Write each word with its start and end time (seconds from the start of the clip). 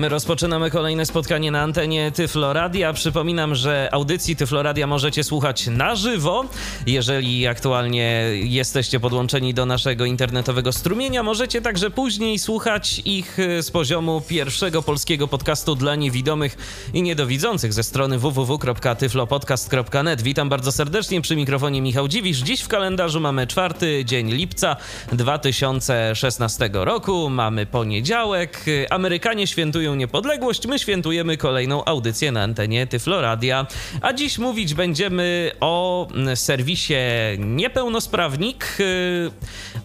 My 0.00 0.08
rozpoczynamy 0.08 0.70
kolejne 0.70 1.06
spotkanie 1.06 1.50
na 1.50 1.62
antenie 1.62 2.12
Tyfloradia. 2.12 2.92
Przypominam, 2.92 3.54
że 3.54 3.88
audycji 3.92 4.36
Tyfloradia 4.36 4.86
możecie 4.86 5.24
słuchać 5.24 5.66
na 5.66 5.94
żywo. 5.94 6.44
Jeżeli 6.86 7.46
aktualnie 7.46 8.24
jesteście 8.34 9.00
podłączeni 9.00 9.54
do 9.54 9.66
naszego 9.66 10.04
internetowego 10.04 10.72
strumienia, 10.72 11.22
możecie 11.22 11.62
także 11.62 11.90
później 11.90 12.38
słuchać 12.38 13.02
ich 13.04 13.38
z 13.60 13.70
poziomu 13.70 14.22
pierwszego 14.28 14.82
polskiego 14.82 15.28
podcastu 15.28 15.74
dla 15.74 15.94
niewidomych 15.94 16.56
i 16.94 17.02
niedowidzących 17.02 17.72
ze 17.72 17.82
strony 17.82 18.18
www.tyflopodcast.net. 18.18 20.22
Witam 20.22 20.48
bardzo 20.48 20.72
serdecznie 20.72 21.20
przy 21.20 21.36
mikrofonie 21.36 21.82
Michał 21.82 22.08
Dziwisz. 22.08 22.38
Dziś 22.38 22.60
w 22.60 22.68
kalendarzu 22.68 23.20
mamy 23.20 23.46
czwarty 23.46 24.04
dzień 24.04 24.32
lipca 24.32 24.76
2016 25.12 26.70
roku. 26.72 27.30
Mamy 27.30 27.66
poniedziałek. 27.66 28.64
Amerykanie 28.90 29.46
świętują 29.46 29.89
niepodległość, 29.94 30.66
my 30.66 30.78
świętujemy 30.78 31.36
kolejną 31.36 31.84
audycję 31.84 32.32
na 32.32 32.42
antenie 32.42 32.86
Tyfloradia. 32.86 33.66
A 34.00 34.12
dziś 34.12 34.38
mówić 34.38 34.74
będziemy 34.74 35.52
o 35.60 36.08
serwisie 36.34 36.94
Niepełnosprawnik, 37.38 38.76
y, 38.80 39.30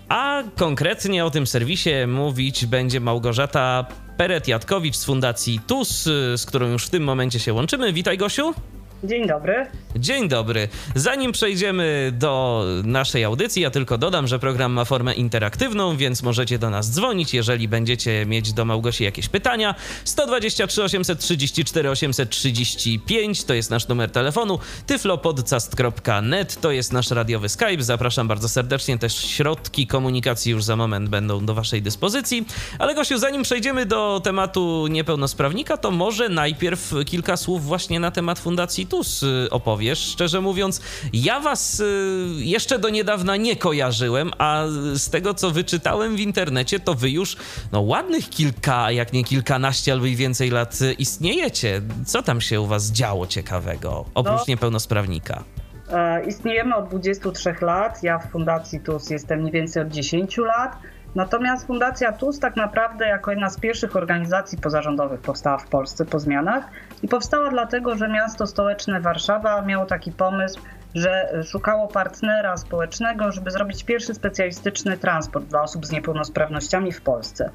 a 0.10 0.44
konkretnie 0.56 1.26
o 1.26 1.30
tym 1.30 1.48
serwisie 1.48 1.90
mówić 2.08 2.66
będzie 2.66 3.00
Małgorzata 3.00 3.86
Peret-Jatkowicz 4.18 4.96
z 4.96 5.06
Fundacji 5.06 5.60
TUS, 5.68 6.08
y, 6.08 6.38
z 6.38 6.46
którą 6.46 6.68
już 6.68 6.86
w 6.86 6.90
tym 6.90 7.04
momencie 7.04 7.40
się 7.40 7.54
łączymy. 7.54 7.94
Witaj 7.94 8.18
Gosiu. 8.18 8.54
Dzień 9.06 9.28
dobry. 9.28 9.68
Dzień 9.96 10.28
dobry. 10.28 10.68
Zanim 10.96 11.32
przejdziemy 11.32 12.12
do 12.14 12.66
naszej 12.84 13.24
audycji, 13.24 13.62
ja 13.62 13.70
tylko 13.72 13.98
dodam, 13.98 14.28
że 14.28 14.40
program 14.40 14.72
ma 14.72 14.86
formę 14.86 15.14
interaktywną, 15.14 15.98
więc 15.98 16.24
możecie 16.24 16.60
do 16.60 16.70
nas 16.70 16.92
dzwonić, 16.92 17.34
jeżeli 17.34 17.68
będziecie 17.68 18.26
mieć 18.26 18.54
do 18.54 18.66
Małgosi 18.66 19.04
jakieś 19.04 19.30
pytania. 19.30 19.76
123 20.04 20.84
834 20.84 21.90
835 21.90 23.44
to 23.44 23.54
jest 23.54 23.70
nasz 23.70 23.88
numer 23.88 24.12
telefonu. 24.12 24.60
tyflopodcast.net 24.88 26.62
to 26.62 26.72
jest 26.72 26.94
nasz 26.94 27.12
radiowy 27.12 27.50
Skype. 27.50 27.84
Zapraszam 27.84 28.28
bardzo 28.28 28.50
serdecznie. 28.50 28.98
Też 28.98 29.16
środki 29.16 29.88
komunikacji 29.88 30.52
już 30.52 30.64
za 30.64 30.76
moment 30.76 31.10
będą 31.10 31.46
do 31.46 31.54
waszej 31.54 31.82
dyspozycji. 31.82 32.46
Ale 32.80 32.96
Gosiu, 32.96 33.18
zanim 33.18 33.44
przejdziemy 33.44 33.86
do 33.86 34.22
tematu 34.24 34.88
niepełnosprawnika, 34.88 35.78
to 35.78 35.92
może 35.92 36.30
najpierw 36.30 36.94
kilka 37.06 37.38
słów 37.38 37.66
właśnie 37.66 38.00
na 38.00 38.12
temat 38.12 38.40
Fundacji 38.40 38.88
Tutus 38.96 39.24
y, 39.24 39.50
opowiesz. 39.50 40.00
Szczerze 40.00 40.42
mówiąc, 40.42 40.82
ja 41.14 41.40
was 41.40 41.80
y, 41.80 41.84
jeszcze 42.38 42.80
do 42.80 42.90
niedawna 42.90 43.38
nie 43.38 43.56
kojarzyłem, 43.56 44.32
a 44.38 44.64
z 44.94 45.10
tego 45.10 45.34
co 45.34 45.52
wyczytałem 45.52 46.16
w 46.16 46.20
internecie, 46.20 46.80
to 46.80 46.94
wy 46.94 47.10
już 47.10 47.38
no, 47.72 47.82
ładnych 47.82 48.30
kilka, 48.30 48.92
jak 48.92 49.14
nie 49.14 49.24
kilkanaście 49.24 49.94
albo 49.94 50.06
i 50.06 50.16
więcej 50.16 50.50
lat 50.50 50.82
y, 50.82 50.94
istniejecie. 50.94 51.82
Co 52.06 52.24
tam 52.24 52.42
się 52.42 52.62
u 52.62 52.66
was 52.66 52.92
działo 52.92 53.28
ciekawego, 53.28 54.06
oprócz 54.14 54.38
no. 54.38 54.46
niepełnosprawnika? 54.48 55.44
E, 55.92 56.26
istniejemy 56.26 56.76
od 56.76 56.88
23 56.90 57.56
lat. 57.62 58.04
Ja 58.04 58.20
w 58.20 58.32
Fundacji 58.32 58.80
TUS 58.80 59.10
jestem 59.10 59.40
mniej 59.40 59.52
więcej 59.52 59.84
od 59.84 59.90
10 59.90 60.38
lat. 60.38 60.78
Natomiast 61.16 61.68
Fundacja 61.68 62.12
TUS 62.12 62.40
tak 62.40 62.56
naprawdę 62.56 63.08
jako 63.08 63.32
jedna 63.32 63.50
z 63.50 63.60
pierwszych 63.60 63.96
organizacji 63.96 64.58
pozarządowych 64.58 65.22
powstała 65.22 65.58
w 65.58 65.68
Polsce 65.68 66.06
po 66.06 66.20
zmianach 66.20 66.70
i 67.04 67.08
powstała 67.08 67.50
dlatego, 67.50 67.96
że 67.96 68.10
miasto 68.10 68.48
stołeczne 68.48 69.02
Warszawa 69.02 69.62
miało 69.62 69.86
taki 69.86 70.12
pomysł, 70.12 70.62
że 70.96 71.44
szukało 71.44 71.88
partnera 71.88 72.58
społecznego, 72.58 73.32
żeby 73.32 73.52
zrobić 73.52 73.84
pierwszy 73.84 74.14
specjalistyczny 74.14 74.98
transport 74.98 75.46
dla 75.46 75.62
osób 75.62 75.86
z 75.86 75.92
niepełnosprawnościami 75.92 76.92
w 76.92 77.02
Polsce. 77.02 77.50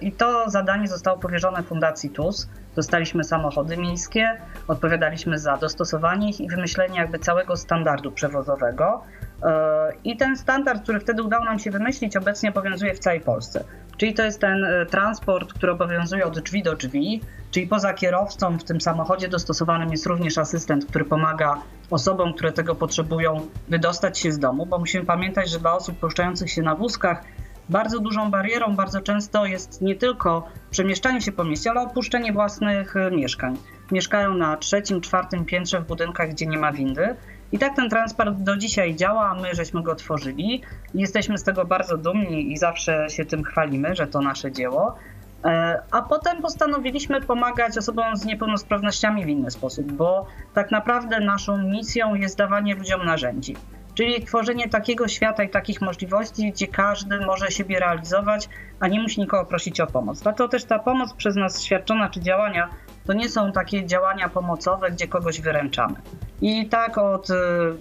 I 0.00 0.12
to 0.12 0.50
zadanie 0.50 0.88
zostało 0.88 1.18
powierzone 1.18 1.62
Fundacji 1.62 2.10
TUS. 2.10 2.48
Dostaliśmy 2.76 3.24
samochody 3.24 3.76
miejskie, 3.76 4.40
odpowiadaliśmy 4.68 5.38
za 5.38 5.56
dostosowanie 5.56 6.30
ich 6.30 6.40
i 6.40 6.48
wymyślenie 6.48 6.98
jakby 6.98 7.18
całego 7.18 7.56
standardu 7.56 8.12
przewozowego. 8.12 9.02
E, 9.42 9.92
I 10.04 10.16
ten 10.16 10.36
standard, 10.36 10.82
który 10.82 11.00
wtedy 11.00 11.22
udało 11.22 11.44
nam 11.44 11.58
się 11.58 11.70
wymyślić, 11.70 12.16
obecnie 12.16 12.50
obowiązuje 12.50 12.94
w 12.94 12.98
całej 12.98 13.20
Polsce. 13.20 13.64
Czyli 13.96 14.14
to 14.14 14.22
jest 14.22 14.40
ten 14.40 14.64
e, 14.64 14.86
transport, 14.86 15.52
który 15.52 15.72
obowiązuje 15.72 16.26
od 16.26 16.40
drzwi 16.40 16.62
do 16.62 16.76
drzwi, 16.76 17.20
czyli 17.50 17.66
poza 17.66 17.94
kierowcą 17.94 18.58
w 18.58 18.64
tym 18.64 18.80
samochodzie 18.80 19.28
dostosowanym 19.28 19.90
jest 19.90 20.06
również 20.06 20.38
asystent, 20.38 20.86
który 20.86 21.04
pomaga 21.04 21.62
osobom, 21.90 22.34
które 22.34 22.52
tego 22.52 22.74
potrzebują, 22.74 23.46
wydostać 23.68 24.18
się 24.18 24.32
z 24.32 24.38
domu, 24.38 24.66
bo 24.66 24.78
musimy 24.78 25.04
pamiętać, 25.04 25.50
że 25.50 25.58
dla 25.58 25.72
osób 25.72 25.98
poruszających 25.98 26.50
się 26.50 26.62
na 26.62 26.74
wózkach 26.74 27.22
bardzo 27.68 28.00
dużą 28.00 28.30
barierą 28.30 28.76
bardzo 28.76 29.00
często 29.00 29.46
jest 29.46 29.82
nie 29.82 29.94
tylko 29.94 30.48
przemieszczanie 30.70 31.20
się 31.20 31.32
po 31.32 31.44
mieście, 31.44 31.70
ale 31.70 31.80
opuszczenie 31.80 32.32
własnych 32.32 32.96
e, 32.96 33.10
mieszkań. 33.10 33.56
Mieszkają 33.92 34.34
na 34.34 34.56
trzecim, 34.56 35.00
czwartym 35.00 35.44
piętrze 35.44 35.80
w 35.80 35.86
budynkach, 35.86 36.30
gdzie 36.30 36.46
nie 36.46 36.58
ma 36.58 36.72
windy 36.72 37.16
i 37.52 37.58
tak 37.58 37.76
ten 37.76 37.90
transport 37.90 38.36
do 38.36 38.56
dzisiaj 38.56 38.94
działa, 38.94 39.34
my 39.34 39.54
żeśmy 39.54 39.82
go 39.82 39.94
tworzyli. 39.94 40.62
Jesteśmy 40.94 41.38
z 41.38 41.44
tego 41.44 41.64
bardzo 41.64 41.96
dumni 41.96 42.52
i 42.52 42.56
zawsze 42.56 43.10
się 43.10 43.24
tym 43.24 43.44
chwalimy, 43.44 43.94
że 43.94 44.06
to 44.06 44.20
nasze 44.20 44.52
dzieło. 44.52 44.96
E, 45.44 45.82
a 45.90 46.02
potem 46.02 46.42
postanowiliśmy 46.42 47.20
pomagać 47.20 47.78
osobom 47.78 48.16
z 48.16 48.24
niepełnosprawnościami 48.24 49.24
w 49.24 49.28
inny 49.28 49.50
sposób, 49.50 49.92
bo 49.92 50.26
tak 50.54 50.70
naprawdę 50.70 51.20
naszą 51.20 51.58
misją 51.58 52.14
jest 52.14 52.38
dawanie 52.38 52.74
ludziom 52.74 53.06
narzędzi. 53.06 53.56
Czyli 53.94 54.24
tworzenie 54.24 54.68
takiego 54.68 55.08
świata 55.08 55.44
i 55.44 55.48
takich 55.48 55.80
możliwości, 55.80 56.52
gdzie 56.52 56.66
każdy 56.66 57.20
może 57.20 57.50
siebie 57.50 57.80
realizować, 57.80 58.48
a 58.80 58.88
nie 58.88 59.00
musi 59.00 59.20
nikogo 59.20 59.44
prosić 59.44 59.80
o 59.80 59.86
pomoc. 59.86 60.20
Dlatego 60.20 60.48
też 60.48 60.64
ta 60.64 60.78
pomoc 60.78 61.12
przez 61.14 61.36
nas 61.36 61.62
świadczona 61.62 62.08
czy 62.08 62.20
działania 62.20 62.68
to 63.06 63.12
nie 63.12 63.28
są 63.28 63.52
takie 63.52 63.86
działania 63.86 64.28
pomocowe, 64.28 64.90
gdzie 64.90 65.08
kogoś 65.08 65.40
wyręczamy. 65.40 65.94
I 66.40 66.68
tak 66.68 66.98
od 66.98 67.28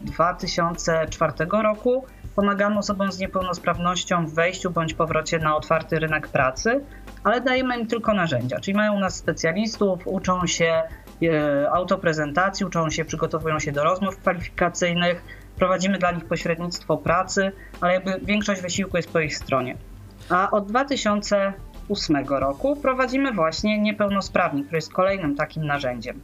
2004 0.01 1.33
y, 1.41 1.63
roku 1.63 2.05
pomagamy 2.35 2.77
osobom 2.77 3.11
z 3.11 3.19
niepełnosprawnością 3.19 4.25
w 4.25 4.33
wejściu 4.33 4.71
bądź 4.71 4.93
powrocie 4.93 5.39
na 5.39 5.55
otwarty 5.55 5.99
rynek 5.99 6.27
pracy, 6.27 6.83
ale 7.23 7.41
dajemy 7.41 7.79
im 7.79 7.87
tylko 7.87 8.13
narzędzia, 8.13 8.59
czyli 8.59 8.77
mają 8.77 8.95
u 8.95 8.99
nas 8.99 9.15
specjalistów, 9.15 10.07
uczą 10.07 10.47
się 10.47 10.83
y, 11.23 11.69
autoprezentacji, 11.71 12.65
uczą 12.65 12.89
się, 12.89 13.05
przygotowują 13.05 13.59
się 13.59 13.71
do 13.71 13.83
rozmów 13.83 14.17
kwalifikacyjnych, 14.17 15.23
prowadzimy 15.55 15.97
dla 15.97 16.11
nich 16.11 16.25
pośrednictwo 16.25 16.97
pracy, 16.97 17.51
ale 17.81 17.93
jakby 17.93 18.19
większość 18.23 18.61
wysiłku 18.61 18.97
jest 18.97 19.13
po 19.13 19.19
ich 19.19 19.37
stronie. 19.37 19.77
A 20.29 20.51
od 20.51 20.71
2008 21.89 22.27
roku 22.39 22.75
prowadzimy 22.75 23.33
właśnie 23.33 23.79
niepełnosprawnik, 23.81 24.65
który 24.65 24.77
jest 24.77 24.93
kolejnym 24.93 25.35
takim 25.35 25.65
narzędziem. 25.65 26.21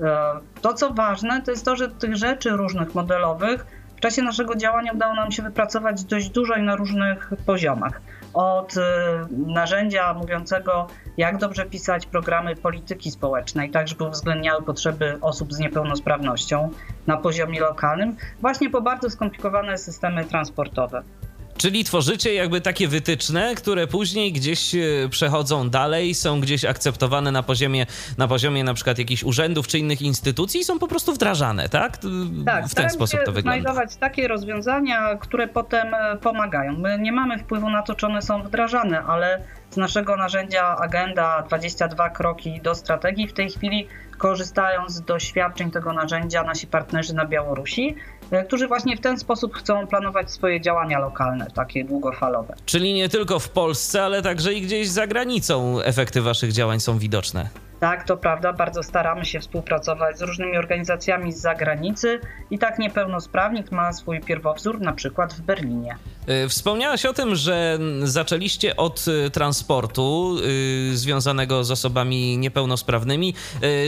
E, 0.00 0.32
to, 0.60 0.74
co 0.74 0.90
ważne, 0.90 1.42
to 1.42 1.50
jest 1.50 1.64
to, 1.64 1.76
że 1.76 1.88
tych 1.88 2.16
rzeczy 2.16 2.50
różnych 2.50 2.94
modelowych 2.94 3.66
w 3.96 4.00
czasie 4.00 4.22
naszego 4.22 4.54
działania 4.56 4.92
udało 4.92 5.14
nam 5.14 5.32
się 5.32 5.42
wypracować 5.42 6.04
dość 6.04 6.28
dużo 6.28 6.54
i 6.54 6.62
na 6.62 6.76
różnych 6.76 7.32
poziomach. 7.46 8.00
Od 8.34 8.76
e, 8.76 8.80
narzędzia 9.46 10.14
mówiącego, 10.14 10.86
jak 11.16 11.38
dobrze 11.38 11.66
pisać 11.66 12.06
programy 12.06 12.56
polityki 12.56 13.10
społecznej, 13.10 13.70
tak 13.70 13.88
żeby 13.88 14.04
uwzględniały 14.04 14.62
potrzeby 14.62 15.18
osób 15.20 15.52
z 15.52 15.58
niepełnosprawnością 15.58 16.70
na 17.06 17.16
poziomie 17.16 17.60
lokalnym, 17.60 18.16
właśnie 18.40 18.70
po 18.70 18.80
bardzo 18.80 19.10
skomplikowane 19.10 19.78
systemy 19.78 20.24
transportowe. 20.24 21.02
Czyli 21.56 21.84
tworzycie 21.84 22.34
jakby 22.34 22.60
takie 22.60 22.88
wytyczne, 22.88 23.54
które 23.54 23.86
później 23.86 24.32
gdzieś 24.32 24.74
e, 24.74 24.78
przechodzą 25.10 25.70
dalej, 25.70 26.14
są 26.14 26.40
gdzieś 26.40 26.64
akceptowane 26.64 27.32
na 27.32 27.42
poziomie, 27.42 27.86
na 28.18 28.28
poziomie 28.28 28.64
na 28.64 28.74
przykład 28.74 28.98
jakichś 28.98 29.22
urzędów 29.22 29.66
czy 29.66 29.78
innych 29.78 30.02
instytucji 30.02 30.60
i 30.60 30.64
są 30.64 30.78
po 30.78 30.88
prostu 30.88 31.14
wdrażane, 31.14 31.68
tak? 31.68 31.98
Tak, 32.46 32.66
w 32.68 32.74
ten 32.74 32.90
sposób 32.90 33.20
to 33.24 33.32
wygląda. 33.32 33.62
znajdować 33.62 33.96
takie 33.96 34.28
rozwiązania, 34.28 35.16
które 35.16 35.48
potem 35.48 35.94
e, 35.94 36.16
pomagają. 36.16 36.72
My 36.78 36.98
nie 36.98 37.12
mamy 37.12 37.38
wpływu 37.38 37.70
na 37.70 37.82
to, 37.82 37.94
czy 37.94 38.06
one 38.06 38.22
są 38.22 38.42
wdrażane, 38.42 39.02
ale 39.02 39.40
z 39.70 39.76
naszego 39.76 40.16
narzędzia 40.16 40.76
Agenda 40.76 41.42
22 41.42 42.10
kroki 42.10 42.60
do 42.60 42.74
strategii 42.74 43.28
w 43.28 43.32
tej 43.32 43.50
chwili 43.50 43.88
korzystają 44.18 44.88
z 44.88 45.00
doświadczeń 45.00 45.70
tego 45.70 45.92
narzędzia 45.92 46.42
nasi 46.42 46.66
partnerzy 46.66 47.14
na 47.14 47.26
Białorusi, 47.26 47.96
którzy 48.46 48.68
właśnie 48.68 48.96
w 48.96 49.00
ten 49.00 49.18
sposób 49.18 49.54
chcą 49.54 49.86
planować 49.86 50.30
swoje 50.30 50.60
działania 50.60 50.98
lokalne, 50.98 51.46
takie 51.54 51.84
długofalowe. 51.84 52.54
Czyli 52.66 52.94
nie 52.94 53.08
tylko 53.08 53.38
w 53.38 53.48
Polsce, 53.48 54.02
ale 54.02 54.22
także 54.22 54.54
i 54.54 54.62
gdzieś 54.62 54.88
za 54.88 55.06
granicą 55.06 55.80
efekty 55.80 56.22
waszych 56.22 56.52
działań 56.52 56.80
są 56.80 56.98
widoczne. 56.98 57.48
Tak, 57.80 58.04
to 58.04 58.16
prawda, 58.16 58.52
bardzo 58.52 58.82
staramy 58.82 59.24
się 59.24 59.40
współpracować 59.40 60.18
z 60.18 60.22
różnymi 60.22 60.56
organizacjami 60.56 61.32
z 61.32 61.40
zagranicy 61.40 62.20
i 62.50 62.58
tak 62.58 62.78
niepełnosprawnik 62.78 63.72
ma 63.72 63.92
swój 63.92 64.20
pierwowzór 64.20 64.80
na 64.80 64.92
przykład 64.92 65.34
w 65.34 65.40
Berlinie. 65.40 65.96
Y, 66.44 66.48
wspomniałaś 66.48 67.06
o 67.06 67.12
tym, 67.12 67.34
że 67.34 67.78
zaczęliście 68.02 68.76
od 68.76 69.04
y, 69.08 69.30
transportu 69.30 70.36
y, 70.92 70.96
związanego 70.96 71.64
z 71.64 71.70
osobami 71.70 72.38
niepełnosprawnymi. 72.38 73.34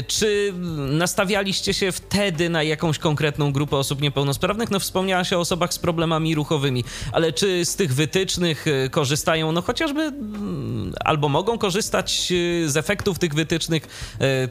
Czy 0.07 0.53
nastawialiście 0.77 1.75
się 1.75 1.93
wtedy 1.93 2.49
na 2.49 2.63
jakąś 2.63 2.99
konkretną 2.99 3.53
grupę 3.53 3.77
osób 3.77 4.01
niepełnosprawnych? 4.01 4.71
No 4.71 4.81
wspomniałaś 4.81 5.33
o 5.33 5.41
osobach 5.41 5.75
z 5.75 5.79
problemami 5.79 6.35
ruchowymi, 6.35 6.85
ale 7.13 7.33
czy 7.33 7.65
z 7.65 7.77
tych 7.77 7.95
wytycznych 7.95 8.65
korzystają, 8.91 9.53
no 9.53 9.63
chociażby 9.63 10.01
mm, 10.01 10.93
albo 11.05 11.29
mogą 11.29 11.59
korzystać 11.59 12.33
z 12.67 12.77
efektów 12.77 13.19
tych 13.19 13.35
wytycznych 13.35 13.86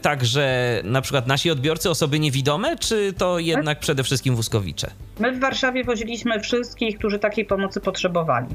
także 0.02 0.82
na 0.84 1.02
przykład 1.02 1.28
nasi 1.28 1.52
odbiorcy, 1.52 1.90
osoby 1.90 2.20
niewidome, 2.20 2.78
czy 2.78 3.14
to 3.14 3.40
jednak 3.40 3.80
przede 3.80 4.04
wszystkim 4.04 4.36
wózkowicze? 4.36 4.92
My 5.20 5.32
w 5.32 5.40
Warszawie 5.40 5.84
woziliśmy 5.84 6.40
wszystkich, 6.40 6.98
którzy 6.98 7.20
takiej 7.20 7.46
pomocy 7.46 7.82
potrzebowali, 7.82 8.48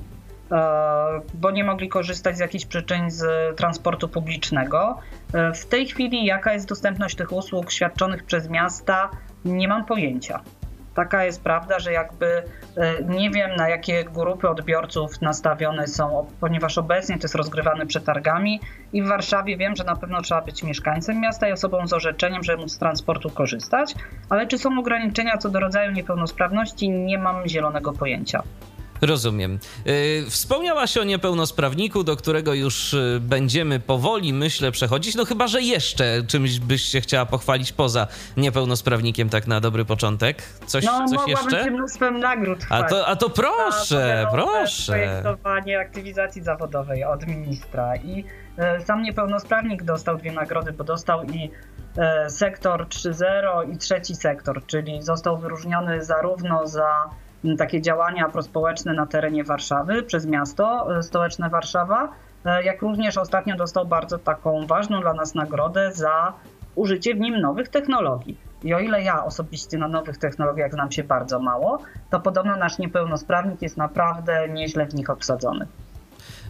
e, 0.52 1.20
bo 1.34 1.50
nie 1.50 1.64
mogli 1.64 1.88
korzystać 1.88 2.36
z 2.36 2.40
jakichś 2.40 2.64
przyczyn 2.64 3.10
z 3.10 3.22
transportu 3.56 4.08
publicznego. 4.08 4.98
E, 5.32 5.52
w 5.52 5.66
tej 5.66 5.86
chwili, 5.86 6.24
jaka 6.24 6.52
jest 6.52 6.68
dostępność 6.68 7.16
tych 7.16 7.32
usług 7.32 7.72
świadczonych 7.72 8.24
przez 8.24 8.48
miasta, 8.48 9.10
nie 9.44 9.68
mam 9.68 9.84
pojęcia. 9.84 10.40
Taka 11.00 11.24
jest 11.24 11.42
prawda, 11.42 11.78
że 11.78 11.92
jakby 11.92 12.26
e, 12.26 13.04
nie 13.04 13.30
wiem 13.30 13.56
na 13.56 13.68
jakie 13.68 14.04
grupy 14.04 14.48
odbiorców 14.48 15.20
nastawione 15.20 15.86
są, 15.86 16.26
ponieważ 16.40 16.78
obecnie 16.78 17.18
to 17.18 17.24
jest 17.24 17.34
rozgrywane 17.34 17.86
przetargami 17.86 18.60
i 18.92 19.02
w 19.02 19.08
Warszawie 19.08 19.56
wiem, 19.56 19.76
że 19.76 19.84
na 19.84 19.96
pewno 19.96 20.22
trzeba 20.22 20.40
być 20.40 20.62
mieszkańcem 20.62 21.20
miasta 21.20 21.48
i 21.48 21.52
osobą 21.52 21.86
z 21.86 21.92
orzeczeniem, 21.92 22.42
żeby 22.42 22.62
móc 22.62 22.72
z 22.72 22.78
transportu 22.78 23.30
korzystać, 23.30 23.94
ale 24.28 24.46
czy 24.46 24.58
są 24.58 24.78
ograniczenia 24.78 25.38
co 25.38 25.50
do 25.50 25.60
rodzaju 25.60 25.92
niepełnosprawności, 25.92 26.90
nie 26.90 27.18
mam 27.18 27.48
zielonego 27.48 27.92
pojęcia. 27.92 28.42
Rozumiem. 29.02 29.58
Y, 29.86 30.24
wspomniałaś 30.30 30.96
o 30.96 31.04
niepełnosprawniku, 31.04 32.04
do 32.04 32.16
którego 32.16 32.54
już 32.54 32.94
y, 32.94 33.18
będziemy 33.20 33.80
powoli, 33.80 34.32
myślę, 34.32 34.72
przechodzić. 34.72 35.14
No 35.14 35.24
chyba, 35.24 35.48
że 35.48 35.62
jeszcze 35.62 36.22
czymś 36.26 36.58
byś 36.58 36.82
się 36.82 37.00
chciała 37.00 37.26
pochwalić 37.26 37.72
poza 37.72 38.06
niepełnosprawnikiem, 38.36 39.28
tak 39.28 39.46
na 39.46 39.60
dobry 39.60 39.84
początek. 39.84 40.42
Coś, 40.66 40.84
no, 40.84 41.08
coś 41.08 41.28
jeszcze? 41.28 41.64
się 41.64 41.70
mnóstwem 41.70 42.20
nagród 42.20 42.60
a 42.70 42.82
to, 42.82 43.06
a 43.06 43.16
to 43.16 43.30
proszę, 43.30 44.24
a, 44.28 44.30
proszę. 44.30 44.92
Projektowanie 44.92 45.78
aktywizacji 45.80 46.42
zawodowej 46.42 47.04
od 47.04 47.26
ministra 47.26 47.96
i 47.96 48.24
e, 48.58 48.80
sam 48.80 49.02
niepełnosprawnik 49.02 49.82
dostał 49.82 50.16
dwie 50.16 50.32
nagrody, 50.32 50.72
bo 50.72 50.84
dostał 50.84 51.24
i 51.24 51.50
e, 51.96 52.30
sektor 52.30 52.86
3.0 52.86 53.72
i 53.72 53.76
trzeci 53.76 54.14
sektor, 54.14 54.66
czyli 54.66 55.02
został 55.02 55.38
wyróżniony 55.38 56.04
zarówno 56.04 56.66
za 56.66 57.10
takie 57.58 57.80
działania 57.80 58.28
prospołeczne 58.28 58.94
na 58.94 59.06
terenie 59.06 59.44
Warszawy 59.44 60.02
przez 60.02 60.26
miasto 60.26 60.96
e, 60.98 61.02
stołeczne 61.02 61.50
Warszawa, 61.50 62.08
e, 62.44 62.62
jak 62.62 62.82
również 62.82 63.18
ostatnio 63.18 63.56
dostał 63.56 63.86
bardzo 63.86 64.18
taką 64.18 64.66
ważną 64.66 65.00
dla 65.00 65.14
nas 65.14 65.34
nagrodę 65.34 65.92
za 65.92 66.32
użycie 66.74 67.14
w 67.14 67.20
nim 67.20 67.40
nowych 67.40 67.68
technologii. 67.68 68.38
I 68.62 68.74
o 68.74 68.78
ile 68.78 69.02
ja 69.02 69.24
osobiście 69.24 69.78
na 69.78 69.88
nowych 69.88 70.18
technologiach 70.18 70.72
znam 70.72 70.92
się 70.92 71.04
bardzo 71.04 71.38
mało, 71.38 71.78
to 72.10 72.20
podobno 72.20 72.56
nasz 72.56 72.78
niepełnosprawnik 72.78 73.62
jest 73.62 73.76
naprawdę 73.76 74.48
nieźle 74.48 74.86
w 74.86 74.94
nich 74.94 75.10
obsadzony. 75.10 75.66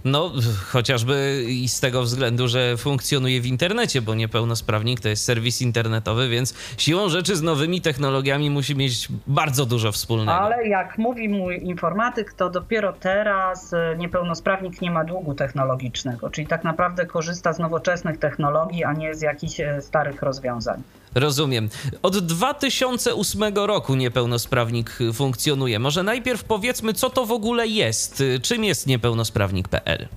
No, 0.04 0.32
chociażby 0.66 1.44
i 1.48 1.68
z 1.68 1.80
tego 1.80 2.02
względu, 2.02 2.48
że 2.48 2.76
funkcjonuje 2.76 3.40
w 3.40 3.46
internecie, 3.46 4.02
bo 4.02 4.14
niepełnosprawnik 4.14 5.00
to 5.00 5.08
jest 5.08 5.24
serwis 5.24 5.62
internetowy, 5.62 6.28
więc 6.28 6.54
siłą 6.78 7.08
rzeczy 7.08 7.36
z 7.36 7.42
nowymi 7.42 7.80
technologiami 7.80 8.50
musi 8.50 8.76
mieć 8.76 9.08
bardzo 9.26 9.66
dużo 9.66 9.92
wspólnego. 9.92 10.38
Ale 10.38 10.68
jak 10.68 10.98
mówi 10.98 11.28
mój 11.28 11.56
informatyk, 11.62 12.32
to 12.32 12.50
dopiero 12.50 12.92
teraz 12.92 13.72
e, 13.72 13.96
niepełnosprawnik 13.98 14.82
nie 14.82 14.90
ma 14.90 15.04
długu 15.04 15.34
technologicznego, 15.34 16.30
czyli 16.30 16.46
tak 16.46 16.64
naprawdę 16.64 17.06
korzysta 17.06 17.52
z 17.52 17.58
nowoczesnych 17.58 18.18
technologii, 18.18 18.84
a 18.84 18.92
nie 18.92 19.14
z 19.14 19.22
jakichś 19.22 19.60
e, 19.60 19.82
starych 19.82 20.22
rozwiązań. 20.22 20.82
Rozumiem. 21.14 21.68
Od 22.02 22.18
2008 22.18 23.54
roku 23.54 23.94
niepełnosprawnik 23.94 24.98
funkcjonuje. 25.14 25.78
Może 25.78 26.02
najpierw 26.02 26.44
powiedzmy, 26.44 26.92
co 26.92 27.10
to 27.10 27.26
w 27.26 27.32
ogóle 27.32 27.66
jest. 27.66 28.22
Czym 28.42 28.64
jest 28.64 28.86
niepełnosprawnik.pl? 28.86 30.08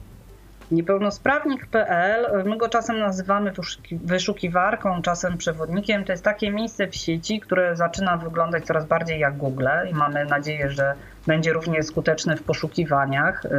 Niepełnosprawnik.pl, 0.72 2.44
my 2.46 2.58
go 2.58 2.70
czasem 2.70 3.00
nazywamy 3.00 3.54
wyszukiwarką, 3.92 5.02
czasem 5.02 5.38
przewodnikiem. 5.38 6.06
To 6.06 6.12
jest 6.12 6.24
takie 6.24 6.52
miejsce 6.52 6.88
w 6.88 6.96
sieci, 6.96 7.40
które 7.40 7.76
zaczyna 7.76 8.18
wyglądać 8.18 8.66
coraz 8.66 8.86
bardziej 8.86 9.20
jak 9.20 9.38
Google 9.38 9.68
i 9.92 9.94
mamy 9.94 10.26
nadzieję, 10.26 10.70
że 10.70 10.94
będzie 11.28 11.54
równie 11.54 11.84
skuteczne 11.84 12.38
w 12.38 12.44
poszukiwaniach 12.44 13.46
y, 13.46 13.50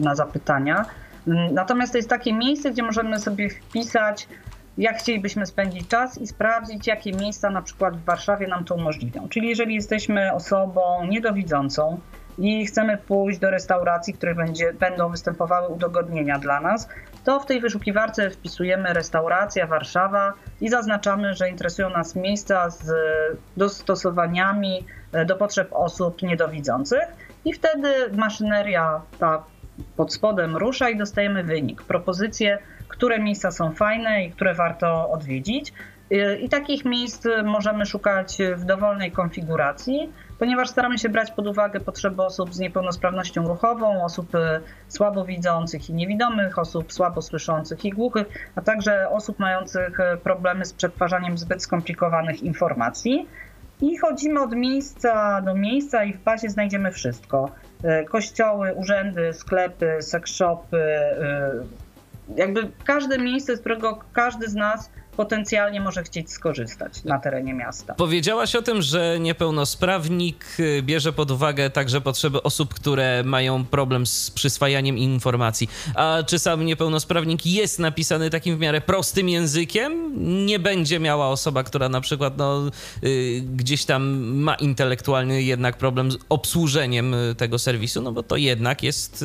na 0.00 0.14
zapytania. 0.14 0.84
Natomiast 1.52 1.92
to 1.92 1.98
jest 1.98 2.10
takie 2.10 2.32
miejsce, 2.32 2.70
gdzie 2.70 2.82
możemy 2.82 3.18
sobie 3.18 3.50
wpisać 3.50 4.28
jak 4.78 4.98
chcielibyśmy 4.98 5.46
spędzić 5.46 5.88
czas 5.88 6.18
i 6.18 6.26
sprawdzić, 6.26 6.86
jakie 6.86 7.12
miejsca 7.12 7.50
na 7.50 7.62
przykład 7.62 7.96
w 7.96 8.04
Warszawie 8.04 8.46
nam 8.46 8.64
to 8.64 8.74
umożliwią. 8.74 9.28
Czyli 9.28 9.48
jeżeli 9.48 9.74
jesteśmy 9.74 10.32
osobą 10.32 11.06
niedowidzącą 11.06 12.00
i 12.38 12.66
chcemy 12.66 12.96
pójść 12.96 13.38
do 13.38 13.50
restauracji, 13.50 14.14
które 14.14 14.34
będzie, 14.34 14.72
będą 14.72 15.10
występowały 15.10 15.68
udogodnienia 15.68 16.38
dla 16.38 16.60
nas, 16.60 16.88
to 17.24 17.40
w 17.40 17.46
tej 17.46 17.60
wyszukiwarce 17.60 18.30
wpisujemy 18.30 18.92
restauracja 18.92 19.66
Warszawa 19.66 20.32
i 20.60 20.68
zaznaczamy, 20.68 21.34
że 21.34 21.50
interesują 21.50 21.90
nas 21.90 22.16
miejsca 22.16 22.70
z 22.70 22.92
dostosowaniami 23.56 24.84
e, 25.12 25.24
do 25.24 25.36
potrzeb 25.36 25.68
osób 25.72 26.22
niedowidzących 26.22 27.04
i 27.44 27.52
wtedy 27.52 27.88
maszyneria 28.12 29.00
ta 29.18 29.42
pod 29.96 30.14
spodem 30.14 30.56
rusza 30.56 30.90
i 30.90 30.96
dostajemy 30.96 31.44
wynik, 31.44 31.82
propozycję 31.82 32.58
które 32.88 33.18
miejsca 33.18 33.50
są 33.50 33.72
fajne 33.72 34.24
i 34.24 34.30
które 34.30 34.54
warto 34.54 35.10
odwiedzić. 35.10 35.72
I 36.40 36.48
takich 36.48 36.84
miejsc 36.84 37.26
możemy 37.44 37.86
szukać 37.86 38.38
w 38.56 38.64
dowolnej 38.64 39.12
konfiguracji, 39.12 40.12
ponieważ 40.38 40.68
staramy 40.68 40.98
się 40.98 41.08
brać 41.08 41.30
pod 41.30 41.46
uwagę 41.46 41.80
potrzeby 41.80 42.22
osób 42.22 42.54
z 42.54 42.58
niepełnosprawnością 42.58 43.48
ruchową, 43.48 44.04
osób 44.04 44.32
słabowidzących 44.88 45.90
i 45.90 45.94
niewidomych, 45.94 46.58
osób 46.58 46.92
słabo 46.92 47.22
słyszących 47.22 47.84
i 47.84 47.90
głuchych, 47.90 48.26
a 48.54 48.60
także 48.60 49.10
osób 49.10 49.38
mających 49.38 49.98
problemy 50.22 50.64
z 50.64 50.72
przetwarzaniem 50.72 51.38
zbyt 51.38 51.62
skomplikowanych 51.62 52.42
informacji. 52.42 53.28
I 53.80 53.98
chodzimy 53.98 54.42
od 54.42 54.54
miejsca 54.54 55.40
do 55.40 55.54
miejsca 55.54 56.04
i 56.04 56.12
w 56.12 56.18
bazie 56.22 56.48
znajdziemy 56.48 56.92
wszystko. 56.92 57.50
Kościoły, 58.08 58.74
urzędy, 58.74 59.32
sklepy, 59.32 59.96
sex 60.00 60.30
shopy, 60.34 61.00
jakby 62.36 62.70
każde 62.84 63.18
miejsce, 63.18 63.56
z 63.56 63.60
którego 63.60 63.98
każdy 64.12 64.48
z 64.48 64.54
nas 64.54 64.90
potencjalnie 65.18 65.80
może 65.80 66.02
chcieć 66.02 66.32
skorzystać 66.32 67.04
na 67.04 67.18
terenie 67.18 67.54
miasta. 67.54 67.94
Powiedziałaś 67.94 68.54
o 68.54 68.62
tym, 68.62 68.82
że 68.82 69.16
niepełnosprawnik 69.20 70.46
y, 70.60 70.82
bierze 70.82 71.12
pod 71.12 71.30
uwagę 71.30 71.70
także 71.70 72.00
potrzeby 72.00 72.42
osób, 72.42 72.74
które 72.74 73.22
mają 73.24 73.64
problem 73.64 74.06
z 74.06 74.30
przyswajaniem 74.30 74.98
informacji. 74.98 75.70
A 75.94 76.18
czy 76.26 76.38
sam 76.38 76.66
niepełnosprawnik 76.66 77.46
jest 77.46 77.78
napisany 77.78 78.30
takim 78.30 78.56
w 78.56 78.60
miarę 78.60 78.80
prostym 78.80 79.28
językiem? 79.28 80.12
Nie 80.46 80.58
będzie 80.58 81.00
miała 81.00 81.28
osoba, 81.28 81.62
która 81.62 81.88
na 81.88 82.00
przykład 82.00 82.36
no, 82.36 82.70
y, 83.04 83.42
gdzieś 83.56 83.84
tam 83.84 84.18
ma 84.18 84.54
intelektualny 84.54 85.42
jednak 85.42 85.76
problem 85.76 86.10
z 86.10 86.18
obsłużeniem 86.28 87.14
y, 87.14 87.34
tego 87.34 87.58
serwisu, 87.58 88.02
no 88.02 88.12
bo 88.12 88.22
to 88.22 88.36
jednak 88.36 88.82
jest 88.82 89.24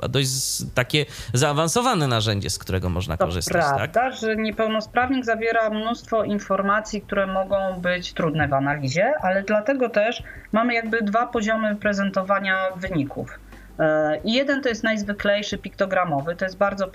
chyba 0.00 0.08
dość 0.08 0.62
takie 0.74 1.06
zaawansowane 1.34 2.06
narzędzie, 2.06 2.50
z 2.50 2.58
którego 2.58 2.88
można 2.88 3.16
to 3.16 3.24
korzystać. 3.24 3.52
Prawda, 3.52 3.88
tak? 3.88 4.14
że 4.14 4.36
niepełnosprawnik 4.36 5.24
zawiera 5.24 5.70
mnóstwo 5.70 6.24
informacji, 6.24 7.02
które 7.02 7.26
mogą 7.26 7.80
być 7.80 8.12
trudne 8.12 8.48
w 8.48 8.52
analizie, 8.52 9.12
ale 9.22 9.42
dlatego 9.42 9.88
też 9.88 10.22
mamy 10.52 10.74
jakby 10.74 11.02
dwa 11.02 11.26
poziomy 11.26 11.76
prezentowania 11.76 12.56
wyników. 12.76 13.38
E, 13.78 14.20
I 14.24 14.32
jeden 14.32 14.62
to 14.62 14.68
jest 14.68 14.82
najzwyklejszy 14.82 15.58
piktogramowy, 15.58 16.36
to 16.36 16.44
jest 16.44 16.56
bardzo 16.56 16.90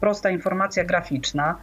prosta 0.00 0.30
informacja 0.30 0.84
graficzna, 0.84 1.56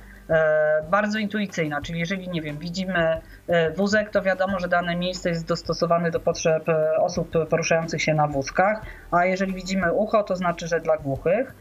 bardzo 0.89 1.19
intuicyjna, 1.19 1.81
czyli 1.81 2.00
jeżeli, 2.00 2.29
nie 2.29 2.41
wiem, 2.41 2.57
widzimy 2.57 3.22
e, 3.48 3.72
wózek, 3.72 4.10
to 4.10 4.22
wiadomo, 4.22 4.60
że 4.60 4.67
dane 4.67 4.96
miejsce 4.96 5.29
jest 5.29 5.48
dostosowane 5.48 6.12
do 6.12 6.19
potrzeb 6.19 6.69
e, 6.69 6.98
osób 6.98 7.31
poruszających 7.50 8.01
się 8.01 8.13
na 8.13 8.27
wózkach, 8.27 8.81
a 9.12 9.25
jeżeli 9.25 9.53
widzimy 9.53 9.93
ucho, 9.93 10.24
to 10.24 10.36
znaczy, 10.36 10.67
że 10.67 10.79
dla 10.79 10.98
głuchych. 10.98 11.55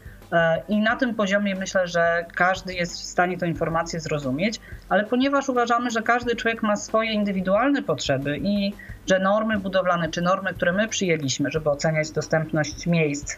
I 0.67 0.79
na 0.79 0.95
tym 0.95 1.15
poziomie 1.15 1.55
myślę, 1.55 1.87
że 1.87 2.25
każdy 2.35 2.73
jest 2.73 2.93
w 2.93 3.05
stanie 3.05 3.37
tę 3.37 3.47
informację 3.47 3.99
zrozumieć, 3.99 4.59
ale 4.89 5.03
ponieważ 5.03 5.49
uważamy, 5.49 5.89
że 5.89 6.01
każdy 6.01 6.35
człowiek 6.35 6.63
ma 6.63 6.75
swoje 6.75 7.11
indywidualne 7.11 7.83
potrzeby 7.83 8.37
i 8.37 8.73
że 9.09 9.19
normy 9.19 9.59
budowlane 9.59 10.09
czy 10.09 10.21
normy, 10.21 10.53
które 10.53 10.71
my 10.71 10.87
przyjęliśmy, 10.87 11.51
żeby 11.51 11.69
oceniać 11.69 12.11
dostępność 12.11 12.87
miejsc, 12.87 13.37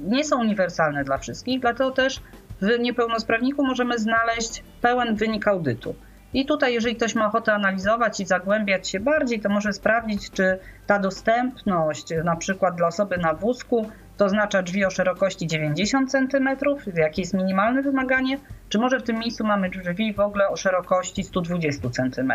nie 0.00 0.24
są 0.24 0.40
uniwersalne 0.40 1.04
dla 1.04 1.18
wszystkich, 1.18 1.60
dlatego 1.60 1.90
też 1.90 2.20
w 2.60 2.78
niepełnosprawniku 2.78 3.66
możemy 3.66 3.98
znaleźć 3.98 4.62
pełen 4.80 5.14
wynik 5.14 5.48
audytu. 5.48 5.94
I 6.32 6.46
tutaj, 6.46 6.74
jeżeli 6.74 6.96
ktoś 6.96 7.14
ma 7.14 7.26
ochotę 7.26 7.54
analizować 7.54 8.20
i 8.20 8.26
zagłębiać 8.26 8.88
się 8.88 9.00
bardziej, 9.00 9.40
to 9.40 9.48
może 9.48 9.72
sprawdzić, 9.72 10.30
czy 10.30 10.58
ta 10.86 10.98
dostępność, 10.98 12.06
na 12.24 12.36
przykład 12.36 12.74
dla 12.74 12.86
osoby 12.86 13.18
na 13.18 13.34
wózku, 13.34 13.90
to 14.16 14.24
oznacza 14.24 14.62
drzwi 14.62 14.84
o 14.84 14.90
szerokości 14.90 15.46
90 15.46 16.10
cm, 16.10 16.48
jakie 16.94 17.22
jest 17.22 17.34
minimalne 17.34 17.82
wymaganie, 17.82 18.38
czy 18.68 18.78
może 18.78 19.00
w 19.00 19.02
tym 19.02 19.18
miejscu 19.18 19.44
mamy 19.44 19.70
drzwi 19.70 20.12
w 20.12 20.20
ogóle 20.20 20.48
o 20.48 20.56
szerokości 20.56 21.24
120 21.24 21.90
cm. 21.90 22.32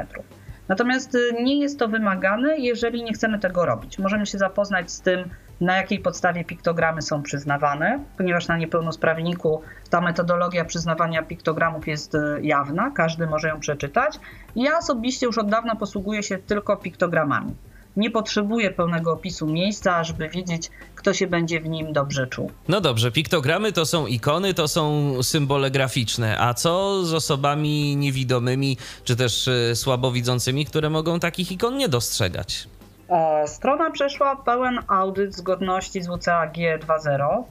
Natomiast 0.67 1.15
y, 1.15 1.19
nie 1.43 1.59
jest 1.59 1.79
to 1.79 1.87
wymagane, 1.87 2.57
jeżeli 2.57 3.03
nie 3.03 3.13
chcemy 3.13 3.39
tego 3.39 3.65
robić. 3.65 3.99
Możemy 3.99 4.25
się 4.25 4.37
zapoznać 4.37 4.91
z 4.91 5.01
tym, 5.01 5.29
na 5.62 5.77
jakiej 5.77 6.00
podstawie 6.00 6.45
piktogramy 6.45 7.01
są 7.01 7.24
przyznawane, 7.24 8.00
ponieważ 8.17 8.48
na 8.48 8.57
niepełnosprawniku 8.57 9.62
ta 9.89 10.01
metodologia 10.01 10.65
przyznawania 10.65 11.24
piktogramów 11.24 11.88
jest 11.88 12.15
y, 12.15 12.19
jawna, 12.41 12.91
każdy 12.95 13.27
może 13.27 13.48
ją 13.48 13.60
przeczytać. 13.60 14.19
Ja 14.55 14.77
osobiście 14.77 15.25
już 15.25 15.38
od 15.38 15.50
dawna 15.50 15.75
posługuję 15.75 16.24
się 16.24 16.38
tylko 16.38 16.77
piktogramami 16.77 17.55
nie 17.98 18.12
potrzebuje 18.12 18.72
pełnego 18.72 19.12
opisu 19.12 19.48
miejsca, 19.48 20.03
żeby 20.03 20.29
wiedzieć, 20.29 20.69
kto 20.95 21.13
się 21.13 21.27
będzie 21.27 21.62
w 21.62 21.69
nim 21.69 21.93
dobrze 21.93 22.27
czuł. 22.27 22.51
No 22.67 22.81
dobrze, 22.81 23.12
piktogramy 23.12 23.72
to 23.72 23.86
są 23.86 24.07
ikony, 24.07 24.53
to 24.53 24.67
są 24.67 25.13
symbole 25.24 25.72
graficzne. 25.72 26.39
A 26.39 26.53
co 26.53 27.05
z 27.05 27.13
osobami 27.13 27.95
niewidomymi, 27.95 28.77
czy 29.03 29.15
też 29.15 29.48
e, 29.48 29.75
słabowidzącymi, 29.75 30.65
które 30.65 30.89
mogą 30.89 31.19
takich 31.19 31.51
ikon 31.51 31.77
nie 31.77 31.89
dostrzegać? 31.89 32.67
E, 33.10 33.48
strona 33.48 33.91
przeszła 33.91 34.36
pełen 34.36 34.79
audyt 34.88 35.36
zgodności 35.36 36.01
z 36.01 36.07
WCAG 36.07 36.53
2.0 36.53 37.43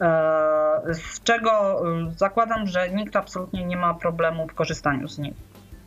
e, 0.00 0.94
z 0.94 1.22
czego 1.22 1.82
zakładam, 2.16 2.66
że 2.66 2.90
nikt 2.90 3.16
absolutnie 3.16 3.64
nie 3.64 3.76
ma 3.76 3.94
problemu 3.94 4.48
w 4.48 4.54
korzystaniu 4.54 5.08
z 5.08 5.18
niej. 5.18 5.34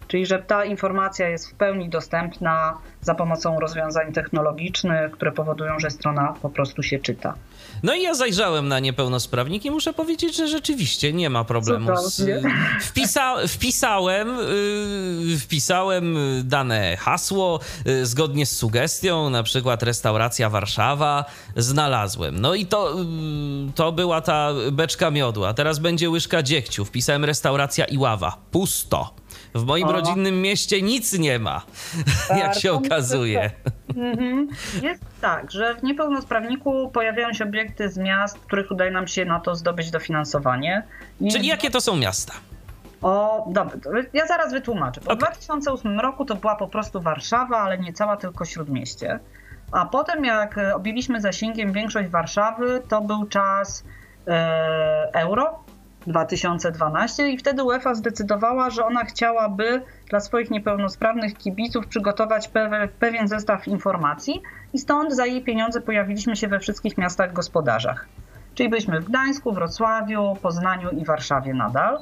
Czyli, 0.07 0.25
że 0.25 0.39
ta 0.39 0.65
informacja 0.65 1.29
jest 1.29 1.51
w 1.51 1.55
pełni 1.55 1.89
dostępna 1.89 2.77
za 3.01 3.15
pomocą 3.15 3.59
rozwiązań 3.59 4.13
technologicznych, 4.13 5.11
które 5.11 5.31
powodują, 5.31 5.79
że 5.79 5.89
strona 5.89 6.33
po 6.41 6.49
prostu 6.49 6.83
się 6.83 6.99
czyta. 6.99 7.33
No 7.83 7.93
i 7.95 8.01
ja 8.01 8.13
zajrzałem 8.13 8.67
na 8.67 8.79
niepełnosprawniki 8.79 9.67
i 9.67 9.71
muszę 9.71 9.93
powiedzieć, 9.93 10.35
że 10.35 10.47
rzeczywiście 10.47 11.13
nie 11.13 11.29
ma 11.29 11.43
problemu. 11.43 11.91
Z... 11.97 12.21
Wpisa... 12.81 13.47
Wpisałem, 13.47 14.37
yy, 15.29 15.39
wpisałem 15.39 16.17
dane 16.43 16.97
hasło 16.97 17.59
yy, 17.85 18.05
zgodnie 18.05 18.45
z 18.45 18.57
sugestią, 18.57 19.29
na 19.29 19.43
przykład 19.43 19.83
restauracja 19.83 20.49
Warszawa, 20.49 21.25
znalazłem. 21.55 22.39
No 22.39 22.55
i 22.55 22.65
to, 22.65 22.95
yy, 22.97 23.71
to 23.75 23.91
była 23.91 24.21
ta 24.21 24.49
beczka 24.71 25.11
miodu, 25.11 25.45
a 25.45 25.53
teraz 25.53 25.79
będzie 25.79 26.09
łyżka 26.09 26.43
dziegciu. 26.43 26.85
Wpisałem 26.85 27.25
restauracja 27.25 27.85
Iława. 27.85 28.37
Pusto. 28.51 29.22
W 29.55 29.65
moim 29.65 29.87
o. 29.87 29.91
rodzinnym 29.91 30.41
mieście 30.41 30.81
nic 30.81 31.19
nie 31.19 31.39
ma, 31.39 31.61
tak, 32.27 32.37
jak 32.37 32.55
się 32.55 32.73
okazuje. 32.73 33.51
Mhm. 33.95 34.47
Jest 34.81 35.03
tak, 35.21 35.51
że 35.51 35.75
w 35.75 35.83
niepełnosprawniku 35.83 36.89
pojawiają 36.89 37.33
się 37.33 37.43
obiekty 37.43 37.89
z 37.89 37.97
miast, 37.97 38.39
których 38.39 38.71
udaje 38.71 38.91
nam 38.91 39.07
się 39.07 39.25
na 39.25 39.39
to 39.39 39.55
zdobyć 39.55 39.91
dofinansowanie. 39.91 40.83
I... 41.21 41.31
Czyli 41.31 41.47
jakie 41.47 41.69
to 41.69 41.81
są 41.81 41.95
miasta? 41.95 42.33
O, 43.01 43.45
dobra, 43.51 43.77
ja 44.13 44.27
zaraz 44.27 44.51
wytłumaczę. 44.51 45.01
W 45.01 45.07
okay. 45.07 45.17
2008 45.17 45.99
roku 45.99 46.25
to 46.25 46.35
była 46.35 46.55
po 46.55 46.67
prostu 46.67 47.01
Warszawa, 47.01 47.57
ale 47.57 47.77
nie 47.77 47.93
cała, 47.93 48.17
tylko 48.17 48.45
Śródmieście. 48.45 49.19
A 49.71 49.85
potem, 49.85 50.25
jak 50.25 50.59
objęliśmy 50.75 51.21
zasięgiem 51.21 51.71
większość 51.71 52.09
Warszawy, 52.09 52.81
to 52.89 53.01
był 53.01 53.25
czas 53.25 53.83
e, 54.27 55.09
euro, 55.13 55.62
2012 56.07 57.29
i 57.29 57.37
wtedy 57.37 57.63
UEFA 57.63 57.95
zdecydowała, 57.95 58.69
że 58.69 58.85
ona 58.85 59.03
chciałaby 59.03 59.81
dla 60.09 60.19
swoich 60.19 60.51
niepełnosprawnych 60.51 61.37
kibiców 61.37 61.87
przygotować 61.87 62.51
pewien 62.99 63.27
zestaw 63.27 63.67
informacji 63.67 64.41
i 64.73 64.79
stąd 64.79 65.13
za 65.13 65.25
jej 65.25 65.43
pieniądze 65.43 65.81
pojawiliśmy 65.81 66.35
się 66.35 66.47
we 66.47 66.59
wszystkich 66.59 66.97
miastach 66.97 67.33
gospodarzach. 67.33 68.07
Czyli 68.55 68.69
byliśmy 68.69 69.01
w 69.01 69.05
Gdańsku, 69.05 69.53
Wrocławiu, 69.53 70.37
Poznaniu 70.41 70.89
i 70.89 71.05
Warszawie 71.05 71.53
nadal. 71.53 71.99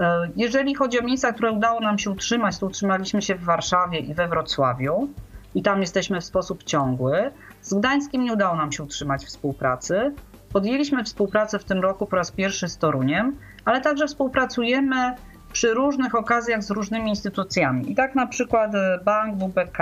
E, 0.00 0.28
jeżeli 0.36 0.74
chodzi 0.74 1.00
o 1.00 1.02
miejsca, 1.02 1.32
które 1.32 1.52
udało 1.52 1.80
nam 1.80 1.98
się 1.98 2.10
utrzymać, 2.10 2.58
to 2.58 2.66
utrzymaliśmy 2.66 3.22
się 3.22 3.34
w 3.34 3.44
Warszawie 3.44 3.98
i 3.98 4.14
we 4.14 4.28
Wrocławiu 4.28 5.08
i 5.54 5.62
tam 5.62 5.80
jesteśmy 5.80 6.20
w 6.20 6.24
sposób 6.24 6.64
ciągły. 6.64 7.30
Z 7.62 7.74
Gdańskiem 7.74 8.24
nie 8.24 8.32
udało 8.32 8.56
nam 8.56 8.72
się 8.72 8.82
utrzymać 8.82 9.24
współpracy. 9.24 10.14
Podjęliśmy 10.52 11.04
współpracę 11.04 11.58
w 11.58 11.64
tym 11.64 11.80
roku 11.80 12.06
po 12.06 12.16
raz 12.16 12.30
pierwszy 12.30 12.68
z 12.68 12.78
Toruniem, 12.78 13.36
ale 13.64 13.80
także 13.80 14.06
współpracujemy 14.06 15.14
przy 15.52 15.74
różnych 15.74 16.14
okazjach 16.14 16.62
z 16.62 16.70
różnymi 16.70 17.10
instytucjami. 17.10 17.92
I 17.92 17.94
tak 17.94 18.14
na 18.14 18.26
przykład 18.26 18.72
bank 19.04 19.36
WBK 19.36 19.78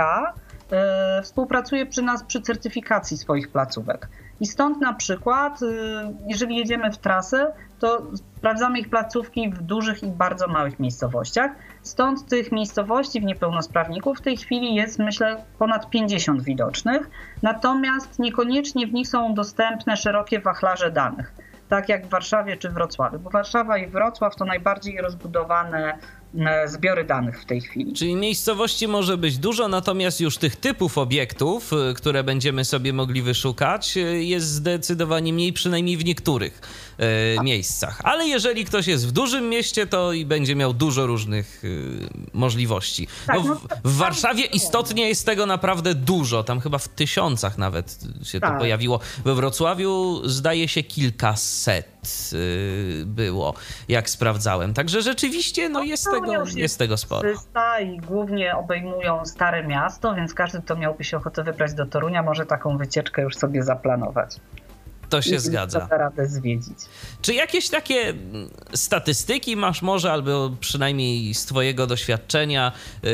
współpracuje 1.23 1.85
przy 1.85 2.01
nas 2.01 2.23
przy 2.23 2.41
certyfikacji 2.41 3.17
swoich 3.17 3.51
placówek. 3.51 4.07
I 4.39 4.45
stąd 4.45 4.81
na 4.81 4.93
przykład, 4.93 5.59
e, 5.63 5.65
jeżeli 6.27 6.57
jedziemy 6.57 6.91
w 6.91 6.97
trasę, 6.97 7.53
to 7.79 8.01
sprawdzamy 8.37 8.79
ich 8.79 8.89
placówki 8.89 9.49
w 9.49 9.61
dużych 9.61 10.03
i 10.03 10.07
bardzo 10.07 10.47
małych 10.47 10.79
miejscowościach. 10.79 11.51
Stąd 11.81 12.25
tych 12.25 12.51
miejscowości 12.51 13.21
w 13.21 13.23
niepełnosprawników 13.23 14.17
w 14.17 14.21
tej 14.21 14.37
chwili 14.37 14.75
jest, 14.75 14.99
myślę, 14.99 15.43
ponad 15.59 15.89
50 15.89 16.43
widocznych. 16.43 17.09
Natomiast 17.41 18.19
niekoniecznie 18.19 18.87
w 18.87 18.93
nich 18.93 19.07
są 19.07 19.33
dostępne 19.33 19.97
szerokie 19.97 20.39
wachlarze 20.39 20.91
danych 20.91 21.33
tak 21.69 21.89
jak 21.89 22.05
w 22.05 22.09
Warszawie 22.09 22.57
czy 22.57 22.69
Wrocławiu, 22.69 23.19
bo 23.19 23.29
Warszawa 23.29 23.77
i 23.77 23.87
Wrocław 23.87 24.35
to 24.35 24.45
najbardziej 24.45 25.01
rozbudowane 25.01 25.97
E, 26.20 26.20
zbiory 26.65 27.03
danych 27.03 27.41
w 27.41 27.45
tej 27.45 27.61
chwili. 27.61 27.93
Czyli 27.93 28.15
miejscowości 28.15 28.87
może 28.87 29.17
być 29.17 29.37
dużo, 29.37 29.67
natomiast 29.67 30.21
już 30.21 30.37
tych 30.37 30.55
typów 30.55 30.97
obiektów, 30.97 31.73
e, 31.73 31.93
które 31.93 32.23
będziemy 32.23 32.65
sobie 32.65 32.93
mogli 32.93 33.21
wyszukać, 33.21 33.97
e, 33.97 33.99
jest 34.23 34.47
zdecydowanie 34.47 35.33
mniej, 35.33 35.53
przynajmniej 35.53 35.97
w 35.97 36.05
niektórych 36.05 36.61
e, 36.97 37.43
miejscach. 37.43 38.01
Ale 38.03 38.27
jeżeli 38.27 38.65
ktoś 38.65 38.87
jest 38.87 39.07
w 39.07 39.11
dużym 39.11 39.49
mieście, 39.49 39.87
to 39.87 40.13
i 40.13 40.25
będzie 40.25 40.55
miał 40.55 40.73
dużo 40.73 41.07
różnych 41.07 41.63
e, 41.63 41.67
możliwości. 42.33 43.07
Tak, 43.27 43.35
no, 43.35 43.55
w, 43.55 43.67
w, 43.89 43.97
Warszawie 43.97 44.43
istotnie 44.45 45.07
jest 45.07 45.25
tego 45.25 45.45
naprawdę 45.45 45.95
dużo, 45.95 46.43
tam 46.43 46.59
chyba 46.59 46.77
w 46.77 46.87
tysiącach 46.87 47.57
nawet 47.57 47.99
się 48.23 48.39
tak. 48.39 48.53
to 48.53 48.59
pojawiło. 48.59 48.99
We 49.25 49.35
Wrocławiu 49.35 50.21
zdaje 50.25 50.67
się 50.67 50.83
kilkaset 50.83 51.90
było, 53.05 53.53
jak 53.87 54.09
sprawdzałem. 54.09 54.73
Także 54.73 55.01
rzeczywiście 55.01 55.69
no, 55.69 55.83
jest 55.83 56.05
no, 56.05 56.11
tego, 56.11 56.31
jest, 56.33 56.57
jest 56.57 56.79
tego 56.79 56.97
sporo. 56.97 57.29
I 57.85 57.97
głównie 57.97 58.55
obejmują 58.55 59.25
Stare 59.25 59.67
Miasto, 59.67 60.15
więc 60.15 60.33
każdy, 60.33 60.61
kto 60.61 60.75
miałby 60.75 61.03
się 61.03 61.17
ochotę 61.17 61.43
wybrać 61.43 61.73
do 61.73 61.85
Torunia, 61.85 62.23
może 62.23 62.45
taką 62.45 62.77
wycieczkę 62.77 63.21
już 63.21 63.35
sobie 63.35 63.63
zaplanować. 63.63 64.35
To 65.09 65.21
się 65.21 65.35
I 65.35 65.39
zgadza. 65.39 65.87
radę 65.91 66.27
zwiedzić. 66.27 66.77
Czy 67.21 67.33
jakieś 67.33 67.69
takie 67.69 68.13
statystyki 68.73 69.55
masz 69.55 69.81
może, 69.81 70.11
albo 70.11 70.51
przynajmniej 70.59 71.33
z 71.33 71.45
twojego 71.45 71.87
doświadczenia 71.87 72.71
yy, 73.03 73.11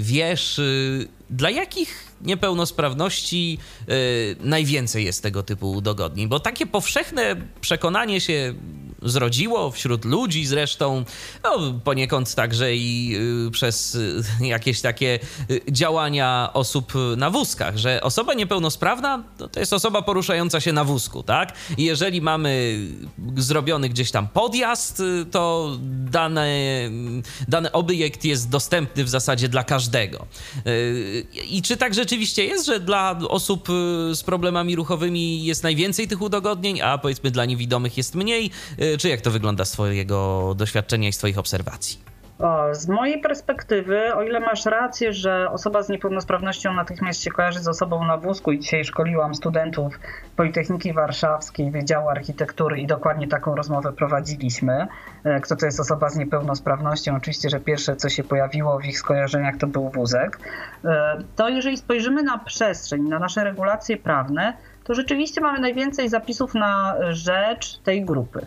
wiesz, 0.00 0.58
yy, 0.58 1.08
dla 1.30 1.50
jakich 1.50 2.07
niepełnosprawności 2.20 3.58
yy, 3.88 3.94
najwięcej 4.40 5.04
jest 5.04 5.22
tego 5.22 5.42
typu 5.42 5.70
udogodnień? 5.72 6.28
Bo 6.28 6.40
takie 6.40 6.66
powszechne 6.66 7.36
przekonanie 7.60 8.20
się 8.20 8.54
zrodziło 9.02 9.70
wśród 9.70 10.04
ludzi 10.04 10.46
zresztą, 10.46 11.04
no, 11.44 11.74
poniekąd 11.84 12.34
także 12.34 12.76
i 12.76 13.16
y, 13.46 13.50
przez 13.50 13.94
y, 13.94 14.22
jakieś 14.40 14.80
takie 14.80 15.18
y, 15.50 15.60
działania 15.72 16.50
osób 16.54 16.92
na 17.16 17.30
wózkach, 17.30 17.76
że 17.76 18.02
osoba 18.02 18.34
niepełnosprawna 18.34 19.24
to, 19.38 19.48
to 19.48 19.60
jest 19.60 19.72
osoba 19.72 20.02
poruszająca 20.02 20.60
się 20.60 20.72
na 20.72 20.84
wózku, 20.84 21.22
tak? 21.22 21.52
I 21.76 21.84
jeżeli 21.84 22.20
mamy 22.20 22.78
zrobiony 23.36 23.88
gdzieś 23.88 24.10
tam 24.10 24.28
podjazd, 24.28 25.02
to 25.30 25.76
dany, 26.10 26.90
dany 27.48 27.72
obiekt 27.72 28.24
jest 28.24 28.48
dostępny 28.48 29.04
w 29.04 29.08
zasadzie 29.08 29.48
dla 29.48 29.64
każdego. 29.64 30.26
I 31.50 31.62
czy 31.62 31.76
tak 31.76 31.94
rzeczywiście 31.94 32.44
jest, 32.44 32.66
że 32.66 32.80
dla 32.80 33.18
osób 33.28 33.68
z 34.12 34.22
problemami 34.22 34.76
ruchowymi 34.76 35.44
jest 35.44 35.62
najwięcej 35.62 36.08
tych 36.08 36.22
udogodnień, 36.22 36.80
a 36.80 36.98
powiedzmy 36.98 37.30
dla 37.30 37.44
niewidomych 37.44 37.96
jest 37.96 38.14
mniej? 38.14 38.50
Czy 38.98 39.08
jak 39.08 39.20
to 39.20 39.30
wygląda 39.30 39.64
z 39.64 39.70
Twojego 39.70 40.54
doświadczenia 40.56 41.08
i 41.08 41.12
z 41.12 41.18
Twoich 41.18 41.38
obserwacji? 41.38 42.08
Z 42.72 42.88
mojej 42.88 43.20
perspektywy, 43.20 44.14
o 44.14 44.22
ile 44.22 44.40
masz 44.40 44.66
rację, 44.66 45.12
że 45.12 45.50
osoba 45.50 45.82
z 45.82 45.88
niepełnosprawnością 45.88 46.74
natychmiast 46.74 47.22
się 47.22 47.30
kojarzy 47.30 47.60
z 47.60 47.68
osobą 47.68 48.04
na 48.04 48.16
wózku 48.16 48.52
i 48.52 48.58
dzisiaj 48.58 48.84
szkoliłam 48.84 49.34
studentów 49.34 50.00
Politechniki 50.36 50.92
Warszawskiej, 50.92 51.70
Wydziału 51.70 52.08
Architektury 52.08 52.80
i 52.80 52.86
dokładnie 52.86 53.28
taką 53.28 53.54
rozmowę 53.54 53.92
prowadziliśmy, 53.92 54.86
e, 55.24 55.40
kto 55.40 55.56
to 55.56 55.66
jest 55.66 55.80
osoba 55.80 56.10
z 56.10 56.16
niepełnosprawnością. 56.16 57.16
Oczywiście, 57.16 57.50
że 57.50 57.60
pierwsze 57.60 57.96
co 57.96 58.08
się 58.08 58.24
pojawiło 58.24 58.78
w 58.78 58.84
ich 58.84 58.98
skojarzeniach 58.98 59.56
to 59.56 59.66
był 59.66 59.90
wózek. 59.90 60.38
E, 60.84 61.18
to 61.36 61.48
jeżeli 61.48 61.76
spojrzymy 61.76 62.22
na 62.22 62.38
przestrzeń, 62.38 63.02
na 63.02 63.18
nasze 63.18 63.44
regulacje 63.44 63.96
prawne, 63.96 64.56
to 64.84 64.94
rzeczywiście 64.94 65.40
mamy 65.40 65.58
najwięcej 65.60 66.08
zapisów 66.08 66.54
na 66.54 66.96
rzecz 67.10 67.78
tej 67.78 68.04
grupy. 68.04 68.46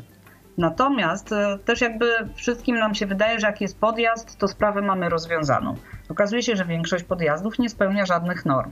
Natomiast 0.57 1.31
e, 1.31 1.57
też 1.65 1.81
jakby 1.81 2.11
wszystkim 2.35 2.79
nam 2.79 2.95
się 2.95 3.05
wydaje, 3.05 3.39
że 3.39 3.47
jak 3.47 3.61
jest 3.61 3.79
podjazd, 3.79 4.37
to 4.37 4.47
sprawę 4.47 4.81
mamy 4.81 5.09
rozwiązaną. 5.09 5.75
Okazuje 6.09 6.43
się, 6.43 6.55
że 6.55 6.65
większość 6.65 7.03
podjazdów 7.03 7.59
nie 7.59 7.69
spełnia 7.69 8.05
żadnych 8.05 8.45
norm. 8.45 8.71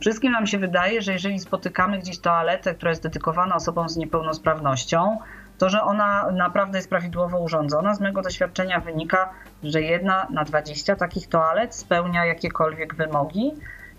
Wszystkim 0.00 0.32
nam 0.32 0.46
się 0.46 0.58
wydaje, 0.58 1.02
że 1.02 1.12
jeżeli 1.12 1.38
spotykamy 1.38 1.98
gdzieś 1.98 2.18
toaletę, 2.18 2.74
która 2.74 2.90
jest 2.90 3.02
dedykowana 3.02 3.54
osobom 3.54 3.88
z 3.88 3.96
niepełnosprawnością, 3.96 5.18
to 5.58 5.68
że 5.68 5.82
ona 5.82 6.30
naprawdę 6.32 6.78
jest 6.78 6.90
prawidłowo 6.90 7.38
urządzona. 7.38 7.94
Z 7.94 8.00
mojego 8.00 8.22
doświadczenia 8.22 8.80
wynika, 8.80 9.30
że 9.62 9.82
jedna 9.82 10.26
na 10.30 10.44
20 10.44 10.96
takich 10.96 11.28
toalet 11.28 11.74
spełnia 11.74 12.26
jakiekolwiek 12.26 12.94
wymogi. 12.94 13.52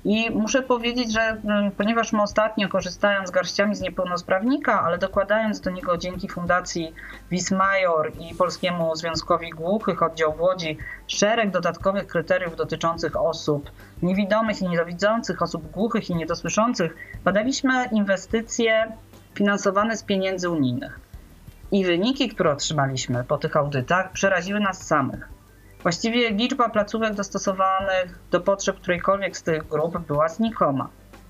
I 0.05 0.31
muszę 0.31 0.62
powiedzieć, 0.62 1.13
że 1.13 1.21
mm, 1.21 1.71
ponieważ 1.71 2.13
my 2.13 2.21
ostatnio 2.21 2.69
korzystając 2.69 3.29
z 3.29 3.31
garściami 3.31 3.75
z 3.75 3.81
niepełnosprawnika, 3.81 4.81
ale 4.81 4.97
dokładając 4.97 5.62
do 5.62 5.71
niego 5.71 5.97
dzięki 5.97 6.29
Fundacji 6.29 6.93
Wismajor 7.31 8.12
i 8.19 8.35
Polskiemu 8.35 8.95
Związkowi 8.95 9.50
Głuchych 9.50 10.03
oddział 10.03 10.33
w 10.33 10.41
Łodzi 10.41 10.77
szereg 11.07 11.51
dodatkowych 11.51 12.07
kryteriów 12.07 12.55
dotyczących 12.55 13.21
osób 13.21 13.71
niewidomych 14.01 14.62
i 14.62 14.67
niedowidzących, 14.67 15.41
osób 15.41 15.71
głuchych 15.71 16.09
i 16.09 16.15
niedosłyszących, 16.15 16.95
badaliśmy 17.24 17.85
inwestycje 17.91 18.91
finansowane 19.33 19.97
z 19.97 20.03
pieniędzy 20.03 20.50
unijnych. 20.50 21.00
I 21.71 21.85
wyniki, 21.85 22.29
które 22.29 22.51
otrzymaliśmy 22.51 23.24
po 23.24 23.38
tych 23.38 23.55
audytach, 23.57 24.12
przeraziły 24.12 24.59
nas 24.59 24.88
samych. 24.88 25.35
Właściwie 25.86 26.30
liczba 26.30 26.70
placówek 26.70 27.13
dostosowanych 27.13 28.20
do 28.32 28.42
potrzeb 28.42 28.75
którejkolwiek 28.75 29.38
z 29.38 29.44
tych 29.44 29.68
grup 29.68 29.98
była 30.00 30.27
znikoma. 30.27 30.89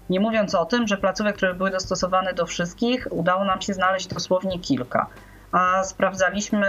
Nie 0.09 0.19
mówiąc 0.19 0.55
o 0.55 0.65
tym, 0.65 0.87
że 0.87 0.97
placówek, 0.97 1.35
które 1.35 1.53
były 1.53 1.71
dostosowane 1.71 2.33
do 2.33 2.45
wszystkich, 2.45 3.07
udało 3.11 3.45
nam 3.45 3.61
się 3.61 3.73
znaleźć 3.73 4.07
dosłownie 4.07 4.59
kilka. 4.59 5.07
A 5.51 5.83
sprawdzaliśmy 5.83 6.67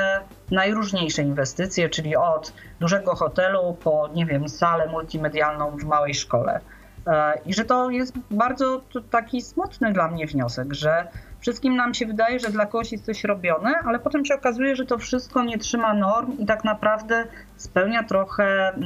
najróżniejsze 0.50 1.22
inwestycje, 1.22 1.88
czyli 1.88 2.16
od 2.16 2.52
dużego 2.80 3.14
hotelu 3.14 3.76
po, 3.84 4.08
nie 4.14 4.26
wiem, 4.26 4.48
salę 4.48 4.86
multimedialną 4.86 5.70
w 5.70 5.84
małej 5.84 6.14
szkole. 6.14 6.60
E, 7.06 7.38
I 7.46 7.54
że 7.54 7.64
to 7.64 7.90
jest 7.90 8.12
bardzo 8.30 8.80
taki 9.10 9.42
smutny 9.42 9.92
dla 9.92 10.08
mnie 10.08 10.26
wniosek, 10.26 10.74
że 10.74 11.08
wszystkim 11.46 11.76
nam 11.76 11.94
się 11.94 12.06
wydaje, 12.06 12.38
że 12.38 12.48
dla 12.48 12.66
kogoś 12.66 12.92
jest 12.92 13.04
coś 13.04 13.24
robione, 13.24 13.74
ale 13.84 13.98
potem 13.98 14.24
się 14.24 14.34
okazuje, 14.34 14.76
że 14.76 14.86
to 14.86 14.98
wszystko 14.98 15.44
nie 15.44 15.58
trzyma 15.58 15.94
norm 15.94 16.38
i 16.38 16.46
tak 16.46 16.64
naprawdę 16.64 17.24
spełnia 17.56 18.02
trochę 18.02 18.68
mm, 18.68 18.84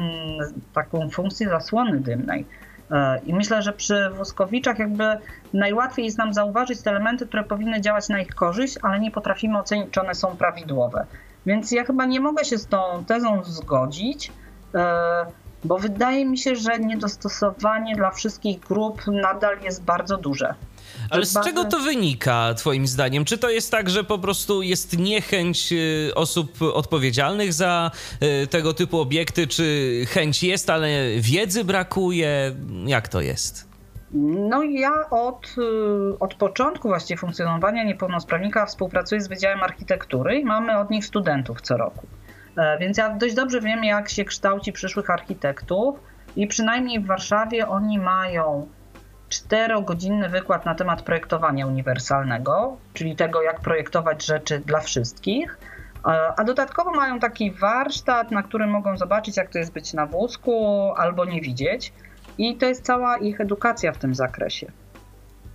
taką 0.74 1.10
funkcję 1.10 1.48
zasłony 1.48 2.00
dymnej. 2.00 2.46
E, 2.90 3.20
I 3.26 3.34
myślę, 3.34 3.62
że 3.62 3.72
przy 3.72 4.10
Woskowiczach 4.10 4.78
jakby 4.78 5.04
najłatwiej 5.54 6.04
jest 6.04 6.18
nam 6.18 6.34
zauważyć 6.34 6.82
te 6.82 6.90
elementy, 6.90 7.26
które 7.26 7.44
powinny 7.44 7.80
działać 7.80 8.08
na 8.08 8.20
ich 8.20 8.34
korzyść, 8.34 8.78
ale 8.82 9.00
nie 9.00 9.10
potrafimy 9.10 9.58
ocenić, 9.58 9.90
czy 9.90 10.00
one 10.00 10.14
są 10.14 10.36
prawidłowe. 10.36 11.06
Więc 11.46 11.72
ja 11.72 11.84
chyba 11.84 12.04
nie 12.04 12.20
mogę 12.20 12.44
się 12.44 12.58
z 12.58 12.66
tą 12.66 13.04
tezą 13.06 13.44
zgodzić, 13.44 14.32
e, 14.74 15.26
bo 15.64 15.78
wydaje 15.78 16.26
mi 16.26 16.38
się, 16.38 16.56
że 16.56 16.78
niedostosowanie 16.78 17.96
dla 17.96 18.10
wszystkich 18.10 18.60
grup 18.60 19.06
nadal 19.06 19.60
jest 19.60 19.84
bardzo 19.84 20.16
duże. 20.16 20.54
Ale 21.10 21.26
z 21.26 21.34
czego 21.44 21.64
to 21.64 21.78
wynika, 21.78 22.54
Twoim 22.54 22.86
zdaniem? 22.86 23.24
Czy 23.24 23.38
to 23.38 23.50
jest 23.50 23.70
tak, 23.70 23.90
że 23.90 24.04
po 24.04 24.18
prostu 24.18 24.62
jest 24.62 24.98
niechęć 24.98 25.72
y, 25.72 26.12
osób 26.14 26.62
odpowiedzialnych 26.62 27.52
za 27.52 27.90
y, 28.42 28.46
tego 28.46 28.74
typu 28.74 29.00
obiekty, 29.00 29.46
czy 29.46 29.90
chęć 30.08 30.42
jest, 30.42 30.70
ale 30.70 30.88
wiedzy 31.16 31.64
brakuje? 31.64 32.54
Jak 32.86 33.08
to 33.08 33.20
jest? 33.20 33.70
No 34.48 34.62
ja 34.62 35.10
od, 35.10 35.54
y, 35.58 36.18
od 36.18 36.34
początku 36.34 36.88
właściwie 36.88 37.18
funkcjonowania 37.18 37.84
niepełnosprawnika 37.84 38.66
współpracuję 38.66 39.20
z 39.20 39.28
Wydziałem 39.28 39.62
Architektury 39.62 40.38
i 40.38 40.44
mamy 40.44 40.78
od 40.78 40.90
nich 40.90 41.04
studentów 41.04 41.60
co 41.60 41.76
roku. 41.76 42.06
E, 42.56 42.78
więc 42.78 42.98
ja 42.98 43.10
dość 43.10 43.34
dobrze 43.34 43.60
wiem, 43.60 43.84
jak 43.84 44.08
się 44.08 44.24
kształci 44.24 44.72
przyszłych 44.72 45.10
architektów 45.10 46.00
i 46.36 46.46
przynajmniej 46.46 47.00
w 47.00 47.06
Warszawie 47.06 47.68
oni 47.68 47.98
mają 47.98 48.68
czterogodzinny 49.30 50.28
wykład 50.28 50.64
na 50.64 50.74
temat 50.74 51.02
projektowania 51.02 51.66
uniwersalnego, 51.66 52.76
czyli 52.94 53.16
tego, 53.16 53.42
jak 53.42 53.60
projektować 53.60 54.26
rzeczy 54.26 54.58
dla 54.58 54.80
wszystkich. 54.80 55.58
A 56.36 56.44
dodatkowo 56.44 56.90
mają 56.90 57.18
taki 57.18 57.50
warsztat, 57.50 58.30
na 58.30 58.42
którym 58.42 58.70
mogą 58.70 58.96
zobaczyć, 58.96 59.36
jak 59.36 59.50
to 59.50 59.58
jest 59.58 59.72
być 59.72 59.92
na 59.92 60.06
wózku 60.06 60.92
albo 60.96 61.24
nie 61.24 61.40
widzieć. 61.40 61.92
I 62.38 62.56
to 62.56 62.66
jest 62.66 62.84
cała 62.84 63.18
ich 63.18 63.40
edukacja 63.40 63.92
w 63.92 63.98
tym 63.98 64.14
zakresie. 64.14 64.72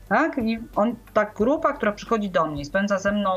Tak? 0.09 0.37
I 0.37 0.59
on, 0.75 0.95
ta 1.13 1.25
grupa, 1.25 1.73
która 1.73 1.91
przychodzi 1.91 2.29
do 2.29 2.45
mnie 2.45 2.65
spędza 2.65 2.99
ze 2.99 3.11
mną 3.11 3.29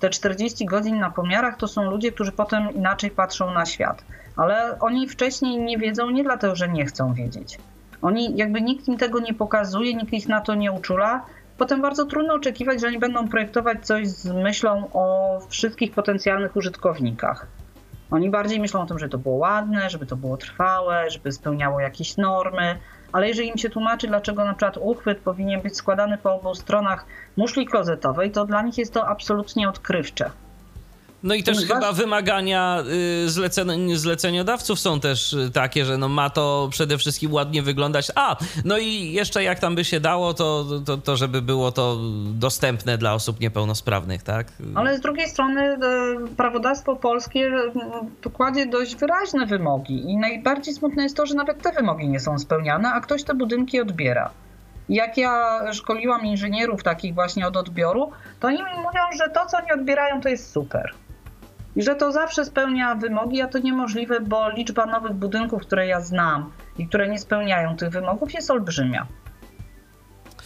te 0.00 0.10
40 0.10 0.66
godzin 0.66 0.98
na 0.98 1.10
pomiarach, 1.10 1.56
to 1.56 1.68
są 1.68 1.90
ludzie, 1.90 2.12
którzy 2.12 2.32
potem 2.32 2.74
inaczej 2.74 3.10
patrzą 3.10 3.50
na 3.50 3.66
świat. 3.66 4.04
Ale 4.36 4.78
oni 4.80 5.08
wcześniej 5.08 5.58
nie 5.58 5.78
wiedzą 5.78 6.10
nie 6.10 6.24
dlatego, 6.24 6.56
że 6.56 6.68
nie 6.68 6.86
chcą 6.86 7.14
wiedzieć 7.14 7.58
oni, 8.04 8.36
jakby 8.36 8.60
nikt 8.60 8.88
im 8.88 8.98
tego 8.98 9.20
nie 9.20 9.34
pokazuje, 9.34 9.94
nikt 9.94 10.12
ich 10.12 10.28
na 10.28 10.40
to 10.40 10.54
nie 10.54 10.72
uczula. 10.72 11.24
Potem 11.58 11.82
bardzo 11.82 12.04
trudno 12.04 12.34
oczekiwać, 12.34 12.80
że 12.80 12.86
oni 12.86 12.98
będą 12.98 13.28
projektować 13.28 13.86
coś 13.86 14.08
z 14.08 14.32
myślą 14.32 14.88
o 14.92 15.38
wszystkich 15.48 15.92
potencjalnych 15.92 16.56
użytkownikach. 16.56 17.46
Oni 18.10 18.30
bardziej 18.30 18.60
myślą 18.60 18.80
o 18.80 18.86
tym, 18.86 18.98
żeby 18.98 19.10
to 19.10 19.18
było 19.18 19.34
ładne, 19.34 19.90
żeby 19.90 20.06
to 20.06 20.16
było 20.16 20.36
trwałe, 20.36 21.10
żeby 21.10 21.32
spełniało 21.32 21.80
jakieś 21.80 22.16
normy, 22.16 22.78
ale 23.12 23.28
jeżeli 23.28 23.48
im 23.48 23.58
się 23.58 23.70
tłumaczy, 23.70 24.06
dlaczego 24.06 24.44
na 24.44 24.54
przykład 24.54 24.78
uchwyt 24.80 25.18
powinien 25.18 25.60
być 25.60 25.76
składany 25.76 26.18
po 26.18 26.34
obu 26.34 26.54
stronach 26.54 27.06
muszli 27.36 27.66
klozetowej, 27.66 28.30
to 28.30 28.44
dla 28.44 28.62
nich 28.62 28.78
jest 28.78 28.94
to 28.94 29.08
absolutnie 29.08 29.68
odkrywcze. 29.68 30.30
No 31.24 31.34
i 31.34 31.42
też 31.42 31.58
chyba 31.66 31.92
wymagania 31.92 32.82
y, 33.24 33.30
zlecen 33.30 33.96
zleceniodawców 33.96 34.80
są 34.80 35.00
też 35.00 35.32
y, 35.32 35.50
takie, 35.50 35.84
że 35.84 35.98
no 35.98 36.08
ma 36.08 36.30
to 36.30 36.68
przede 36.70 36.98
wszystkim 36.98 37.32
ładnie 37.32 37.62
wyglądać. 37.62 38.12
A, 38.14 38.36
no 38.64 38.78
i 38.78 39.12
jeszcze 39.12 39.42
jak 39.42 39.58
tam 39.58 39.74
by 39.74 39.84
się 39.84 40.00
dało, 40.00 40.34
to, 40.34 40.66
to, 40.86 40.96
to 40.96 41.16
żeby 41.16 41.42
było 41.42 41.72
to 41.72 41.98
dostępne 42.32 42.98
dla 42.98 43.14
osób 43.14 43.40
niepełnosprawnych, 43.40 44.22
tak? 44.22 44.46
Ale 44.74 44.98
z 44.98 45.00
drugiej 45.00 45.28
strony 45.28 45.72
y, 45.72 45.78
prawodawstwo 46.36 46.96
polskie 46.96 47.50
kładzie 48.32 48.66
dość 48.66 48.96
wyraźne 48.96 49.46
wymogi 49.46 50.10
i 50.10 50.16
najbardziej 50.16 50.74
smutne 50.74 51.02
jest 51.02 51.16
to, 51.16 51.26
że 51.26 51.34
nawet 51.34 51.62
te 51.62 51.72
wymogi 51.72 52.08
nie 52.08 52.20
są 52.20 52.38
spełniane, 52.38 52.92
a 52.92 53.00
ktoś 53.00 53.24
te 53.24 53.34
budynki 53.34 53.80
odbiera. 53.80 54.30
Jak 54.88 55.16
ja 55.16 55.60
szkoliłam 55.72 56.26
inżynierów 56.26 56.82
takich 56.82 57.14
właśnie 57.14 57.46
od 57.46 57.56
odbioru, 57.56 58.12
to 58.40 58.48
oni 58.48 58.56
mi 58.56 58.82
mówią, 58.82 59.02
że 59.18 59.30
to, 59.30 59.46
co 59.46 59.58
oni 59.58 59.72
odbierają, 59.72 60.20
to 60.20 60.28
jest 60.28 60.52
super. 60.52 60.94
I 61.76 61.82
że 61.82 61.94
to 61.94 62.12
zawsze 62.12 62.44
spełnia 62.44 62.94
wymogi, 62.94 63.42
a 63.42 63.46
to 63.46 63.58
niemożliwe, 63.58 64.20
bo 64.20 64.48
liczba 64.48 64.86
nowych 64.86 65.12
budynków, 65.12 65.62
które 65.62 65.86
ja 65.86 66.00
znam 66.00 66.52
i 66.78 66.88
które 66.88 67.08
nie 67.08 67.18
spełniają 67.18 67.76
tych 67.76 67.90
wymogów, 67.90 68.34
jest 68.34 68.50
olbrzymia. 68.50 69.06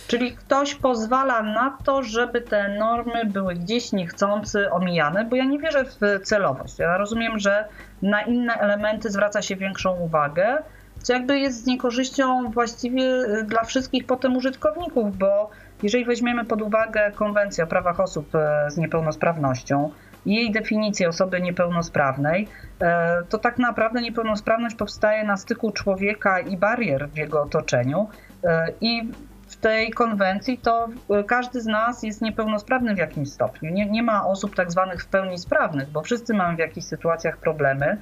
Czyli 0.07 0.33
ktoś 0.33 0.75
pozwala 0.75 1.43
na 1.43 1.79
to, 1.85 2.03
żeby 2.03 2.41
te 2.41 2.79
normy 2.79 3.25
były 3.25 3.55
gdzieś 3.55 3.93
niechcący 3.93 4.71
omijane, 4.71 5.25
bo 5.25 5.37
ja 5.37 5.45
nie 5.45 5.59
wierzę 5.59 5.85
w 5.85 6.21
celowość. 6.23 6.79
Ja 6.79 6.99
rozumiem, 6.99 7.39
że 7.39 7.69
na 8.03 8.23
inne 8.23 8.55
elementy 8.55 9.11
zwraca 9.11 9.43
się 9.43 9.57
większą 9.57 9.97
uwagę, 10.01 10.59
co 11.03 11.13
jakby 11.13 11.39
jest 11.39 11.65
z 11.65 11.67
niekorzyścią 11.67 12.51
właściwie 12.51 13.05
dla 13.45 13.65
wszystkich 13.65 14.07
potem 14.07 14.37
użytkowników, 14.37 15.19
bo 15.19 15.51
jeżeli 15.83 16.05
weźmiemy 16.05 16.45
pod 16.45 16.63
uwagę 16.63 17.13
konwencję 17.15 17.65
o 17.65 17.67
prawach 17.67 18.01
osób 18.01 18.35
e, 18.35 18.71
z 18.71 18.77
niepełnosprawnością, 18.77 19.91
jej 20.27 20.53
definicję 20.53 21.09
osoby 21.09 21.41
niepełnosprawnej, 21.41 22.49
e, 22.81 23.23
to 23.29 23.39
tak 23.39 23.59
naprawdę 23.59 24.01
niepełnosprawność 24.01 24.77
powstaje 24.77 25.25
na 25.25 25.37
styku 25.37 25.71
człowieka 25.71 26.41
i 26.41 26.57
barier 26.57 27.09
w 27.09 27.17
jego 27.17 27.43
otoczeniu. 27.43 28.09
E, 28.45 28.73
I 28.81 29.13
w 29.49 29.57
tej 29.57 29.91
konwencji 29.91 30.59
to 30.59 30.89
e, 31.11 31.25
każdy 31.25 31.61
z 31.61 31.67
nas 31.67 32.03
jest 32.03 32.23
niepełnosprawny 32.23 32.95
w 32.95 32.99
jakimś 32.99 33.33
stopniu. 33.33 33.71
Nie, 33.71 33.87
nie 33.87 34.03
ma 34.03 34.27
osób 34.27 34.55
tak 34.55 34.73
zwanych 34.73 35.03
w 35.03 35.07
pełni 35.07 35.39
sprawnych, 35.39 35.91
bo 35.91 36.03
wszyscy 36.03 36.35
mamy 36.35 36.57
w 36.57 36.59
jakichś 36.59 36.87
sytuacjach 36.87 37.37
problemy. 37.37 37.99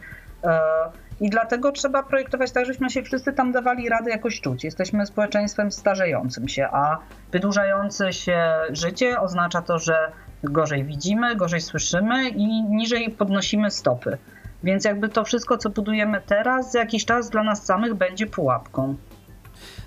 I 1.21 1.31
dlatego 1.31 1.73
trzeba 1.73 2.03
projektować 2.03 2.53
tak, 2.53 2.65
żebyśmy 2.65 2.91
się 2.91 3.03
wszyscy 3.03 3.33
tam 3.33 3.53
dawali 3.53 3.89
radę 3.89 4.11
jakoś 4.11 4.41
czuć. 4.41 4.65
Jesteśmy 4.65 5.07
społeczeństwem 5.07 5.73
starzejącym 5.73 6.49
się, 6.49 6.69
a 6.73 6.99
wydłużające 7.33 8.13
się 8.13 8.53
życie 8.71 9.21
oznacza 9.21 9.63
to, 9.63 9.79
że 9.79 10.13
gorzej 10.53 10.85
widzimy, 10.85 11.37
gorzej 11.37 11.61
słyszymy 11.61 12.29
i 12.29 12.63
niżej 12.63 13.11
podnosimy 13.11 13.71
stopy. 13.71 14.19
Więc 14.65 14.85
jakby 14.85 15.09
to 15.09 15.25
wszystko, 15.25 15.59
co 15.59 15.71
budujemy 15.71 16.21
teraz, 16.27 16.73
za 16.73 16.79
jakiś 16.79 17.05
czas 17.05 17.31
dla 17.31 17.43
nas 17.43 17.65
samych 17.65 17.95
będzie 17.95 18.27
pułapką. 18.27 18.97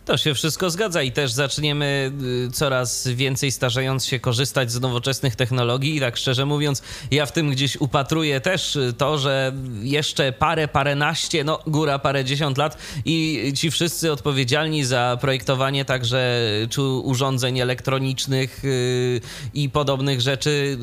To 0.09 0.17
się 0.17 0.33
wszystko 0.33 0.69
zgadza 0.69 1.01
i 1.01 1.11
też 1.11 1.31
zaczniemy 1.31 2.11
y, 2.47 2.51
coraz 2.51 3.07
więcej 3.07 3.51
starzejąc 3.51 4.05
się 4.05 4.19
korzystać 4.19 4.71
z 4.71 4.81
nowoczesnych 4.81 5.35
technologii. 5.35 5.95
I 5.95 5.99
tak 5.99 6.17
szczerze 6.17 6.45
mówiąc, 6.45 6.83
ja 7.11 7.25
w 7.25 7.31
tym 7.31 7.49
gdzieś 7.49 7.75
upatruję 7.75 8.41
też 8.41 8.77
to, 8.97 9.17
że 9.17 9.53
jeszcze 9.81 10.31
parę, 10.31 10.67
paręnaście, 10.67 11.43
no 11.43 11.59
góra 11.67 11.99
parę 11.99 12.25
dziesiąt 12.25 12.57
lat 12.57 12.77
i 13.05 13.51
ci 13.55 13.71
wszyscy 13.71 14.11
odpowiedzialni 14.11 14.83
za 14.83 15.17
projektowanie 15.21 15.85
także 15.85 16.41
czy 16.69 16.81
urządzeń 16.81 17.59
elektronicznych 17.59 18.65
y, 18.65 19.21
i 19.53 19.69
podobnych 19.69 20.21
rzeczy, 20.21 20.77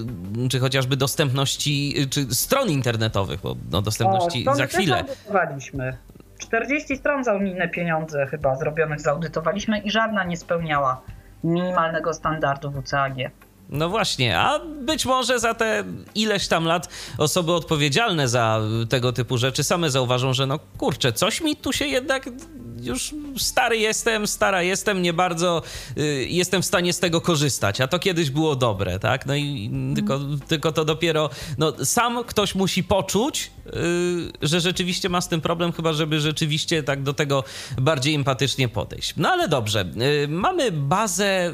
czy 0.50 0.60
chociażby 0.60 0.96
dostępności, 0.96 1.94
czy 2.10 2.34
stron 2.34 2.70
internetowych, 2.70 3.40
bo 3.40 3.56
no, 3.70 3.82
dostępności 3.82 4.48
o, 4.48 4.54
za 4.54 4.66
chwilę. 4.66 5.04
Też 6.38 6.46
40 6.46 6.96
stron 6.96 7.24
za 7.24 7.34
unijne 7.34 7.68
pieniądze 7.68 8.26
chyba 8.26 8.56
zrobionych 8.56 9.00
zaudytowaliśmy 9.00 9.78
i 9.78 9.90
żadna 9.90 10.24
nie 10.24 10.36
spełniała 10.36 11.00
minimalnego 11.44 12.14
standardu 12.14 12.72
WCAG. 12.72 13.14
No 13.68 13.88
właśnie, 13.88 14.38
a 14.38 14.58
być 14.58 15.06
może 15.06 15.38
za 15.38 15.54
te 15.54 15.84
ileś 16.14 16.48
tam 16.48 16.64
lat 16.64 16.88
osoby 17.18 17.52
odpowiedzialne 17.52 18.28
za 18.28 18.60
tego 18.88 19.12
typu 19.12 19.38
rzeczy 19.38 19.64
same 19.64 19.90
zauważą, 19.90 20.32
że 20.32 20.46
no 20.46 20.58
kurczę, 20.78 21.12
coś 21.12 21.40
mi 21.40 21.56
tu 21.56 21.72
się 21.72 21.86
jednak 21.86 22.28
już 22.86 23.14
stary 23.38 23.78
jestem, 23.78 24.26
stara 24.26 24.62
jestem, 24.62 25.02
nie 25.02 25.12
bardzo 25.12 25.62
y, 25.98 26.26
jestem 26.28 26.62
w 26.62 26.66
stanie 26.66 26.92
z 26.92 26.98
tego 26.98 27.20
korzystać, 27.20 27.80
a 27.80 27.88
to 27.88 27.98
kiedyś 27.98 28.30
było 28.30 28.56
dobre, 28.56 28.98
tak? 28.98 29.26
No 29.26 29.34
i 29.36 29.70
tylko, 29.94 30.20
tylko 30.48 30.72
to 30.72 30.84
dopiero, 30.84 31.30
no 31.58 31.72
sam 31.84 32.24
ktoś 32.24 32.54
musi 32.54 32.84
poczuć, 32.84 33.50
y, 33.66 33.70
że 34.42 34.60
rzeczywiście 34.60 35.08
ma 35.08 35.20
z 35.20 35.28
tym 35.28 35.40
problem, 35.40 35.72
chyba 35.72 35.92
żeby 35.92 36.20
rzeczywiście 36.20 36.82
tak 36.82 37.02
do 37.02 37.14
tego 37.14 37.44
bardziej 37.78 38.14
empatycznie 38.14 38.68
podejść. 38.68 39.14
No 39.16 39.28
ale 39.28 39.48
dobrze, 39.48 39.84
y, 40.24 40.28
mamy 40.28 40.72
bazę 40.72 41.52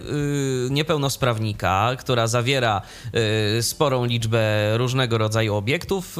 niepełnosprawnika, 0.71 1.97
która 1.99 2.27
zawiera 2.27 2.83
sporą 3.61 4.05
liczbę 4.05 4.77
różnego 4.79 5.18
rodzaju 5.18 5.55
obiektów. 5.55 6.16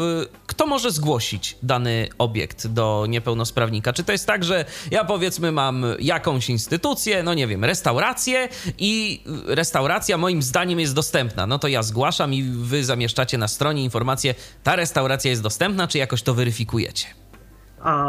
Kto 0.47 0.67
może 0.67 0.91
zgłosić 0.91 1.57
dany 1.63 2.09
obiekt 2.19 2.67
do 2.67 3.07
niepełnosprawnika? 3.09 3.93
Czy 3.93 4.05
to 4.05 4.13
jest 4.13 4.27
tak, 4.27 4.45
że 4.45 4.65
ja 4.91 5.02
powiedzmy 5.05 5.53
mam 5.53 5.85
jakąś 5.99 6.51
instytucję, 6.51 7.23
no 7.23 7.35
nie 7.35 7.47
wiem, 7.47 7.65
restaurację 7.65 8.49
i 8.79 9.23
restauracja 9.47 10.19
moim 10.19 10.43
zdaniem 10.43 10.81
jest 10.81 10.95
dostępna. 10.95 11.47
No 11.47 11.59
to 11.59 11.69
ja 11.69 11.83
zgłaszam 11.83 12.35
i 12.35 12.43
wy 12.43 12.85
zamieszczacie 12.85 13.39
na 13.39 13.49
stronie 13.49 13.85
informację, 13.85 14.35
ta 14.63 14.77
restauracja 14.77 15.31
jest 15.31 15.43
dostępna, 15.43 15.89
czy 15.89 15.99
jakoś 15.99 16.23
to 16.23 16.35
weryfikujecie? 16.35 17.07
A 17.83 18.03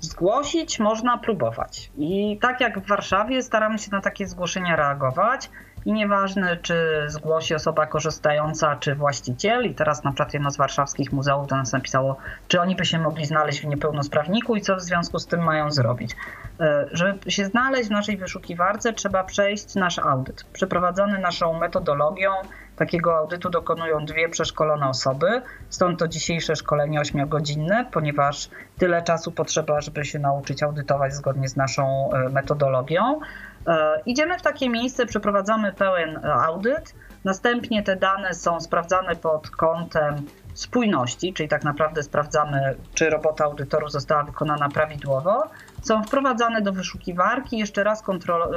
zgłosić 0.00 0.78
można 0.78 1.18
próbować. 1.18 1.90
I 1.98 2.38
tak 2.40 2.60
jak 2.60 2.80
w 2.80 2.88
Warszawie 2.88 3.42
staramy 3.42 3.78
się 3.78 3.90
na 3.90 4.00
takie 4.00 4.26
zgłoszenia 4.26 4.76
reagować. 4.76 5.50
I 5.84 5.92
nieważne, 5.92 6.56
czy 6.56 7.04
zgłosi 7.06 7.54
osoba 7.54 7.86
korzystająca, 7.86 8.76
czy 8.76 8.94
właściciel, 8.94 9.66
i 9.66 9.74
teraz 9.74 10.04
na 10.04 10.10
przykład 10.10 10.34
jedno 10.34 10.50
z 10.50 10.56
warszawskich 10.56 11.12
muzeów 11.12 11.46
do 11.46 11.56
nas 11.56 11.72
napisało, 11.72 12.16
czy 12.48 12.60
oni 12.60 12.76
by 12.76 12.84
się 12.84 12.98
mogli 12.98 13.24
znaleźć 13.24 13.60
w 13.60 13.66
niepełnosprawniku 13.66 14.56
i 14.56 14.60
co 14.60 14.76
w 14.76 14.80
związku 14.80 15.18
z 15.18 15.26
tym 15.26 15.40
mają 15.40 15.70
zrobić. 15.70 16.16
E, 16.60 16.86
żeby 16.92 17.30
się 17.30 17.44
znaleźć 17.44 17.88
w 17.88 17.92
naszej 17.92 18.16
wyszukiwarce, 18.16 18.92
trzeba 18.92 19.24
przejść 19.24 19.74
nasz 19.74 19.98
audyt, 19.98 20.44
przeprowadzony 20.52 21.18
naszą 21.18 21.58
metodologią. 21.58 22.30
Takiego 22.76 23.16
audytu 23.16 23.50
dokonują 23.50 24.04
dwie 24.04 24.28
przeszkolone 24.28 24.88
osoby, 24.88 25.42
stąd 25.68 25.98
to 25.98 26.08
dzisiejsze 26.08 26.56
szkolenie 26.56 27.00
8-godzinne, 27.00 27.84
ponieważ 27.92 28.48
tyle 28.78 29.02
czasu 29.02 29.32
potrzeba, 29.32 29.80
żeby 29.80 30.04
się 30.04 30.18
nauczyć 30.18 30.62
audytować 30.62 31.14
zgodnie 31.14 31.48
z 31.48 31.56
naszą 31.56 32.10
e, 32.12 32.28
metodologią. 32.28 33.20
E, 33.66 34.00
idziemy 34.06 34.38
w 34.38 34.42
takie 34.42 34.68
miejsce, 34.68 35.06
przeprowadzamy 35.06 35.72
pełen 35.72 36.20
audyt, 36.24 36.94
następnie 37.24 37.82
te 37.82 37.96
dane 37.96 38.34
są 38.34 38.60
sprawdzane 38.60 39.16
pod 39.16 39.50
kątem 39.50 40.16
spójności, 40.54 41.32
czyli 41.32 41.48
tak 41.48 41.64
naprawdę 41.64 42.02
sprawdzamy, 42.02 42.74
czy 42.94 43.10
robota 43.10 43.44
audytoru 43.44 43.88
została 43.88 44.22
wykonana 44.22 44.68
prawidłowo. 44.68 45.42
Są 45.82 46.02
wprowadzane 46.02 46.62
do 46.62 46.72
wyszukiwarki, 46.72 47.58
jeszcze 47.58 47.84
raz 47.84 48.04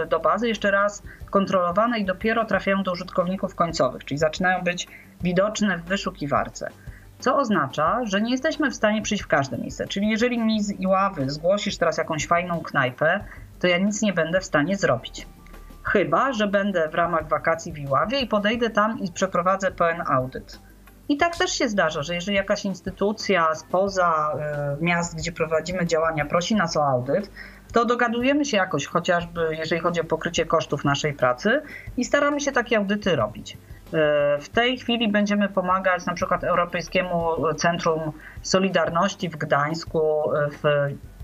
do 0.09 0.19
bazy, 0.19 0.47
jeszcze 0.47 0.71
raz 0.71 1.03
kontrolowane 1.29 1.99
i 1.99 2.05
dopiero 2.05 2.45
trafiają 2.45 2.83
do 2.83 2.91
użytkowników 2.91 3.55
końcowych, 3.55 4.05
czyli 4.05 4.17
zaczynają 4.17 4.63
być 4.63 4.87
widoczne 5.21 5.77
w 5.77 5.83
wyszukiwarce. 5.83 6.69
Co 7.19 7.37
oznacza, 7.37 7.99
że 8.03 8.21
nie 8.21 8.31
jesteśmy 8.31 8.71
w 8.71 8.75
stanie 8.75 9.01
przyjść 9.01 9.23
w 9.23 9.27
każde 9.27 9.57
miejsce. 9.57 9.87
Czyli 9.87 10.09
jeżeli 10.09 10.39
mi 10.39 10.63
z 10.63 10.79
Iławy 10.79 11.29
zgłosisz 11.29 11.77
teraz 11.77 11.97
jakąś 11.97 12.27
fajną 12.27 12.59
knajpę, 12.59 13.23
to 13.59 13.67
ja 13.67 13.77
nic 13.77 14.01
nie 14.01 14.13
będę 14.13 14.39
w 14.39 14.45
stanie 14.45 14.77
zrobić. 14.77 15.27
Chyba, 15.83 16.33
że 16.33 16.47
będę 16.47 16.89
w 16.89 16.95
ramach 16.95 17.27
wakacji 17.27 17.73
w 17.73 17.77
Iławie 17.77 18.19
i 18.19 18.27
podejdę 18.27 18.69
tam 18.69 18.99
i 18.99 19.11
przeprowadzę 19.11 19.71
pełen 19.71 20.03
audyt. 20.07 20.59
I 21.09 21.17
tak 21.17 21.37
też 21.37 21.51
się 21.51 21.69
zdarza, 21.69 22.03
że 22.03 22.15
jeżeli 22.15 22.37
jakaś 22.37 22.65
instytucja 22.65 23.55
spoza 23.55 24.35
y, 24.79 24.83
miast, 24.83 25.17
gdzie 25.17 25.31
prowadzimy 25.31 25.85
działania, 25.85 26.25
prosi 26.25 26.55
nas 26.55 26.77
o 26.77 26.85
audyt, 26.85 27.31
to 27.73 27.85
dogadujemy 27.85 28.45
się 28.45 28.57
jakoś, 28.57 28.85
chociażby 28.85 29.47
jeżeli 29.51 29.81
chodzi 29.81 30.01
o 30.01 30.03
pokrycie 30.03 30.45
kosztów 30.45 30.85
naszej 30.85 31.13
pracy 31.13 31.61
i 31.97 32.05
staramy 32.05 32.39
się 32.39 32.51
takie 32.51 32.77
audyty 32.77 33.15
robić. 33.15 33.53
Y, 33.53 33.57
w 34.41 34.49
tej 34.49 34.77
chwili 34.77 35.11
będziemy 35.11 35.49
pomagać 35.49 36.05
na 36.05 36.13
przykład 36.13 36.43
Europejskiemu 36.43 37.35
Centrum 37.57 38.11
Solidarności 38.41 39.29
w 39.29 39.37
Gdańsku 39.37 40.31
y, 40.31 40.49
w 40.51 40.63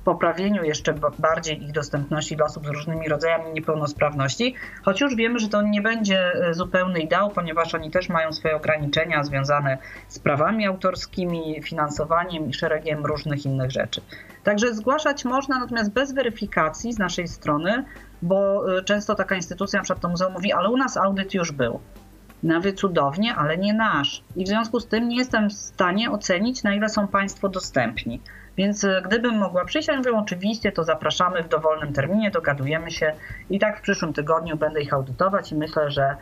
poprawieniu 0.04 0.64
jeszcze 0.64 0.94
bardziej 1.20 1.64
ich 1.64 1.72
dostępności 1.72 2.36
dla 2.36 2.46
osób 2.46 2.66
z 2.66 2.70
różnymi 2.70 3.10
rodzajami 3.10 3.54
niepełnosprawności, 3.54 4.56
choć 4.84 5.02
już 5.02 5.16
wiemy, 5.16 5.40
że 5.40 5.50
to 5.50 5.62
nie 5.62 5.82
będzie 5.82 6.34
e, 6.34 6.54
zupełny 6.54 7.00
ideał, 7.00 7.30
ponieważ 7.30 7.76
oni 7.76 7.92
też 7.92 8.10
mają 8.10 8.34
swoje 8.34 8.56
ograniczenia 8.56 9.24
związane 9.24 9.78
z 10.08 10.20
prawami 10.20 10.68
autorskimi, 10.68 11.62
finansowaniem 11.64 12.50
i 12.50 12.54
szeregiem 12.54 13.06
różnych 13.06 13.46
innych 13.46 13.72
rzeczy. 13.72 14.02
Także 14.44 14.74
zgłaszać 14.74 15.26
można, 15.26 15.60
natomiast 15.60 15.92
bez 15.94 16.14
weryfikacji 16.14 16.94
z 16.94 17.00
naszej 17.00 17.28
strony, 17.28 17.86
bo 18.22 18.64
e, 18.78 18.84
często 18.84 19.16
taka 19.16 19.36
instytucja, 19.36 19.80
na 19.80 19.84
przykład 19.84 20.02
to 20.02 20.10
muzeum 20.10 20.34
mówi, 20.34 20.54
ale 20.54 20.70
u 20.70 20.78
nas 20.78 20.98
audyt 20.98 21.34
już 21.34 21.52
był. 21.52 21.80
Nawet 22.44 22.80
cudownie, 22.80 23.36
ale 23.36 23.58
nie 23.58 23.74
nasz. 23.74 24.24
I 24.36 24.46
w 24.46 24.48
związku 24.48 24.80
z 24.80 24.88
tym 24.88 25.10
nie 25.10 25.18
jestem 25.18 25.50
w 25.50 25.54
stanie 25.54 26.12
ocenić, 26.12 26.64
na 26.64 26.74
ile 26.74 26.90
są 26.90 27.08
Państwo 27.08 27.50
dostępni. 27.50 28.22
Więc 28.58 28.84
e, 28.84 29.02
gdybym 29.06 29.38
mogła 29.38 29.66
przyjść, 29.66 29.88
ja 29.88 29.98
mówię, 29.98 30.12
oczywiście, 30.18 30.72
to 30.72 30.84
zapraszamy 30.84 31.44
w 31.44 31.50
dowolnym 31.50 31.94
terminie, 31.94 32.32
dogadujemy 32.32 32.92
się 32.92 33.14
i 33.50 33.60
tak 33.60 33.80
w 33.80 33.82
przyszłym 33.82 34.14
tygodniu 34.14 34.58
będę 34.58 34.82
ich 34.82 34.94
audytować 34.94 35.52
i 35.52 35.56
myślę, 35.56 35.92
że 35.92 36.04
e, 36.04 36.16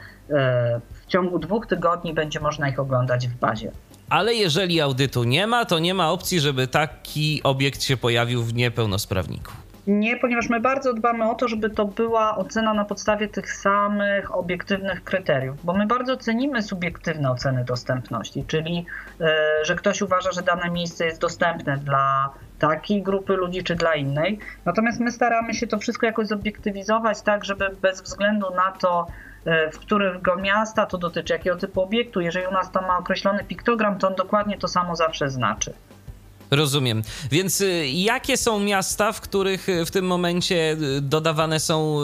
w 0.93 1.05
ciągu 1.07 1.39
dwóch 1.39 1.67
tygodni 1.67 2.13
będzie 2.13 2.39
można 2.39 2.69
ich 2.69 2.79
oglądać 2.79 3.27
w 3.27 3.35
bazie. 3.35 3.71
Ale 4.09 4.33
jeżeli 4.33 4.81
audytu 4.81 5.23
nie 5.23 5.47
ma, 5.47 5.65
to 5.65 5.79
nie 5.79 5.93
ma 5.93 6.11
opcji, 6.11 6.39
żeby 6.39 6.67
taki 6.67 7.41
obiekt 7.43 7.83
się 7.83 7.97
pojawił 7.97 8.43
w 8.43 8.53
niepełnosprawniku. 8.53 9.51
Nie, 9.89 10.17
ponieważ 10.17 10.49
my 10.49 10.59
bardzo 10.59 10.93
dbamy 10.93 11.29
o 11.29 11.35
to, 11.35 11.47
żeby 11.47 11.69
to 11.69 11.85
była 11.85 12.37
ocena 12.37 12.73
na 12.73 12.85
podstawie 12.85 13.27
tych 13.27 13.53
samych 13.53 14.35
obiektywnych 14.35 15.03
kryteriów, 15.03 15.65
bo 15.65 15.73
my 15.73 15.87
bardzo 15.87 16.17
cenimy 16.17 16.61
subiektywne 16.61 17.31
oceny 17.31 17.63
dostępności, 17.63 18.45
czyli 18.47 18.85
e, 19.21 19.65
że 19.65 19.75
ktoś 19.75 20.01
uważa, 20.01 20.31
że 20.31 20.41
dane 20.41 20.69
miejsce 20.69 21.05
jest 21.05 21.21
dostępne 21.21 21.77
dla 21.77 22.29
takiej 22.59 23.03
grupy 23.03 23.33
ludzi 23.33 23.63
czy 23.63 23.75
dla 23.75 23.95
innej. 23.95 24.39
Natomiast 24.65 24.99
my 24.99 25.11
staramy 25.11 25.53
się 25.53 25.67
to 25.67 25.77
wszystko 25.77 26.05
jakoś 26.05 26.27
zobiektywizować 26.27 27.21
tak, 27.21 27.45
żeby 27.45 27.69
bez 27.81 28.01
względu 28.01 28.47
na 28.55 28.71
to, 28.71 29.07
e, 29.45 29.71
w 29.71 29.79
którego 29.79 30.35
miasta 30.35 30.85
to 30.85 30.97
dotyczy, 30.97 31.33
jakiego 31.33 31.55
typu 31.55 31.81
obiektu, 31.81 32.21
jeżeli 32.21 32.47
u 32.47 32.51
nas 32.51 32.71
tam 32.71 32.87
ma 32.87 32.97
określony 32.97 33.43
piktogram, 33.43 33.97
to 33.97 34.07
on 34.07 34.15
dokładnie 34.15 34.57
to 34.57 34.67
samo 34.67 34.95
zawsze 34.95 35.29
znaczy. 35.29 35.73
Rozumiem. 36.51 37.01
Więc 37.31 37.61
y, 37.61 37.87
jakie 37.87 38.37
są 38.37 38.59
miasta, 38.59 39.11
w 39.11 39.21
których 39.21 39.69
y, 39.69 39.85
w 39.85 39.91
tym 39.91 40.05
momencie 40.05 40.77
y, 40.97 41.01
dodawane 41.01 41.59
są 41.59 41.99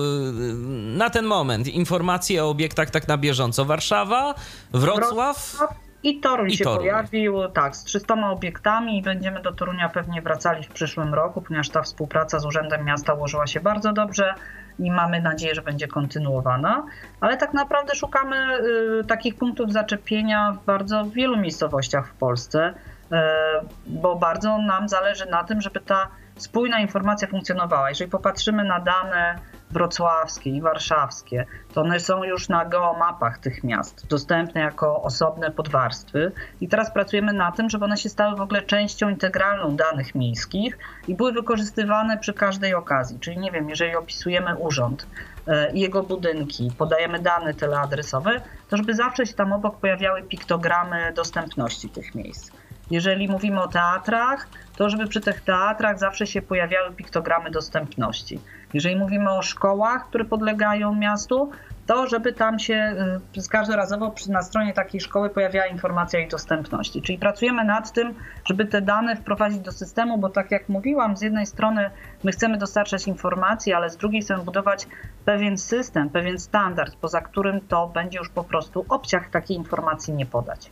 na 0.98 1.10
ten 1.10 1.26
moment 1.26 1.68
informacje 1.68 2.44
o 2.44 2.50
obiektach 2.50 2.90
tak 2.90 3.08
na 3.08 3.18
bieżąco? 3.18 3.66
Warszawa, 3.66 4.36
Wrocław? 4.74 5.58
I 6.04 6.20
Toruń 6.20 6.52
I 6.52 6.58
się 6.58 6.64
Toruń. 6.64 6.80
pojawił, 6.80 7.50
tak, 7.54 7.76
z 7.76 7.84
300 7.84 8.32
obiektami 8.32 8.98
i 8.98 9.02
będziemy 9.02 9.42
do 9.42 9.54
Torunia 9.54 9.90
pewnie 9.90 10.22
wracali 10.22 10.64
w 10.64 10.68
przyszłym 10.68 11.14
roku, 11.14 11.42
ponieważ 11.42 11.70
ta 11.70 11.82
współpraca 11.82 12.40
z 12.40 12.46
Urzędem 12.46 12.86
Miasta 12.86 13.14
ułożyła 13.14 13.48
się 13.48 13.60
bardzo 13.60 13.94
dobrze 13.94 14.36
i 14.80 14.92
mamy 14.92 15.22
nadzieję, 15.22 15.56
że 15.56 15.62
będzie 15.62 15.88
kontynuowana. 15.88 16.86
Ale 17.22 17.38
tak 17.38 17.54
naprawdę 17.54 17.96
szukamy 17.96 18.58
y, 18.60 19.04
takich 19.08 19.36
punktów 19.36 19.72
zaczepienia 19.72 20.58
w 20.62 20.66
bardzo 20.66 21.06
wielu 21.06 21.38
miejscowościach 21.38 22.08
w 22.08 22.14
Polsce. 22.14 22.74
E, 23.12 23.62
bo 23.88 24.16
bardzo 24.16 24.58
nam 24.58 24.90
zależy 24.90 25.26
na 25.26 25.44
tym, 25.44 25.62
żeby 25.62 25.80
ta 25.80 26.08
spójna 26.38 26.80
informacja 26.80 27.28
funkcjonowała. 27.28 27.90
Jeżeli 27.90 28.12
popatrzymy 28.12 28.64
na 28.64 28.80
dane 28.80 29.36
wrocławskie 29.72 30.50
i 30.50 30.62
warszawskie, 30.62 31.46
to 31.74 31.82
one 31.82 32.00
są 32.00 32.24
już 32.24 32.50
na 32.50 32.66
geomapach 32.66 33.38
tych 33.38 33.64
miast, 33.64 34.08
dostępne 34.08 34.62
jako 34.62 35.04
osobne 35.04 35.52
podwarstwy. 35.52 36.32
I 36.62 36.68
teraz 36.68 36.92
pracujemy 36.92 37.34
na 37.34 37.52
tym, 37.52 37.70
żeby 37.70 37.86
one 37.86 37.98
się 37.98 38.10
stały 38.10 38.36
w 38.36 38.42
ogóle 38.42 38.62
częścią 38.62 39.10
integralną 39.10 39.76
danych 39.76 40.16
miejskich 40.16 40.78
i 41.08 41.16
były 41.16 41.32
wykorzystywane 41.32 42.18
przy 42.18 42.34
każdej 42.34 42.74
okazji. 42.74 43.20
Czyli 43.20 43.38
nie 43.38 43.52
wiem, 43.52 43.70
jeżeli 43.70 43.96
opisujemy 43.96 44.56
urząd 44.56 45.08
e, 45.48 45.72
i 45.72 45.80
jego 45.80 46.04
budynki, 46.04 46.72
podajemy 46.78 47.20
dane 47.20 47.54
teleadresowe, 47.54 48.42
to 48.70 48.78
żeby 48.78 48.94
zawsze 48.94 49.26
się 49.26 49.34
tam 49.34 49.54
obok 49.54 49.78
pojawiały 49.80 50.24
piktogramy 50.24 51.14
dostępności 51.16 51.90
tych 51.90 52.16
miejsc. 52.16 52.52
Jeżeli 52.92 53.28
mówimy 53.28 53.62
o 53.62 53.68
teatrach, 53.68 54.48
to 54.78 54.90
żeby 54.90 55.08
przy 55.08 55.22
tych 55.22 55.42
teatrach 55.42 56.00
zawsze 56.00 56.28
się 56.28 56.42
pojawiały 56.42 56.94
piktogramy 56.94 57.52
dostępności. 57.52 58.40
Jeżeli 58.74 58.96
mówimy 58.96 59.32
o 59.32 59.42
szkołach, 59.42 60.08
które 60.10 60.26
podlegają 60.26 60.96
miastu, 60.96 61.52
to 61.88 62.08
żeby 62.08 62.34
tam 62.34 62.60
się 62.60 62.96
y, 63.38 63.50
każdorazowo 63.50 64.14
na 64.30 64.42
stronie 64.42 64.74
takiej 64.74 65.02
szkoły 65.02 65.30
pojawiała 65.30 65.66
informacja 65.66 66.20
jej 66.20 66.30
dostępności. 66.30 67.02
Czyli 67.02 67.18
pracujemy 67.18 67.66
nad 67.66 67.92
tym, 67.92 68.14
żeby 68.46 68.66
te 68.66 68.82
dane 68.82 69.16
wprowadzić 69.16 69.60
do 69.60 69.72
systemu, 69.72 70.18
bo 70.18 70.30
tak 70.30 70.52
jak 70.52 70.70
mówiłam, 70.70 71.18
z 71.18 71.22
jednej 71.22 71.46
strony 71.46 71.90
my 72.24 72.32
chcemy 72.32 72.58
dostarczać 72.58 73.08
informacje, 73.08 73.78
ale 73.78 73.90
z 73.90 73.98
drugiej 73.98 74.22
chcemy 74.22 74.44
budować 74.44 74.88
pewien 75.26 75.58
system, 75.58 76.10
pewien 76.10 76.40
standard, 76.40 76.96
poza 76.96 77.22
którym 77.22 77.62
to 77.62 77.88
będzie 77.88 78.20
już 78.20 78.30
po 78.30 78.44
prostu 78.44 78.86
obciach 78.90 79.30
takiej 79.30 79.58
informacji 79.58 80.14
nie 80.14 80.26
podać. 80.26 80.72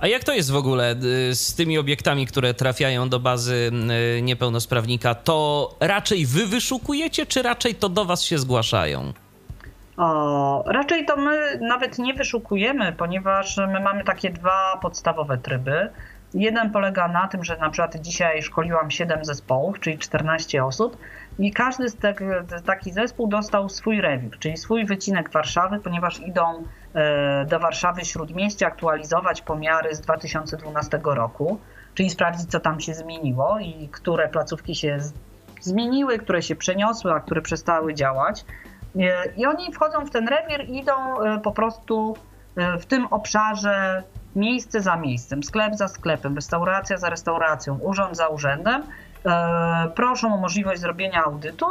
A 0.00 0.06
jak 0.06 0.24
to 0.24 0.32
jest 0.32 0.50
w 0.50 0.56
ogóle 0.56 0.94
y, 1.30 1.34
z 1.34 1.54
tymi 1.54 1.78
obiektami, 1.78 2.26
które 2.26 2.54
trafiają 2.54 3.08
do 3.08 3.20
bazy 3.20 3.70
y, 4.18 4.22
niepełnosprawnika? 4.22 5.14
To 5.14 5.70
raczej 5.80 6.26
wy 6.26 6.46
wyszukujecie, 6.46 7.26
czy 7.26 7.42
raczej 7.42 7.74
to 7.74 7.88
do 7.88 8.04
was 8.04 8.22
się 8.22 8.38
zgłaszają? 8.38 9.12
O, 9.96 10.64
raczej 10.66 11.06
to 11.06 11.16
my 11.16 11.58
nawet 11.60 11.98
nie 11.98 12.14
wyszukujemy, 12.14 12.92
ponieważ 12.92 13.56
my 13.56 13.80
mamy 13.80 14.04
takie 14.04 14.30
dwa 14.30 14.78
podstawowe 14.82 15.38
tryby. 15.38 15.90
Jeden 16.34 16.70
polega 16.70 17.08
na 17.08 17.28
tym, 17.28 17.44
że 17.44 17.56
na 17.56 17.70
przykład 17.70 17.96
dzisiaj 17.96 18.42
szkoliłam 18.42 18.90
7 18.90 19.24
zespołów, 19.24 19.80
czyli 19.80 19.98
14 19.98 20.64
osób 20.64 20.96
i 21.38 21.52
każdy 21.52 21.88
z 21.88 21.96
te, 21.96 22.14
taki 22.66 22.92
zespół 22.92 23.28
dostał 23.28 23.68
swój 23.68 24.00
rewir, 24.00 24.38
czyli 24.38 24.56
swój 24.56 24.86
wycinek 24.86 25.30
Warszawy, 25.30 25.78
ponieważ 25.78 26.20
idą 26.20 26.64
do 27.46 27.58
Warszawy 27.58 28.04
Śródmieście 28.04 28.66
aktualizować 28.66 29.42
pomiary 29.42 29.94
z 29.94 30.00
2012 30.00 31.00
roku, 31.04 31.60
czyli 31.94 32.10
sprawdzić, 32.10 32.50
co 32.50 32.60
tam 32.60 32.80
się 32.80 32.94
zmieniło 32.94 33.58
i 33.58 33.88
które 33.88 34.28
placówki 34.28 34.74
się 34.74 34.98
zmieniły, 35.60 36.18
które 36.18 36.42
się 36.42 36.56
przeniosły, 36.56 37.12
a 37.12 37.20
które 37.20 37.42
przestały 37.42 37.94
działać. 37.94 38.44
E, 38.96 39.32
I 39.36 39.46
oni 39.46 39.72
wchodzą 39.72 40.06
w 40.06 40.10
ten 40.10 40.28
rewir 40.28 40.68
i 40.68 40.78
idą 40.78 41.20
e, 41.20 41.40
po 41.40 41.52
prostu 41.52 42.16
w 42.80 42.86
tym 42.86 43.06
obszarze 43.06 44.02
miejsce 44.36 44.80
za 44.80 44.96
miejscem, 44.96 45.42
sklep 45.42 45.74
za 45.74 45.88
sklepem, 45.88 46.34
restauracja 46.34 46.96
za 46.96 47.10
restauracją, 47.10 47.78
urząd 47.78 48.16
za 48.16 48.28
urzędem 48.28 48.82
E, 49.26 49.90
proszą 49.94 50.34
o 50.34 50.36
możliwość 50.36 50.80
zrobienia 50.80 51.24
audytu. 51.24 51.66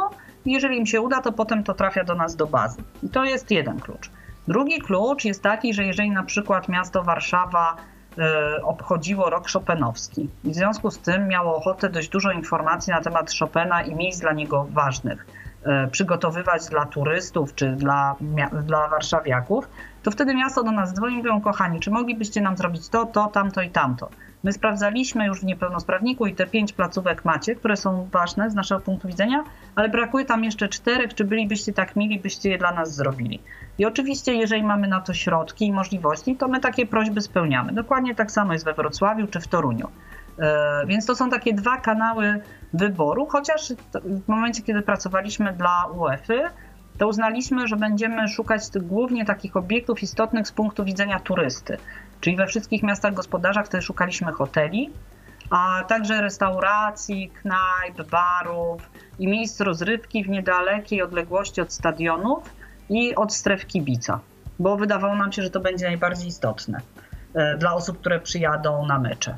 Jeżeli 0.46 0.78
im 0.78 0.86
się 0.86 1.00
uda, 1.00 1.20
to 1.20 1.32
potem 1.32 1.64
to 1.64 1.74
trafia 1.74 2.04
do 2.04 2.14
nas 2.14 2.36
do 2.36 2.46
bazy. 2.46 2.82
I 3.02 3.08
to 3.08 3.24
jest 3.24 3.50
jeden 3.50 3.80
klucz. 3.80 4.10
Drugi 4.50 4.78
klucz 4.78 5.24
jest 5.24 5.42
taki, 5.42 5.74
że 5.74 5.84
jeżeli 5.84 6.10
na 6.10 6.22
przykład 6.22 6.68
miasto 6.68 7.02
Warszawa 7.02 7.76
e, 8.18 8.62
obchodziło 8.62 9.30
rok 9.30 9.48
Chopinowski 9.50 10.28
w 10.44 10.54
związku 10.54 10.90
z 10.90 10.98
tym 10.98 11.28
miało 11.28 11.56
ochotę 11.56 11.88
dość 11.88 12.08
dużo 12.08 12.32
informacji 12.32 12.92
na 12.92 13.00
temat 13.00 13.30
Chopina 13.38 13.82
i 13.82 13.94
miejsc 13.94 14.20
dla 14.20 14.32
niego 14.32 14.66
ważnych 14.70 15.26
e, 15.62 15.88
przygotowywać 15.88 16.68
dla 16.68 16.86
turystów 16.86 17.54
czy 17.54 17.72
dla, 17.72 18.16
dla 18.62 18.88
warszawiaków, 18.88 19.68
to 20.02 20.10
wtedy 20.10 20.34
miasto 20.34 20.62
do 20.62 20.70
nas 20.70 20.94
dzwoni 20.94 21.14
i 21.14 21.18
mówią, 21.18 21.40
kochani, 21.40 21.80
czy 21.80 21.90
moglibyście 21.90 22.40
nam 22.40 22.56
zrobić 22.56 22.88
to, 22.88 23.06
to, 23.06 23.26
tamto 23.26 23.62
i 23.62 23.70
tamto. 23.70 24.08
My 24.44 24.52
sprawdzaliśmy 24.52 25.26
już 25.26 25.40
w 25.40 25.44
niepełnosprawniku 25.44 26.26
i 26.26 26.34
te 26.34 26.46
pięć 26.46 26.72
placówek 26.72 27.24
macie, 27.24 27.54
które 27.54 27.76
są 27.76 28.08
ważne 28.12 28.50
z 28.50 28.54
naszego 28.54 28.80
punktu 28.80 29.08
widzenia, 29.08 29.44
ale 29.74 29.88
brakuje 29.88 30.24
tam 30.24 30.44
jeszcze 30.44 30.68
czterech. 30.68 31.14
Czy 31.14 31.24
bylibyście 31.24 31.72
tak 31.72 31.96
mili, 31.96 32.20
byście 32.20 32.50
je 32.50 32.58
dla 32.58 32.72
nas 32.72 32.94
zrobili? 32.94 33.40
I 33.78 33.86
oczywiście, 33.86 34.34
jeżeli 34.34 34.62
mamy 34.62 34.88
na 34.88 35.00
to 35.00 35.14
środki 35.14 35.66
i 35.66 35.72
możliwości, 35.72 36.36
to 36.36 36.48
my 36.48 36.60
takie 36.60 36.86
prośby 36.86 37.20
spełniamy. 37.20 37.72
Dokładnie 37.72 38.14
tak 38.14 38.30
samo 38.30 38.52
jest 38.52 38.64
we 38.64 38.74
Wrocławiu 38.74 39.26
czy 39.26 39.40
w 39.40 39.48
Toruniu. 39.48 39.88
E, 40.38 40.86
więc 40.86 41.06
to 41.06 41.16
są 41.16 41.30
takie 41.30 41.54
dwa 41.54 41.76
kanały 41.76 42.40
wyboru, 42.72 43.26
chociaż 43.26 43.72
w 43.94 44.28
momencie, 44.28 44.62
kiedy 44.62 44.82
pracowaliśmy 44.82 45.52
dla 45.52 45.86
UEFA, 45.96 46.50
to 46.98 47.08
uznaliśmy, 47.08 47.68
że 47.68 47.76
będziemy 47.76 48.28
szukać 48.28 48.62
głównie 48.80 49.24
takich 49.24 49.56
obiektów 49.56 50.02
istotnych 50.02 50.48
z 50.48 50.52
punktu 50.52 50.84
widzenia 50.84 51.20
turysty. 51.20 51.76
Czyli 52.20 52.36
we 52.36 52.46
wszystkich 52.46 52.82
miastach 52.82 53.14
gospodarzach 53.14 53.66
wtedy 53.66 53.82
szukaliśmy 53.82 54.32
hoteli, 54.32 54.90
a 55.50 55.84
także 55.88 56.20
restauracji, 56.20 57.30
knajp, 57.30 58.10
barów 58.10 58.90
i 59.18 59.28
miejsc 59.28 59.60
rozrywki 59.60 60.24
w 60.24 60.28
niedalekiej 60.28 61.02
odległości 61.02 61.60
od 61.60 61.72
stadionów 61.72 62.54
i 62.88 63.14
od 63.14 63.34
stref 63.34 63.66
kibica, 63.66 64.20
bo 64.58 64.76
wydawało 64.76 65.16
nam 65.16 65.32
się, 65.32 65.42
że 65.42 65.50
to 65.50 65.60
będzie 65.60 65.86
najbardziej 65.86 66.28
istotne 66.28 66.80
e, 67.34 67.56
dla 67.56 67.74
osób, 67.74 67.98
które 67.98 68.20
przyjadą 68.20 68.86
na 68.86 68.98
mecze. 68.98 69.36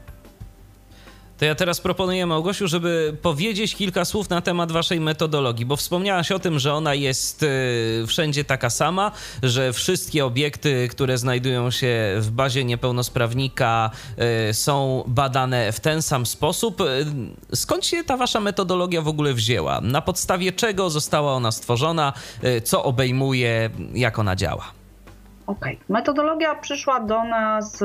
To 1.43 1.47
ja 1.47 1.55
teraz 1.55 1.81
proponuję 1.81 2.27
Małgosiu, 2.27 2.69
żeby 2.69 3.17
powiedzieć 3.23 3.75
kilka 3.75 4.05
słów 4.05 4.31
na 4.31 4.41
temat 4.41 4.73
waszej 4.73 5.01
metodologii, 5.01 5.67
bo 5.67 5.77
wspomniałaś 5.77 6.33
o 6.33 6.39
tym, 6.39 6.59
że 6.59 6.75
ona 6.75 6.95
jest 6.95 7.43
y, 7.43 8.05
wszędzie 8.07 8.45
taka 8.45 8.71
sama, 8.71 9.13
że 9.43 9.73
wszystkie 9.73 10.25
obiekty, 10.25 10.89
które 10.89 11.19
znajdują 11.19 11.71
się 11.71 12.15
w 12.19 12.31
bazie 12.31 12.65
niepełnosprawnika 12.65 13.91
y, 14.51 14.55
są 14.55 15.05
badane 15.07 15.73
w 15.73 15.81
ten 15.81 16.03
sam 16.03 16.27
sposób. 16.27 16.81
Y, 16.81 17.57
skąd 17.57 17.87
się 17.87 18.05
ta 18.05 18.17
wasza 18.17 18.41
metodologia 18.41 19.03
w 19.03 19.09
ogóle 19.09 19.35
wzięła? 19.35 19.81
Na 19.81 20.03
podstawie 20.03 20.53
czego 20.53 20.91
została 20.91 21.33
ona 21.33 21.53
stworzona? 21.53 22.13
Co 22.65 22.85
obejmuje? 22.85 23.71
Jak 23.95 24.19
ona 24.19 24.37
działa? 24.37 24.65
Okej. 25.47 25.75
Okay. 25.75 25.85
Metodologia 25.89 26.55
przyszła 26.55 27.01
do 27.01 27.25
nas 27.25 27.85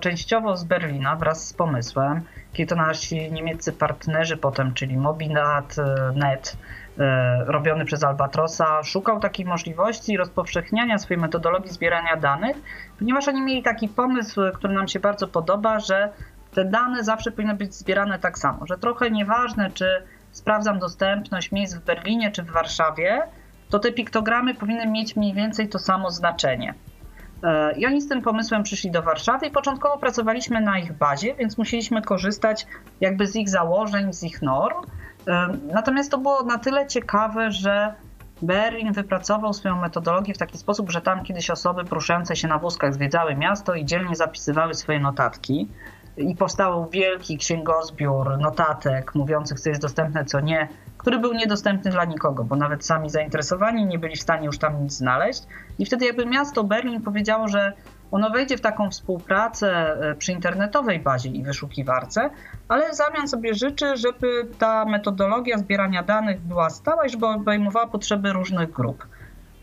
częściowo 0.00 0.56
z 0.56 0.64
Berlina 0.64 1.16
wraz 1.16 1.48
z 1.48 1.52
pomysłem 1.52 2.22
to 2.66 2.76
nasi 2.76 3.32
niemieccy 3.32 3.72
partnerzy 3.72 4.36
potem, 4.36 4.74
czyli 4.74 4.96
Mobilat.net, 4.96 6.56
e, 6.98 7.04
e, 7.04 7.44
robiony 7.44 7.84
przez 7.84 8.04
Albatrosa, 8.04 8.82
szukał 8.82 9.20
takiej 9.20 9.46
możliwości 9.46 10.16
rozpowszechniania 10.16 10.98
swojej 10.98 11.20
metodologii 11.20 11.70
zbierania 11.70 12.16
danych, 12.16 12.56
ponieważ 12.98 13.28
oni 13.28 13.42
mieli 13.42 13.62
taki 13.62 13.88
pomysł, 13.88 14.40
który 14.54 14.74
nam 14.74 14.88
się 14.88 15.00
bardzo 15.00 15.28
podoba, 15.28 15.80
że 15.80 16.12
te 16.54 16.64
dane 16.64 17.04
zawsze 17.04 17.30
powinny 17.30 17.54
być 17.54 17.74
zbierane 17.74 18.18
tak 18.18 18.38
samo, 18.38 18.66
że 18.66 18.78
trochę 18.78 19.10
nieważne, 19.10 19.70
czy 19.70 20.02
sprawdzam 20.32 20.78
dostępność 20.78 21.52
miejsc 21.52 21.76
w 21.76 21.84
Berlinie 21.84 22.30
czy 22.30 22.42
w 22.42 22.50
Warszawie, 22.50 23.22
to 23.70 23.78
te 23.78 23.92
piktogramy 23.92 24.54
powinny 24.54 24.86
mieć 24.86 25.16
mniej 25.16 25.34
więcej 25.34 25.68
to 25.68 25.78
samo 25.78 26.10
znaczenie. 26.10 26.74
E, 27.42 27.72
I 27.78 27.86
oni 27.86 28.00
z 28.00 28.08
tym 28.08 28.22
pomysłem 28.22 28.62
przyszli 28.62 28.90
do 28.90 29.02
Warszawy 29.02 29.46
i 29.46 29.50
początkowo 29.50 29.98
pracowaliśmy 29.98 30.60
na 30.60 30.78
ich 30.78 30.92
bazie, 30.92 31.34
więc 31.34 31.58
musieliśmy 31.58 32.02
korzystać 32.02 32.66
jakby 33.00 33.26
z 33.26 33.36
ich 33.36 33.48
założeń, 33.48 34.12
z 34.12 34.22
ich 34.22 34.42
norm. 34.42 34.76
E, 35.28 35.48
natomiast 35.72 36.10
to 36.10 36.18
było 36.18 36.42
na 36.42 36.58
tyle 36.58 36.86
ciekawe, 36.86 37.50
że 37.50 37.94
Berlin 38.42 38.92
wypracował 38.92 39.52
swoją 39.52 39.80
metodologię 39.80 40.34
w 40.34 40.38
taki 40.38 40.58
sposób, 40.58 40.90
że 40.90 41.00
tam 41.00 41.24
kiedyś 41.24 41.50
osoby 41.50 41.84
poruszające 41.84 42.36
się 42.36 42.48
na 42.48 42.58
wózkach 42.58 42.94
zwiedzały 42.94 43.36
miasto 43.36 43.74
i 43.74 43.84
dzielnie 43.84 44.16
zapisywały 44.16 44.74
swoje 44.74 45.00
notatki. 45.00 45.68
I 46.16 46.36
powstał 46.36 46.88
wielki 46.90 47.38
księgozbiór 47.38 48.38
notatek 48.38 49.14
mówiących, 49.14 49.60
co 49.60 49.68
jest 49.68 49.82
dostępne, 49.82 50.24
co 50.24 50.40
nie, 50.40 50.68
który 50.98 51.18
był 51.18 51.32
niedostępny 51.32 51.90
dla 51.90 52.04
nikogo, 52.04 52.44
bo 52.44 52.56
nawet 52.56 52.84
sami 52.84 53.10
zainteresowani 53.10 53.86
nie 53.86 53.98
byli 53.98 54.16
w 54.16 54.22
stanie 54.22 54.46
już 54.46 54.58
tam 54.58 54.82
nic 54.82 54.92
znaleźć. 54.92 55.42
I 55.78 55.86
wtedy 55.86 56.06
jakby 56.06 56.26
miasto 56.26 56.64
Berlin 56.64 57.02
powiedziało, 57.02 57.48
że 57.48 57.72
ono 58.10 58.30
wejdzie 58.30 58.56
w 58.56 58.60
taką 58.60 58.90
współpracę 58.90 59.96
e, 60.00 60.14
przy 60.14 60.32
internetowej 60.32 61.00
bazie 61.00 61.30
i 61.30 61.42
wyszukiwarce, 61.42 62.30
ale 62.68 62.90
w 62.90 62.94
zamian 62.94 63.28
sobie 63.28 63.54
życzy, 63.54 63.96
żeby 63.96 64.46
ta 64.58 64.84
metodologia 64.84 65.58
zbierania 65.58 66.02
danych 66.02 66.40
była 66.40 66.70
stała 66.70 67.06
i 67.06 67.10
żeby 67.10 67.26
obejmowała 67.26 67.86
potrzeby 67.86 68.32
różnych 68.32 68.70
grup. 68.70 69.06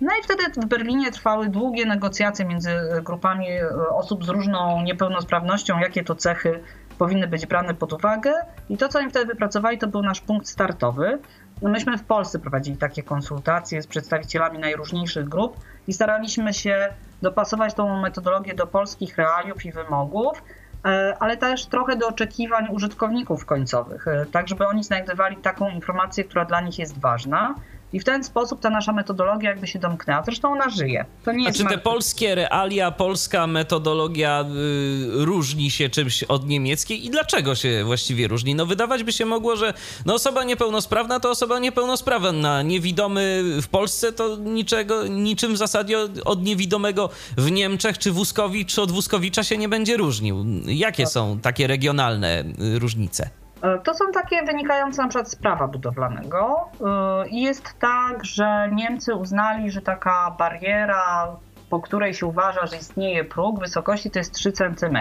No 0.01 0.11
i 0.19 0.23
wtedy 0.23 0.43
w 0.61 0.65
Berlinie 0.65 1.11
trwały 1.11 1.49
długie 1.49 1.85
negocjacje 1.85 2.45
między 2.45 2.71
grupami 3.03 3.47
e, 3.49 3.69
osób 3.89 4.25
z 4.25 4.29
różną 4.29 4.81
niepełnosprawnością, 4.81 5.79
jakie 5.79 6.03
to 6.03 6.15
cechy 6.15 6.63
powinny 6.95 7.27
być 7.27 7.45
brane 7.45 7.73
pod 7.73 7.93
uwagę. 7.93 8.33
I 8.69 8.77
to, 8.77 8.89
co 8.89 8.99
oni 8.99 9.09
wtedy 9.09 9.25
wypracowali, 9.25 9.77
to 9.77 9.87
był 9.87 10.01
nasz 10.01 10.21
punkt 10.21 10.47
startowy. 10.47 11.19
No 11.61 11.69
myśmy 11.69 11.97
w 11.97 12.03
Polsce 12.03 12.39
prowadzili 12.39 12.77
takie 12.77 13.03
konsultacje 13.03 13.81
z 13.81 13.87
przedstawicielami 13.87 14.59
najróżniejszych 14.59 15.29
grup 15.29 15.57
i 15.87 15.93
staraliśmy 15.93 16.53
się 16.53 16.89
dopasować 17.21 17.73
tą 17.73 18.01
metodologię 18.01 18.53
do 18.53 18.67
polskich 18.67 19.17
realiów 19.17 19.65
i 19.65 19.71
wymogów, 19.71 20.43
e, 20.85 21.15
ale 21.19 21.37
też 21.37 21.65
trochę 21.65 21.95
do 21.95 22.07
oczekiwań 22.07 22.67
użytkowników 22.71 23.45
końcowych, 23.45 24.07
e, 24.07 24.25
tak 24.31 24.47
żeby 24.47 24.67
oni 24.67 24.83
znajdowali 24.83 25.37
taką 25.37 25.69
informację, 25.69 26.23
która 26.23 26.45
dla 26.45 26.61
nich 26.61 26.79
jest 26.79 26.99
ważna. 26.99 27.55
I 27.95 27.99
w 27.99 28.03
ten 28.03 28.23
sposób 28.23 28.59
ta 28.59 28.69
nasza 28.69 28.91
metodologia 28.93 29.49
jakby 29.49 29.67
się 29.67 29.79
domknęła. 29.79 30.23
Zresztą 30.23 30.51
ona 30.51 30.69
żyje. 30.69 31.05
To 31.25 31.31
nie 31.31 31.45
A 31.45 31.47
jest 31.47 31.59
czy 31.59 31.65
te 31.65 31.77
polskie 31.77 32.35
realia, 32.35 32.91
polska 32.91 33.47
metodologia 33.47 34.41
y, 34.41 35.25
różni 35.25 35.71
się 35.71 35.89
czymś 35.89 36.23
od 36.23 36.47
niemieckiej 36.47 37.05
i 37.05 37.09
dlaczego 37.09 37.55
się 37.55 37.83
właściwie 37.85 38.27
różni? 38.27 38.55
No 38.55 38.65
wydawać 38.65 39.03
by 39.03 39.11
się 39.11 39.25
mogło, 39.25 39.55
że 39.55 39.73
no 40.05 40.13
osoba 40.13 40.43
niepełnosprawna 40.43 41.19
to 41.19 41.29
osoba 41.29 41.59
niepełnosprawna, 41.59 42.61
niewidomy 42.61 43.43
w 43.61 43.67
Polsce 43.67 44.11
to 44.11 44.37
niczego, 44.37 45.07
niczym 45.07 45.53
w 45.53 45.57
zasadzie 45.57 45.97
od 46.25 46.43
niewidomego 46.43 47.09
w 47.37 47.51
Niemczech 47.51 47.97
czy 47.97 48.11
Wózkowicz 48.11 48.73
czy 48.73 48.81
od 48.81 48.91
Wózkowicza 48.91 49.43
się 49.43 49.57
nie 49.57 49.69
będzie 49.69 49.97
różnił. 49.97 50.45
Jakie 50.65 51.07
są 51.07 51.39
takie 51.39 51.67
regionalne 51.67 52.43
y, 52.75 52.79
różnice? 52.79 53.44
E, 53.65 53.79
to 53.79 53.93
są 53.93 54.11
takie 54.11 54.43
wynikające 54.43 55.01
na 55.01 55.07
przykład 55.07 55.29
z 55.29 55.35
prawa 55.35 55.67
budowlanego. 55.67 56.69
E, 56.85 57.29
jest 57.29 57.79
tak, 57.79 58.25
że 58.25 58.69
Niemcy 58.73 59.15
uznali, 59.15 59.71
że 59.71 59.81
taka 59.81 60.35
bariera, 60.37 61.27
po 61.69 61.79
której 61.79 62.13
się 62.13 62.25
uważa, 62.25 62.65
że 62.65 62.77
istnieje 62.77 63.23
próg 63.23 63.59
wysokości, 63.59 64.11
to 64.11 64.19
jest 64.19 64.33
3 64.33 64.51
cm. 64.51 64.97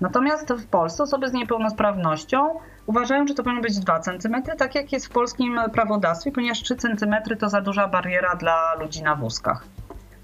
Natomiast 0.00 0.52
w 0.52 0.66
Polsce 0.66 1.02
osoby 1.02 1.28
z 1.28 1.32
niepełnosprawnością 1.32 2.58
uważają, 2.86 3.26
że 3.26 3.34
to 3.34 3.42
powinno 3.42 3.62
być 3.62 3.78
2 3.78 4.00
cm, 4.00 4.42
tak 4.58 4.74
jak 4.74 4.92
jest 4.92 5.06
w 5.06 5.10
polskim 5.10 5.60
prawodawstwie, 5.72 6.32
ponieważ 6.32 6.62
3 6.62 6.76
cm 6.76 7.14
to 7.38 7.48
za 7.48 7.60
duża 7.60 7.88
bariera 7.88 8.34
dla 8.34 8.74
ludzi 8.74 9.02
na 9.02 9.14
wózkach. 9.14 9.64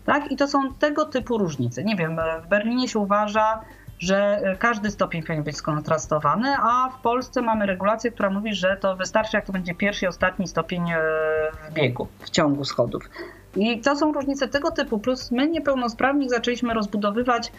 Tak? 0.06 0.32
I 0.32 0.36
to 0.36 0.48
są 0.48 0.74
tego 0.74 1.04
typu 1.04 1.38
różnice. 1.38 1.84
Nie 1.84 1.96
wiem, 1.96 2.20
w 2.42 2.46
Berlinie 2.46 2.88
się 2.88 2.98
uważa, 2.98 3.60
że 4.02 4.40
każdy 4.58 4.90
stopień 4.90 5.22
powinien 5.22 5.44
być 5.44 5.56
skontrastowany, 5.56 6.54
a 6.60 6.90
w 6.98 7.02
Polsce 7.02 7.42
mamy 7.42 7.66
regulację, 7.66 8.10
która 8.10 8.30
mówi, 8.30 8.54
że 8.54 8.76
to 8.76 8.96
wystarczy, 8.96 9.36
jak 9.36 9.46
to 9.46 9.52
będzie 9.52 9.74
pierwszy 9.74 10.04
i 10.04 10.08
ostatni 10.08 10.48
stopień 10.48 10.90
e, 10.90 10.98
w 11.70 11.72
biegu, 11.72 12.08
w 12.18 12.30
ciągu 12.30 12.64
schodów. 12.64 13.10
I 13.56 13.80
to 13.80 13.96
są 13.96 14.12
różnice 14.12 14.48
tego 14.48 14.70
typu, 14.70 14.98
plus 14.98 15.30
my 15.30 15.48
niepełnosprawnych 15.48 16.30
zaczęliśmy 16.30 16.74
rozbudowywać 16.74 17.52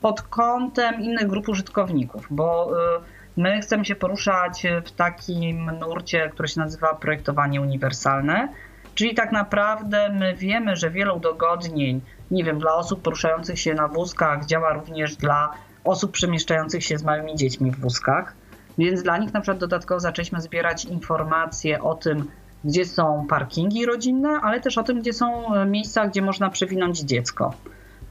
pod 0.00 0.22
kątem 0.22 1.00
innych 1.00 1.26
grup 1.26 1.48
użytkowników, 1.48 2.26
bo 2.30 2.70
e, 2.96 3.00
my 3.36 3.60
chcemy 3.60 3.84
się 3.84 3.94
poruszać 3.94 4.66
w 4.84 4.90
takim 4.90 5.70
nurcie, 5.80 6.30
który 6.32 6.48
się 6.48 6.60
nazywa 6.60 6.94
projektowanie 6.94 7.60
uniwersalne, 7.60 8.48
czyli 8.94 9.14
tak 9.14 9.32
naprawdę 9.32 10.08
my 10.08 10.34
wiemy, 10.34 10.76
że 10.76 10.90
wiele 10.90 11.12
udogodnień, 11.12 12.00
nie 12.30 12.44
wiem, 12.44 12.58
dla 12.58 12.74
osób 12.74 13.02
poruszających 13.02 13.60
się 13.60 13.74
na 13.74 13.88
wózkach 13.88 14.46
działa 14.46 14.72
również 14.72 15.16
dla 15.16 15.50
osób 15.84 16.12
przemieszczających 16.12 16.84
się 16.84 16.98
z 16.98 17.04
małymi 17.04 17.36
dziećmi 17.36 17.70
w 17.70 17.80
wózkach. 17.80 18.34
Więc 18.78 19.02
dla 19.02 19.18
nich 19.18 19.32
na 19.32 19.40
przykład 19.40 19.58
dodatkowo 19.58 20.00
zaczęliśmy 20.00 20.40
zbierać 20.40 20.84
informacje 20.84 21.82
o 21.82 21.94
tym, 21.94 22.30
gdzie 22.64 22.84
są 22.84 23.26
parkingi 23.28 23.86
rodzinne, 23.86 24.28
ale 24.42 24.60
też 24.60 24.78
o 24.78 24.82
tym, 24.82 25.00
gdzie 25.00 25.12
są 25.12 25.54
e, 25.54 25.66
miejsca, 25.66 26.08
gdzie 26.08 26.22
można 26.22 26.50
przewinąć 26.50 27.00
dziecko. 27.00 27.54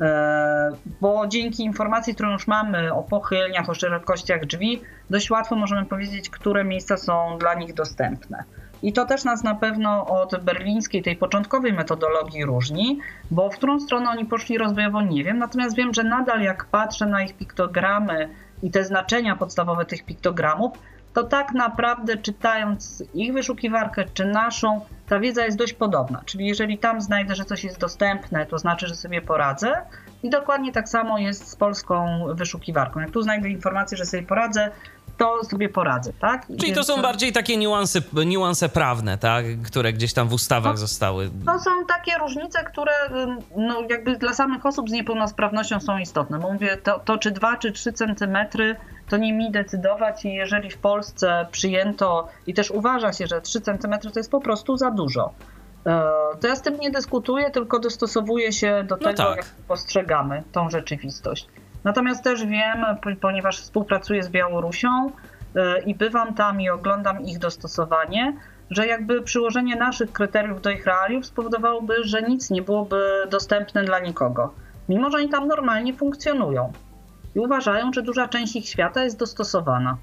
E, 0.02 0.72
bo 1.02 1.28
dzięki 1.28 1.64
informacji, 1.64 2.16
którą 2.16 2.32
już 2.32 2.48
mamy 2.48 2.94
o 2.94 3.04
pochylniach, 3.04 3.70
o 3.70 3.74
szerokościach 3.74 4.46
drzwi, 4.46 4.82
dość 5.10 5.32
łatwo 5.32 5.56
możemy 5.56 5.86
powiedzieć, 5.86 6.30
które 6.30 6.64
miejsca 6.64 6.98
są 6.98 7.38
dla 7.40 7.54
nich 7.54 7.74
dostępne. 7.74 8.44
I 8.84 8.94
to 8.94 9.06
też 9.06 9.24
nas 9.24 9.44
na 9.44 9.56
pewno 9.56 10.06
od 10.06 10.44
berlińskiej, 10.44 11.04
tej 11.04 11.16
początkowej 11.16 11.74
metodologii 11.74 12.46
różni, 12.46 13.00
bo 13.32 13.50
w 13.50 13.56
którą 13.56 13.80
stronę 13.80 14.10
oni 14.10 14.26
poszli 14.26 14.58
rozwojowo 14.58 15.02
nie 15.02 15.24
wiem, 15.24 15.38
natomiast 15.38 15.76
wiem, 15.76 15.94
że 15.94 16.04
nadal 16.04 16.42
jak 16.42 16.66
patrzę 16.66 17.06
na 17.06 17.24
ich 17.24 17.38
piktogramy 17.38 18.30
i 18.64 18.72
te 18.72 18.84
znaczenia 18.84 19.36
podstawowe 19.36 19.86
tych 19.86 20.06
piktogramów, 20.06 20.72
to 21.14 21.24
tak 21.24 21.52
naprawdę 21.52 22.18
czytając 22.18 23.04
ich 23.14 23.34
wyszukiwarkę 23.34 24.06
czy 24.14 24.26
naszą, 24.26 24.82
ta 25.08 25.20
wiedza 25.20 25.46
jest 25.46 25.58
dość 25.58 25.74
podobna. 25.74 26.22
Czyli 26.26 26.48
jeżeli 26.48 26.78
tam 26.78 27.02
znajdę, 27.02 27.36
że 27.36 27.46
coś 27.46 27.64
jest 27.64 27.80
dostępne, 27.80 28.46
to 28.46 28.58
znaczy, 28.58 28.88
że 28.88 28.96
sobie 28.96 29.22
poradzę. 29.22 29.82
I 30.24 30.30
dokładnie 30.30 30.72
tak 30.72 30.90
samo 30.90 31.18
jest 31.18 31.48
z 31.48 31.56
polską 31.56 32.26
wyszukiwarką. 32.34 33.00
Jak 33.00 33.12
tu 33.12 33.22
znajdę 33.22 33.50
informację, 33.50 33.98
że 33.98 34.06
sobie 34.06 34.24
poradzę, 34.24 34.72
to 35.20 35.44
sobie 35.44 35.70
poradzę, 35.70 36.14
tak? 36.14 36.48
Czyli 36.48 36.58
Więc... 36.62 36.78
to 36.78 36.84
są 36.84 37.02
bardziej 37.02 37.32
takie 37.32 37.58
niuanse, 37.58 38.02
niuanse 38.26 38.70
prawne, 38.70 39.18
tak? 39.18 39.46
Które 39.66 39.94
gdzieś 39.94 40.14
tam 40.14 40.28
w 40.28 40.34
ustawach 40.34 40.74
no, 40.74 40.78
zostały. 40.78 41.30
To 41.46 41.60
są 41.60 41.86
takie 41.86 42.18
różnice, 42.18 42.64
które 42.64 42.92
no, 43.58 43.82
jakby 43.90 44.18
dla 44.18 44.34
samych 44.34 44.66
osób 44.66 44.90
z 44.90 44.92
niepełnosprawnością 44.92 45.80
są 45.80 45.98
istotne. 45.98 46.40
Bo 46.40 46.54
mówię, 46.54 46.78
to, 46.78 47.00
to 47.00 47.18
czy 47.18 47.32
2 47.32 47.58
czy 47.58 47.72
3 47.72 47.94
centymetry, 47.94 48.76
to 49.10 49.18
nie 49.18 49.34
mi 49.34 49.52
decydować 49.52 50.26
i 50.26 50.34
jeżeli 50.34 50.70
w 50.70 50.78
Polsce 50.78 51.48
przyjęto 51.52 52.28
i 52.48 52.54
też 52.54 52.72
uważa 52.72 53.14
się, 53.14 53.28
że 53.28 53.42
3 53.42 53.62
centymetry 53.62 54.12
to 54.12 54.20
jest 54.20 54.32
po 54.32 54.42
prostu 54.42 54.78
za 54.78 54.92
dużo, 54.92 55.34
e, 55.86 56.02
to 56.42 56.48
ja 56.48 56.56
z 56.56 56.62
tym 56.62 56.78
nie 56.78 56.92
dyskutuję, 56.92 57.52
tylko 57.52 57.80
dostosowuję 57.80 58.54
się 58.54 58.84
do 58.88 58.96
no 58.96 59.04
tego, 59.04 59.24
tak. 59.24 59.38
jak 59.38 59.46
postrzegamy 59.68 60.44
tą 60.52 60.70
rzeczywistość. 60.70 61.48
Natomiast 61.84 62.24
też 62.24 62.46
wiem, 62.46 62.86
ponieważ 63.22 63.62
współpracuję 63.62 64.24
z 64.24 64.30
Białorusią 64.30 65.12
e, 65.56 65.82
i 65.82 65.96
bywam 65.96 66.34
tam 66.34 66.62
i 66.62 66.70
oglądam 66.70 67.22
ich 67.22 67.40
dostosowanie, 67.40 68.38
że 68.70 68.88
jakby 68.88 69.22
przyłożenie 69.22 69.76
naszych 69.76 70.12
kryteriów 70.12 70.62
do 70.62 70.70
ich 70.70 70.86
realiów 70.86 71.26
spowodowałoby, 71.26 71.94
że 72.04 72.22
nic 72.22 72.50
nie 72.50 72.62
byłoby 72.62 73.02
dostępne 73.30 73.84
dla 73.84 74.00
nikogo, 74.00 74.54
mimo 74.90 75.10
że 75.10 75.18
oni 75.18 75.30
tam 75.30 75.48
normalnie 75.48 75.94
funkcjonują 75.94 76.74
i 77.36 77.40
uważają, 77.40 77.94
że 77.94 78.02
duża 78.02 78.28
część 78.28 78.56
ich 78.56 78.70
świata 78.70 79.04
jest 79.04 79.20
dostosowana. 79.20 79.98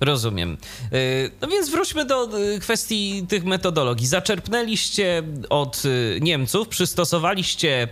Rozumiem. 0.00 0.56
E, 0.92 0.96
no 1.40 1.48
więc 1.48 1.70
wróćmy 1.70 2.04
do 2.04 2.24
e, 2.24 2.58
kwestii 2.58 3.26
tych 3.28 3.44
metodologii. 3.44 4.06
Zaczerpnęliście 4.06 5.22
od 5.50 5.82
e, 5.84 6.20
Niemców, 6.20 6.68
przystosowaliście 6.68 7.88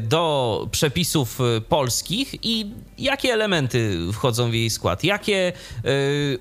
do 0.00 0.66
przepisów 0.70 1.38
polskich 1.68 2.34
i 2.44 2.74
jakie 2.98 3.32
elementy 3.32 3.98
wchodzą 4.12 4.50
w 4.50 4.54
jej 4.54 4.70
skład? 4.70 5.04
Jakie 5.04 5.52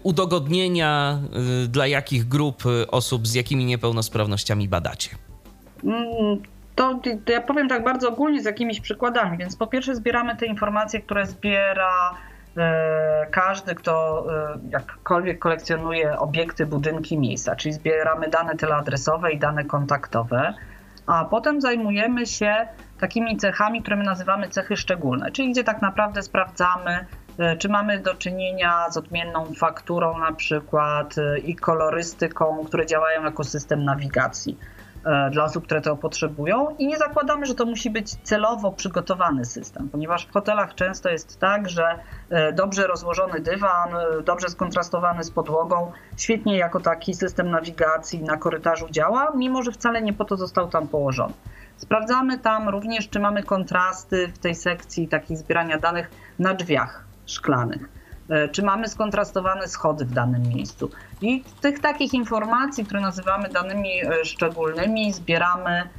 udogodnienia 0.03 1.19
dla 1.67 1.87
jakich 1.87 2.27
grup 2.27 2.63
osób 2.87 3.27
z 3.27 3.33
jakimi 3.33 3.65
niepełnosprawnościami 3.65 4.67
badacie? 4.67 5.09
Mm, 5.83 6.41
to, 6.75 6.99
ja 7.27 7.41
powiem 7.41 7.69
tak 7.69 7.83
bardzo 7.83 8.09
ogólnie 8.09 8.41
z 8.41 8.45
jakimiś 8.45 8.79
przykładami. 8.79 9.37
Więc 9.37 9.55
po 9.55 9.67
pierwsze 9.67 9.95
zbieramy 9.95 10.35
te 10.35 10.45
informacje, 10.45 11.01
które 11.01 11.27
zbiera 11.27 12.17
każdy, 13.31 13.75
kto 13.75 14.25
e, 14.29 14.59
jakkolwiek 14.69 15.39
kolekcjonuje 15.39 16.19
obiekty, 16.19 16.65
budynki, 16.65 17.17
miejsca, 17.17 17.55
czyli 17.55 17.73
zbieramy 17.73 18.29
dane 18.29 18.55
teleadresowe 18.55 19.31
i 19.31 19.39
dane 19.39 19.65
kontaktowe, 19.65 20.53
a 21.05 21.25
potem 21.25 21.61
zajmujemy 21.61 22.25
się 22.25 22.67
takimi 22.99 23.37
cechami, 23.37 23.81
które 23.81 23.95
my 23.95 24.03
nazywamy 24.03 24.49
cechy 24.49 24.77
szczególne, 24.77 25.31
czyli 25.31 25.51
gdzie 25.51 25.63
tak 25.63 25.81
naprawdę 25.81 26.21
sprawdzamy, 26.21 27.05
e, 27.39 27.57
czy 27.57 27.69
mamy 27.69 27.99
do 27.99 28.15
czynienia 28.15 28.89
z 28.89 28.97
odmienną 28.97 29.45
fakturą 29.53 30.17
na 30.17 30.31
przykład 30.31 31.15
i 31.45 31.55
kolorystyką, 31.55 32.65
które 32.65 32.85
działają 32.85 33.23
jako 33.23 33.43
system 33.43 33.83
nawigacji. 33.83 34.57
E, 34.61 34.76
dla 35.31 35.43
osób, 35.43 35.65
które 35.65 35.81
to 35.81 35.95
potrzebują 35.95 36.75
i 36.79 36.87
nie 36.87 36.97
zakładamy, 36.97 37.45
że 37.45 37.55
to 37.55 37.65
musi 37.65 37.89
być 37.89 38.15
celowo 38.23 38.71
przygotowany 38.71 39.45
system, 39.45 39.89
ponieważ 39.89 40.25
w 40.25 40.31
hotelach 40.31 40.75
często 40.75 41.09
jest 41.09 41.39
tak, 41.39 41.69
że 41.69 41.99
e, 42.29 42.53
dobrze 42.53 42.87
rozłożony 42.87 43.39
dywan, 43.39 43.89
e, 43.95 44.21
dobrze 44.23 44.49
skontrastowany 44.49 45.23
z 45.23 45.31
podłogą, 45.31 45.91
świetnie 46.17 46.57
jako 46.57 46.79
taki 46.79 47.13
system 47.13 47.51
nawigacji 47.51 48.23
na 48.23 48.37
korytarzu 48.37 48.89
działa, 48.89 49.31
mimo 49.35 49.63
że 49.63 49.71
wcale 49.71 50.01
nie 50.01 50.13
po 50.13 50.25
to 50.25 50.37
został 50.37 50.67
tam 50.67 50.87
położony. 50.87 51.33
Sprawdzamy 51.77 52.39
tam 52.39 52.69
również, 52.69 53.09
czy 53.09 53.19
mamy 53.19 53.43
kontrasty 53.43 54.27
w 54.27 54.39
tej 54.39 54.55
sekcji 54.55 55.07
takich 55.07 55.37
zbierania 55.37 55.77
danych 55.77 56.11
na 56.39 56.53
drzwiach 56.53 57.03
szklanych. 57.25 57.96
E, 58.29 58.47
czy 58.47 58.63
mamy 58.63 58.87
skontrastowane 58.87 59.67
schody 59.67 60.05
w 60.05 60.11
danym 60.11 60.41
miejscu. 60.41 60.89
I 61.21 61.43
tych 61.61 61.79
takich 61.79 62.13
informacji, 62.13 62.85
które 62.85 63.01
nazywamy 63.01 63.49
danymi 63.49 63.89
e, 64.05 64.25
szczególnymi, 64.25 65.13
zbieramy 65.13 65.89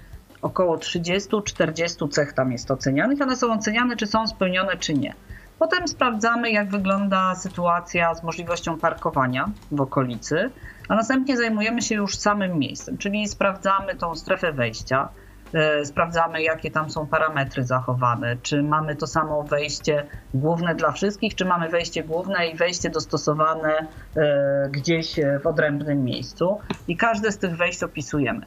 około 0.43 0.77
30-40 0.77 2.11
cech 2.11 2.33
tam 2.33 2.53
jest 2.53 2.71
ocenianych. 2.71 3.23
One 3.23 3.37
są 3.37 3.53
oceniane, 3.53 3.97
czy 3.97 4.07
są 4.07 4.27
spełnione, 4.27 4.77
czy 4.77 4.95
nie. 4.95 5.15
Potem 5.59 5.89
sprawdzamy, 5.89 6.51
jak 6.51 6.71
wygląda 6.71 7.35
sytuacja 7.35 8.15
z 8.15 8.23
możliwością 8.23 8.79
parkowania 8.79 9.51
w 9.73 9.81
okolicy, 9.81 10.51
a 10.89 10.95
następnie 10.95 11.37
zajmujemy 11.37 11.83
się 11.83 11.95
już 11.95 12.17
samym 12.17 12.59
miejscem, 12.59 12.99
czyli 12.99 13.29
sprawdzamy 13.29 13.95
tą 13.95 14.15
strefę 14.15 14.53
wejścia, 14.53 15.09
sprawdzamy, 15.85 16.43
jakie 16.43 16.71
tam 16.71 16.91
są 16.91 17.07
parametry 17.07 17.65
zachowane, 17.65 18.37
czy 18.43 18.63
mamy 18.63 18.97
to 18.97 19.07
samo 19.07 19.43
wejście 19.43 20.07
główne 20.35 20.75
dla 20.75 20.93
wszystkich, 20.93 21.35
czy 21.35 21.45
mamy 21.45 21.69
wejście 21.69 22.05
główne 22.05 22.47
i 22.47 22.57
wejście 22.57 22.91
dostosowane 22.91 23.87
e, 24.17 24.69
gdzieś 24.71 25.21
w 25.43 25.47
odrębnym 25.47 26.05
miejscu. 26.05 26.59
I 26.89 26.97
każde 26.97 27.33
z 27.33 27.39
tych 27.39 27.57
wejść 27.57 27.83
opisujemy. 27.83 28.47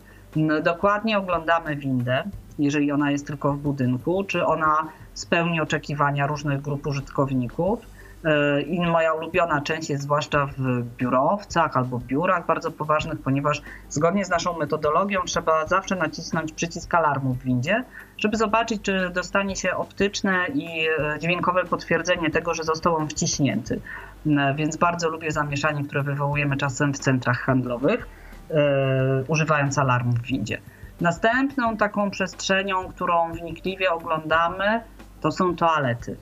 Dokładnie 0.64 1.18
oglądamy 1.18 1.76
windę, 1.76 2.24
jeżeli 2.60 2.92
ona 2.92 3.12
jest 3.12 3.28
tylko 3.28 3.54
w 3.54 3.58
budynku, 3.58 4.24
czy 4.24 4.46
ona 4.46 4.88
spełni 5.14 5.62
oczekiwania 5.62 6.28
różnych 6.28 6.62
grup 6.62 6.88
użytkowników. 6.88 7.86
E, 8.26 8.62
I 8.62 8.80
moja 8.80 9.14
ulubiona 9.14 9.62
część 9.62 9.90
jest 9.90 10.04
zwłaszcza 10.04 10.46
w 10.58 10.84
biurowcach 10.98 11.78
albo 11.78 12.00
biurach 12.00 12.46
bardzo 12.46 12.72
poważnych, 12.72 13.22
ponieważ 13.22 13.62
zgodnie 13.90 14.26
z 14.26 14.30
naszą 14.30 14.58
metodologią 14.58 15.22
trzeba 15.26 15.68
zawsze 15.68 15.96
nacisnąć 15.96 16.54
przycisk 16.54 16.96
alarmu 16.96 17.34
w 17.34 17.44
windzie, 17.44 17.84
żeby 18.18 18.38
zobaczyć, 18.38 18.82
czy 18.82 19.10
dostanie 19.10 19.56
się 19.56 19.76
optyczne 19.76 20.48
i 20.54 20.88
e, 21.00 21.20
dźwiękowe 21.20 21.66
potwierdzenie 21.66 22.30
tego, 22.30 22.54
że 22.54 22.64
został 22.64 22.96
on 22.96 23.08
wciśnięty. 23.08 23.82
E, 24.26 24.54
więc 24.56 24.78
bardzo 24.78 25.10
lubię 25.10 25.32
zamieszanie, 25.32 25.84
które 25.84 26.04
wywołujemy 26.04 26.58
czasem 26.58 26.94
w 26.94 27.00
centrach 27.00 27.40
handlowych, 27.40 28.08
używając 29.28 29.78
alarmu 29.78 30.12
w 30.12 30.22
windzie. 30.22 30.58
Następną 31.02 31.78
taką 31.78 32.12
przestrzenią, 32.12 32.88
którą 32.88 33.34
wnikliwie 33.34 33.92
oglądamy, 33.92 34.82
to 35.22 35.32
są 35.32 35.56
toalety. 35.56 36.18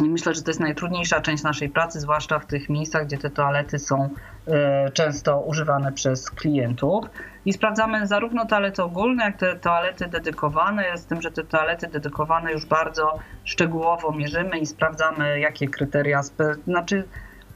I 0.00 0.10
myślę, 0.10 0.34
że 0.34 0.42
to 0.42 0.50
jest 0.50 0.60
najtrudniejsza 0.60 1.20
część 1.20 1.42
naszej 1.42 1.68
pracy, 1.68 2.00
zwłaszcza 2.00 2.38
w 2.38 2.46
tych 2.46 2.68
miejscach, 2.68 3.06
gdzie 3.06 3.18
te 3.18 3.30
toalety 3.30 3.78
są 3.78 4.08
e, 4.46 4.90
często 4.90 5.40
używane 5.40 5.92
przez 5.92 6.30
klientów. 6.30 7.04
I 7.46 7.52
sprawdzamy 7.52 8.06
zarówno 8.06 8.46
toalety 8.46 8.82
ogólne, 8.82 9.24
jak 9.24 9.36
te 9.36 9.56
toalety 9.56 10.08
dedykowane, 10.08 10.98
z 10.98 11.06
tym, 11.06 11.22
że 11.22 11.30
te 11.30 11.44
toalety 11.44 11.86
dedykowane 11.86 12.52
już 12.52 12.66
bardzo 12.66 13.18
szczegółowo 13.44 14.12
mierzymy 14.12 14.58
i 14.58 14.66
sprawdzamy, 14.66 15.40
jakie 15.40 15.68
kryteria, 15.68 16.20
znaczy 16.64 17.04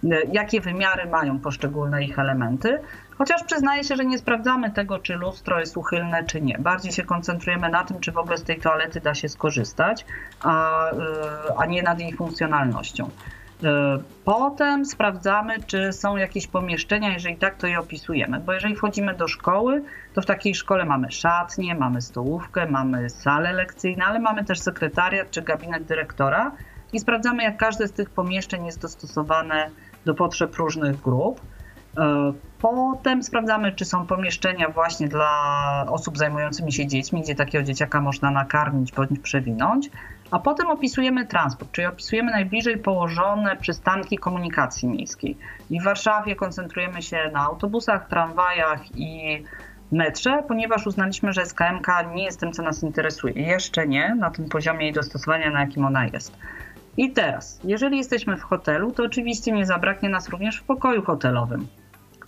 e, 0.04 0.20
jakie 0.32 0.60
wymiary 0.60 1.10
mają 1.10 1.38
poszczególne 1.38 2.04
ich 2.04 2.18
elementy. 2.18 2.78
Chociaż 3.18 3.42
przyznaję 3.42 3.84
się, 3.84 3.96
że 3.96 4.04
nie 4.04 4.18
sprawdzamy 4.18 4.70
tego, 4.70 4.98
czy 4.98 5.14
lustro 5.14 5.60
jest 5.60 5.76
uchylne, 5.76 6.24
czy 6.24 6.40
nie. 6.40 6.58
Bardziej 6.58 6.92
się 6.92 7.04
koncentrujemy 7.04 7.68
na 7.68 7.84
tym, 7.84 8.00
czy 8.00 8.12
w 8.12 8.18
ogóle 8.18 8.38
z 8.38 8.44
tej 8.44 8.60
toalety 8.60 9.00
da 9.00 9.14
się 9.14 9.28
skorzystać, 9.28 10.06
a, 10.42 10.90
y, 10.90 10.96
a 11.58 11.66
nie 11.66 11.82
nad 11.82 12.00
jej 12.00 12.12
funkcjonalnością. 12.12 13.06
Y, 13.06 13.66
potem 14.24 14.84
sprawdzamy, 14.84 15.62
czy 15.66 15.92
są 15.92 16.16
jakieś 16.16 16.46
pomieszczenia, 16.46 17.12
jeżeli 17.12 17.36
tak, 17.36 17.56
to 17.56 17.66
je 17.66 17.78
opisujemy, 17.78 18.40
bo 18.40 18.52
jeżeli 18.52 18.76
wchodzimy 18.76 19.14
do 19.14 19.28
szkoły, 19.28 19.82
to 20.14 20.22
w 20.22 20.26
takiej 20.26 20.54
szkole 20.54 20.84
mamy 20.84 21.10
szatnię, 21.12 21.74
mamy 21.74 22.02
stołówkę, 22.02 22.66
mamy 22.66 23.10
salę 23.10 23.52
lekcyjną, 23.52 24.04
ale 24.04 24.20
mamy 24.20 24.44
też 24.44 24.60
sekretariat 24.60 25.30
czy 25.30 25.42
gabinet 25.42 25.84
dyrektora 25.84 26.52
i 26.92 27.00
sprawdzamy, 27.00 27.42
jak 27.42 27.56
każde 27.56 27.88
z 27.88 27.92
tych 27.92 28.10
pomieszczeń 28.10 28.66
jest 28.66 28.80
dostosowane 28.80 29.70
do 30.04 30.14
potrzeb 30.14 30.56
różnych 30.56 31.00
grup. 31.00 31.40
Potem 32.60 33.22
sprawdzamy, 33.22 33.72
czy 33.72 33.84
są 33.84 34.06
pomieszczenia 34.06 34.68
właśnie 34.68 35.08
dla 35.08 35.86
osób 35.88 36.18
zajmującymi 36.18 36.72
się 36.72 36.86
dziećmi, 36.86 37.22
gdzie 37.22 37.34
takiego 37.34 37.64
dzieciaka 37.64 38.00
można 38.00 38.30
nakarmić 38.30 38.92
bądź 38.92 39.18
przewinąć. 39.18 39.90
A 40.30 40.38
potem 40.38 40.70
opisujemy 40.70 41.26
transport, 41.26 41.72
czyli 41.72 41.86
opisujemy 41.86 42.30
najbliżej 42.30 42.76
położone 42.76 43.56
przystanki 43.56 44.18
komunikacji 44.18 44.88
miejskiej. 44.88 45.36
I 45.70 45.80
w 45.80 45.84
Warszawie 45.84 46.36
koncentrujemy 46.36 47.02
się 47.02 47.30
na 47.32 47.40
autobusach, 47.40 48.08
tramwajach 48.08 48.96
i 48.96 49.42
metrze, 49.92 50.42
ponieważ 50.48 50.86
uznaliśmy, 50.86 51.32
że 51.32 51.46
SKMK 51.46 51.86
nie 52.14 52.24
jest 52.24 52.40
tym, 52.40 52.52
co 52.52 52.62
nas 52.62 52.82
interesuje. 52.82 53.42
Jeszcze 53.42 53.86
nie 53.86 54.14
na 54.14 54.30
tym 54.30 54.48
poziomie 54.48 54.84
jej 54.84 54.92
dostosowania, 54.92 55.50
na 55.50 55.60
jakim 55.60 55.84
ona 55.84 56.06
jest. 56.06 56.36
I 56.96 57.12
teraz, 57.12 57.60
jeżeli 57.64 57.98
jesteśmy 57.98 58.36
w 58.36 58.42
hotelu, 58.42 58.92
to 58.92 59.04
oczywiście 59.04 59.52
nie 59.52 59.66
zabraknie 59.66 60.08
nas 60.08 60.28
również 60.28 60.60
w 60.60 60.62
pokoju 60.62 61.02
hotelowym 61.02 61.68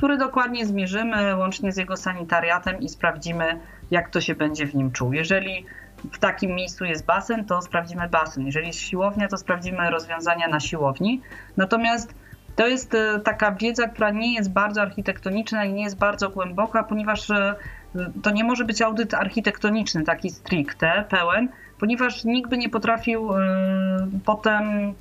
który 0.00 0.18
dokładnie 0.18 0.66
zmierzymy 0.66 1.36
łącznie 1.36 1.72
z 1.72 1.76
jego 1.76 1.96
sanitariatem 1.96 2.80
i 2.80 2.88
sprawdzimy, 2.88 3.60
jak 3.90 4.10
to 4.10 4.20
się 4.20 4.34
będzie 4.34 4.66
w 4.66 4.74
nim 4.74 4.92
czuł. 4.92 5.12
Jeżeli 5.12 5.66
w 6.12 6.18
takim 6.18 6.54
miejscu 6.54 6.84
jest 6.84 7.04
basen, 7.04 7.44
to 7.44 7.62
sprawdzimy 7.62 8.08
basen. 8.08 8.46
Jeżeli 8.46 8.66
jest 8.66 8.78
siłownia, 8.78 9.28
to 9.28 9.36
sprawdzimy 9.36 9.90
rozwiązania 9.90 10.48
na 10.48 10.60
siłowni. 10.60 11.20
Natomiast 11.56 12.14
to 12.56 12.66
jest 12.66 12.94
e, 12.94 13.20
taka 13.24 13.52
wiedza, 13.52 13.88
która 13.88 14.10
nie 14.10 14.34
jest 14.34 14.52
bardzo 14.52 14.82
architektoniczna 14.82 15.64
i 15.64 15.72
nie 15.72 15.82
jest 15.82 15.98
bardzo 15.98 16.30
głęboka, 16.30 16.82
ponieważ 16.82 17.30
e, 17.30 17.54
to 18.22 18.30
nie 18.30 18.44
może 18.44 18.64
być 18.64 18.82
audyt 18.82 19.14
architektoniczny, 19.14 20.02
taki 20.02 20.30
stricte, 20.30 21.04
pełen, 21.08 21.48
ponieważ 21.78 22.24
nikt 22.24 22.50
by 22.50 22.58
nie 22.58 22.68
potrafił 22.68 23.36
e, 23.36 23.38
potem 24.24 24.94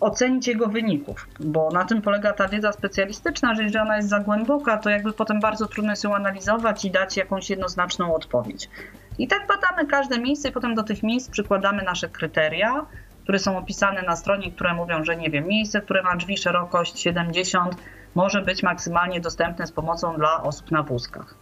ocenić 0.00 0.46
jego 0.46 0.66
wyników, 0.66 1.28
bo 1.40 1.70
na 1.70 1.84
tym 1.84 2.02
polega 2.02 2.32
ta 2.32 2.48
wiedza 2.48 2.72
specjalistyczna, 2.72 3.54
że 3.54 3.62
jeżeli 3.62 3.82
ona 3.82 3.96
jest 3.96 4.08
za 4.08 4.20
głęboka, 4.20 4.76
to 4.76 4.90
jakby 4.90 5.12
potem 5.12 5.40
bardzo 5.40 5.66
trudno 5.66 5.92
jest 5.92 6.04
ją 6.04 6.14
analizować 6.14 6.84
i 6.84 6.90
dać 6.90 7.16
jakąś 7.16 7.50
jednoznaczną 7.50 8.14
odpowiedź. 8.14 8.68
I 9.18 9.28
tak 9.28 9.46
badamy 9.46 9.86
każde 9.88 10.18
miejsce 10.18 10.48
i 10.48 10.52
potem 10.52 10.74
do 10.74 10.82
tych 10.82 11.02
miejsc 11.02 11.30
przykładamy 11.30 11.82
nasze 11.82 12.08
kryteria, 12.08 12.86
które 13.22 13.38
są 13.38 13.58
opisane 13.58 14.02
na 14.02 14.16
stronie, 14.16 14.52
które 14.52 14.74
mówią, 14.74 15.04
że 15.04 15.16
nie 15.16 15.30
wiem, 15.30 15.46
miejsce, 15.46 15.80
które 15.80 16.02
ma 16.02 16.16
drzwi 16.16 16.36
szerokość 16.36 17.00
70 17.00 17.76
może 18.14 18.42
być 18.42 18.62
maksymalnie 18.62 19.20
dostępne 19.20 19.66
z 19.66 19.72
pomocą 19.72 20.16
dla 20.16 20.42
osób 20.42 20.70
na 20.70 20.82
wózkach. 20.82 21.34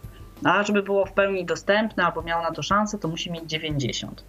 A 0.43 0.63
żeby 0.63 0.83
było 0.83 1.05
w 1.05 1.13
pełni 1.13 1.45
dostępne 1.45 2.05
albo 2.05 2.21
miało 2.21 2.43
na 2.43 2.51
to 2.51 2.63
szansę, 2.63 2.99
to 2.99 3.07
musi 3.07 3.31
mieć 3.31 3.49
90. 3.49 4.25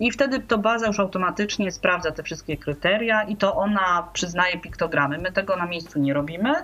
I 0.00 0.10
wtedy 0.10 0.40
to 0.40 0.58
baza 0.58 0.86
już 0.86 1.00
automatycznie 1.00 1.72
sprawdza 1.72 2.10
te 2.10 2.22
wszystkie 2.22 2.56
kryteria 2.56 3.22
i 3.22 3.36
to 3.36 3.56
ona 3.56 4.08
przyznaje 4.12 4.60
piktogramy. 4.60 5.18
My 5.18 5.32
tego 5.32 5.56
na 5.56 5.66
miejscu 5.66 5.98
nie 5.98 6.14
robimy, 6.14 6.54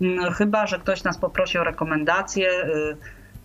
mm, 0.00 0.32
chyba 0.32 0.66
że 0.66 0.78
ktoś 0.78 1.04
nas 1.04 1.18
poprosi 1.18 1.58
o 1.58 1.64
rekomendacje. 1.64 2.50
Y, 2.50 2.96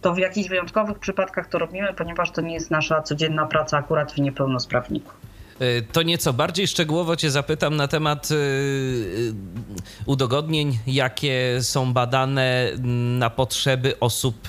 to 0.02 0.14
w 0.14 0.18
jakichś 0.18 0.50
wyjątkowych 0.50 1.00
przypadkach 1.00 1.48
to 1.48 1.60
robimy, 1.60 1.94
ponieważ 1.94 2.32
to 2.32 2.42
nie 2.42 2.54
jest 2.54 2.72
nasza 2.72 3.02
codzienna 3.02 3.46
praca 3.46 3.78
akurat 3.78 4.12
w 4.12 4.18
niepełnosprawniku. 4.18 5.12
Y, 5.62 5.84
to 5.92 6.02
nieco 6.02 6.34
bardziej 6.34 6.68
szczegółowo 6.68 7.16
Cię 7.16 7.32
zapytam 7.32 7.76
na 7.76 7.88
temat 7.88 8.32
y, 8.32 9.34
udogodnień, 10.06 10.80
jakie 10.88 11.60
są 11.62 11.94
badane 11.94 12.72
na 13.20 13.30
potrzeby 13.30 14.00
osób 14.00 14.48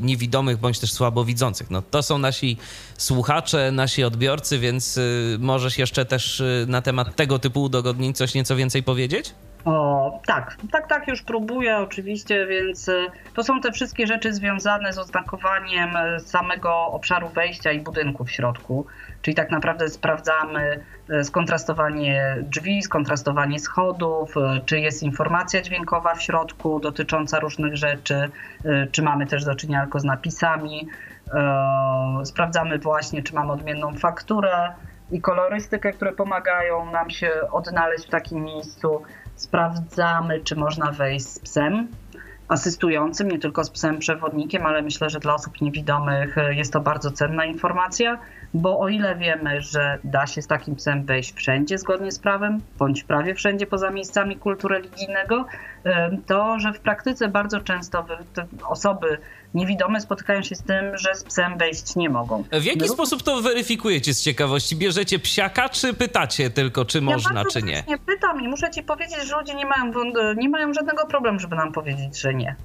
niewidomych 0.00 0.58
bądź 0.58 0.78
też 0.78 0.92
słabowidzących. 0.92 1.70
No, 1.70 1.82
to 1.82 2.02
są 2.02 2.18
nasi 2.18 2.56
słuchacze, 2.98 3.72
nasi 3.72 4.04
odbiorcy, 4.04 4.58
więc 4.58 5.00
możesz 5.38 5.78
jeszcze 5.78 6.04
też 6.04 6.42
na 6.66 6.82
temat 6.82 7.16
tego 7.16 7.38
typu 7.38 7.62
udogodnień 7.62 8.14
coś 8.14 8.34
nieco 8.34 8.56
więcej 8.56 8.82
powiedzieć? 8.82 9.34
O, 9.64 10.20
tak, 10.26 10.56
tak, 10.72 10.88
tak, 10.88 11.08
już 11.08 11.22
próbuję 11.22 11.76
oczywiście, 11.76 12.46
więc 12.46 12.88
y, 12.88 13.06
to 13.34 13.42
są 13.42 13.60
te 13.60 13.72
wszystkie 13.72 14.06
rzeczy 14.06 14.32
związane 14.32 14.92
z 14.92 14.98
oznakowaniem 14.98 15.90
samego 16.18 16.86
obszaru 16.86 17.28
wejścia 17.28 17.72
i 17.72 17.80
budynku 17.80 18.24
w 18.24 18.30
środku. 18.30 18.86
Czyli 19.22 19.34
tak 19.34 19.50
naprawdę 19.50 19.88
sprawdzamy 19.88 20.84
skontrastowanie 21.22 22.36
drzwi, 22.40 22.82
skontrastowanie 22.82 23.58
schodów, 23.58 24.34
czy 24.66 24.80
jest 24.80 25.02
informacja 25.02 25.62
dźwiękowa 25.62 26.14
w 26.14 26.22
środku 26.22 26.80
dotycząca 26.80 27.40
różnych 27.40 27.76
rzeczy, 27.76 28.30
czy 28.92 29.02
mamy 29.02 29.26
też 29.26 29.44
do 29.44 29.54
czynienia 29.54 29.82
tylko 29.82 30.00
z 30.00 30.04
napisami. 30.04 30.88
Sprawdzamy 32.24 32.78
właśnie, 32.78 33.22
czy 33.22 33.34
mamy 33.34 33.52
odmienną 33.52 33.94
fakturę 33.94 34.72
i 35.10 35.20
kolorystykę, 35.20 35.92
które 35.92 36.12
pomagają 36.12 36.90
nam 36.90 37.10
się 37.10 37.30
odnaleźć 37.52 38.06
w 38.06 38.10
takim 38.10 38.44
miejscu. 38.44 39.02
Sprawdzamy, 39.36 40.40
czy 40.40 40.56
można 40.56 40.92
wejść 40.92 41.26
z 41.26 41.38
psem 41.38 41.88
asystującym, 42.48 43.30
nie 43.30 43.38
tylko 43.38 43.64
z 43.64 43.70
psem 43.70 43.98
przewodnikiem, 43.98 44.66
ale 44.66 44.82
myślę, 44.82 45.10
że 45.10 45.20
dla 45.20 45.34
osób 45.34 45.60
niewidomych 45.60 46.36
jest 46.50 46.72
to 46.72 46.80
bardzo 46.80 47.10
cenna 47.10 47.44
informacja, 47.44 48.18
bo 48.54 48.80
o 48.80 48.88
ile 48.88 49.16
wiemy, 49.16 49.60
że 49.60 49.98
da 50.04 50.26
się 50.26 50.42
z 50.42 50.46
takim 50.46 50.76
psem 50.76 51.04
wejść 51.04 51.34
wszędzie 51.34 51.78
zgodnie 51.78 52.12
z 52.12 52.18
prawem, 52.18 52.60
bądź 52.78 53.04
prawie 53.04 53.34
wszędzie 53.34 53.66
poza 53.66 53.90
miejscami 53.90 54.36
kultu 54.36 54.68
religijnego, 54.68 55.44
to 56.26 56.58
że 56.58 56.72
w 56.72 56.80
praktyce 56.80 57.28
bardzo 57.28 57.60
często 57.60 58.06
osoby 58.68 59.18
niewidome 59.54 60.00
spotykają 60.00 60.42
się 60.42 60.54
z 60.54 60.62
tym, 60.62 60.98
że 60.98 61.14
z 61.14 61.24
psem 61.24 61.58
wejść 61.58 61.96
nie 61.96 62.10
mogą. 62.10 62.44
W 62.52 62.64
jaki 62.64 62.78
no. 62.78 62.88
sposób 62.88 63.22
to 63.22 63.42
weryfikujecie 63.42 64.14
z 64.14 64.22
ciekawości? 64.22 64.76
Bierzecie 64.76 65.18
psiaka, 65.18 65.68
czy 65.68 65.94
pytacie 65.94 66.50
tylko, 66.50 66.84
czy 66.84 66.98
ja 66.98 67.04
można, 67.04 67.44
czy 67.44 67.62
nie? 67.62 67.84
Nie 67.88 67.98
pytam 67.98 68.40
i 68.40 68.48
muszę 68.48 68.70
ci 68.70 68.82
powiedzieć, 68.82 69.24
że 69.24 69.36
ludzie 69.36 69.54
nie 69.54 69.66
mają, 69.66 69.92
nie 70.36 70.48
mają 70.48 70.74
żadnego 70.74 71.06
problemu, 71.06 71.38
żeby 71.38 71.56
nam 71.56 71.72
powiedzieć, 71.72 72.20
że 72.20 72.34
nie. 72.34 72.56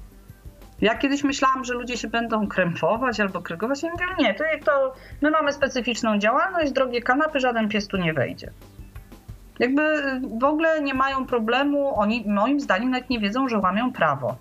Ja 0.80 0.94
kiedyś 0.94 1.24
myślałam, 1.24 1.64
że 1.64 1.74
ludzie 1.74 1.96
się 1.96 2.08
będą 2.08 2.46
krępować 2.46 3.20
albo 3.20 3.42
krygować. 3.42 3.82
Ja 3.82 3.90
mówię, 3.90 4.06
nie, 4.18 4.34
to, 4.34 4.44
to 4.64 4.94
my 5.20 5.30
mamy 5.30 5.52
specyficzną 5.52 6.18
działalność, 6.18 6.72
drogie 6.72 7.02
kanapy, 7.02 7.40
żaden 7.40 7.68
pies 7.68 7.88
tu 7.88 7.96
nie 7.96 8.12
wejdzie. 8.12 8.50
Jakby 9.58 9.82
w 10.38 10.44
ogóle 10.44 10.82
nie 10.82 10.94
mają 10.94 11.26
problemu, 11.26 11.98
oni 12.00 12.24
moim 12.26 12.60
zdaniem 12.60 12.90
nawet 12.90 13.10
nie 13.10 13.20
wiedzą, 13.20 13.48
że 13.48 13.58
łamią 13.58 13.92
prawo. 13.92 14.36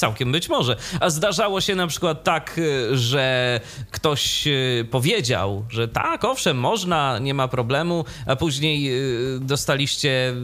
Całkiem 0.00 0.32
być 0.32 0.48
może. 0.48 0.76
A 1.00 1.10
zdarzało 1.10 1.60
się 1.60 1.74
na 1.74 1.86
przykład 1.86 2.24
tak, 2.24 2.58
y, 2.58 2.96
że 2.96 3.60
ktoś 3.90 4.46
y, 4.46 4.86
powiedział, 4.90 5.64
że 5.68 5.88
tak, 5.88 6.24
owszem, 6.24 6.56
można, 6.56 7.18
nie 7.18 7.34
ma 7.34 7.48
problemu, 7.48 8.04
a 8.26 8.36
później 8.36 8.90
y, 9.36 9.40
dostaliście 9.40 10.34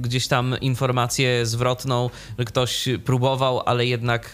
gdzieś 0.00 0.28
tam 0.28 0.54
informację 0.60 1.46
zwrotną, 1.46 2.10
że 2.38 2.44
ktoś 2.44 2.88
próbował, 3.04 3.62
ale 3.66 3.86
jednak 3.86 4.32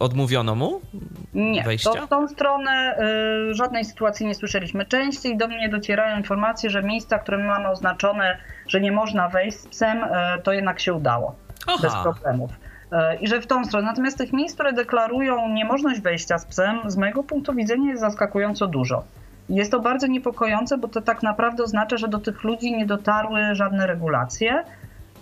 odmówiono 0.00 0.54
mu 0.54 0.80
nie, 1.34 1.62
wejścia? 1.62 1.90
to 1.90 2.06
w 2.06 2.08
tą 2.08 2.28
stronę 2.28 2.98
żadnej 3.50 3.84
sytuacji 3.84 4.26
nie 4.26 4.34
słyszeliśmy. 4.34 4.86
Częściej 4.86 5.36
do 5.36 5.48
mnie 5.48 5.68
docierają 5.68 6.18
informacje, 6.18 6.70
że 6.70 6.82
miejsca, 6.82 7.18
które 7.18 7.38
mamy 7.38 7.68
oznaczone, 7.68 8.38
że 8.68 8.80
nie 8.80 8.92
można 8.92 9.28
wejść 9.28 9.58
z 9.58 9.66
psem, 9.66 9.98
to 10.42 10.52
jednak 10.52 10.80
się 10.80 10.94
udało. 10.94 11.34
Aha. 11.66 11.78
Bez 11.82 11.94
problemów. 12.02 12.63
E, 12.94 13.16
I 13.16 13.28
że 13.28 13.40
w 13.40 13.46
tą 13.46 13.64
stronę. 13.64 13.86
Natomiast 13.86 14.18
tych 14.18 14.32
miejsc, 14.32 14.54
które 14.54 14.72
deklarują 14.72 15.48
niemożność 15.48 16.00
wejścia 16.00 16.38
z 16.38 16.44
psem, 16.44 16.80
z 16.86 16.96
mojego 16.96 17.22
punktu 17.22 17.54
widzenia 17.54 17.90
jest 17.90 18.00
zaskakująco 18.00 18.66
dużo. 18.66 19.04
Jest 19.48 19.70
to 19.70 19.80
bardzo 19.80 20.06
niepokojące, 20.06 20.78
bo 20.78 20.88
to 20.88 21.00
tak 21.00 21.22
naprawdę 21.22 21.62
oznacza, 21.62 21.96
że 21.96 22.08
do 22.08 22.18
tych 22.18 22.44
ludzi 22.44 22.72
nie 22.72 22.86
dotarły 22.86 23.40
żadne 23.52 23.86
regulacje. 23.86 24.64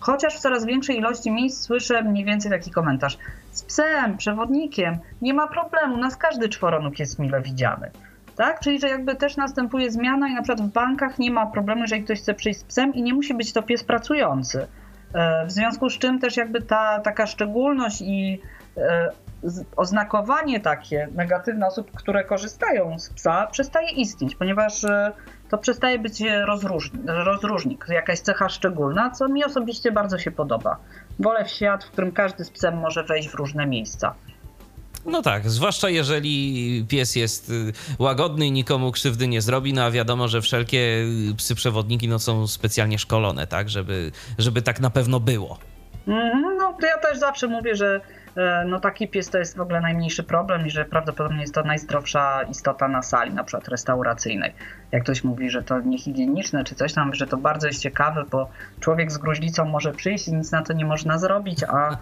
Chociaż 0.00 0.36
w 0.36 0.38
coraz 0.38 0.64
większej 0.64 0.98
ilości 0.98 1.30
miejsc 1.30 1.64
słyszę 1.64 2.02
mniej 2.02 2.24
więcej 2.24 2.50
taki 2.50 2.70
komentarz. 2.70 3.18
Z 3.50 3.62
psem, 3.62 4.16
przewodnikiem, 4.16 4.98
nie 5.22 5.34
ma 5.34 5.46
problemu, 5.46 5.96
nas 5.96 6.16
każdy 6.16 6.48
czworonóg 6.48 6.98
jest 6.98 7.18
mile 7.18 7.40
widziany. 7.40 7.90
Tak? 8.36 8.60
Czyli, 8.60 8.80
że 8.80 8.88
jakby 8.88 9.16
też 9.16 9.36
następuje 9.36 9.90
zmiana 9.90 10.28
i 10.28 10.34
na 10.34 10.42
przykład 10.42 10.68
w 10.68 10.72
bankach 10.72 11.18
nie 11.18 11.30
ma 11.30 11.46
problemu, 11.46 11.80
jeżeli 11.80 12.04
ktoś 12.04 12.20
chce 12.20 12.34
przyjść 12.34 12.60
z 12.60 12.64
psem 12.64 12.94
i 12.94 13.02
nie 13.02 13.14
musi 13.14 13.34
być 13.34 13.52
to 13.52 13.62
pies 13.62 13.84
pracujący. 13.84 14.66
E, 15.14 15.46
w 15.46 15.52
związku 15.52 15.90
z 15.90 15.98
czym 15.98 16.18
też 16.18 16.36
jakby 16.36 16.62
ta 16.62 17.00
taka 17.00 17.26
szczególność 17.26 18.00
i 18.00 18.40
e, 18.76 19.10
oznakowanie 19.76 20.60
takie 20.60 21.08
negatywne 21.14 21.66
osób, 21.66 21.90
które 21.92 22.24
korzystają 22.24 22.98
z 22.98 23.10
psa, 23.10 23.46
przestaje 23.46 23.90
istnieć, 23.90 24.34
ponieważ 24.34 24.84
e, 24.84 25.12
to 25.48 25.58
przestaje 25.58 25.98
być 25.98 26.22
rozróżnik, 26.46 27.02
rozróżnik, 27.06 27.86
jakaś 27.88 28.20
cecha 28.20 28.48
szczególna, 28.48 29.10
co 29.10 29.28
mi 29.28 29.44
osobiście 29.44 29.92
bardzo 29.92 30.18
się 30.18 30.30
podoba. 30.30 30.76
Wolę 31.18 31.48
świat, 31.48 31.84
w 31.84 31.90
którym 31.90 32.12
każdy 32.12 32.44
z 32.44 32.50
psem 32.50 32.78
może 32.78 33.04
wejść 33.04 33.28
w 33.28 33.34
różne 33.34 33.66
miejsca. 33.66 34.14
No 35.06 35.22
tak, 35.22 35.50
zwłaszcza 35.50 35.90
jeżeli 35.90 36.84
pies 36.88 37.16
jest 37.16 37.50
y, 37.50 37.72
łagodny 37.98 38.46
i 38.46 38.52
nikomu 38.52 38.92
krzywdy 38.92 39.28
nie 39.28 39.40
zrobi, 39.40 39.72
no 39.72 39.84
a 39.84 39.90
wiadomo, 39.90 40.28
że 40.28 40.42
wszelkie 40.42 40.78
y, 41.30 41.34
psy 41.36 41.54
przewodniki 41.54 42.08
no, 42.08 42.18
są 42.18 42.46
specjalnie 42.46 42.98
szkolone, 42.98 43.46
tak, 43.46 43.68
żeby, 43.68 44.12
żeby 44.38 44.62
tak 44.62 44.80
na 44.80 44.90
pewno 44.90 45.20
było. 45.20 45.58
Mhm, 46.08 46.56
no 46.58 46.76
to 46.80 46.86
ja 46.86 46.98
też 46.98 47.18
zawsze 47.18 47.48
mówię, 47.48 47.76
że 47.76 48.00
no 48.66 48.80
taki 48.80 49.08
pies 49.08 49.30
to 49.30 49.38
jest 49.38 49.56
w 49.56 49.60
ogóle 49.60 49.80
najmniejszy 49.80 50.22
problem 50.22 50.66
i 50.66 50.70
że 50.70 50.84
prawdopodobnie 50.84 51.40
jest 51.40 51.54
to 51.54 51.62
najzdrowsza 51.62 52.42
istota 52.42 52.88
na 52.88 53.02
sali, 53.02 53.34
na 53.34 53.44
przykład 53.44 53.68
restauracyjnej. 53.68 54.54
Jak 54.92 55.02
ktoś 55.02 55.24
mówi, 55.24 55.50
że 55.50 55.62
to 55.62 55.80
niehigieniczne 55.80 56.64
czy 56.64 56.74
coś 56.74 56.92
tam, 56.92 57.14
że 57.14 57.26
to 57.26 57.36
bardzo 57.36 57.66
jest 57.66 57.80
ciekawe, 57.80 58.24
bo 58.30 58.50
człowiek 58.80 59.12
z 59.12 59.18
gruźlicą 59.18 59.64
może 59.64 59.92
przyjść 59.92 60.28
i 60.28 60.34
nic 60.34 60.52
na 60.52 60.62
to 60.62 60.72
nie 60.72 60.84
można 60.84 61.18
zrobić, 61.18 61.64
a 61.64 61.90
e, 61.90 61.96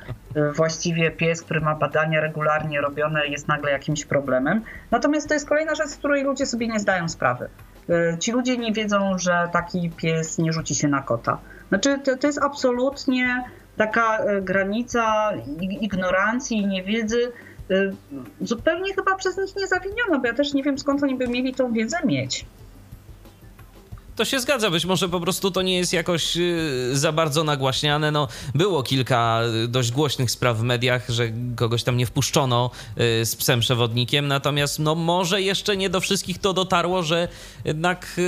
właściwie 0.52 1.10
pies, 1.10 1.42
który 1.42 1.60
ma 1.60 1.74
badania 1.74 2.20
regularnie 2.20 2.80
robione 2.80 3.26
jest 3.26 3.48
nagle 3.48 3.72
jakimś 3.72 4.04
problemem. 4.04 4.62
Natomiast 4.90 5.28
to 5.28 5.34
jest 5.34 5.48
kolejna 5.48 5.74
rzecz, 5.74 5.88
z 5.88 5.96
której 5.96 6.24
ludzie 6.24 6.46
sobie 6.46 6.68
nie 6.68 6.80
zdają 6.80 7.08
sprawy. 7.08 7.48
E, 7.90 8.18
ci 8.18 8.32
ludzie 8.32 8.56
nie 8.56 8.72
wiedzą, 8.72 9.18
że 9.18 9.48
taki 9.52 9.90
pies 9.90 10.38
nie 10.38 10.52
rzuci 10.52 10.74
się 10.74 10.88
na 10.88 11.02
kota. 11.02 11.38
Znaczy, 11.68 11.98
to, 11.98 12.16
to 12.16 12.26
jest 12.26 12.42
absolutnie 12.42 13.44
taka 13.80 14.18
e, 14.18 14.40
granica 14.42 15.32
ignorancji 15.60 16.58
i 16.58 16.66
niewiedzy 16.66 17.32
e, 17.70 17.74
zupełnie 18.40 18.94
chyba 18.94 19.16
przez 19.16 19.36
nich 19.36 19.56
nie 19.56 19.66
zawiniona, 19.66 20.18
bo 20.18 20.26
ja 20.26 20.34
też 20.34 20.54
nie 20.54 20.62
wiem 20.62 20.78
skąd 20.78 21.02
oni 21.02 21.14
by 21.14 21.28
mieli 21.28 21.54
tą 21.54 21.72
wiedzę 21.72 21.96
mieć 22.04 22.46
to 24.20 24.24
się 24.24 24.40
zgadza. 24.40 24.70
Być 24.70 24.84
może 24.84 25.08
po 25.08 25.20
prostu 25.20 25.50
to 25.50 25.62
nie 25.62 25.76
jest 25.76 25.92
jakoś 25.92 26.36
y, 26.36 26.90
za 26.92 27.12
bardzo 27.12 27.44
nagłaśniane. 27.44 28.10
No, 28.10 28.28
było 28.54 28.82
kilka 28.82 29.40
y, 29.64 29.68
dość 29.68 29.92
głośnych 29.92 30.30
spraw 30.30 30.56
w 30.56 30.62
mediach, 30.62 31.08
że 31.08 31.28
kogoś 31.56 31.82
tam 31.82 31.96
nie 31.96 32.06
wpuszczono 32.06 32.70
y, 33.20 33.24
z 33.26 33.36
psem 33.36 33.60
przewodnikiem, 33.60 34.28
natomiast 34.28 34.78
no, 34.78 34.94
może 34.94 35.42
jeszcze 35.42 35.76
nie 35.76 35.90
do 35.90 36.00
wszystkich 36.00 36.38
to 36.38 36.52
dotarło, 36.52 37.02
że 37.02 37.28
jednak 37.64 38.20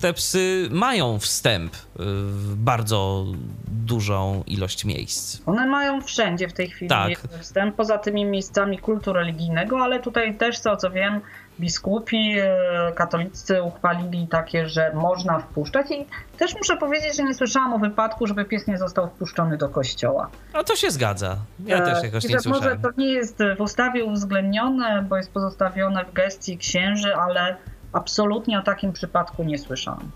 te 0.00 0.12
psy 0.12 0.68
mają 0.70 1.18
wstęp 1.18 1.76
w 1.96 2.54
bardzo 2.56 3.26
dużą 3.66 4.42
ilość 4.46 4.84
miejsc. 4.84 5.40
One 5.46 5.66
mają 5.66 6.00
wszędzie 6.02 6.48
w 6.48 6.52
tej 6.52 6.70
chwili 6.70 6.88
tak. 6.88 7.28
wstęp, 7.40 7.76
poza 7.76 7.98
tymi 7.98 8.24
miejscami 8.24 8.78
kultu 8.78 9.12
religijnego, 9.12 9.78
ale 9.80 10.00
tutaj 10.00 10.36
też, 10.36 10.58
co, 10.58 10.76
co 10.76 10.90
wiem, 10.90 11.20
biskupi 11.60 12.38
e, 12.38 12.92
katolicy 12.94 13.62
uchwalili 13.62 14.28
takie, 14.28 14.68
że 14.68 14.92
można 14.94 15.38
wpuszczać 15.38 15.90
i 15.90 16.06
też 16.38 16.54
muszę 16.54 16.76
powiedzieć, 16.76 17.16
że 17.16 17.22
nie 17.22 17.34
słyszałam 17.34 17.72
o 17.72 17.78
wypadku, 17.78 18.26
żeby 18.26 18.44
pies 18.44 18.66
nie 18.66 18.78
został 18.78 19.08
wpuszczony 19.08 19.56
do 19.56 19.68
kościoła. 19.68 20.30
A 20.52 20.64
to 20.64 20.76
się 20.76 20.90
zgadza. 20.90 21.36
Ja 21.66 21.80
też 21.80 22.02
jakoś 22.02 22.24
nie 22.24 22.40
słyszałem. 22.40 22.64
Może 22.64 22.76
to 22.76 23.00
nie 23.00 23.12
jest 23.12 23.38
w 23.56 23.60
ustawie 23.60 24.04
uwzględnione, 24.04 25.06
bo 25.08 25.16
jest 25.16 25.32
pozostawione 25.32 26.04
w 26.04 26.12
gestii 26.12 26.58
księży, 26.58 27.14
ale 27.14 27.56
absolutnie 27.92 28.58
o 28.58 28.62
takim 28.62 28.92
przypadku 28.92 29.44
nie 29.44 29.58
słyszałam. 29.58 30.10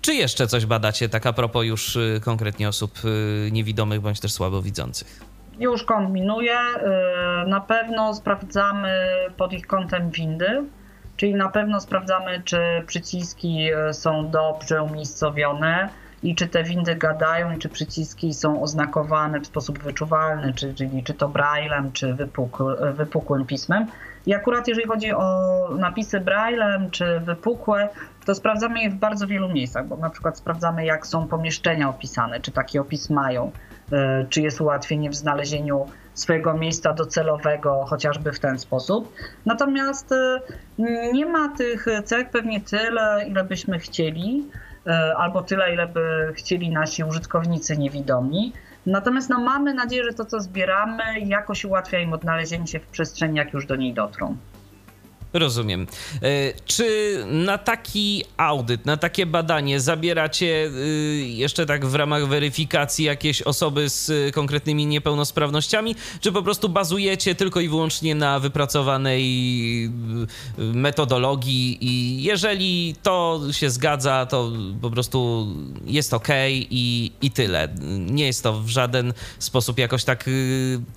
Czy 0.00 0.14
jeszcze 0.14 0.46
coś 0.46 0.66
badacie, 0.66 1.08
tak 1.08 1.26
a 1.26 1.32
propos 1.32 1.64
już 1.64 1.96
y, 1.96 2.20
konkretnie 2.24 2.68
osób 2.68 2.98
y, 3.04 3.50
niewidomych 3.52 4.00
bądź 4.00 4.20
też 4.20 4.32
słabowidzących? 4.32 5.20
Już 5.58 5.84
kombinuję. 5.84 6.58
Y, 7.44 7.48
na 7.48 7.60
pewno 7.60 8.14
sprawdzamy 8.14 9.08
pod 9.36 9.52
ich 9.52 9.66
kątem 9.66 10.10
windy, 10.10 10.64
czyli 11.16 11.34
na 11.34 11.48
pewno 11.48 11.80
sprawdzamy, 11.80 12.42
czy 12.44 12.58
przyciski 12.86 13.68
y, 13.90 13.94
są 13.94 14.30
dobrze 14.30 14.82
umiejscowione 14.82 15.88
i 16.22 16.34
czy 16.34 16.46
te 16.46 16.64
windy 16.64 16.96
gadają, 16.96 17.52
i 17.52 17.58
czy 17.58 17.68
przyciski 17.68 18.34
są 18.34 18.62
oznakowane 18.62 19.40
w 19.40 19.46
sposób 19.46 19.78
wyczuwalny, 19.78 20.54
czy, 20.54 20.74
czyli 20.74 21.02
czy 21.02 21.14
to 21.14 21.28
braillem, 21.28 21.92
czy 21.92 22.14
wypukły, 22.14 22.92
wypukłym 22.92 23.46
pismem. 23.46 23.86
I 24.26 24.34
akurat 24.34 24.68
jeżeli 24.68 24.86
chodzi 24.86 25.12
o 25.12 25.68
napisy 25.78 26.20
braillem, 26.20 26.90
czy 26.90 27.20
wypukłe, 27.20 27.88
to 28.24 28.34
sprawdzamy 28.34 28.82
je 28.82 28.90
w 28.90 28.94
bardzo 28.94 29.26
wielu 29.26 29.48
miejscach, 29.48 29.86
bo 29.86 29.96
na 29.96 30.10
przykład 30.10 30.38
sprawdzamy, 30.38 30.84
jak 30.84 31.06
są 31.06 31.28
pomieszczenia 31.28 31.88
opisane, 31.88 32.40
czy 32.40 32.52
taki 32.52 32.78
opis 32.78 33.10
mają 33.10 33.52
czy 34.30 34.40
jest 34.40 34.60
ułatwienie 34.60 35.10
w 35.10 35.14
znalezieniu 35.14 35.86
swojego 36.16 36.54
miejsca 36.54 36.92
docelowego, 36.92 37.84
chociażby 37.88 38.32
w 38.32 38.38
ten 38.38 38.58
sposób. 38.58 39.14
Natomiast 39.46 40.12
e, 40.12 40.40
nie 41.12 41.26
ma 41.26 41.48
tych 41.48 41.86
cech 42.04 42.30
pewnie 42.30 42.60
tyle, 42.60 43.24
ile 43.28 43.44
byśmy 43.44 43.78
chcieli, 43.78 44.44
e, 44.86 45.16
albo 45.16 45.42
tyle, 45.42 45.74
ile 45.74 45.86
by 45.86 46.32
chcieli 46.34 46.70
nasi 46.70 47.04
użytkownicy 47.04 47.76
niewidomi. 47.76 48.52
Natomiast 48.86 49.30
no, 49.30 49.40
mamy 49.40 49.74
nadzieję, 49.74 50.04
że 50.04 50.12
to, 50.12 50.24
co 50.24 50.40
zbieramy, 50.40 51.20
jakoś 51.20 51.64
ułatwia 51.64 51.98
im 51.98 52.12
odnalezienie 52.12 52.66
się 52.66 52.80
w 52.80 52.86
przestrzeni, 52.86 53.36
jak 53.36 53.52
już 53.52 53.66
do 53.66 53.76
niej 53.76 53.94
dotrą. 53.94 54.36
Rozumiem. 55.38 55.86
E, 56.22 56.52
czy 56.66 57.18
na 57.26 57.58
taki 57.58 58.24
audyt, 58.36 58.86
na 58.86 58.96
takie 58.96 59.26
badanie 59.26 59.80
zabieracie 59.80 60.46
e, 60.46 60.70
jeszcze 61.18 61.66
tak 61.66 61.86
w 61.86 61.94
ramach 61.94 62.26
weryfikacji 62.26 63.04
jakieś 63.04 63.42
osoby 63.42 63.90
z 63.90 64.10
e, 64.10 64.32
konkretnymi 64.32 64.86
niepełnosprawnościami, 64.86 65.96
czy 66.20 66.32
po 66.32 66.42
prostu 66.42 66.68
bazujecie 66.68 67.34
tylko 67.34 67.60
i 67.60 67.68
wyłącznie 67.68 68.14
na 68.14 68.40
wypracowanej 68.40 69.26
metodologii 70.58 71.78
i 71.80 72.22
jeżeli 72.22 72.94
to 73.02 73.40
się 73.52 73.70
zgadza, 73.70 74.26
to 74.26 74.52
po 74.80 74.90
prostu 74.90 75.46
jest 75.86 76.14
ok 76.14 76.28
i, 76.50 77.12
i 77.22 77.30
tyle. 77.30 77.68
Nie 77.98 78.26
jest 78.26 78.42
to 78.42 78.60
w 78.60 78.68
żaden 78.68 79.12
sposób 79.38 79.78
jakoś 79.78 80.04
tak 80.04 80.30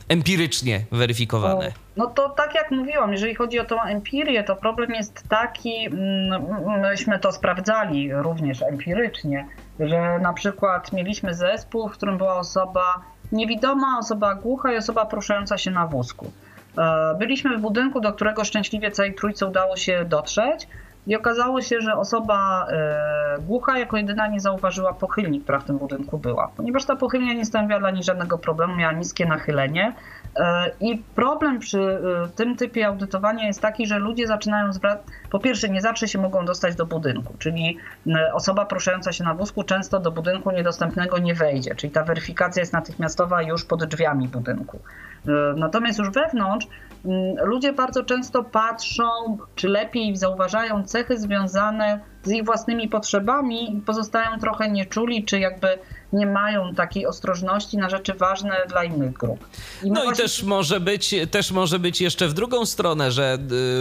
empirycznie 0.07 0.85
weryfikowane. 0.91 1.71
No 1.99 2.07
to 2.07 2.29
tak 2.29 2.55
jak 2.55 2.71
mówiłam, 2.71 3.11
jeżeli 3.11 3.35
chodzi 3.35 3.59
o 3.59 3.65
tą 3.65 3.81
empirię, 3.81 4.43
to 4.43 4.55
problem 4.55 4.93
jest 4.93 5.29
taki, 5.29 5.85
mm, 5.85 6.81
myśmy 6.81 7.19
to 7.19 7.31
sprawdzali 7.31 8.13
również 8.13 8.61
empirycznie, 8.61 9.47
że 9.79 10.19
na 10.19 10.33
przykład 10.33 10.93
mieliśmy 10.93 11.33
zespół, 11.33 11.89
w 11.89 11.91
którym 11.91 12.17
była 12.17 12.35
osoba 12.35 12.81
niewidoma, 13.31 13.97
osoba 13.99 14.35
głucha 14.35 14.73
i 14.73 14.77
osoba 14.77 15.05
poruszająca 15.05 15.57
się 15.57 15.71
na 15.71 15.87
wózku. 15.87 16.31
E, 16.77 17.15
byliśmy 17.17 17.57
w 17.57 17.61
budynku, 17.61 17.99
do 17.99 18.13
którego 18.13 18.43
szczęśliwie 18.43 18.91
całej 18.91 19.15
trójce 19.15 19.45
udało 19.45 19.77
się 19.77 20.05
dotrzeć 20.05 20.67
i 21.07 21.15
okazało 21.15 21.61
się, 21.61 21.81
że 21.81 21.95
osoba 21.95 22.67
e, 22.71 23.35
głucha 23.39 23.79
jako 23.79 23.97
jedyna 23.97 24.27
nie 24.27 24.39
zauważyła 24.39 24.93
pochylni, 24.93 25.41
która 25.41 25.59
w 25.59 25.63
tym 25.63 25.77
budynku 25.77 26.17
była. 26.17 26.51
Ponieważ 26.57 26.85
ta 26.85 26.95
pochylnia 26.95 27.33
nie 27.33 27.45
stanowiła 27.45 27.79
dla 27.79 27.91
niej 27.91 28.03
żadnego 28.03 28.37
problemu, 28.37 28.75
miała 28.75 28.93
niskie 28.93 29.25
nachylenie, 29.25 29.93
I 30.79 30.97
problem 31.15 31.59
przy 31.59 31.79
e, 31.81 31.99
tym 32.35 32.55
typie 32.55 32.87
audytowania 32.87 33.47
jest 33.47 33.61
taki, 33.61 33.87
że 33.87 33.99
ludzie 33.99 34.27
zaczynają 34.27 34.73
zwracać, 34.73 35.05
po 35.29 35.39
pierwsze 35.39 35.69
nie 35.69 35.81
zawsze 35.81 36.07
się 36.07 36.19
mogą 36.19 36.45
dostać 36.45 36.75
do 36.75 36.85
budynku, 36.85 37.33
czyli 37.39 37.77
osoba 38.33 38.65
poruszająca 38.65 39.11
się 39.11 39.23
na 39.23 39.33
wózku 39.33 39.63
często 39.63 39.99
do 39.99 40.11
budynku 40.11 40.51
niedostępnego 40.51 41.17
nie 41.17 41.33
wejdzie, 41.33 41.75
czyli 41.75 41.91
ta 41.91 42.03
weryfikacja 42.03 42.59
jest 42.59 42.73
natychmiastowa 42.73 43.41
już 43.41 43.65
pod 43.65 43.85
drzwiami 43.85 44.27
budynku. 44.27 44.79
E, 45.27 45.31
natomiast 45.55 45.99
już 45.99 46.09
wewnątrz 46.09 46.67
ludzie 47.43 47.73
bardzo 47.73 48.03
często 48.03 48.43
patrzą, 48.43 49.37
czy 49.55 49.69
lepiej 49.69 50.15
zauważają 50.15 50.83
cechy 50.83 51.17
związane 51.17 51.99
z 52.18 52.18
ich 52.27 52.45
własnymi 52.45 52.87
potrzebami 52.87 53.81
pozostają 53.85 54.39
trochę 54.39 54.71
nieczuli, 54.71 55.25
czy 55.25 55.39
jakby 55.39 55.79
nie 56.13 56.25
mają 56.25 56.75
takiej 56.75 57.07
ostrożności 57.07 57.77
na 57.77 57.89
rzeczy 57.89 58.13
ważne 58.13 58.55
dla 58.69 58.83
innych 58.83 59.13
grup. 59.13 59.47
I 59.83 59.91
no 59.91 60.03
właśnie... 60.03 60.23
i 60.23 60.27
też 60.27 60.43
może, 60.43 60.79
być, 60.79 61.15
też 61.31 61.51
może 61.51 61.79
być 61.79 62.01
jeszcze 62.01 62.27
w 62.27 62.33
drugą 62.33 62.65
stronę, 62.65 63.11
że 63.11 63.37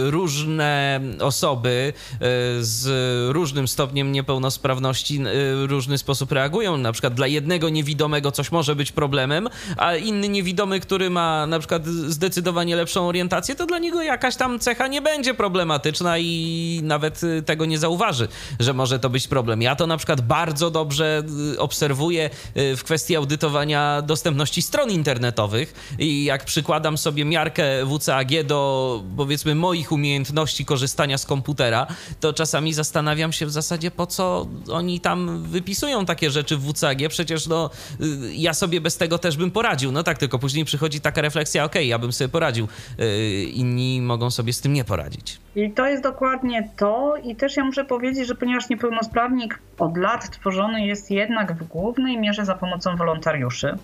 y, 0.07 0.11
różne 0.11 1.01
osoby 1.19 1.93
y, 2.13 2.17
z 2.59 2.87
różnym 3.31 3.67
stopniem 3.67 4.11
niepełnosprawności 4.11 5.15
y, 5.15 5.23
w 5.23 5.65
różny 5.69 5.97
sposób 5.97 6.31
reagują. 6.31 6.77
Na 6.77 6.91
przykład 6.91 7.13
dla 7.13 7.27
jednego 7.27 7.69
niewidomego 7.69 8.31
coś 8.31 8.51
może 8.51 8.75
być 8.75 8.91
problemem, 8.91 9.49
a 9.77 9.95
inny 9.95 10.29
niewidomy, 10.29 10.79
który 10.79 11.09
ma 11.09 11.47
na 11.47 11.59
przykład 11.59 11.85
zdecydowanie 11.87 12.75
lepszą 12.75 13.07
orientację, 13.07 13.55
to 13.55 13.65
dla 13.65 13.79
niego 13.79 14.01
jakaś 14.01 14.35
tam 14.35 14.59
cecha 14.59 14.87
nie 14.87 15.01
będzie 15.01 15.33
problematyczna 15.33 16.17
i 16.17 16.81
nawet 16.83 17.21
tego 17.45 17.65
nie 17.65 17.77
zauważy, 17.77 18.27
że 18.59 18.73
może 18.73 18.99
to 18.99 19.09
być 19.09 19.27
problem. 19.27 19.61
Ja 19.61 19.75
to 19.75 19.87
na 19.87 19.97
przykład 19.97 20.21
bardzo 20.21 20.71
dobrze 20.71 21.23
obserwuję 21.57 22.29
Y, 22.57 22.75
w 22.75 22.83
kwestii 22.83 23.15
audytowania 23.15 24.01
dostępności 24.01 24.61
stron 24.61 24.91
internetowych 24.91 25.93
i 25.99 26.23
jak 26.23 26.45
przykładam 26.45 26.97
sobie 26.97 27.25
miarkę 27.25 27.63
WCAG 27.85 28.43
do 28.43 29.03
powiedzmy 29.17 29.55
moich 29.55 29.91
umiejętności 29.91 30.65
korzystania 30.65 31.17
z 31.17 31.25
komputera, 31.25 31.87
to 32.19 32.33
czasami 32.33 32.73
zastanawiam 32.73 33.33
się 33.33 33.45
w 33.45 33.51
zasadzie 33.51 33.91
po 33.91 34.07
co 34.07 34.47
oni 34.71 34.99
tam 34.99 35.43
wypisują 35.43 36.05
takie 36.05 36.31
rzeczy 36.31 36.57
w 36.57 36.73
WCAG, 36.73 37.09
przecież 37.09 37.47
no 37.47 37.69
y, 38.01 38.35
ja 38.35 38.53
sobie 38.53 38.81
bez 38.81 38.97
tego 38.97 39.17
też 39.17 39.37
bym 39.37 39.51
poradził. 39.51 39.91
No 39.91 40.03
tak, 40.03 40.17
tylko 40.17 40.39
później 40.39 40.65
przychodzi 40.65 41.01
taka 41.01 41.21
refleksja, 41.21 41.63
okay, 41.63 41.85
ja 41.85 41.99
bym 41.99 42.13
sobie 42.13 42.29
poradził, 42.29 42.67
y, 42.99 43.43
inni 43.53 44.01
mogą 44.01 44.31
sobie 44.31 44.53
z 44.53 44.61
tym 44.61 44.73
nie 44.73 44.83
poradzić. 44.83 45.37
I 45.63 45.71
to 45.71 45.87
jest 45.87 46.03
dokładnie 46.03 46.69
to 46.77 47.15
i 47.23 47.35
też 47.35 47.57
ja 47.57 47.63
muszę 47.63 47.85
powiedzieć, 47.85 48.27
że 48.27 48.35
ponieważ 48.35 48.69
niepełnosprawnik 48.69 49.59
od 49.79 49.97
lat 49.97 50.29
tworzony 50.29 50.85
jest 50.85 51.11
jednak 51.11 51.53
w 51.53 51.67
głównej 51.67 52.17
mierze 52.17 52.45
za 52.45 52.55
pomocą 52.55 52.95
wolontariuszy. 52.95 53.77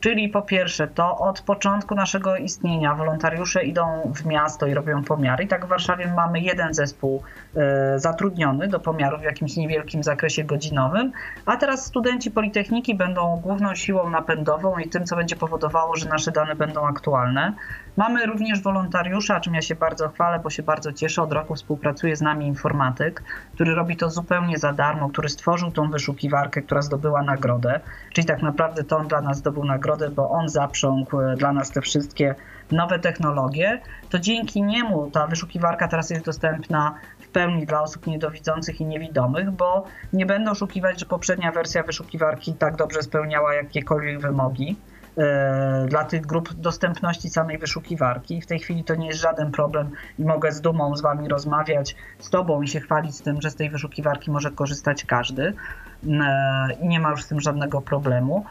Czyli 0.00 0.28
po 0.28 0.42
pierwsze, 0.42 0.88
to 0.88 1.18
od 1.18 1.40
początku 1.40 1.94
naszego 1.94 2.36
istnienia 2.36 2.94
wolontariusze 2.94 3.64
idą 3.64 4.12
w 4.14 4.26
miasto 4.26 4.66
i 4.66 4.74
robią 4.74 5.04
pomiary. 5.04 5.44
I 5.44 5.48
tak 5.48 5.66
w 5.66 5.68
Warszawie 5.68 6.12
mamy 6.16 6.40
jeden 6.40 6.74
zespół 6.74 7.22
e, 7.56 7.98
zatrudniony 7.98 8.68
do 8.68 8.80
pomiarów 8.80 9.20
w 9.20 9.24
jakimś 9.24 9.56
niewielkim 9.56 10.02
zakresie 10.02 10.44
godzinowym, 10.44 11.12
a 11.46 11.56
teraz 11.56 11.86
studenci 11.86 12.30
Politechniki 12.30 12.94
będą 12.94 13.36
główną 13.36 13.74
siłą 13.74 14.10
napędową 14.10 14.78
i 14.78 14.88
tym, 14.88 15.04
co 15.04 15.16
będzie 15.16 15.36
powodowało, 15.36 15.96
że 15.96 16.08
nasze 16.08 16.32
dane 16.32 16.54
będą 16.54 16.86
aktualne. 16.86 17.52
Mamy 17.96 18.26
również 18.26 18.62
wolontariusza, 18.62 19.40
czym 19.40 19.54
ja 19.54 19.62
się 19.62 19.74
bardzo 19.74 20.08
chwalę, 20.08 20.40
bo 20.42 20.50
się 20.50 20.62
bardzo 20.62 20.92
cieszę. 20.92 21.22
Od 21.22 21.32
roku 21.32 21.54
współpracuje 21.54 22.16
z 22.16 22.20
nami 22.20 22.46
informatyk, 22.46 23.22
który 23.54 23.74
robi 23.74 23.96
to 23.96 24.10
zupełnie 24.10 24.58
za 24.58 24.72
darmo, 24.72 25.08
który 25.08 25.28
stworzył 25.28 25.70
tą 25.70 25.90
wyszukiwarkę, 25.90 26.62
która 26.62 26.82
zdobyła 26.82 27.22
nagrodę. 27.22 27.80
Czyli 28.12 28.26
tak 28.26 28.42
naprawdę 28.42 28.84
to 28.84 28.96
on 28.96 29.08
dla 29.08 29.20
nas 29.20 29.38
zdobył 29.38 29.64
nagrodę, 29.64 29.87
bo 30.10 30.30
on 30.30 30.48
zaprzągł 30.48 31.20
e, 31.20 31.36
dla 31.36 31.52
nas 31.52 31.70
te 31.70 31.80
wszystkie 31.80 32.34
nowe 32.72 32.98
technologie. 32.98 33.80
To 34.10 34.18
dzięki 34.18 34.62
niemu 34.62 35.10
ta 35.10 35.26
wyszukiwarka 35.26 35.88
teraz 35.88 36.10
jest 36.10 36.24
dostępna 36.24 36.94
w 37.18 37.28
pełni 37.28 37.66
dla 37.66 37.82
osób 37.82 38.06
niedowidzących 38.06 38.80
i 38.80 38.84
niewidomych, 38.84 39.50
bo 39.50 39.84
nie 40.12 40.26
będę 40.26 40.50
oszukiwać, 40.50 41.00
że 41.00 41.06
poprzednia 41.06 41.52
wersja 41.52 41.82
wyszukiwarki 41.82 42.54
tak 42.54 42.76
dobrze 42.76 43.02
spełniała 43.02 43.54
jakiekolwiek 43.54 44.20
wymogi. 44.20 44.76
E, 45.18 45.86
dla 45.88 46.04
tych 46.04 46.26
grup 46.26 46.54
dostępności 46.54 47.28
samej 47.28 47.58
wyszukiwarki. 47.58 48.42
W 48.42 48.46
tej 48.46 48.58
chwili 48.58 48.84
to 48.84 48.94
nie 48.94 49.06
jest 49.06 49.20
żaden 49.20 49.52
problem 49.52 49.90
i 50.18 50.24
mogę 50.24 50.52
z 50.52 50.60
dumą 50.60 50.96
z 50.96 51.00
Wami 51.00 51.28
rozmawiać, 51.28 51.96
z 52.18 52.30
Tobą 52.30 52.62
i 52.62 52.68
się 52.68 52.80
chwalić 52.80 53.16
z 53.16 53.22
tym, 53.22 53.42
że 53.42 53.50
z 53.50 53.54
tej 53.54 53.70
wyszukiwarki 53.70 54.30
może 54.30 54.50
korzystać 54.50 55.04
każdy 55.04 55.42
e, 55.42 56.68
i 56.80 56.88
nie 56.88 57.00
ma 57.00 57.10
już 57.10 57.22
z 57.22 57.28
tym 57.28 57.40
żadnego 57.40 57.80
problemu. 57.80 58.44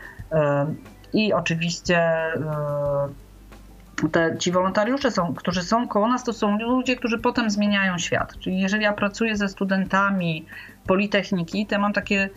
E, 1.14 1.18
I 1.18 1.34
oczywiście 1.34 2.01
te, 4.12 4.38
ci 4.39 4.51
wolontariusze, 4.51 5.12
są, 5.12 5.34
którzy 5.34 5.64
są 5.64 5.88
koło 5.88 6.08
nas, 6.08 6.24
to 6.24 6.34
są 6.34 6.58
ludzie, 6.60 6.95
którzy 6.95 7.18
potem 7.18 7.49
zmieniają 7.49 7.97
świat. 7.97 8.39
Czyli 8.39 8.60
jeżeli 8.60 8.84
ja 8.84 8.93
pracuję 8.93 9.38
ze 9.38 9.49
studentami 9.49 10.45
Politechniki, 10.88 11.66
to 11.66 11.80
mam 11.80 11.93
takie 11.93 12.30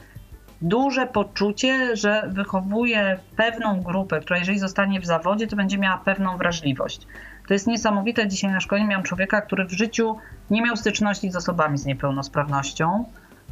duże 0.63 1.07
poczucie, 1.07 1.97
że 1.97 2.31
wychowuje 2.33 3.19
pewną 3.37 3.83
grupę, 3.83 4.21
która 4.21 4.39
jeżeli 4.39 4.59
zostanie 4.59 5.01
w 5.01 5.07
zawodzie, 5.07 5.47
to 5.47 5.57
będzie 5.57 5.79
miała 5.79 5.99
pewną 5.99 6.37
wrażliwość. 6.37 7.07
To 7.49 7.55
jest 7.55 7.67
niesamowite. 7.67 8.29
Dzisiaj 8.29 8.53
na 8.53 8.61
szkole 8.61 8.85
miałam 8.85 9.05
człowieka, 9.05 9.41
który 9.41 9.65
w 9.65 9.73
życiu 9.73 10.17
nie 10.51 10.63
miał 10.63 10.77
styczności 10.77 11.31
z 11.31 11.37
osobami 11.37 11.79
z 11.79 11.87
niepełnosprawnością 11.87 13.05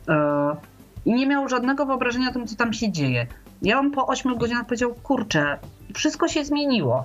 yy, 0.09 0.15
i 1.05 1.15
nie 1.15 1.27
miał 1.27 1.49
żadnego 1.49 1.87
wyobrażenia 1.87 2.29
o 2.29 2.33
tym, 2.33 2.47
co 2.47 2.57
tam 2.57 2.73
się 2.73 2.93
dzieje. 2.93 3.27
Ja 3.63 3.79
on 3.79 3.91
po 3.91 4.07
8 4.07 4.37
godzinach 4.37 4.67
powiedział: 4.67 4.95
Kurczę, 4.95 5.59
wszystko 5.95 6.29
się 6.29 6.45
zmieniło. 6.45 7.05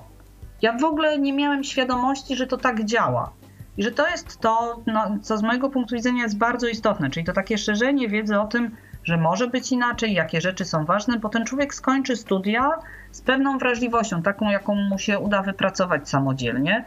Ja 0.62 0.78
w 0.78 0.84
ogóle 0.84 1.18
nie 1.18 1.32
miałem 1.32 1.64
świadomości, 1.64 2.36
że 2.36 2.46
to 2.46 2.56
tak 2.56 2.84
działa. 2.84 3.32
I 3.76 3.82
że 3.82 3.90
to 3.90 4.08
jest 4.08 4.40
to, 4.40 4.82
no, 4.86 5.18
co 5.22 5.38
z 5.38 5.42
mojego 5.42 5.70
punktu 5.70 5.94
widzenia 5.94 6.22
jest 6.22 6.38
bardzo 6.38 6.66
istotne, 6.68 7.10
czyli 7.10 7.26
to 7.26 7.32
takie 7.32 7.58
szerzenie 7.58 8.08
wiedzy 8.08 8.40
o 8.40 8.46
tym, 8.46 8.76
że 9.04 9.16
może 9.16 9.46
być 9.48 9.72
inaczej, 9.72 10.14
jakie 10.14 10.40
rzeczy 10.40 10.64
są 10.64 10.84
ważne, 10.84 11.18
bo 11.18 11.28
ten 11.28 11.44
człowiek 11.44 11.74
skończy 11.74 12.16
studia 12.16 12.70
z 13.10 13.20
pewną 13.20 13.58
wrażliwością, 13.58 14.22
taką, 14.22 14.50
jaką 14.50 14.74
mu 14.74 14.98
się 14.98 15.18
uda 15.18 15.42
wypracować 15.42 16.08
samodzielnie. 16.08 16.84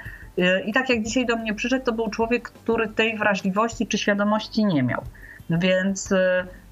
I 0.66 0.74
tak 0.74 0.90
jak 0.90 1.04
dzisiaj 1.04 1.26
do 1.26 1.36
mnie 1.36 1.54
przyszedł, 1.54 1.86
to 1.86 1.94
był 1.94 2.10
człowiek, 2.10 2.50
który 2.50 2.88
tej 2.88 3.18
wrażliwości 3.18 3.88
czy 3.88 3.98
świadomości 3.98 4.66
nie 4.66 4.84
miał. 4.84 5.02
Więc 5.50 6.14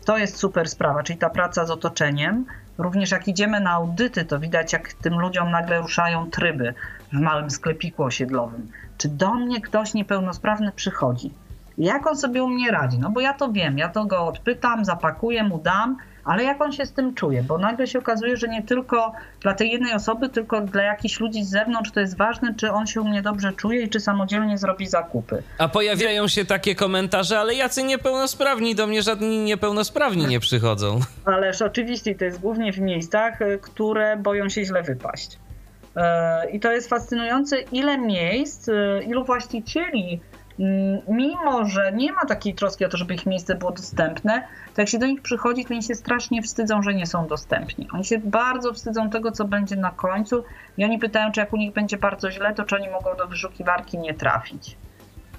to 0.06 0.18
jest 0.18 0.38
super 0.38 0.70
sprawa, 0.70 1.04
czyli 1.04 1.20
ta 1.20 1.30
praca 1.30 1.66
z 1.66 1.72
otoczeniem. 1.72 2.46
Również 2.78 3.12
jak 3.12 3.28
idziemy 3.28 3.60
na 3.60 3.72
audyty, 3.72 4.26
to 4.26 4.40
widać, 4.40 4.74
jak 4.74 4.94
tym 4.94 5.20
ludziom 5.20 5.52
nagle 5.52 5.82
ruszają 5.82 6.30
tryby 6.30 6.74
w 7.14 7.20
małym 7.20 7.50
sklepiku 7.50 8.04
osiedlowym. 8.04 8.72
Czy 8.98 9.10
do 9.10 9.34
mnie 9.34 9.62
ktoś 9.62 9.94
niepełnosprawny 9.94 10.72
przychodzi? 10.72 11.32
Jak 11.78 12.08
on 12.08 12.18
sobie 12.18 12.44
u 12.44 12.48
mnie 12.48 12.72
radzi. 12.72 13.00
No 13.00 13.10
bo 13.10 13.22
ja 13.22 13.34
to 13.34 13.52
wiem, 13.52 13.78
ja 13.78 13.90
to 13.90 14.06
go 14.06 14.28
odpytam, 14.28 14.86
zapakuję 14.86 15.44
mu, 15.44 15.58
dam, 15.58 15.98
ale 16.26 16.44
jak 16.44 16.62
on 16.62 16.72
się 16.72 16.86
z 16.86 16.92
tym 16.92 17.14
czuje, 17.14 17.44
bo 17.44 17.58
nagle 17.58 17.88
się 17.88 18.00
okazuje, 18.00 18.38
że 18.38 18.48
nie 18.48 18.64
tylko 18.64 19.12
dla 19.42 19.54
tej 19.54 19.72
jednej 19.72 19.94
osoby, 19.94 20.30
tylko 20.30 20.62
dla 20.62 20.84
jakichś 20.84 21.20
ludzi 21.20 21.44
z 21.44 21.50
zewnątrz 21.50 21.92
to 21.92 22.00
jest 22.00 22.18
ważne, 22.18 22.54
czy 22.58 22.72
on 22.72 22.88
się 22.88 23.02
u 23.02 23.04
mnie 23.04 23.22
dobrze 23.22 23.54
czuje 23.54 23.82
i 23.82 23.90
czy 23.90 24.00
samodzielnie 24.00 24.58
zrobi 24.58 24.88
zakupy. 24.88 25.44
A 25.58 25.68
pojawiają 25.68 26.28
się 26.28 26.46
takie 26.46 26.76
komentarze, 26.76 27.40
ale 27.40 27.54
jacy 27.54 27.84
niepełnosprawni, 27.84 28.76
do 28.76 28.88
mnie 28.88 29.02
żadni 29.02 29.40
niepełnosprawni 29.40 30.26
nie 30.26 30.40
przychodzą. 30.40 31.00
Ależ 31.26 31.62
oczywiście 31.62 32.16
to 32.16 32.26
jest 32.26 32.40
głównie 32.40 32.74
w 32.74 32.80
miejscach, 32.80 33.42
y, 33.42 33.60
które 33.62 34.18
boją 34.18 34.50
się 34.50 34.66
źle 34.66 34.84
wypaść. 34.84 35.32
Y, 35.34 36.50
I 36.52 36.60
to 36.60 36.72
jest 36.72 36.90
fascynujące, 36.90 37.60
ile 37.60 37.98
miejsc, 37.98 38.68
y, 38.68 39.04
ilu 39.08 39.26
właścicieli 39.26 40.20
mimo 41.08 41.66
że 41.66 41.92
nie 41.92 42.12
ma 42.12 42.26
takiej 42.26 42.56
troski 42.56 42.86
o 42.86 42.90
to, 42.90 42.98
żeby 42.98 43.14
ich 43.14 43.26
miejsce 43.26 43.56
było 43.56 43.72
dostępne, 43.72 44.48
to 44.76 44.82
jak 44.82 44.90
się 44.90 45.00
do 45.00 45.06
nich 45.06 45.22
przychodzi, 45.22 45.66
to 45.66 45.74
oni 45.74 45.84
się 45.84 45.96
strasznie 45.96 46.42
wstydzą, 46.42 46.82
że 46.82 46.94
nie 46.94 47.06
są 47.06 47.28
dostępni. 47.28 47.88
Oni 47.94 48.06
się 48.06 48.18
bardzo 48.20 48.74
wstydzą 48.74 49.10
tego, 49.10 49.32
co 49.32 49.46
będzie 49.46 49.76
na 49.76 49.92
końcu 49.92 50.44
i 50.78 50.86
oni 50.86 51.00
pytają, 51.00 51.32
czy 51.32 51.40
jak 51.40 51.54
u 51.54 51.58
nich 51.58 51.74
będzie 51.74 51.98
bardzo 51.98 52.32
źle, 52.32 52.54
to 52.54 52.64
czy 52.64 52.76
oni 52.76 52.90
mogą 52.90 53.16
do 53.18 53.28
wyszukiwarki 53.28 53.98
nie 53.98 54.14
trafić. 54.14 54.78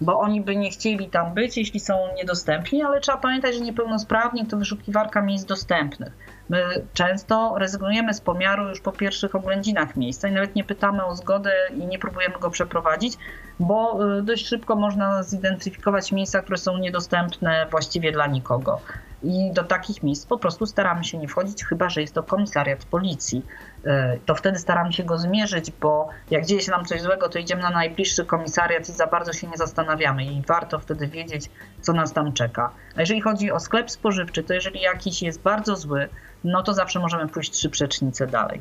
Bo 0.01 0.21
oni 0.21 0.41
by 0.41 0.57
nie 0.57 0.71
chcieli 0.71 1.11
tam 1.11 1.35
być, 1.35 1.57
jeśli 1.57 1.81
są 1.81 1.95
niedostępni, 2.17 2.83
ale 2.83 3.01
trzeba 3.01 3.19
pamiętać, 3.19 3.55
że 3.55 3.61
niepełnosprawni 3.61 4.47
to 4.47 4.57
wyszukiwarka 4.57 5.23
miejsc 5.23 5.45
dostępnych. 5.45 6.26
My 6.49 6.87
często 6.95 7.55
rezygnujemy 7.59 8.15
z 8.15 8.21
pomiaru 8.21 8.69
już 8.69 8.81
po 8.81 8.93
pierwszych 8.93 9.35
oględzinach 9.35 9.97
miejsca 9.97 10.29
i 10.29 10.33
nawet 10.33 10.55
nie 10.55 10.65
pytamy 10.65 11.05
o 11.05 11.17
zgodę 11.17 11.53
i 11.75 11.87
nie 11.87 11.99
próbujemy 11.99 12.39
go 12.39 12.51
przeprowadzić, 12.51 13.19
bo 13.61 14.07
y, 14.19 14.23
dość 14.23 14.47
szybko 14.47 14.77
można 14.77 15.23
zidentyfikować 15.23 16.13
miejsca, 16.13 16.43
które 16.43 16.59
są 16.59 16.79
niedostępne 16.79 17.67
właściwie 17.71 18.13
dla 18.13 18.27
nikogo. 18.27 18.81
I 19.23 19.53
do 19.53 19.65
takich 19.65 20.03
miejsc 20.03 20.27
po 20.27 20.39
prostu 20.39 20.67
staramy 20.67 21.05
się 21.05 21.19
nie 21.19 21.29
wchodzić, 21.29 21.65
chyba 21.65 21.89
że 21.89 22.01
jest 22.01 22.15
to 22.15 22.23
komisariat 22.23 22.85
policji. 22.85 23.47
Y, 23.87 24.21
to 24.27 24.35
wtedy 24.35 24.59
staramy 24.59 24.93
się 24.93 25.05
go 25.05 25.19
zmierzyć, 25.19 25.71
bo 25.71 26.09
jak 26.31 26.47
dzieje 26.47 26.61
się 26.61 26.71
nam 26.71 26.85
coś 26.85 27.01
złego, 27.01 27.29
to 27.29 27.39
idziemy 27.39 27.63
na 27.63 27.71
najbliższy 27.71 28.25
komisariat 28.25 28.89
i 28.89 28.93
za 28.93 29.07
bardzo 29.07 29.33
się 29.33 29.47
nie 29.47 29.57
zastanawiamy. 29.57 30.25
I 30.25 30.43
warto 30.43 30.79
wtedy 30.79 31.07
wiedzieć, 31.07 31.51
co 31.81 31.93
nas 31.93 32.13
tam 32.13 32.33
czeka. 32.33 32.71
A 32.97 33.01
jeżeli 33.01 33.21
chodzi 33.21 33.53
o 33.53 33.61
sklep 33.61 33.91
spożywczy, 33.91 34.43
to 34.43 34.55
jeżeli 34.55 34.81
jakiś 34.81 35.23
jest 35.23 35.43
bardzo 35.43 35.77
zły, 35.77 36.09
no 36.47 36.63
to 36.63 36.75
zawsze 36.75 36.99
możemy 36.99 37.29
pójść 37.29 37.51
trzy 37.51 37.71
przecznice 37.71 38.27
dalej. 38.27 38.61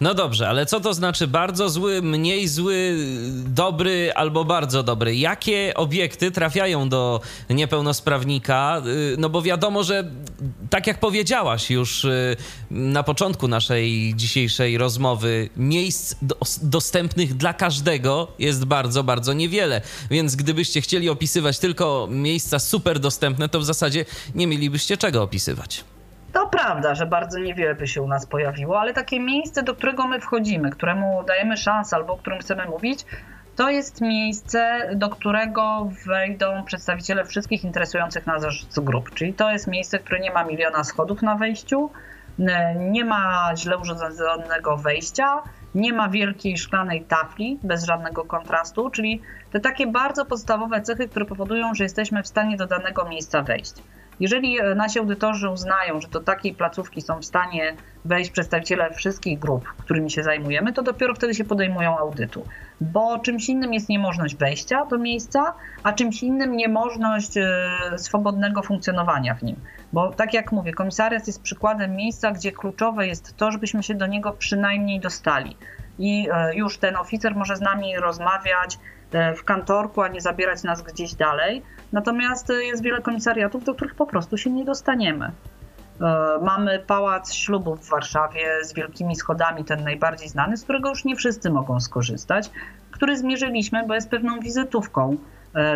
No 0.00 0.14
dobrze, 0.14 0.48
ale 0.48 0.66
co 0.66 0.80
to 0.80 0.94
znaczy 0.94 1.26
bardzo 1.26 1.68
zły, 1.68 2.02
mniej 2.02 2.48
zły, 2.48 2.96
dobry 3.44 4.12
albo 4.14 4.44
bardzo 4.44 4.82
dobry? 4.82 5.16
Jakie 5.16 5.72
obiekty 5.76 6.30
trafiają 6.30 6.88
do 6.88 7.20
niepełnosprawnika? 7.50 8.82
Y, 8.86 9.16
no 9.18 9.28
bo 9.28 9.42
wiadomo, 9.42 9.82
że 9.84 10.10
tak 10.70 10.86
jak 10.86 11.00
powiedziałaś 11.00 11.70
już 11.70 12.04
y, 12.04 12.36
na 12.70 13.02
początku 13.02 13.48
naszej 13.48 14.12
dzisiejszej 14.16 14.78
rozmowy, 14.78 15.48
miejsc 15.56 16.14
dostępnych 16.62 17.36
dla 17.36 17.54
każdego 17.54 18.28
jest 18.38 18.64
bardzo, 18.64 19.04
bardzo 19.04 19.32
niewiele. 19.32 19.80
Więc 20.10 20.36
gdybyście 20.36 20.80
chcieli 20.80 21.08
opisywać 21.08 21.58
tylko 21.58 22.08
miejsca 22.10 22.58
super 22.58 23.00
dostępne, 23.00 23.48
to 23.48 23.60
w 23.60 23.64
zasadzie 23.64 24.04
nie 24.34 24.46
mielibyście 24.46 24.96
czego 24.96 25.22
opisywać. 25.22 25.84
To 26.32 26.46
prawda, 26.46 26.94
że 26.94 27.06
bardzo 27.06 27.38
niewiele 27.38 27.74
by 27.74 27.86
się 27.86 28.02
u 28.02 28.08
nas 28.08 28.26
pojawiło, 28.26 28.80
ale 28.80 28.94
takie 28.94 29.20
miejsce, 29.20 29.62
do 29.62 29.74
którego 29.74 30.06
my 30.06 30.20
wchodzimy, 30.20 30.70
któremu 30.70 31.24
dajemy 31.26 31.56
szansę 31.56 31.96
albo 31.96 32.12
o 32.12 32.16
którym 32.16 32.38
chcemy 32.38 32.66
mówić, 32.66 33.06
to 33.56 33.70
jest 33.70 34.00
miejsce, 34.00 34.90
do 34.94 35.08
którego 35.08 35.88
wejdą 36.06 36.64
przedstawiciele 36.64 37.24
wszystkich 37.24 37.64
interesujących 37.64 38.26
nas 38.26 38.44
grup. 38.76 39.14
Czyli 39.14 39.34
to 39.34 39.50
jest 39.50 39.66
miejsce, 39.66 39.98
które 39.98 40.20
nie 40.20 40.32
ma 40.32 40.44
miliona 40.44 40.84
schodów 40.84 41.22
na 41.22 41.34
wejściu, 41.36 41.90
nie 42.76 43.04
ma 43.04 43.52
źle 43.56 43.78
urządzonego 43.78 44.76
wejścia, 44.76 45.42
nie 45.74 45.92
ma 45.92 46.08
wielkiej 46.08 46.58
szklanej 46.58 47.02
tafli 47.02 47.58
bez 47.62 47.84
żadnego 47.84 48.24
kontrastu, 48.24 48.90
czyli 48.90 49.22
te 49.52 49.60
takie 49.60 49.86
bardzo 49.86 50.26
podstawowe 50.26 50.82
cechy, 50.82 51.08
które 51.08 51.24
powodują, 51.24 51.74
że 51.74 51.84
jesteśmy 51.84 52.22
w 52.22 52.28
stanie 52.28 52.56
do 52.56 52.66
danego 52.66 53.04
miejsca 53.04 53.42
wejść. 53.42 53.74
Jeżeli 54.20 54.60
e, 54.60 54.74
nasi 54.74 54.98
audytorzy 54.98 55.48
uznają, 55.48 56.00
że 56.00 56.08
do 56.08 56.20
takiej 56.20 56.54
placówki 56.54 57.00
są 57.00 57.18
w 57.18 57.24
stanie 57.24 57.74
wejść 58.04 58.30
przedstawiciele 58.30 58.94
wszystkich 58.94 59.38
grup, 59.38 59.64
którymi 59.78 60.10
się 60.10 60.22
zajmujemy, 60.22 60.72
to 60.72 60.82
dopiero 60.82 61.14
wtedy 61.14 61.34
się 61.34 61.44
podejmują 61.44 61.98
audytu. 61.98 62.44
Bo 62.80 63.18
czymś 63.18 63.48
innym 63.48 63.74
jest 63.74 63.88
niemożność 63.88 64.36
wejścia 64.36 64.86
do 64.86 64.98
miejsca, 64.98 65.54
a 65.82 65.92
czymś 65.92 66.22
innym 66.22 66.56
niemożność 66.56 67.36
e, 67.36 67.48
swobodnego 67.96 68.62
funkcjonowania 68.62 69.34
w 69.34 69.42
nim. 69.42 69.56
Bo 69.92 70.12
tak 70.12 70.34
jak 70.34 70.52
mówię, 70.52 70.72
komisariat 70.72 71.26
jest 71.26 71.42
przykładem 71.42 71.96
miejsca, 71.96 72.30
gdzie 72.30 72.52
kluczowe 72.52 73.06
jest 73.06 73.36
to, 73.36 73.50
żebyśmy 73.50 73.82
się 73.82 73.94
do 73.94 74.06
niego 74.06 74.32
przynajmniej 74.32 75.00
dostali. 75.00 75.56
I 75.98 76.28
e, 76.32 76.54
już 76.54 76.78
ten 76.78 76.96
oficer 76.96 77.36
może 77.36 77.56
z 77.56 77.60
nami 77.60 77.96
rozmawiać, 77.96 78.78
w 79.36 79.44
kantorku, 79.44 80.02
a 80.02 80.08
nie 80.08 80.20
zabierać 80.20 80.62
nas 80.62 80.82
gdzieś 80.82 81.14
dalej. 81.14 81.62
Natomiast 81.92 82.50
e, 82.50 82.64
jest 82.64 82.82
wiele 82.82 83.00
komisariatów, 83.00 83.64
do 83.64 83.74
których 83.74 83.94
po 83.94 84.06
prostu 84.06 84.36
się 84.38 84.50
nie 84.50 84.64
dostaniemy. 84.64 85.26
E, 85.26 85.32
mamy 86.42 86.78
pałac 86.78 87.34
ślubów 87.34 87.86
w 87.86 87.90
Warszawie 87.90 88.64
z 88.64 88.74
wielkimi 88.74 89.16
schodami, 89.16 89.64
ten 89.64 89.84
najbardziej 89.84 90.28
znany, 90.28 90.56
z 90.56 90.64
którego 90.64 90.88
już 90.88 91.04
nie 91.04 91.16
wszyscy 91.16 91.50
mogą 91.50 91.80
skorzystać, 91.80 92.50
który 92.90 93.16
zmierzyliśmy, 93.18 93.86
bo 93.86 93.94
jest 93.94 94.10
pewną 94.10 94.40
wizytówką 94.40 95.16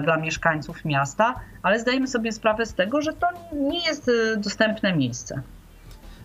dla 0.02 0.16
mieszkańców 0.16 0.84
miasta, 0.84 1.34
ale 1.62 1.78
zdajemy 1.78 2.06
sobie 2.06 2.32
sprawę 2.32 2.66
z 2.66 2.74
tego, 2.74 3.02
że 3.02 3.12
to 3.12 3.26
nie 3.52 3.86
jest 3.86 4.10
dostępne 4.36 4.96
miejsce. 4.96 5.42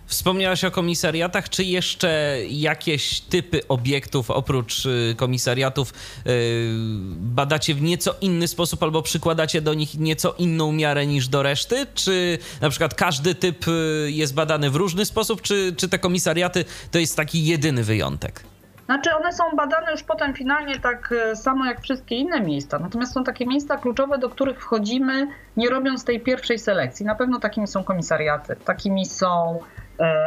Wspomniałaś 0.10 0.64
o 0.64 0.72
komisariatach, 0.72 1.50
czy 1.50 1.64
jeszcze 1.64 2.38
jakieś 2.50 3.22
typy 3.22 3.68
obiektów 3.68 4.32
oprócz 4.32 4.86
y, 4.86 5.16
komisariatów 5.18 5.94
y, 6.28 6.72
badacie 7.16 7.76
w 7.76 7.82
nieco 7.82 8.16
inny 8.22 8.48
sposób 8.48 8.84
albo 8.84 9.02
przykładacie 9.02 9.62
do 9.62 9.74
nich 9.74 10.00
nieco 10.00 10.36
inną 10.38 10.72
miarę 10.72 11.08
niż 11.08 11.28
do 11.28 11.44
reszty? 11.44 11.86
Czy 11.94 12.38
na 12.62 12.70
przykład 12.70 12.94
każdy 12.94 13.36
typ 13.36 13.68
y, 13.68 14.12
jest 14.12 14.34
badany 14.34 14.70
w 14.70 14.76
różny 14.76 15.06
sposób, 15.06 15.42
czy, 15.42 15.76
czy 15.78 15.90
te 15.90 16.00
komisariaty 16.00 16.66
to 16.92 17.00
jest 17.00 17.18
taki 17.18 17.46
jedyny 17.46 17.84
wyjątek? 17.84 18.44
Znaczy 18.86 19.10
one 19.16 19.34
są 19.34 19.44
badane 19.58 19.92
już 19.92 20.04
potem 20.04 20.34
finalnie 20.34 20.80
tak 20.80 21.14
samo 21.36 21.66
jak 21.66 21.82
wszystkie 21.82 22.16
inne 22.16 22.42
miejsca. 22.42 22.80
Natomiast 22.80 23.14
są 23.14 23.24
takie 23.24 23.46
miejsca 23.46 23.78
kluczowe, 23.78 24.18
do 24.18 24.30
których 24.30 24.62
wchodzimy 24.62 25.28
nie 25.58 25.70
robiąc 25.70 26.04
tej 26.04 26.20
pierwszej 26.20 26.60
selekcji. 26.60 27.06
Na 27.06 27.16
pewno 27.16 27.40
takimi 27.40 27.68
są 27.68 27.84
komisariaty, 27.84 28.56
takimi 28.66 29.06
są 29.06 29.60
E, 29.78 29.79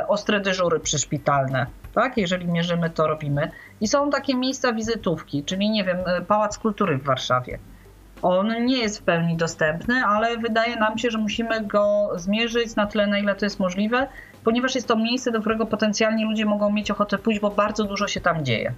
ostre 0.08 0.40
dyżury 0.40 0.80
przyszpitalne. 0.80 1.66
Tak? 1.94 2.16
Jeżeli 2.16 2.46
mierzymy, 2.46 2.90
to 2.90 3.06
robimy. 3.06 3.50
I 3.80 3.88
są 3.88 4.10
takie 4.10 4.34
miejsca 4.34 4.72
wizytówki, 4.72 5.44
czyli 5.44 5.70
nie 5.70 5.84
wiem, 5.84 5.98
e, 6.06 6.22
Pałac 6.22 6.58
Kultury 6.58 6.98
w 6.98 7.04
Warszawie. 7.04 7.58
On 8.22 8.66
nie 8.66 8.78
jest 8.78 8.98
w 8.98 9.02
pełni 9.02 9.36
dostępny, 9.36 10.04
ale 10.06 10.38
wydaje 10.38 10.76
nam 10.76 10.98
się, 10.98 11.10
że 11.10 11.18
musimy 11.18 11.66
go 11.66 12.10
zmierzyć 12.14 12.76
na 12.76 12.86
tyle, 12.86 13.06
na 13.06 13.18
ile 13.18 13.34
to 13.34 13.46
jest 13.46 13.60
możliwe, 13.60 14.06
ponieważ 14.44 14.74
jest 14.74 14.88
to 14.88 14.96
miejsce, 14.96 15.32
do 15.32 15.40
którego 15.40 15.66
potencjalnie 15.66 16.24
ludzie 16.24 16.44
mogą 16.44 16.72
mieć 16.72 16.90
ochotę 16.90 17.18
pójść, 17.18 17.40
bo 17.40 17.50
bardzo 17.50 17.84
dużo 17.84 18.08
się 18.08 18.20
tam 18.20 18.44
dzieje. 18.44 18.72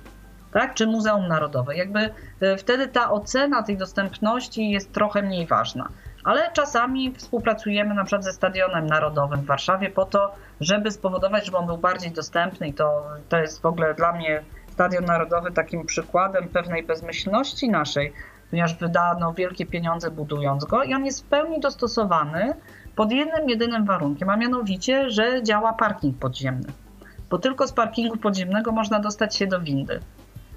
Tak? 0.52 0.74
Czy 0.74 0.86
Muzeum 0.86 1.28
Narodowe. 1.28 1.76
Jakby 1.76 2.10
e, 2.40 2.56
wtedy 2.56 2.88
ta 2.88 3.10
ocena 3.10 3.62
tej 3.62 3.76
dostępności 3.76 4.70
jest 4.70 4.92
trochę 4.92 5.22
mniej 5.22 5.46
ważna 5.46 5.88
ale 6.24 6.50
czasami 6.52 7.14
współpracujemy 7.14 7.94
na 7.94 8.04
przykład 8.04 8.24
ze 8.24 8.32
Stadionem 8.32 8.86
Narodowym 8.86 9.40
w 9.40 9.46
Warszawie 9.46 9.90
po 9.90 10.04
to, 10.04 10.34
żeby 10.60 10.90
spowodować, 10.90 11.44
żeby 11.44 11.56
on 11.56 11.66
był 11.66 11.78
bardziej 11.78 12.10
dostępny 12.10 12.68
i 12.68 12.74
to, 12.74 13.06
to 13.28 13.38
jest 13.38 13.62
w 13.62 13.66
ogóle 13.66 13.94
dla 13.94 14.12
mnie 14.12 14.42
Stadion 14.72 15.04
Narodowy 15.04 15.52
takim 15.52 15.86
przykładem 15.86 16.48
pewnej 16.48 16.82
bezmyślności 16.82 17.68
naszej, 17.68 18.12
ponieważ 18.50 18.74
wydano 18.78 19.32
wielkie 19.32 19.66
pieniądze 19.66 20.10
budując 20.10 20.64
go 20.64 20.82
i 20.82 20.94
on 20.94 21.04
jest 21.04 21.24
w 21.24 21.28
pełni 21.28 21.60
dostosowany 21.60 22.54
pod 22.96 23.12
jednym, 23.12 23.50
jedynym 23.50 23.84
warunkiem, 23.84 24.30
a 24.30 24.36
mianowicie, 24.36 25.10
że 25.10 25.42
działa 25.42 25.72
parking 25.72 26.18
podziemny. 26.18 26.72
Bo 27.30 27.38
tylko 27.38 27.66
z 27.66 27.72
parkingu 27.72 28.16
podziemnego 28.16 28.72
można 28.72 29.00
dostać 29.00 29.36
się 29.36 29.46
do 29.46 29.60
windy. 29.60 30.00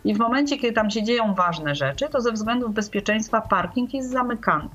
I 0.04 0.16
w 0.16 0.20
momencie, 0.20 0.58
kiedy 0.58 0.74
tam 0.74 0.90
się 0.90 1.04
dzieją 1.04 1.34
ważne 1.34 1.76
rzeczy, 1.76 2.10
to 2.10 2.22
ze 2.22 2.32
względów 2.32 2.74
bezpieczeństwa 2.74 3.42
parking 3.42 3.94
jest 3.94 4.12
zamykany 4.12 4.70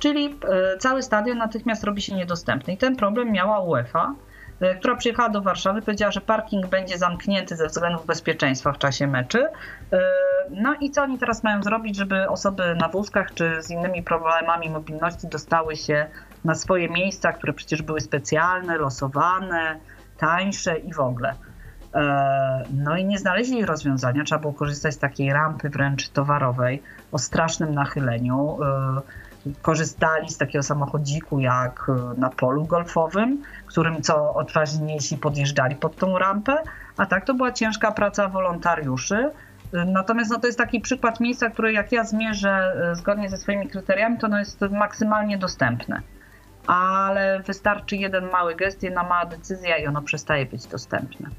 czyli 0.00 0.38
e, 0.48 0.78
cały 0.78 1.02
stadion 1.02 1.38
natychmiast 1.38 1.84
robi 1.84 2.02
się 2.02 2.14
niedostępny. 2.14 2.72
I 2.72 2.76
ten 2.76 2.96
problem 2.96 3.32
miała 3.32 3.60
UEFA, 3.60 4.14
e, 4.60 4.74
która 4.74 4.96
przyjechała 4.96 5.28
do 5.28 5.42
Warszawy, 5.42 5.82
powiedziała, 5.82 6.12
że 6.12 6.20
parking 6.20 6.66
będzie 6.66 6.98
zamknięty 6.98 7.56
ze 7.56 7.66
względów 7.66 8.06
bezpieczeństwa 8.06 8.72
w 8.72 8.78
czasie 8.78 9.06
meczy. 9.06 9.46
E, 9.92 10.00
no 10.50 10.74
i 10.80 10.90
co 10.90 11.02
oni 11.02 11.18
teraz 11.18 11.44
mają 11.44 11.62
zrobić, 11.62 11.96
żeby 11.96 12.28
osoby 12.28 12.74
na 12.80 12.88
wózkach 12.88 13.34
czy 13.34 13.62
z 13.62 13.70
innymi 13.70 14.02
problemami 14.02 14.70
mobilności 14.70 15.26
dostały 15.26 15.76
się 15.76 16.06
na 16.44 16.54
swoje 16.54 16.88
miejsca, 16.88 17.32
które 17.32 17.52
przecież 17.52 17.82
były 17.82 18.00
specjalne, 18.00 18.78
losowane, 18.78 19.76
tańsze 20.18 20.78
i 20.78 20.92
w 20.92 21.00
ogóle. 21.00 21.34
No 22.74 22.96
i 22.96 23.04
nie 23.04 23.18
znaleźli 23.18 23.66
rozwiązania, 23.66 24.24
trzeba 24.24 24.40
było 24.40 24.52
korzystać 24.52 24.94
z 24.94 24.98
takiej 24.98 25.32
rampy 25.32 25.68
wręcz 25.68 26.08
towarowej 26.08 26.82
o 27.12 27.18
strasznym 27.18 27.74
nachyleniu 27.74 28.58
korzystali 29.62 30.30
z 30.30 30.38
takiego 30.38 30.62
samochodziku 30.62 31.40
jak 31.40 31.86
e, 31.88 32.20
na 32.20 32.30
polu 32.30 32.64
golfowym, 32.64 33.42
którym 33.66 34.02
co 34.02 34.34
odważniejsi 34.34 35.18
podjeżdżali 35.18 35.76
pod 35.76 35.96
tą 35.96 36.18
rampę, 36.18 36.56
a 36.96 37.06
tak 37.06 37.24
to 37.24 37.34
była 37.34 37.52
ciężka 37.52 37.92
praca 37.92 38.28
wolontariuszy. 38.28 39.30
E, 39.72 39.84
natomiast 39.84 40.30
no, 40.30 40.38
to 40.38 40.46
jest 40.46 40.58
taki 40.58 40.80
przykład 40.80 41.20
miejsca, 41.20 41.50
które 41.50 41.72
jak 41.72 41.92
ja 41.92 42.04
zmierzę 42.04 42.74
e, 42.90 42.94
zgodnie 42.94 43.30
ze 43.30 43.36
swoimi 43.36 43.68
kryteriami, 43.68 44.18
to 44.18 44.26
ono 44.26 44.38
jest 44.38 44.60
maksymalnie 44.70 45.38
dostępne. 45.38 46.02
Ale 46.66 47.42
wystarczy 47.46 47.96
jeden 47.96 48.30
mały 48.30 48.54
gest, 48.54 48.82
jedna 48.82 49.02
mała 49.02 49.26
decyzja 49.26 49.78
i 49.78 49.86
ono 49.86 50.02
przestaje 50.02 50.46
być 50.46 50.66
dostępne. 50.66 51.30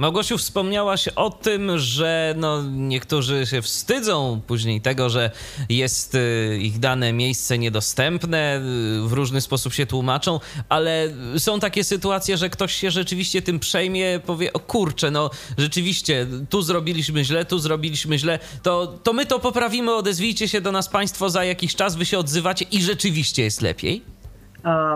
Małgosiu, 0.00 0.38
wspomniałaś 0.38 1.08
o 1.08 1.30
tym, 1.30 1.78
że 1.78 2.34
no, 2.38 2.62
niektórzy 2.62 3.46
się 3.46 3.62
wstydzą 3.62 4.40
później 4.46 4.80
tego, 4.80 5.10
że 5.10 5.30
jest 5.68 6.14
y, 6.14 6.58
ich 6.60 6.78
dane 6.78 7.12
miejsce 7.12 7.58
niedostępne, 7.58 8.56
y, 8.56 9.08
w 9.08 9.12
różny 9.12 9.40
sposób 9.40 9.72
się 9.74 9.86
tłumaczą, 9.86 10.40
ale 10.68 11.08
są 11.38 11.60
takie 11.60 11.84
sytuacje, 11.84 12.36
że 12.36 12.50
ktoś 12.50 12.74
się 12.74 12.90
rzeczywiście 12.90 13.42
tym 13.42 13.58
przejmie, 13.58 14.20
powie, 14.26 14.52
o 14.52 14.58
kurczę, 14.58 15.10
no 15.10 15.30
rzeczywiście, 15.58 16.26
tu 16.50 16.62
zrobiliśmy 16.62 17.24
źle, 17.24 17.44
tu 17.44 17.58
zrobiliśmy 17.58 18.18
źle, 18.18 18.38
to, 18.62 18.86
to 18.86 19.12
my 19.12 19.26
to 19.26 19.38
poprawimy, 19.38 19.94
odezwijcie 19.94 20.48
się 20.48 20.60
do 20.60 20.72
nas 20.72 20.88
państwo 20.88 21.30
za 21.30 21.44
jakiś 21.44 21.74
czas, 21.74 21.96
wy 21.96 22.06
się 22.06 22.18
odzywacie 22.18 22.64
i 22.70 22.82
rzeczywiście 22.82 23.42
jest 23.42 23.60
lepiej? 23.60 24.19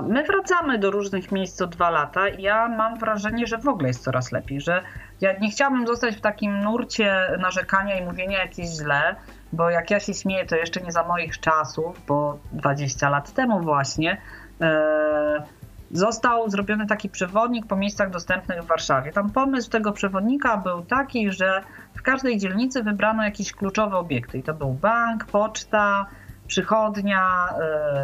My 0.02 0.24
wracamy 0.24 0.78
do 0.78 0.90
różnych 0.90 1.32
miejsc 1.32 1.56
co 1.56 1.66
dwa 1.66 1.90
lata 1.90 2.28
i 2.28 2.42
ja 2.42 2.68
mam 2.68 2.98
wrażenie, 2.98 3.46
że 3.46 3.58
w 3.58 3.68
ogóle 3.68 3.88
jest 3.88 4.04
coraz 4.04 4.32
lepiej, 4.32 4.60
że 4.60 4.82
ja 5.20 5.38
nie 5.38 5.50
chciałabym 5.50 5.86
zostać 5.86 6.16
w 6.16 6.20
takim 6.20 6.60
nurcie 6.60 7.36
narzekania 7.40 7.98
i 7.98 8.04
mówienia 8.04 8.38
jakieś 8.38 8.68
źle, 8.68 9.16
bo 9.52 9.70
jak 9.70 9.90
ja 9.90 10.00
się 10.00 10.14
śmieję, 10.14 10.46
to 10.46 10.56
jeszcze 10.56 10.80
nie 10.80 10.92
za 10.92 11.04
moich 11.04 11.40
czasów, 11.40 12.06
bo 12.06 12.38
20 12.52 13.10
lat 13.10 13.32
temu 13.32 13.60
właśnie, 13.60 14.20
e, 14.60 15.42
został 15.90 16.50
zrobiony 16.50 16.86
taki 16.86 17.08
przewodnik 17.08 17.66
po 17.66 17.76
miejscach 17.76 18.10
dostępnych 18.10 18.62
w 18.62 18.66
Warszawie. 18.66 19.12
Tam 19.12 19.30
pomysł 19.30 19.70
tego 19.70 19.92
przewodnika 19.92 20.56
był 20.56 20.82
taki, 20.82 21.32
że 21.32 21.62
w 21.94 22.02
każdej 22.02 22.38
dzielnicy 22.38 22.82
wybrano 22.82 23.22
jakieś 23.22 23.52
kluczowe 23.52 23.96
obiekty 23.96 24.38
i 24.38 24.42
to 24.42 24.54
był 24.54 24.72
bank, 24.72 25.24
poczta, 25.24 26.06
przychodnia, 26.46 27.48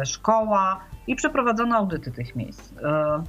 e, 0.01 0.05
szkoła 0.05 0.79
i 1.07 1.15
przeprowadzono 1.15 1.75
audyty 1.75 2.11
tych 2.11 2.35
miejsc. 2.35 2.73
E, 2.83 3.23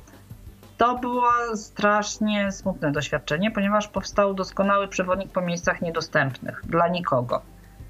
to 0.79 0.99
było 0.99 1.31
strasznie 1.55 2.53
smutne 2.53 2.93
doświadczenie, 2.93 3.51
ponieważ 3.51 3.89
powstał 3.89 4.35
doskonały 4.35 4.89
przewodnik 4.89 5.33
po 5.33 5.41
miejscach 5.41 5.83
niedostępnych 5.83 6.63
dla 6.67 6.89
nikogo. 6.89 7.43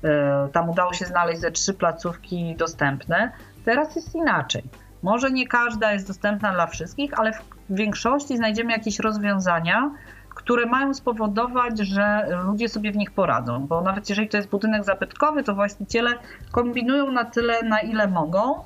E, 0.05 0.49
tam 0.53 0.70
udało 0.70 0.93
się 0.93 1.05
znaleźć 1.05 1.41
ze 1.41 1.51
trzy 1.51 1.74
placówki 1.74 2.57
dostępne. 2.57 3.33
Teraz 3.64 3.97
jest 3.97 4.14
inaczej. 4.14 4.62
Może 5.03 5.30
nie 5.30 5.47
każda 5.47 5.93
jest 5.93 6.07
dostępna 6.07 6.53
dla 6.53 6.66
wszystkich, 6.66 7.18
ale 7.18 7.33
w 7.33 7.43
większości 7.70 8.37
znajdziemy 8.37 8.72
jakieś 8.72 8.99
rozwiązania, 8.99 9.91
które 10.35 10.66
mają 10.66 10.95
spowodować, 10.95 11.78
że 11.78 12.26
ludzie 12.45 12.68
sobie 12.68 12.93
w 12.93 12.97
nich 12.97 13.11
poradzą. 13.11 13.66
Bo 13.66 13.80
nawet 13.80 14.09
jeżeli 14.09 14.28
to 14.28 14.37
jest 14.37 14.49
budynek 14.49 14.85
zabytkowy, 14.85 15.43
to 15.43 15.55
właściciele 15.55 16.11
kombinują 16.51 17.11
na 17.11 17.24
tyle, 17.24 17.62
na 17.62 17.80
ile 17.80 18.09
mogą 18.09 18.64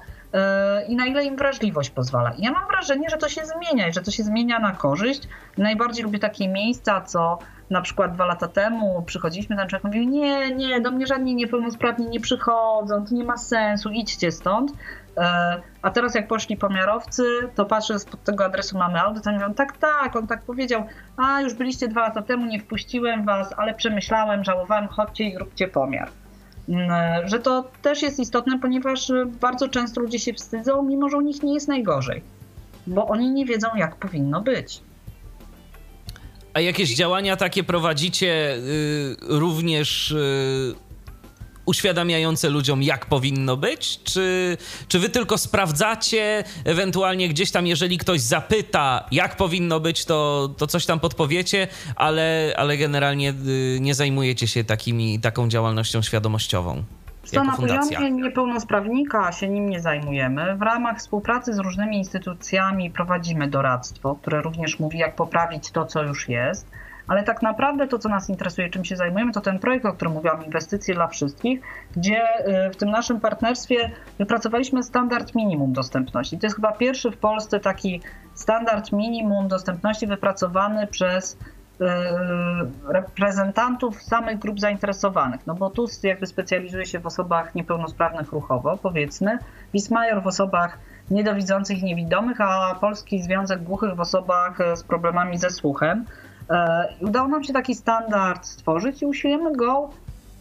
i 0.88 0.96
na 0.96 1.06
ile 1.06 1.24
im 1.24 1.36
wrażliwość 1.36 1.90
pozwala. 1.90 2.32
Ja 2.38 2.52
mam 2.52 2.66
wrażenie, 2.68 3.10
że 3.10 3.16
to 3.16 3.28
się 3.28 3.42
zmienia 3.44 3.88
i 3.88 3.92
że 3.92 4.02
to 4.02 4.10
się 4.10 4.22
zmienia 4.22 4.58
na 4.58 4.72
korzyść. 4.72 5.28
Najbardziej 5.58 6.04
lubię 6.04 6.18
takie 6.18 6.48
miejsca, 6.48 7.00
co 7.00 7.38
na 7.70 7.80
przykład 7.80 8.12
dwa 8.12 8.26
lata 8.26 8.48
temu 8.48 9.02
przychodziliśmy, 9.06 9.56
ten 9.56 9.68
człowiek 9.68 9.84
mówił, 9.84 10.04
nie, 10.04 10.54
nie, 10.54 10.80
do 10.80 10.90
mnie 10.90 11.06
żadni 11.06 11.34
niepełnosprawni 11.34 12.08
nie 12.08 12.20
przychodzą, 12.20 13.04
to 13.04 13.14
nie 13.14 13.24
ma 13.24 13.36
sensu, 13.36 13.90
idźcie 13.90 14.32
stąd. 14.32 14.72
E, 15.16 15.62
a 15.82 15.90
teraz 15.90 16.14
jak 16.14 16.28
poszli 16.28 16.56
pomiarowcy, 16.56 17.22
to 17.54 17.64
patrzę, 17.64 17.98
spod 17.98 18.24
tego 18.24 18.44
adresu 18.44 18.78
mamy 18.78 19.00
audyt, 19.00 19.26
oni 19.26 19.36
mówią, 19.38 19.54
tak, 19.54 19.76
tak, 19.76 20.16
on 20.16 20.26
tak 20.26 20.42
powiedział, 20.42 20.86
a 21.16 21.40
już 21.40 21.54
byliście 21.54 21.88
dwa 21.88 22.00
lata 22.00 22.22
temu, 22.22 22.46
nie 22.46 22.60
wpuściłem 22.60 23.24
was, 23.24 23.54
ale 23.56 23.74
przemyślałem, 23.74 24.44
żałowałem, 24.44 24.88
chodźcie 24.88 25.24
i 25.24 25.38
róbcie 25.38 25.68
pomiar. 25.68 26.08
Mm, 26.68 26.90
e, 26.90 27.28
że 27.28 27.38
to 27.38 27.70
też 27.82 28.02
jest 28.02 28.18
istotne, 28.18 28.58
ponieważ 28.58 29.12
bardzo 29.40 29.68
często 29.68 30.00
ludzie 30.00 30.18
się 30.18 30.34
wstydzą, 30.34 30.82
mimo 30.82 31.08
że 31.08 31.16
u 31.16 31.20
nich 31.20 31.42
nie 31.42 31.54
jest 31.54 31.68
najgorzej, 31.68 32.22
bo 32.86 33.06
oni 33.06 33.30
nie 33.30 33.46
wiedzą, 33.46 33.68
jak 33.76 33.96
powinno 33.96 34.40
być. 34.40 34.80
A 36.54 36.60
jakieś 36.60 36.94
działania 36.94 37.36
takie 37.36 37.64
prowadzicie 37.64 38.54
y, 38.56 39.16
również 39.20 40.10
y, 40.10 40.74
uświadamiające 41.66 42.48
ludziom, 42.48 42.82
jak 42.82 43.06
powinno 43.06 43.56
być? 43.56 44.00
Czy, 44.04 44.56
czy 44.88 44.98
wy 44.98 45.08
tylko 45.08 45.38
sprawdzacie, 45.38 46.44
ewentualnie 46.64 47.28
gdzieś 47.28 47.50
tam, 47.50 47.66
jeżeli 47.66 47.98
ktoś 47.98 48.20
zapyta, 48.20 49.06
jak 49.10 49.36
powinno 49.36 49.80
być, 49.80 50.04
to, 50.04 50.48
to 50.58 50.66
coś 50.66 50.86
tam 50.86 51.00
podpowiecie, 51.00 51.68
ale, 51.96 52.54
ale 52.56 52.76
generalnie 52.76 53.34
y, 53.46 53.78
nie 53.80 53.94
zajmujecie 53.94 54.46
się 54.48 54.64
takimi, 54.64 55.20
taką 55.20 55.48
działalnością 55.48 56.02
świadomościową? 56.02 56.82
Co 57.26 57.44
na 57.44 57.56
poziomie 57.56 58.10
niepełnosprawnika 58.10 59.32
się 59.32 59.48
nim 59.48 59.70
nie 59.70 59.80
zajmujemy. 59.80 60.56
W 60.56 60.62
ramach 60.62 60.98
współpracy 60.98 61.54
z 61.54 61.58
różnymi 61.58 61.96
instytucjami 61.98 62.90
prowadzimy 62.90 63.48
doradztwo, 63.48 64.14
które 64.14 64.42
również 64.42 64.78
mówi, 64.78 64.98
jak 64.98 65.16
poprawić 65.16 65.70
to, 65.70 65.84
co 65.86 66.02
już 66.02 66.28
jest. 66.28 66.66
Ale 67.08 67.22
tak 67.22 67.42
naprawdę 67.42 67.88
to, 67.88 67.98
co 67.98 68.08
nas 68.08 68.28
interesuje, 68.28 68.70
czym 68.70 68.84
się 68.84 68.96
zajmujemy, 68.96 69.32
to 69.32 69.40
ten 69.40 69.58
projekt, 69.58 69.86
o 69.86 69.92
którym 69.92 70.14
mówiłam, 70.14 70.44
Inwestycje 70.44 70.94
dla 70.94 71.06
Wszystkich, 71.06 71.60
gdzie 71.96 72.46
y, 72.66 72.70
w 72.70 72.76
tym 72.76 72.90
naszym 72.90 73.20
partnerstwie 73.20 73.90
wypracowaliśmy 74.18 74.82
standard 74.82 75.34
minimum 75.34 75.72
dostępności. 75.72 76.38
To 76.38 76.46
jest 76.46 76.56
chyba 76.56 76.72
pierwszy 76.72 77.10
w 77.10 77.16
Polsce 77.16 77.60
taki 77.60 78.00
standard 78.34 78.92
minimum 78.92 79.48
dostępności 79.48 80.06
wypracowany 80.06 80.86
przez 80.86 81.36
Y, 81.80 81.84
reprezentantów 82.92 84.02
samych 84.02 84.38
grup 84.38 84.60
zainteresowanych, 84.60 85.46
no 85.46 85.54
bo 85.54 85.70
tu 85.70 85.86
jakby 86.02 86.26
specjalizuje 86.26 86.86
się 86.86 86.98
w 86.98 87.06
osobach 87.06 87.54
niepełnosprawnych 87.54 88.32
ruchowo, 88.32 88.78
powiedzmy, 88.82 89.38
Wismajor 89.74 90.22
w 90.22 90.26
osobach 90.26 90.78
niedowidzących 91.10 91.78
i 91.78 91.84
niewidomych, 91.84 92.40
a 92.40 92.74
Polski 92.80 93.22
Związek 93.22 93.62
Głuchych 93.62 93.94
w 93.94 94.00
osobach 94.00 94.58
z 94.74 94.82
problemami 94.82 95.38
ze 95.38 95.50
słuchem. 95.50 96.04
E, 96.50 96.88
udało 97.00 97.28
nam 97.28 97.44
się 97.44 97.52
taki 97.52 97.74
standard 97.74 98.46
stworzyć 98.46 99.02
i 99.02 99.06
usiłujemy 99.06 99.56
go 99.56 99.90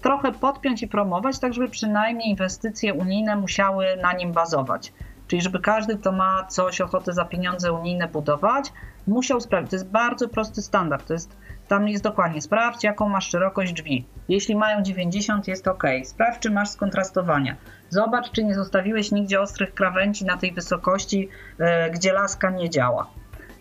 trochę 0.01 0.31
podpiąć 0.31 0.83
i 0.83 0.87
promować, 0.87 1.39
tak 1.39 1.53
żeby 1.53 1.69
przynajmniej 1.69 2.29
inwestycje 2.29 2.93
unijne 2.93 3.35
musiały 3.35 3.85
na 4.01 4.13
nim 4.13 4.31
bazować. 4.31 4.93
Czyli 5.27 5.41
żeby 5.41 5.59
każdy, 5.59 5.97
kto 5.97 6.11
ma 6.11 6.45
coś 6.49 6.81
ochotę 6.81 7.13
za 7.13 7.25
pieniądze 7.25 7.73
unijne 7.73 8.07
budować, 8.07 8.73
musiał 9.07 9.41
sprawdzić. 9.41 9.69
To 9.69 9.75
jest 9.75 9.89
bardzo 9.89 10.29
prosty 10.29 10.61
standard. 10.61 11.07
To 11.07 11.13
jest, 11.13 11.37
tam 11.67 11.87
jest 11.87 12.03
dokładnie 12.03 12.41
sprawdź, 12.41 12.83
jaką 12.83 13.09
masz 13.09 13.29
szerokość 13.29 13.73
drzwi. 13.73 14.05
Jeśli 14.29 14.55
mają 14.55 14.81
90, 14.81 15.47
jest 15.47 15.67
ok. 15.67 15.83
Sprawdź, 16.03 16.39
czy 16.39 16.51
masz 16.51 16.69
skontrastowania. 16.69 17.55
Zobacz, 17.89 18.31
czy 18.31 18.43
nie 18.43 18.55
zostawiłeś 18.55 19.11
nigdzie 19.11 19.41
ostrych 19.41 19.73
krawędzi 19.73 20.25
na 20.25 20.37
tej 20.37 20.51
wysokości, 20.51 21.29
e, 21.59 21.89
gdzie 21.89 22.13
laska 22.13 22.49
nie 22.49 22.69
działa. 22.69 23.07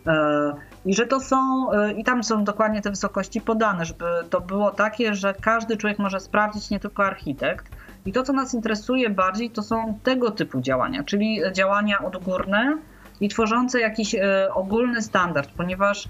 E, 0.06 0.54
I 0.84 0.94
że 0.94 1.06
to 1.06 1.20
są, 1.20 1.72
e, 1.72 1.92
i 1.92 2.04
tam 2.04 2.24
są 2.24 2.44
dokładnie 2.44 2.82
te 2.82 2.90
wysokości 2.90 3.40
podane, 3.40 3.84
żeby 3.84 4.04
to 4.30 4.40
było 4.40 4.70
takie, 4.70 5.14
że 5.14 5.34
każdy 5.34 5.76
człowiek 5.76 5.98
może 5.98 6.20
sprawdzić, 6.20 6.70
nie 6.70 6.80
tylko 6.80 7.04
architekt. 7.04 7.68
I 8.06 8.12
to, 8.12 8.22
co 8.22 8.32
nas 8.32 8.54
interesuje 8.54 9.10
bardziej, 9.10 9.50
to 9.50 9.62
są 9.62 9.98
tego 10.02 10.30
typu 10.30 10.60
działania, 10.60 11.04
czyli 11.04 11.40
działania 11.52 11.98
odgórne, 11.98 12.78
i 13.20 13.28
tworzące 13.28 13.80
jakiś 13.80 14.14
e, 14.14 14.48
ogólny 14.54 15.02
standard, 15.02 15.50
ponieważ 15.56 16.08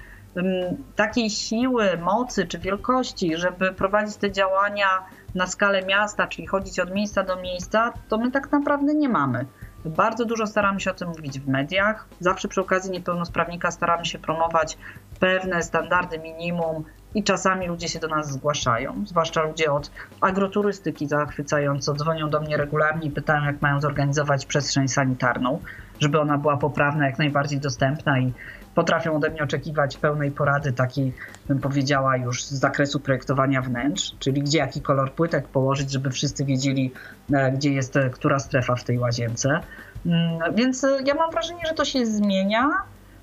takiej 0.97 1.31
siły, 1.31 1.99
mocy 1.99 2.47
czy 2.47 2.59
wielkości, 2.59 3.37
żeby 3.37 3.73
prowadzić 3.73 4.17
te 4.17 4.33
działania 4.33 4.87
na 5.35 5.47
skalę 5.47 5.83
miasta, 5.83 6.27
czyli 6.27 6.47
chodzić 6.47 6.81
od 6.81 6.95
miejsca 6.95 7.23
do 7.23 7.37
miejsca, 7.37 7.93
to 8.09 8.19
my 8.19 8.31
tak 8.31 8.53
naprawdę 8.53 8.95
nie 8.95 9.09
mamy. 9.09 9.47
Bardzo 9.85 10.25
dużo 10.25 10.47
staramy 10.47 10.81
się 10.81 10.91
o 10.91 10.95
tym 10.95 11.09
mówić 11.09 11.41
w 11.41 11.49
mediach. 11.49 12.09
Zawsze 12.21 12.49
przy 12.49 12.61
okazji 12.61 12.91
niepełnosprawnika 12.91 13.71
staramy 13.71 14.05
się 14.05 14.19
promować 14.19 14.79
pewne 15.21 15.63
standardy 15.63 16.19
minimum 16.19 16.85
i 17.15 17.25
czasami 17.25 17.67
ludzie 17.67 17.89
się 17.89 17.99
do 17.99 18.09
nas 18.09 18.33
zgłaszają, 18.33 19.05
zwłaszcza 19.07 19.43
ludzie 19.43 19.73
od 19.73 19.91
agroturystyki 20.21 21.09
zachwycająco 21.09 21.95
dzwonią 21.95 22.31
do 22.31 22.41
mnie 22.41 22.57
regularnie 22.57 23.09
i 23.09 23.11
pytają, 23.11 23.45
jak 23.45 23.63
mają 23.63 23.81
zorganizować 23.81 24.47
przestrzeń 24.47 24.89
sanitarną 24.89 25.59
żeby 26.01 26.21
ona 26.21 26.39
była 26.39 26.57
poprawna, 26.57 27.07
jak 27.07 27.19
najbardziej 27.19 27.61
dostępna 27.61 28.19
i 28.19 28.33
potrafią 28.75 29.17
ode 29.17 29.31
mnie 29.31 29.43
oczekiwać 29.43 29.97
pełnej 29.97 30.31
porady 30.31 30.73
takiej, 30.73 31.13
bym 31.49 31.59
powiedziała, 31.61 32.17
już 32.17 32.45
z 32.45 32.53
zakresu 32.53 33.01
projektowania 33.01 33.63
wnętrz, 33.63 34.15
czyli 34.19 34.43
gdzie 34.43 34.59
jaki 34.59 34.81
kolor 34.81 35.13
płytek 35.13 35.49
położyć, 35.49 35.93
żeby 35.93 36.11
wszyscy 36.11 36.45
wiedzieli, 36.45 36.93
e, 37.33 37.53
gdzie 37.53 37.73
jest 37.73 37.97
e, 37.97 38.11
która 38.11 38.39
strefa 38.39 38.77
w 38.77 38.85
tej 38.85 38.99
łazience. 38.99 39.61
Mm, 40.07 40.55
więc 40.55 40.85
e, 40.85 40.99
ja 41.07 41.15
mam 41.15 41.31
wrażenie, 41.31 41.63
że 41.69 41.75
to 41.75 41.85
się 41.85 42.07
zmienia. 42.07 42.69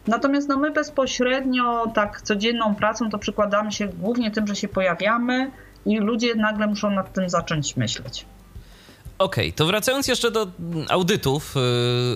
Natomiast 0.08 0.49
no 0.49 0.58
my 0.58 0.72
bezpośrednio, 0.72 1.91
tak 1.95 2.22
codzienną 2.22 2.76
pracą, 2.76 3.10
to 3.10 3.18
przykładamy 3.18 3.72
się 3.72 3.88
głównie 3.88 4.32
tym, 4.32 4.47
że 4.47 4.56
się 4.56 4.68
pojawiamy 4.68 5.52
i 5.86 5.99
ludzie 5.99 6.36
nagle 6.36 6.68
muszą 6.68 6.91
nad 6.91 7.14
tym 7.14 7.30
zacząć 7.30 7.78
myśleć. 7.78 8.26
Okej, 9.18 9.47
okay, 9.47 9.56
to 9.56 9.66
wracając 9.66 10.08
jeszcze 10.08 10.32
do 10.32 10.47
audytów, 10.89 11.56
y, 11.58 11.60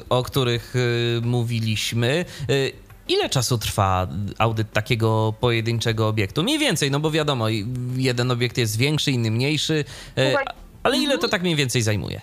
o 0.10 0.24
których 0.24 0.76
y, 0.76 1.22
mówiliśmy. 1.24 2.26
Y, 3.10 3.14
ile 3.14 3.30
czasu 3.30 3.58
trwa 3.58 4.08
audyt 4.38 4.72
takiego 4.72 5.34
pojedynczego 5.40 6.08
obiektu? 6.08 6.44
Mniej 6.44 6.60
więcej, 6.60 6.92
no 6.92 7.00
bo 7.00 7.12
wiadomo, 7.12 7.46
jeden 7.96 8.32
obiekt 8.32 8.58
jest 8.58 8.78
większy, 8.78 9.12
inny 9.12 9.32
mniejszy, 9.32 9.86
Słuchaj, 10.16 10.46
ale 10.84 10.98
ile 10.98 11.08
to 11.08 11.14
mhm. 11.14 11.32
tak 11.32 11.42
mniej 11.42 11.56
więcej 11.56 11.82
zajmuje? 11.82 12.22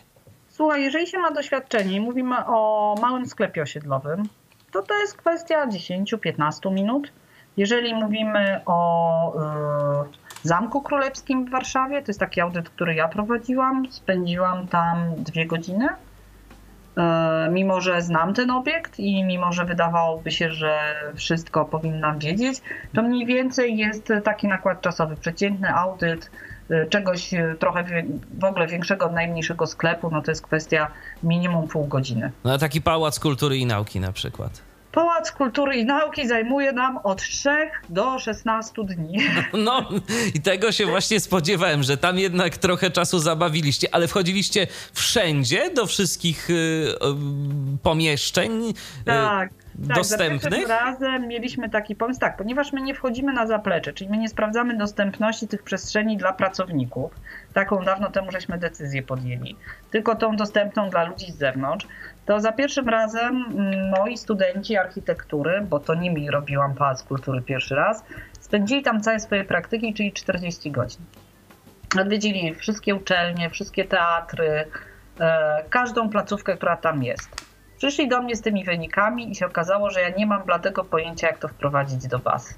Słuchaj, 0.48 0.82
jeżeli 0.82 1.06
się 1.06 1.18
ma 1.18 1.30
doświadczenie 1.30 1.96
i 1.96 2.00
mówimy 2.00 2.36
o 2.46 2.94
małym 3.00 3.26
sklepie 3.26 3.62
osiedlowym, 3.62 4.28
to 4.72 4.82
to 4.82 4.98
jest 4.98 5.16
kwestia 5.16 5.66
10-15 5.66 6.72
minut. 6.72 7.12
Jeżeli 7.56 7.94
mówimy 7.94 8.60
o 8.66 9.32
Zamku 10.42 10.82
Królewskim 10.82 11.46
w 11.46 11.50
Warszawie. 11.50 12.02
To 12.02 12.10
jest 12.10 12.20
taki 12.20 12.40
audyt, 12.40 12.70
który 12.70 12.94
ja 12.94 13.08
prowadziłam. 13.08 13.92
Spędziłam 13.92 14.68
tam 14.68 15.14
dwie 15.16 15.46
godziny. 15.46 15.88
E, 16.96 17.48
mimo, 17.50 17.80
że 17.80 18.02
znam 18.02 18.34
ten 18.34 18.50
obiekt 18.50 18.98
i 18.98 19.24
mimo, 19.24 19.52
że 19.52 19.64
wydawałoby 19.64 20.30
się, 20.30 20.52
że 20.52 20.78
wszystko 21.14 21.64
powinnam 21.64 22.18
wiedzieć, 22.18 22.62
to 22.94 23.02
mniej 23.02 23.26
więcej 23.26 23.76
jest 23.76 24.12
taki 24.24 24.48
nakład 24.48 24.80
czasowy. 24.80 25.16
Przeciętny 25.16 25.74
audyt 25.74 26.30
e, 26.70 26.86
czegoś 26.86 27.34
e, 27.34 27.54
trochę 27.58 27.84
w 28.38 28.44
ogóle 28.44 28.66
większego 28.66 29.06
od 29.06 29.12
najmniejszego 29.12 29.66
sklepu, 29.66 30.10
no 30.10 30.22
to 30.22 30.30
jest 30.30 30.42
kwestia 30.42 30.88
minimum 31.22 31.68
pół 31.68 31.86
godziny. 31.86 32.32
No 32.44 32.58
taki 32.58 32.82
pałac 32.82 33.20
kultury 33.20 33.56
i 33.56 33.66
nauki 33.66 34.00
na 34.00 34.12
przykład. 34.12 34.71
Pałac 34.92 35.32
Kultury 35.32 35.76
i 35.76 35.84
Nauki 35.84 36.28
zajmuje 36.28 36.72
nam 36.72 36.98
od 37.04 37.22
3 37.22 37.50
do 37.88 38.18
16 38.18 38.72
dni. 38.84 39.18
No 39.52 39.88
i 40.34 40.40
tego 40.40 40.72
się 40.72 40.86
właśnie 40.86 41.20
spodziewałem, 41.20 41.82
że 41.82 41.96
tam 41.96 42.18
jednak 42.18 42.56
trochę 42.56 42.90
czasu 42.90 43.18
zabawiliście, 43.18 43.94
ale 43.94 44.08
wchodziliście 44.08 44.66
wszędzie 44.92 45.70
do 45.70 45.86
wszystkich 45.86 46.50
y, 46.50 46.52
y, 46.52 47.78
pomieszczeń. 47.82 48.74
Tak. 49.04 49.61
Tak, 49.88 49.96
dostępnych? 49.96 50.66
Za 50.66 50.78
razem 50.78 51.28
mieliśmy 51.28 51.70
taki 51.70 51.96
pomysł, 51.96 52.20
tak, 52.20 52.36
ponieważ 52.36 52.72
my 52.72 52.80
nie 52.80 52.94
wchodzimy 52.94 53.32
na 53.32 53.46
zaplecze, 53.46 53.92
czyli 53.92 54.10
my 54.10 54.16
nie 54.16 54.28
sprawdzamy 54.28 54.76
dostępności 54.76 55.48
tych 55.48 55.62
przestrzeni 55.62 56.16
dla 56.16 56.32
pracowników. 56.32 57.14
Taką 57.52 57.84
dawno 57.84 58.10
temu 58.10 58.30
żeśmy 58.30 58.58
decyzję 58.58 59.02
podjęli, 59.02 59.56
tylko 59.90 60.16
tą 60.16 60.36
dostępną 60.36 60.90
dla 60.90 61.04
ludzi 61.04 61.32
z 61.32 61.36
zewnątrz. 61.36 61.86
To 62.26 62.40
za 62.40 62.52
pierwszym 62.52 62.88
razem 62.88 63.44
mm, 63.58 63.90
moi 63.90 64.16
studenci 64.16 64.76
architektury, 64.76 65.66
bo 65.70 65.80
to 65.80 65.94
nimi 65.94 66.30
robiłam 66.30 66.74
Pałac 66.74 67.02
Kultury 67.02 67.42
pierwszy 67.42 67.74
raz, 67.74 68.04
spędzili 68.40 68.82
tam 68.82 69.00
całe 69.00 69.20
swoje 69.20 69.44
praktyki, 69.44 69.94
czyli 69.94 70.12
40 70.12 70.70
godzin. 70.70 71.00
Odwiedzili 72.00 72.54
wszystkie 72.54 72.94
uczelnie, 72.94 73.50
wszystkie 73.50 73.84
teatry, 73.84 74.64
e, 75.20 75.64
każdą 75.70 76.10
placówkę, 76.10 76.56
która 76.56 76.76
tam 76.76 77.02
jest. 77.02 77.41
Przyszli 77.82 78.08
do 78.08 78.22
mnie 78.22 78.36
z 78.36 78.42
tymi 78.42 78.64
wynikami 78.64 79.30
i 79.30 79.34
się 79.34 79.46
okazało, 79.46 79.90
że 79.90 80.00
ja 80.00 80.08
nie 80.08 80.26
mam 80.26 80.42
bladego 80.42 80.84
pojęcia, 80.84 81.26
jak 81.26 81.38
to 81.38 81.48
wprowadzić 81.48 82.06
do 82.06 82.18
bazy. 82.18 82.54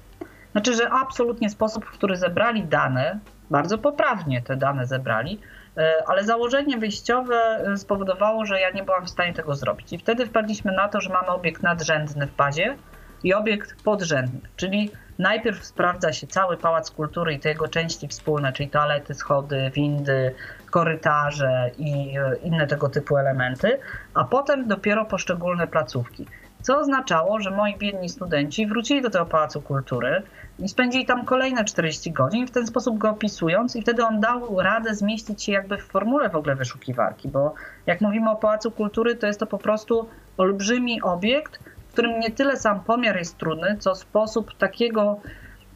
Znaczy, 0.51 0.73
że 0.73 0.89
absolutnie 0.89 1.49
sposób, 1.49 1.85
w 1.85 1.91
który 1.91 2.17
zebrali 2.17 2.63
dane, 2.63 3.19
bardzo 3.49 3.77
poprawnie 3.77 4.41
te 4.41 4.55
dane 4.55 4.85
zebrali, 4.85 5.39
e, 5.77 6.03
ale 6.07 6.23
założenie 6.23 6.77
wyjściowe 6.77 7.35
e, 7.35 7.77
spowodowało, 7.77 8.45
że 8.45 8.59
ja 8.59 8.69
nie 8.69 8.83
byłam 8.83 9.05
w 9.05 9.09
stanie 9.09 9.33
tego 9.33 9.55
zrobić. 9.55 9.93
I 9.93 9.97
wtedy 9.97 10.25
wpadliśmy 10.25 10.71
na 10.71 10.89
to, 10.89 11.01
że 11.01 11.09
mamy 11.09 11.27
obiekt 11.27 11.63
nadrzędny 11.63 12.27
w 12.27 12.35
bazie 12.35 12.77
i 13.23 13.33
obiekt 13.33 13.83
podrzędny, 13.83 14.41
czyli 14.55 14.91
najpierw 15.19 15.65
sprawdza 15.65 16.13
się 16.13 16.27
cały 16.27 16.57
Pałac 16.57 16.91
Kultury 16.91 17.33
i 17.33 17.39
te 17.39 17.49
jego 17.49 17.67
części 17.67 18.07
wspólne, 18.07 18.53
czyli 18.53 18.69
toalety, 18.69 19.13
schody, 19.13 19.71
windy, 19.73 20.35
korytarze 20.75 21.71
i 21.77 22.17
e, 22.17 22.35
inne 22.43 22.67
tego 22.67 22.89
typu 22.89 23.17
elementy, 23.17 23.79
a 24.13 24.23
potem 24.23 24.67
dopiero 24.67 25.05
poszczególne 25.05 25.67
placówki. 25.67 26.25
Co 26.61 26.79
oznaczało, 26.79 27.39
że 27.39 27.51
moi 27.51 27.77
biedni 27.77 28.09
studenci 28.09 28.67
wrócili 28.67 29.01
do 29.01 29.09
tego 29.09 29.25
Pałacu 29.25 29.61
Kultury 29.61 30.23
i 30.59 30.69
spędzili 30.69 31.05
tam 31.05 31.25
kolejne 31.25 31.65
40 31.65 32.11
godzin, 32.11 32.47
w 32.47 32.51
ten 32.51 32.67
sposób 32.67 32.97
go 32.97 33.09
opisując, 33.09 33.75
i 33.75 33.81
wtedy 33.81 34.05
on 34.05 34.19
dał 34.19 34.61
radę 34.61 34.95
zmieścić 34.95 35.43
się 35.43 35.51
jakby 35.51 35.77
w 35.77 35.83
formule 35.83 36.29
w 36.29 36.35
ogóle 36.35 36.55
wyszukiwarki, 36.55 37.29
bo 37.29 37.53
jak 37.85 38.01
mówimy 38.01 38.29
o 38.31 38.35
Pałacu 38.35 38.71
Kultury, 38.71 39.15
to 39.15 39.27
jest 39.27 39.39
to 39.39 39.47
po 39.47 39.57
prostu 39.57 40.09
olbrzymi 40.37 41.01
obiekt, 41.01 41.59
w 41.89 41.93
którym 41.93 42.19
nie 42.19 42.31
tyle 42.31 42.57
sam 42.57 42.79
pomiar 42.79 43.17
jest 43.17 43.37
trudny, 43.37 43.77
co 43.79 43.95
sposób 43.95 44.57
takiego 44.57 45.19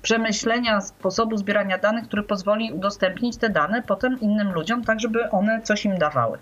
przemyślenia 0.01 0.81
sposobu 0.81 1.37
zbierania 1.37 1.77
danych, 1.77 2.05
który 2.07 2.23
pozwoli 2.23 2.71
udostępnić 2.71 3.37
te 3.37 3.49
dane 3.49 3.83
potem 3.83 4.19
innym 4.19 4.53
ludziom, 4.53 4.83
tak 4.83 4.99
żeby 4.99 5.29
one 5.29 5.61
coś 5.61 5.85
im 5.85 5.97
dawały. 5.97 6.37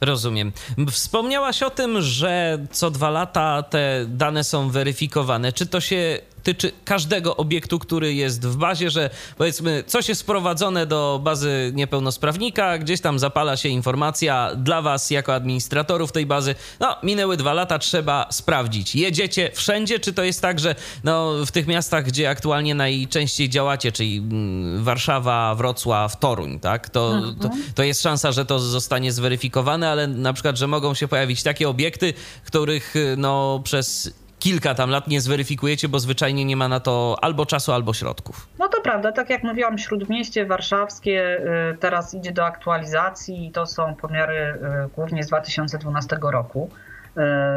Rozumiem. 0.00 0.52
Wspomniałaś 0.90 1.62
o 1.62 1.70
tym, 1.70 2.00
że 2.00 2.58
co 2.70 2.90
dwa 2.90 3.10
lata 3.10 3.62
te 3.62 4.06
dane 4.08 4.44
są 4.44 4.70
weryfikowane. 4.70 5.52
Czy 5.52 5.66
to 5.66 5.80
się 5.80 6.18
tyczy 6.46 6.72
każdego 6.84 7.36
obiektu, 7.36 7.78
który 7.78 8.14
jest 8.14 8.46
w 8.46 8.56
bazie, 8.56 8.90
że 8.90 9.10
powiedzmy 9.38 9.84
coś 9.86 10.08
jest 10.08 10.22
wprowadzone 10.22 10.86
do 10.86 11.20
bazy 11.24 11.72
niepełnosprawnika, 11.74 12.78
gdzieś 12.78 13.00
tam 13.00 13.18
zapala 13.18 13.56
się 13.56 13.68
informacja 13.68 14.54
dla 14.56 14.82
was 14.82 15.10
jako 15.10 15.34
administratorów 15.34 16.12
tej 16.12 16.26
bazy, 16.26 16.54
no 16.80 16.96
minęły 17.02 17.36
dwa 17.36 17.52
lata, 17.52 17.78
trzeba 17.78 18.26
sprawdzić. 18.30 18.94
Jedziecie 18.94 19.50
wszędzie, 19.54 19.98
czy 19.98 20.12
to 20.12 20.24
jest 20.24 20.42
tak, 20.42 20.60
że 20.60 20.74
no, 21.04 21.32
w 21.46 21.50
tych 21.50 21.66
miastach, 21.66 22.04
gdzie 22.04 22.30
aktualnie 22.30 22.74
najczęściej 22.74 23.48
działacie, 23.48 23.92
czyli 23.92 24.16
mm, 24.18 24.84
Warszawa, 24.84 25.54
Wrocław, 25.54 26.18
Toruń, 26.18 26.60
tak, 26.60 26.88
to, 26.88 27.10
to, 27.40 27.48
mhm. 27.48 27.62
to 27.74 27.82
jest 27.82 28.02
szansa, 28.02 28.32
że 28.32 28.44
to 28.44 28.58
zostanie 28.58 29.12
zweryfikowane, 29.12 29.90
ale 29.90 30.06
na 30.06 30.32
przykład, 30.32 30.58
że 30.58 30.66
mogą 30.66 30.94
się 30.94 31.08
pojawić 31.08 31.42
takie 31.42 31.68
obiekty, 31.68 32.14
których 32.44 32.94
no 33.16 33.60
przez 33.64 34.12
kilka 34.46 34.74
tam 34.74 34.90
lat 34.90 35.08
nie 35.08 35.20
zweryfikujecie, 35.20 35.88
bo 35.88 35.98
zwyczajnie 35.98 36.44
nie 36.44 36.56
ma 36.56 36.68
na 36.68 36.80
to 36.80 37.16
albo 37.22 37.46
czasu, 37.46 37.72
albo 37.72 37.94
środków. 37.94 38.48
No 38.58 38.68
to 38.68 38.80
prawda, 38.80 39.12
tak 39.12 39.30
jak 39.30 39.42
mówiłam, 39.42 39.78
śródmieście 39.78 40.46
warszawskie 40.46 41.40
y, 41.72 41.76
teraz 41.78 42.14
idzie 42.14 42.32
do 42.32 42.44
aktualizacji 42.44 43.46
i 43.46 43.50
to 43.50 43.66
są 43.66 43.94
pomiary 43.94 44.34
y, 44.34 44.88
głównie 44.96 45.24
z 45.24 45.26
2012 45.26 46.18
roku. 46.22 46.70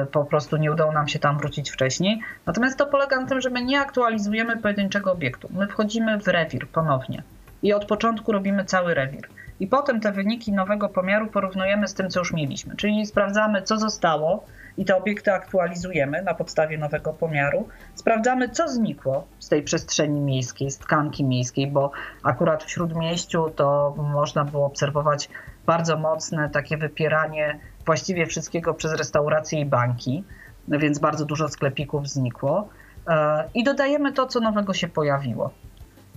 Y, 0.03 0.05
po 0.05 0.25
prostu 0.25 0.57
nie 0.57 0.71
udało 0.71 0.91
nam 0.91 1.07
się 1.07 1.19
tam 1.19 1.37
wrócić 1.37 1.71
wcześniej. 1.71 2.21
Natomiast 2.45 2.77
to 2.77 2.85
polega 2.85 3.19
na 3.19 3.27
tym, 3.27 3.41
że 3.41 3.49
my 3.49 3.63
nie 3.63 3.79
aktualizujemy 3.79 4.57
pojedynczego 4.57 5.11
obiektu. 5.11 5.49
My 5.51 5.67
wchodzimy 5.67 6.19
w 6.19 6.27
rewir 6.27 6.67
ponownie 6.67 7.23
i 7.63 7.73
od 7.73 7.85
początku 7.85 8.31
robimy 8.31 8.65
cały 8.65 8.93
rewir. 8.93 9.27
I 9.59 9.67
potem 9.67 10.01
te 10.01 10.11
wyniki 10.11 10.51
nowego 10.51 10.89
pomiaru 10.89 11.27
porównujemy 11.27 11.87
z 11.87 11.93
tym, 11.93 12.09
co 12.09 12.19
już 12.19 12.33
mieliśmy. 12.33 12.75
Czyli 12.75 13.05
sprawdzamy, 13.05 13.61
co 13.61 13.77
zostało, 13.77 14.45
i 14.79 14.85
te 14.85 14.95
obiekty 14.95 15.33
aktualizujemy 15.33 16.21
na 16.21 16.33
podstawie 16.33 16.77
nowego 16.77 17.13
pomiaru. 17.13 17.67
Sprawdzamy, 17.95 18.49
co 18.49 18.67
znikło 18.67 19.27
z 19.39 19.49
tej 19.49 19.63
przestrzeni 19.63 20.21
miejskiej, 20.21 20.71
z 20.71 20.77
tkanki 20.77 21.23
miejskiej, 21.23 21.67
bo 21.67 21.91
akurat 22.23 22.63
w 22.63 22.71
śródmieściu 22.71 23.49
to 23.49 23.95
można 23.97 24.45
było 24.45 24.65
obserwować 24.65 25.29
bardzo 25.65 25.97
mocne 25.97 26.49
takie 26.49 26.77
wypieranie 26.77 27.59
właściwie 27.85 28.25
wszystkiego 28.25 28.73
przez 28.73 28.93
restauracje 28.93 29.59
i 29.59 29.65
banki, 29.65 30.23
więc 30.67 30.99
bardzo 30.99 31.25
dużo 31.25 31.47
sklepików 31.49 32.07
znikło. 32.07 32.69
E, 33.07 33.49
I 33.53 33.63
dodajemy 33.63 34.13
to, 34.13 34.27
co 34.27 34.39
nowego 34.39 34.73
się 34.73 34.87
pojawiło. 34.87 35.51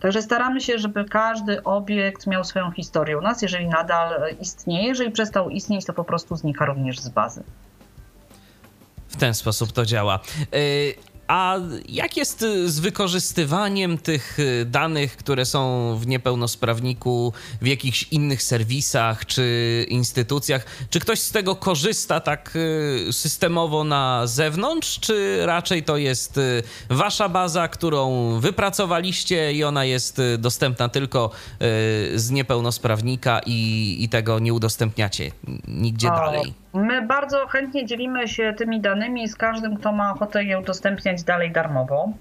Także 0.00 0.22
staramy 0.22 0.60
się, 0.60 0.78
żeby 0.78 1.04
każdy 1.04 1.62
obiekt 1.62 2.26
miał 2.26 2.44
swoją 2.44 2.70
historię 2.70 3.18
u 3.18 3.20
nas, 3.20 3.42
jeżeli 3.42 3.68
nadal 3.68 4.34
istnieje. 4.40 4.88
Jeżeli 4.88 5.10
przestał 5.10 5.50
istnieć, 5.50 5.84
to 5.84 5.92
po 5.92 6.04
prostu 6.04 6.36
znika 6.36 6.64
również 6.64 7.00
z 7.00 7.08
bazy. 7.08 7.42
W 9.12 9.16
ten 9.16 9.34
sposób 9.34 9.72
to 9.72 9.86
działa. 9.86 10.20
Y, 10.54 10.94
a 11.28 11.56
jak 11.88 12.16
jest 12.16 12.44
z 12.64 12.80
wykorzystywaniem 12.80 13.98
tych 13.98 14.38
y, 14.38 14.64
danych, 14.64 15.16
które 15.16 15.44
są 15.44 15.96
w 16.00 16.06
niepełnosprawniku, 16.06 17.32
w 17.62 17.66
jakichś 17.66 18.02
innych 18.02 18.42
serwisach 18.42 19.26
czy 19.26 19.86
instytucjach? 19.88 20.66
Czy 20.90 21.00
ktoś 21.00 21.20
z 21.20 21.30
tego 21.30 21.56
korzysta 21.56 22.20
tak 22.20 22.56
y, 22.56 23.12
systemowo 23.12 23.84
na 23.84 24.26
zewnątrz, 24.26 25.00
czy 25.00 25.46
raczej 25.46 25.82
to 25.82 25.96
jest 25.96 26.40
wasza 26.90 27.28
baza, 27.28 27.68
którą 27.68 28.30
wypracowaliście 28.40 29.52
i 29.52 29.64
ona 29.64 29.84
jest 29.84 30.20
dostępna 30.38 30.88
tylko 30.88 31.30
z 32.14 32.30
niepełnosprawnika 32.30 33.40
i, 33.46 33.96
i 34.00 34.08
tego 34.08 34.38
nie 34.38 34.54
udostępniacie 34.54 35.32
nigdzie 35.68 36.08
dalej? 36.08 36.61
My 36.74 37.02
bardzo 37.02 37.46
chętnie 37.46 37.86
dzielimy 37.86 38.28
się 38.28 38.54
tymi 38.56 38.80
danymi 38.80 39.28
z 39.28 39.36
każdym, 39.36 39.76
kto 39.76 39.92
ma 39.92 40.12
ochotę 40.12 40.44
je 40.44 40.58
udostępniać 40.58 41.22
dalej 41.22 41.52
darmowo. 41.52 42.12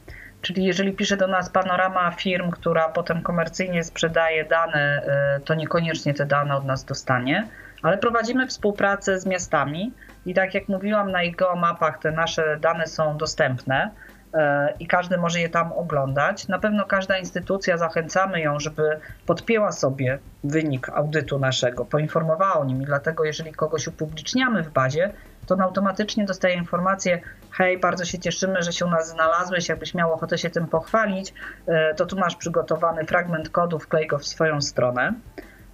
Czyli 0.42 0.64
jeżeli 0.66 0.94
pisze 0.94 1.18
do 1.18 1.28
nas 1.28 1.50
panorama 1.50 2.12
firm, 2.12 2.52
która 2.52 2.90
potem 2.90 3.22
komercyjnie 3.22 3.84
sprzedaje 3.84 4.46
dane, 4.46 5.02
y, 5.38 5.42
to 5.42 5.54
niekoniecznie 5.54 6.14
te 6.14 6.26
dane 6.26 6.56
od 6.56 6.66
nas 6.66 6.86
dostanie, 6.86 7.48
ale 7.82 7.98
prowadzimy 7.98 8.48
współpracę 8.48 9.20
z 9.20 9.26
miastami 9.26 9.92
i 10.26 10.34
tak 10.34 10.54
jak 10.54 10.70
mówiłam, 10.70 11.12
na 11.12 11.24
ich 11.24 11.36
geomapach 11.36 12.00
te 12.00 12.12
nasze 12.12 12.58
dane 12.60 12.88
są 12.88 13.18
dostępne. 13.18 13.92
E, 14.34 14.74
i 14.80 14.88
każdy 14.88 15.18
może 15.18 15.40
je 15.40 15.50
tam 15.50 15.74
oglądać. 15.74 16.48
Na 16.48 16.60
pewno 16.60 16.86
każda 16.86 17.18
instytucja, 17.18 17.78
zachęcamy 17.78 18.42
ją, 18.42 18.60
żeby 18.60 19.00
podpięła 19.26 19.72
sobie 19.72 20.20
wynik 20.44 20.90
audytu 20.90 21.40
naszego, 21.40 21.86
poinformowała 21.86 22.60
o 22.60 22.66
nim 22.66 22.82
i 22.82 22.86
dlatego 22.86 23.24
jeżeli 23.24 23.52
kogoś 23.52 23.88
upubliczniamy 23.88 24.64
w 24.64 24.70
bazie, 24.70 25.14
to 25.46 25.56
on 25.56 25.62
automatycznie 25.62 26.26
dostaje 26.26 26.56
informację, 26.56 27.22
hej, 27.52 27.80
bardzo 27.80 28.06
się 28.06 28.20
cieszymy, 28.20 28.62
że 28.64 28.74
się 28.74 28.86
u 28.86 28.90
nas 28.90 29.10
znalazłeś, 29.10 29.70
jakbyś 29.70 29.94
miał 29.94 30.14
ochotę 30.14 30.38
się 30.38 30.50
tym 30.50 30.68
pochwalić, 30.68 31.34
e, 31.68 31.96
to 31.96 32.06
tu 32.06 32.20
masz 32.20 32.36
przygotowany 32.36 33.06
fragment 33.06 33.50
kodu, 33.50 33.80
wklej 33.80 34.08
go 34.08 34.18
w 34.18 34.26
swoją 34.26 34.62
stronę. 34.62 35.14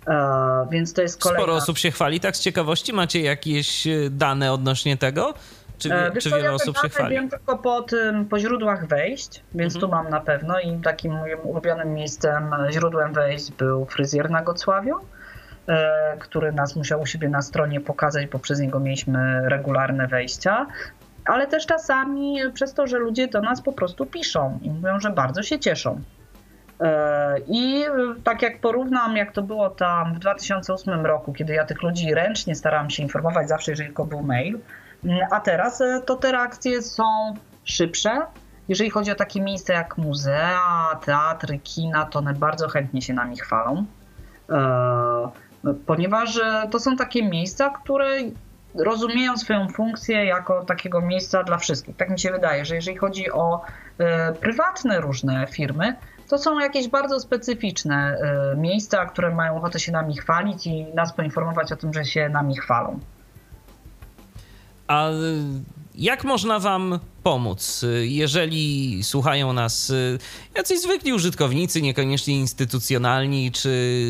E, 0.07 0.67
więc 0.71 0.93
to 0.93 1.01
jest 1.01 1.21
kolejna... 1.21 1.43
Sporo 1.43 1.57
osób 1.57 1.77
się 1.77 1.91
chwali, 1.91 2.19
tak 2.19 2.37
z 2.37 2.39
ciekawości 2.39 2.93
macie 2.93 3.21
jakieś 3.21 3.87
dane 4.09 4.53
odnośnie 4.53 4.97
tego? 4.97 5.33
Czy, 5.77 5.93
e, 5.93 6.11
Wiesz 6.11 6.23
czy 6.23 6.29
wiele 6.29 6.43
ja 6.43 6.53
osób 6.53 6.77
się 6.77 6.89
chwali? 6.89 7.15
Wiem 7.15 7.29
tylko 7.29 7.57
po, 7.57 7.81
tym, 7.81 8.25
po 8.25 8.39
źródłach 8.39 8.87
wejść, 8.87 9.43
więc 9.55 9.75
mhm. 9.75 9.81
tu 9.91 9.95
mam 9.95 10.09
na 10.09 10.21
pewno 10.21 10.59
i 10.59 10.81
takim 10.81 11.11
moim 11.11 11.39
ulubionym 11.43 11.93
miejscem, 11.93 12.55
źródłem 12.69 13.13
wejść 13.13 13.51
był 13.51 13.85
fryzjer 13.85 14.29
na 14.29 14.41
Gocławiu, 14.41 14.95
e, 15.67 16.17
który 16.19 16.51
nas 16.51 16.75
musiał 16.75 17.01
u 17.01 17.05
siebie 17.05 17.29
na 17.29 17.41
stronie 17.41 17.81
pokazać, 17.81 18.27
bo 18.27 18.39
przez 18.39 18.59
niego 18.59 18.79
mieliśmy 18.79 19.49
regularne 19.49 20.07
wejścia. 20.07 20.67
Ale 21.25 21.47
też 21.47 21.65
czasami 21.65 22.37
przez 22.53 22.73
to, 22.73 22.87
że 22.87 22.97
ludzie 22.97 23.27
do 23.27 23.41
nas 23.41 23.61
po 23.61 23.73
prostu 23.73 24.05
piszą 24.05 24.59
i 24.61 24.69
mówią, 24.69 24.99
że 24.99 25.09
bardzo 25.09 25.43
się 25.43 25.59
cieszą. 25.59 26.01
E, 26.81 27.35
I 27.47 27.85
tak 28.23 28.41
jak 28.41 28.61
porównam, 28.61 29.17
jak 29.17 29.31
to 29.31 29.41
było 29.41 29.69
tam 29.69 30.13
w 30.13 30.19
2008 30.19 31.05
roku, 31.05 31.33
kiedy 31.33 31.53
ja 31.53 31.65
tych 31.65 31.83
ludzi 31.83 32.13
ręcznie 32.13 32.55
starałam 32.55 32.89
się 32.89 33.03
informować, 33.03 33.49
zawsze 33.49 33.71
jeżeli 33.71 33.87
tylko 33.87 34.05
był 34.05 34.23
mail, 34.23 34.59
a 35.31 35.39
teraz 35.39 35.81
e, 35.81 36.01
to 36.05 36.15
te 36.15 36.31
reakcje 36.31 36.81
są 36.81 37.33
szybsze. 37.63 38.21
Jeżeli 38.69 38.89
chodzi 38.89 39.11
o 39.11 39.15
takie 39.15 39.41
miejsca 39.41 39.73
jak 39.73 39.97
muzea, 39.97 40.99
teatry, 41.05 41.59
kina, 41.59 42.05
to 42.05 42.19
one 42.19 42.33
bardzo 42.33 42.67
chętnie 42.67 43.01
się 43.01 43.13
nami 43.13 43.37
chwalą, 43.37 43.85
e, 44.49 45.73
ponieważ 45.85 46.37
e, 46.37 46.67
to 46.71 46.79
są 46.79 46.95
takie 46.95 47.23
miejsca, 47.23 47.69
które 47.69 48.09
rozumieją 48.75 49.37
swoją 49.37 49.69
funkcję 49.69 50.25
jako 50.25 50.65
takiego 50.65 51.01
miejsca 51.01 51.43
dla 51.43 51.57
wszystkich. 51.57 51.95
Tak 51.95 52.09
mi 52.09 52.19
się 52.19 52.31
wydaje, 52.31 52.65
że 52.65 52.75
jeżeli 52.75 52.97
chodzi 52.97 53.31
o 53.31 53.61
prywatne 54.41 55.01
różne 55.01 55.47
firmy, 55.47 55.95
to 56.29 56.37
są 56.37 56.59
jakieś 56.59 56.87
bardzo 56.87 57.19
specyficzne 57.19 58.17
miejsca, 58.57 59.05
które 59.05 59.35
mają 59.35 59.57
ochotę 59.57 59.79
się 59.79 59.91
nami 59.91 60.17
chwalić 60.17 60.67
i 60.67 60.85
nas 60.85 61.13
poinformować 61.13 61.71
o 61.71 61.75
tym, 61.75 61.93
że 61.93 62.05
się 62.05 62.29
nami 62.29 62.57
chwalą. 62.57 62.99
A 64.87 65.09
jak 65.95 66.23
można 66.23 66.59
Wam 66.59 66.99
pomóc, 67.23 67.85
jeżeli 68.01 68.99
słuchają 69.03 69.53
nas 69.53 69.89
y, 69.89 70.17
jacyś 70.55 70.81
zwykli 70.81 71.13
użytkownicy, 71.13 71.81
niekoniecznie 71.81 72.39
instytucjonalni, 72.39 73.51
czy, 73.51 74.03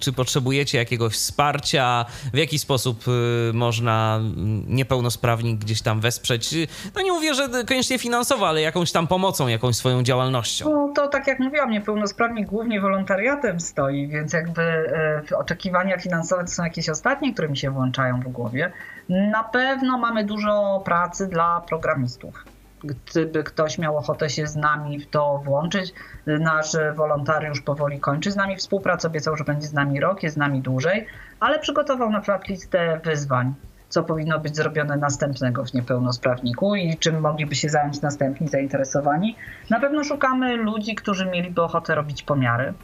czy 0.00 0.12
potrzebujecie 0.12 0.78
jakiegoś 0.78 1.12
wsparcia, 1.12 2.04
w 2.32 2.36
jaki 2.36 2.58
sposób 2.58 3.04
y, 3.08 3.52
można 3.52 4.20
niepełnosprawnik 4.66 5.58
gdzieś 5.58 5.82
tam 5.82 6.00
wesprzeć? 6.00 6.54
No 6.94 7.02
nie 7.02 7.12
mówię, 7.12 7.34
że 7.34 7.48
koniecznie 7.68 7.98
finansowo, 7.98 8.48
ale 8.48 8.60
jakąś 8.60 8.92
tam 8.92 9.06
pomocą, 9.06 9.48
jakąś 9.48 9.76
swoją 9.76 10.02
działalnością. 10.02 10.70
No 10.70 10.92
to 10.94 11.08
tak 11.08 11.26
jak 11.26 11.40
mówiłam, 11.40 11.70
niepełnosprawnik 11.70 12.46
głównie 12.48 12.80
wolontariatem 12.80 13.60
stoi, 13.60 14.08
więc 14.08 14.32
jakby 14.32 14.62
e, 14.62 15.36
oczekiwania 15.38 15.98
finansowe 15.98 16.44
to 16.44 16.50
są 16.50 16.64
jakieś 16.64 16.88
ostatnie, 16.88 17.32
które 17.32 17.48
mi 17.48 17.56
się 17.56 17.70
włączają 17.70 18.20
w 18.20 18.28
głowie. 18.28 18.72
Na 19.08 19.44
pewno 19.44 19.98
mamy 19.98 20.24
dużo 20.24 20.82
pracy 20.84 21.26
dla 21.26 21.60
programistów. 21.60 22.44
Gdyby 22.84 23.44
ktoś 23.44 23.78
miał 23.78 23.96
ochotę 23.96 24.30
się 24.30 24.46
z 24.46 24.56
nami 24.56 25.00
w 25.00 25.06
to 25.06 25.42
włączyć, 25.44 25.92
nasz 26.26 26.76
wolontariusz 26.94 27.60
powoli 27.60 28.00
kończy 28.00 28.30
z 28.30 28.36
nami 28.36 28.56
współpracę, 28.56 29.08
obiecał, 29.08 29.36
że 29.36 29.44
będzie 29.44 29.66
z 29.66 29.72
nami 29.72 30.00
rok, 30.00 30.22
jest 30.22 30.34
z 30.34 30.38
nami 30.38 30.60
dłużej, 30.60 31.06
ale 31.40 31.58
przygotował 31.58 32.10
na 32.10 32.20
przykład 32.20 32.48
listę 32.48 33.00
wyzwań, 33.04 33.54
co 33.88 34.02
powinno 34.02 34.38
być 34.38 34.56
zrobione 34.56 34.96
następnego 34.96 35.64
w 35.64 35.74
niepełnosprawniku 35.74 36.74
i 36.74 36.96
czym 36.96 37.20
mogliby 37.20 37.54
się 37.54 37.68
zająć 37.68 38.00
następni 38.00 38.48
zainteresowani. 38.48 39.36
Na 39.70 39.80
pewno 39.80 40.04
szukamy 40.04 40.56
ludzi, 40.56 40.94
którzy 40.94 41.26
mieliby 41.26 41.62
ochotę 41.62 41.94
robić 41.94 42.22
pomiary. 42.22 42.74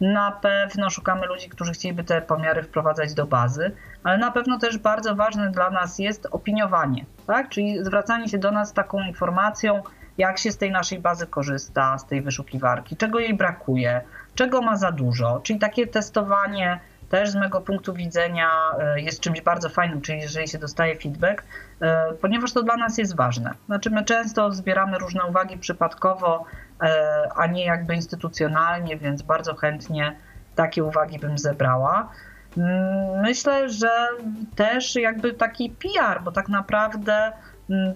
Na 0.00 0.32
pewno 0.32 0.90
szukamy 0.90 1.26
ludzi, 1.26 1.48
którzy 1.48 1.72
chcieliby 1.72 2.04
te 2.04 2.22
pomiary 2.22 2.62
wprowadzać 2.62 3.14
do 3.14 3.26
bazy, 3.26 3.72
ale 4.02 4.18
na 4.18 4.30
pewno 4.30 4.58
też 4.58 4.78
bardzo 4.78 5.14
ważne 5.14 5.50
dla 5.50 5.70
nas 5.70 5.98
jest 5.98 6.28
opiniowanie, 6.30 7.04
tak? 7.26 7.48
czyli 7.48 7.84
zwracanie 7.84 8.28
się 8.28 8.38
do 8.38 8.50
nas 8.50 8.72
taką 8.72 9.00
informacją, 9.00 9.82
jak 10.18 10.38
się 10.38 10.52
z 10.52 10.58
tej 10.58 10.70
naszej 10.70 10.98
bazy 10.98 11.26
korzysta, 11.26 11.98
z 11.98 12.06
tej 12.06 12.22
wyszukiwarki, 12.22 12.96
czego 12.96 13.18
jej 13.18 13.34
brakuje, 13.34 14.00
czego 14.34 14.62
ma 14.62 14.76
za 14.76 14.92
dużo, 14.92 15.40
czyli 15.42 15.58
takie 15.58 15.86
testowanie 15.86 16.80
też 17.14 17.30
z 17.30 17.34
mojego 17.34 17.60
punktu 17.60 17.94
widzenia 17.94 18.50
e, 18.78 19.00
jest 19.00 19.20
czymś 19.20 19.40
bardzo 19.40 19.68
fajnym, 19.68 20.00
czyli 20.00 20.20
jeżeli 20.20 20.48
się 20.48 20.58
dostaje 20.58 20.96
feedback, 20.96 21.44
e, 21.80 22.12
ponieważ 22.20 22.52
to 22.52 22.62
dla 22.62 22.76
nas 22.76 22.98
jest 22.98 23.16
ważne. 23.16 23.54
Znaczy 23.66 23.90
my 23.90 24.04
często 24.04 24.52
zbieramy 24.52 24.98
różne 24.98 25.24
uwagi 25.24 25.58
przypadkowo, 25.58 26.44
e, 26.82 27.28
a 27.36 27.46
nie 27.46 27.64
jakby 27.64 27.94
instytucjonalnie, 27.94 28.96
więc 28.96 29.22
bardzo 29.22 29.54
chętnie 29.54 30.16
takie 30.54 30.84
uwagi 30.84 31.18
bym 31.18 31.38
zebrała. 31.38 32.08
Mm, 32.56 33.20
myślę, 33.20 33.68
że 33.68 33.90
też 34.56 34.96
jakby 34.96 35.32
taki 35.32 35.70
PR, 35.70 36.22
bo 36.22 36.32
tak 36.32 36.48
naprawdę 36.48 37.32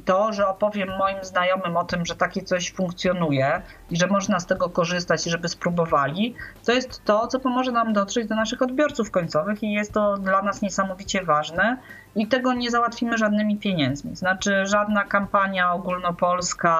to, 0.05 0.33
że 0.33 0.49
opowiem 0.49 0.89
moim 0.99 1.25
znajomym 1.25 1.77
o 1.77 1.85
tym, 1.85 2.07
że 2.07 2.17
takie 2.17 2.43
coś 2.43 2.73
funkcjonuje 2.73 3.63
i 3.91 3.97
że 3.97 4.07
można 4.07 4.41
z 4.41 4.47
tego 4.47 4.71
korzystać 4.71 5.27
i 5.27 5.31
żeby 5.31 5.49
spróbowali, 5.49 6.35
to 6.67 6.73
jest 6.73 7.05
to, 7.05 7.27
co 7.27 7.41
pomoże 7.41 7.73
nam 7.73 7.93
dotrzeć 7.93 8.29
do 8.29 8.35
naszych 8.35 8.63
odbiorców 8.63 9.11
końcowych 9.11 9.63
i 9.63 9.73
jest 9.73 9.93
to 9.93 10.17
dla 10.17 10.43
nas 10.43 10.63
niesamowicie 10.63 11.25
ważne 11.25 11.77
i 12.15 12.27
tego 12.27 12.53
nie 12.53 12.71
załatwimy 12.71 13.19
żadnymi 13.19 13.57
pieniędzmi. 13.57 14.17
Znaczy 14.17 14.67
żadna 14.67 15.05
kampania 15.05 15.73
ogólnopolska, 15.73 16.79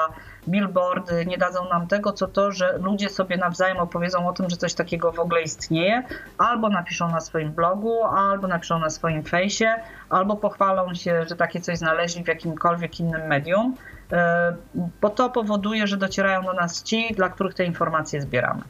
billboardy 0.49 1.27
nie 1.27 1.39
dadzą 1.39 1.69
nam 1.69 1.87
tego, 1.87 2.13
co 2.13 2.29
to, 2.29 2.53
że 2.53 2.79
ludzie 2.79 3.09
sobie 3.09 3.37
nawzajem 3.37 3.77
opowiedzą 3.77 4.29
o 4.29 4.33
tym, 4.33 4.51
że 4.51 4.57
coś 4.57 4.75
takiego 4.75 5.13
w 5.13 5.19
ogóle 5.19 5.43
istnieje, 5.43 6.03
albo 6.39 6.69
napiszą 6.69 7.11
na 7.11 7.21
swoim 7.21 7.53
blogu, 7.53 8.05
albo 8.05 8.49
napiszą 8.49 8.79
na 8.79 8.91
swoim 8.91 9.23
fejsie, 9.23 9.75
albo 10.11 10.37
pochwalą 10.37 10.95
się, 10.95 11.25
że 11.29 11.37
takie 11.37 11.61
coś 11.61 11.79
znaleźli 11.79 12.25
w 12.25 12.29
jakimkolwiek 12.29 13.01
innym 13.01 13.27
medium, 13.27 13.75
e, 14.13 14.57
bo 15.01 15.11
to 15.11 15.31
powoduje, 15.31 15.87
że 15.87 15.97
docierają 15.97 16.43
do 16.43 16.53
nas 16.53 16.83
ci, 16.83 17.15
dla 17.15 17.29
których 17.29 17.55
te 17.55 17.65
informacje 17.65 18.21
zbieramy. 18.21 18.63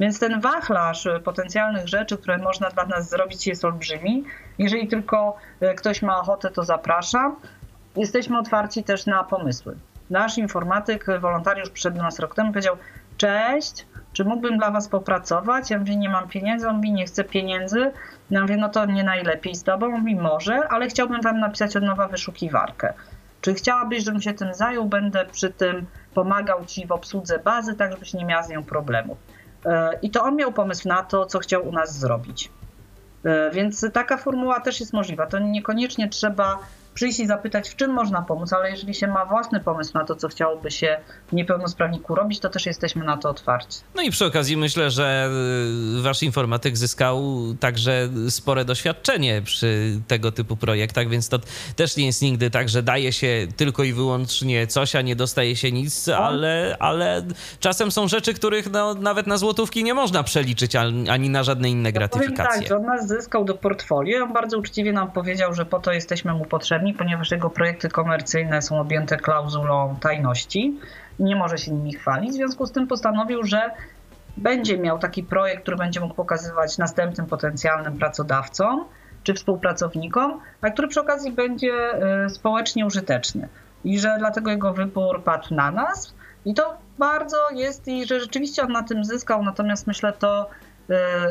Więc 0.00 0.20
ten 0.20 0.40
wachlarz 0.40 1.08
potencjalnych 1.24 1.88
rzeczy, 1.88 2.16
które 2.18 2.38
można 2.38 2.70
dla 2.70 2.86
nas 2.86 3.10
zrobić, 3.10 3.46
jest 3.46 3.64
olbrzymi. 3.64 4.24
Jeżeli 4.58 4.88
tylko 4.88 5.36
e, 5.60 5.74
ktoś 5.74 6.02
ma 6.02 6.20
ochotę, 6.20 6.50
to 6.50 6.64
zapraszam. 6.64 7.36
Jesteśmy 7.96 8.38
otwarci 8.38 8.84
też 8.84 9.06
na 9.06 9.24
pomysły 9.24 9.76
nasz 10.10 10.38
informatyk, 10.38 11.06
wolontariusz 11.20 11.70
przed 11.70 11.96
nas 11.96 12.18
rok 12.18 12.34
temu 12.34 12.52
powiedział, 12.52 12.76
cześć, 13.16 13.86
czy 14.12 14.24
mógłbym 14.24 14.58
dla 14.58 14.70
was 14.70 14.88
popracować? 14.88 15.70
Ja 15.70 15.78
mówię, 15.78 15.96
nie 15.96 16.08
mam 16.08 16.28
pieniędzy, 16.28 16.68
on 16.68 16.76
mówi, 16.76 16.92
nie 16.92 17.06
chcę 17.06 17.24
pieniędzy. 17.24 17.92
Ja 18.30 18.40
mówię, 18.40 18.56
no 18.56 18.68
to 18.68 18.86
nie 18.86 19.04
najlepiej 19.04 19.54
z 19.54 19.62
tobą. 19.62 19.86
On 19.86 20.00
mówi, 20.00 20.16
może, 20.16 20.68
ale 20.68 20.88
chciałbym 20.88 21.22
wam 21.22 21.40
napisać 21.40 21.76
od 21.76 21.82
nowa 21.82 22.08
wyszukiwarkę. 22.08 22.92
Czy 23.40 23.54
chciałabyś, 23.54 24.04
żebym 24.04 24.22
się 24.22 24.34
tym 24.34 24.54
zajął? 24.54 24.84
Będę 24.84 25.26
przy 25.26 25.50
tym 25.50 25.86
pomagał 26.14 26.64
ci 26.64 26.86
w 26.86 26.92
obsłudze 26.92 27.38
bazy, 27.38 27.74
tak 27.74 27.92
żebyś 27.92 28.14
nie 28.14 28.24
miała 28.24 28.42
z 28.42 28.48
nią 28.48 28.64
problemów. 28.64 29.18
E, 29.66 29.98
I 30.02 30.10
to 30.10 30.22
on 30.22 30.36
miał 30.36 30.52
pomysł 30.52 30.88
na 30.88 31.02
to, 31.02 31.26
co 31.26 31.38
chciał 31.38 31.68
u 31.68 31.72
nas 31.72 31.98
zrobić. 31.98 32.50
E, 33.24 33.50
więc 33.50 33.86
taka 33.92 34.16
formuła 34.16 34.60
też 34.60 34.80
jest 34.80 34.92
możliwa. 34.92 35.26
To 35.26 35.38
niekoniecznie 35.38 36.08
trzeba 36.08 36.58
przyjść 36.94 37.20
i 37.20 37.26
zapytać, 37.26 37.68
w 37.68 37.76
czym 37.76 37.90
można 37.90 38.22
pomóc, 38.22 38.52
ale 38.52 38.70
jeżeli 38.70 38.94
się 38.94 39.06
ma 39.06 39.26
własny 39.26 39.60
pomysł 39.60 39.90
na 39.94 40.04
to, 40.04 40.16
co 40.16 40.28
chciałoby 40.28 40.70
się 40.70 41.00
niepełnosprawniku 41.32 42.14
robić, 42.14 42.40
to 42.40 42.48
też 42.48 42.66
jesteśmy 42.66 43.04
na 43.04 43.16
to 43.16 43.30
otwarci. 43.30 43.80
No 43.94 44.02
i 44.02 44.10
przy 44.10 44.24
okazji 44.24 44.56
myślę, 44.56 44.90
że 44.90 45.30
y, 45.98 46.02
wasz 46.02 46.22
informatyk 46.22 46.76
zyskał 46.76 47.22
także 47.60 48.08
spore 48.28 48.64
doświadczenie 48.64 49.42
przy 49.42 50.00
tego 50.08 50.32
typu 50.32 50.56
projektach, 50.56 51.08
więc 51.08 51.28
to 51.28 51.38
też 51.76 51.96
nie 51.96 52.06
jest 52.06 52.22
nigdy 52.22 52.50
tak, 52.50 52.68
że 52.68 52.82
daje 52.82 53.12
się 53.12 53.46
tylko 53.56 53.84
i 53.84 53.92
wyłącznie 53.92 54.66
coś, 54.66 54.96
a 54.96 55.02
nie 55.02 55.16
dostaje 55.16 55.56
się 55.56 55.72
nic, 55.72 56.08
ale, 56.08 56.76
ale 56.78 57.22
czasem 57.60 57.90
są 57.90 58.08
rzeczy, 58.08 58.34
których 58.34 58.70
no, 58.70 58.94
nawet 58.94 59.26
na 59.26 59.36
złotówki 59.36 59.84
nie 59.84 59.94
można 59.94 60.22
przeliczyć, 60.22 60.76
ani 61.10 61.30
na 61.30 61.42
żadne 61.42 61.70
inne 61.70 61.92
gratyfikacje. 61.92 62.44
Ja 62.44 62.48
powiem 62.48 62.60
tak, 62.60 62.68
że 62.68 62.76
on 62.76 62.86
nas 62.86 63.08
zyskał 63.08 63.44
do 63.44 63.54
portfolio. 63.54 64.24
On 64.24 64.32
bardzo 64.32 64.58
uczciwie 64.58 64.92
nam 64.92 65.10
powiedział, 65.10 65.54
że 65.54 65.66
po 65.66 65.80
to 65.80 65.92
jesteśmy 65.92 66.32
mu 66.32 66.44
potrzebni 66.44 66.83
ponieważ 66.92 67.30
jego 67.30 67.50
projekty 67.50 67.88
komercyjne 67.88 68.62
są 68.62 68.80
objęte 68.80 69.16
klauzulą 69.16 69.96
tajności 70.00 70.78
nie 71.18 71.36
może 71.36 71.58
się 71.58 71.72
nimi 71.72 71.92
chwalić. 71.92 72.30
W 72.30 72.34
związku 72.34 72.66
z 72.66 72.72
tym 72.72 72.86
postanowił, 72.86 73.42
że 73.42 73.70
będzie 74.36 74.78
miał 74.78 74.98
taki 74.98 75.22
projekt, 75.22 75.62
który 75.62 75.76
będzie 75.76 76.00
mógł 76.00 76.14
pokazywać 76.14 76.78
następnym 76.78 77.26
potencjalnym 77.26 77.98
pracodawcom 77.98 78.84
czy 79.22 79.34
współpracownikom, 79.34 80.40
a 80.60 80.70
który 80.70 80.88
przy 80.88 81.00
okazji 81.00 81.32
będzie 81.32 81.72
y, 82.26 82.30
społecznie 82.30 82.86
użyteczny. 82.86 83.48
I 83.84 83.98
że 83.98 84.16
dlatego 84.18 84.50
jego 84.50 84.72
wybór 84.72 85.22
padł 85.22 85.54
na 85.54 85.70
nas. 85.70 86.14
I 86.44 86.54
to 86.54 86.76
bardzo 86.98 87.36
jest, 87.54 87.88
i 87.88 88.06
że 88.06 88.20
rzeczywiście 88.20 88.62
on 88.62 88.72
na 88.72 88.82
tym 88.82 89.04
zyskał, 89.04 89.42
natomiast 89.42 89.86
myślę 89.86 90.12
to 90.12 90.50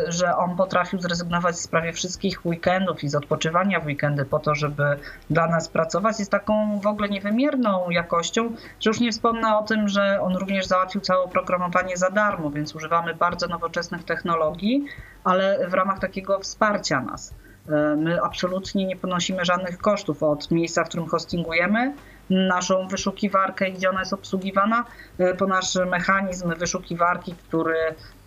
że 0.08 0.38
on 0.38 0.56
potrafił 0.56 1.00
zrezygnować 1.00 1.60
z 1.60 1.68
prawie 1.68 1.94
wszystkich 1.94 2.46
weekendów 2.46 3.04
i 3.04 3.10
z 3.10 3.16
odpoczywania 3.16 3.80
w 3.80 3.86
weekendy 3.86 4.26
po 4.26 4.40
to, 4.40 4.56
żeby 4.56 4.84
dla 5.30 5.48
nas 5.48 5.70
pracować, 5.70 6.20
jest 6.20 6.32
taką 6.32 6.80
w 6.80 6.88
ogóle 6.88 7.10
niewymierną 7.10 7.90
jakością, 7.90 8.56
że 8.80 8.90
już 8.90 9.00
nie 9.00 9.12
wspomnę 9.12 9.58
o 9.58 9.64
tym, 9.64 9.90
że 9.90 10.22
on 10.22 10.36
również 10.36 10.66
załatwił 10.66 11.02
całe 11.02 11.24
oprogramowanie 11.24 11.98
za 11.98 12.10
darmo, 12.10 12.52
więc 12.52 12.76
używamy 12.76 13.16
bardzo 13.16 13.48
nowoczesnych 13.48 14.04
technologii, 14.04 14.86
ale 15.24 15.68
w 15.70 15.74
ramach 15.74 16.00
takiego 16.00 16.40
wsparcia 16.40 17.02
nas. 17.02 17.34
Y, 17.70 17.96
my 17.98 18.22
absolutnie 18.22 18.86
nie 18.86 18.96
ponosimy 18.96 19.46
żadnych 19.46 19.78
kosztów 19.78 20.24
od 20.24 20.52
miejsca, 20.52 20.84
w 20.84 20.88
którym 20.88 21.08
hostingujemy, 21.08 21.94
naszą 22.34 22.88
wyszukiwarkę 22.88 23.70
i 23.70 23.74
gdzie 23.74 23.90
ona 23.90 24.00
jest 24.00 24.14
obsługiwana, 24.14 24.86
e, 25.18 25.34
po 25.34 25.48
nasz 25.48 25.76
mechanizm 25.76 26.54
wyszukiwarki, 26.56 27.36
który 27.48 27.78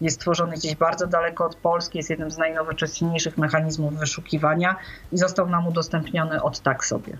jest 0.00 0.20
tworzony 0.20 0.56
gdzieś 0.56 0.74
bardzo 0.74 1.06
daleko 1.06 1.44
od 1.44 1.56
Polski, 1.56 1.98
jest 1.98 2.10
jednym 2.10 2.30
z 2.30 2.38
najnowocześniejszych 2.38 3.38
mechanizmów 3.38 3.98
wyszukiwania 3.98 4.76
i 5.12 5.18
został 5.18 5.48
nam 5.48 5.66
udostępniony 5.66 6.42
od 6.42 6.60
tak 6.60 6.84
sobie. 6.84 7.18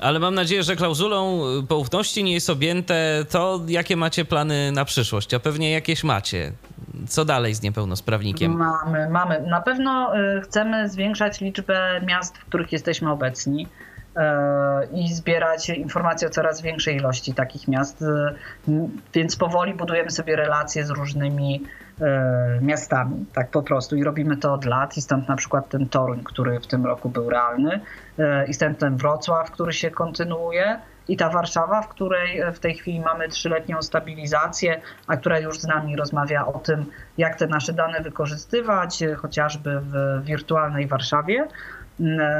Ale 0.00 0.18
mam 0.18 0.34
nadzieję, 0.34 0.62
że 0.62 0.76
klauzulą 0.76 1.42
poufności 1.68 2.24
nie 2.24 2.32
jest 2.34 2.50
objęte 2.50 3.24
to, 3.30 3.60
jakie 3.68 3.96
macie 3.96 4.24
plany 4.24 4.72
na 4.72 4.84
przyszłość, 4.84 5.34
a 5.34 5.40
pewnie 5.40 5.72
jakieś 5.72 6.04
macie. 6.04 6.52
Co 7.08 7.24
dalej 7.24 7.54
z 7.54 7.62
niepełnosprawnikiem? 7.62 8.56
Mamy, 8.56 9.10
mamy. 9.10 9.40
Na 9.40 9.60
pewno 9.60 10.16
e, 10.16 10.40
chcemy 10.40 10.88
zwiększać 10.88 11.40
liczbę 11.40 12.00
miast, 12.06 12.38
w 12.38 12.44
których 12.44 12.72
jesteśmy 12.72 13.10
obecni 13.10 13.68
i 14.92 15.14
zbierać 15.14 15.68
informacje 15.68 16.28
o 16.28 16.30
coraz 16.30 16.62
większej 16.62 16.96
ilości 16.96 17.34
takich 17.34 17.68
miast. 17.68 18.04
Więc 19.14 19.36
powoli 19.36 19.74
budujemy 19.74 20.10
sobie 20.10 20.36
relacje 20.36 20.84
z 20.84 20.90
różnymi 20.90 21.62
miastami, 22.60 23.26
tak 23.34 23.50
po 23.50 23.62
prostu. 23.62 23.96
I 23.96 24.04
robimy 24.04 24.36
to 24.36 24.52
od 24.52 24.64
lat 24.64 24.96
i 24.96 25.02
stąd 25.02 25.28
na 25.28 25.36
przykład 25.36 25.68
ten 25.68 25.88
Toruń, 25.88 26.24
który 26.24 26.60
w 26.60 26.66
tym 26.66 26.86
roku 26.86 27.08
był 27.08 27.30
realny 27.30 27.80
i 28.48 28.54
stąd 28.54 28.78
ten 28.78 28.96
Wrocław, 28.96 29.50
który 29.50 29.72
się 29.72 29.90
kontynuuje 29.90 30.78
i 31.08 31.16
ta 31.16 31.30
Warszawa, 31.30 31.82
w 31.82 31.88
której 31.88 32.42
w 32.52 32.58
tej 32.58 32.74
chwili 32.74 33.00
mamy 33.00 33.28
trzyletnią 33.28 33.82
stabilizację, 33.82 34.80
a 35.06 35.16
która 35.16 35.38
już 35.38 35.60
z 35.60 35.66
nami 35.66 35.96
rozmawia 35.96 36.46
o 36.46 36.58
tym, 36.58 36.86
jak 37.18 37.36
te 37.36 37.46
nasze 37.46 37.72
dane 37.72 38.00
wykorzystywać, 38.00 39.04
chociażby 39.16 39.80
w 39.80 40.22
wirtualnej 40.24 40.86
Warszawie, 40.86 41.48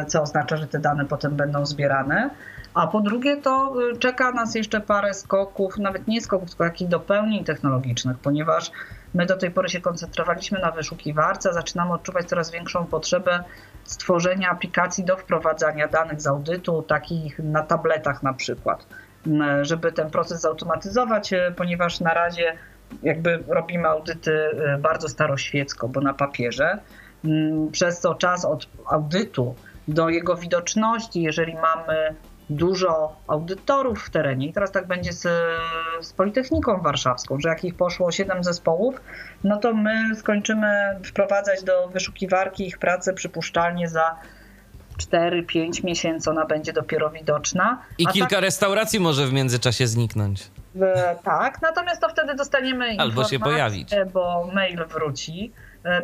co 0.09 0.23
oznacza, 0.23 0.57
że 0.57 0.67
te 0.67 0.79
dane 0.79 1.05
potem 1.05 1.37
będą 1.37 1.67
zbierane. 1.67 2.31
A 2.75 2.87
po 2.87 3.01
drugie, 3.01 3.37
to 3.37 3.75
czeka 3.99 4.33
nas 4.33 4.55
jeszcze 4.55 4.81
parę 4.81 5.15
skoków, 5.15 5.79
nawet 5.79 6.09
nie 6.09 6.21
skoków, 6.21 6.49
tylko 6.49 6.65
jakichś 6.65 6.91
dopełnień 6.91 7.45
technologicznych, 7.45 8.19
ponieważ 8.19 8.71
my 9.15 9.27
do 9.27 9.37
tej 9.37 9.51
pory 9.51 9.69
się 9.69 9.81
koncentrowaliśmy 9.81 10.59
na 10.61 10.71
wyszukiwarce, 10.71 11.53
zaczynamy 11.53 11.93
odczuwać 11.93 12.27
coraz 12.29 12.51
większą 12.51 12.87
potrzebę 12.87 13.45
stworzenia 13.85 14.51
aplikacji 14.51 15.05
do 15.05 15.17
wprowadzania 15.17 15.89
danych 15.89 16.21
z 16.21 16.27
audytu, 16.27 16.83
takich 16.83 17.39
na 17.39 17.63
tabletach 17.63 18.23
na 18.23 18.33
przykład, 18.33 18.87
żeby 19.63 19.93
ten 19.93 20.11
proces 20.11 20.41
zautomatyzować, 20.41 21.35
ponieważ 21.57 22.01
na 22.01 22.15
razie 22.15 22.53
jakby 23.03 23.43
robimy 23.49 23.89
audyty 23.89 24.51
bardzo 24.79 25.09
staroświecko, 25.09 25.89
bo 25.89 26.01
na 26.01 26.15
papierze, 26.15 26.79
przez 27.73 28.01
co 28.01 28.15
czas 28.15 28.45
od 28.45 28.69
audytu 28.91 29.55
do 29.89 30.09
jego 30.09 30.37
widoczności, 30.37 31.23
jeżeli 31.23 31.55
mamy 31.55 32.15
dużo 32.51 33.17
audytorów 33.29 34.03
w 34.03 34.11
terenie 34.11 34.47
i 34.47 34.53
teraz 34.53 34.73
tak 34.73 34.87
będzie 34.87 35.13
z, 35.13 35.29
z 36.01 36.13
Politechniką 36.13 36.81
Warszawską, 36.83 37.41
że 37.41 37.49
jak 37.49 37.65
ich 37.65 37.75
poszło 37.75 38.13
7 38.13 38.45
zespołów, 38.45 39.01
no 39.45 39.57
to 39.57 39.75
my 39.75 40.17
skończymy 40.17 41.01
wprowadzać 41.05 41.63
do 41.63 41.89
wyszukiwarki 41.89 42.67
ich 42.67 42.79
pracę 42.79 43.13
przypuszczalnie 43.13 43.89
za 43.89 44.17
4-5 44.99 45.85
miesięcy 45.85 46.31
ona 46.31 46.47
będzie 46.47 46.73
dopiero 46.73 47.11
widoczna. 47.11 47.83
I 47.99 48.07
kilka 48.07 48.31
tak, 48.31 48.41
restauracji 48.41 49.01
może 49.01 49.27
w 49.27 49.33
międzyczasie 49.33 49.87
zniknąć. 49.87 50.51
tak, 51.23 51.63
natomiast 51.63 52.01
to 52.01 52.09
wtedy 52.09 52.35
dostaniemy 52.35 52.97
Albo 52.99 53.25
się 53.25 53.39
pojawić. 53.39 53.91
bo 54.13 54.51
mail 54.55 54.85
wróci. 54.87 55.53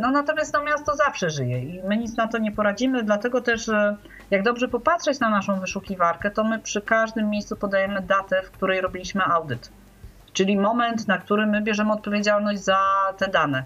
No 0.00 0.10
natomiast 0.10 0.52
to 0.52 0.62
miasto 0.62 0.96
zawsze 0.96 1.30
żyje 1.30 1.58
i 1.58 1.82
my 1.82 1.96
nic 1.96 2.16
na 2.16 2.28
to 2.28 2.38
nie 2.38 2.52
poradzimy, 2.52 3.02
dlatego 3.02 3.40
też 3.40 3.70
jak 4.30 4.42
dobrze 4.42 4.68
popatrzeć 4.68 5.20
na 5.20 5.30
naszą 5.30 5.60
wyszukiwarkę, 5.60 6.30
to 6.30 6.44
my 6.44 6.58
przy 6.58 6.80
każdym 6.80 7.30
miejscu 7.30 7.56
podajemy 7.56 8.00
datę, 8.00 8.42
w 8.42 8.50
której 8.50 8.80
robiliśmy 8.80 9.24
audyt. 9.24 9.72
Czyli 10.32 10.56
moment, 10.56 11.08
na 11.08 11.18
którym 11.18 11.50
my 11.50 11.62
bierzemy 11.62 11.92
odpowiedzialność 11.92 12.64
za 12.64 12.78
te 13.18 13.28
dane. 13.28 13.64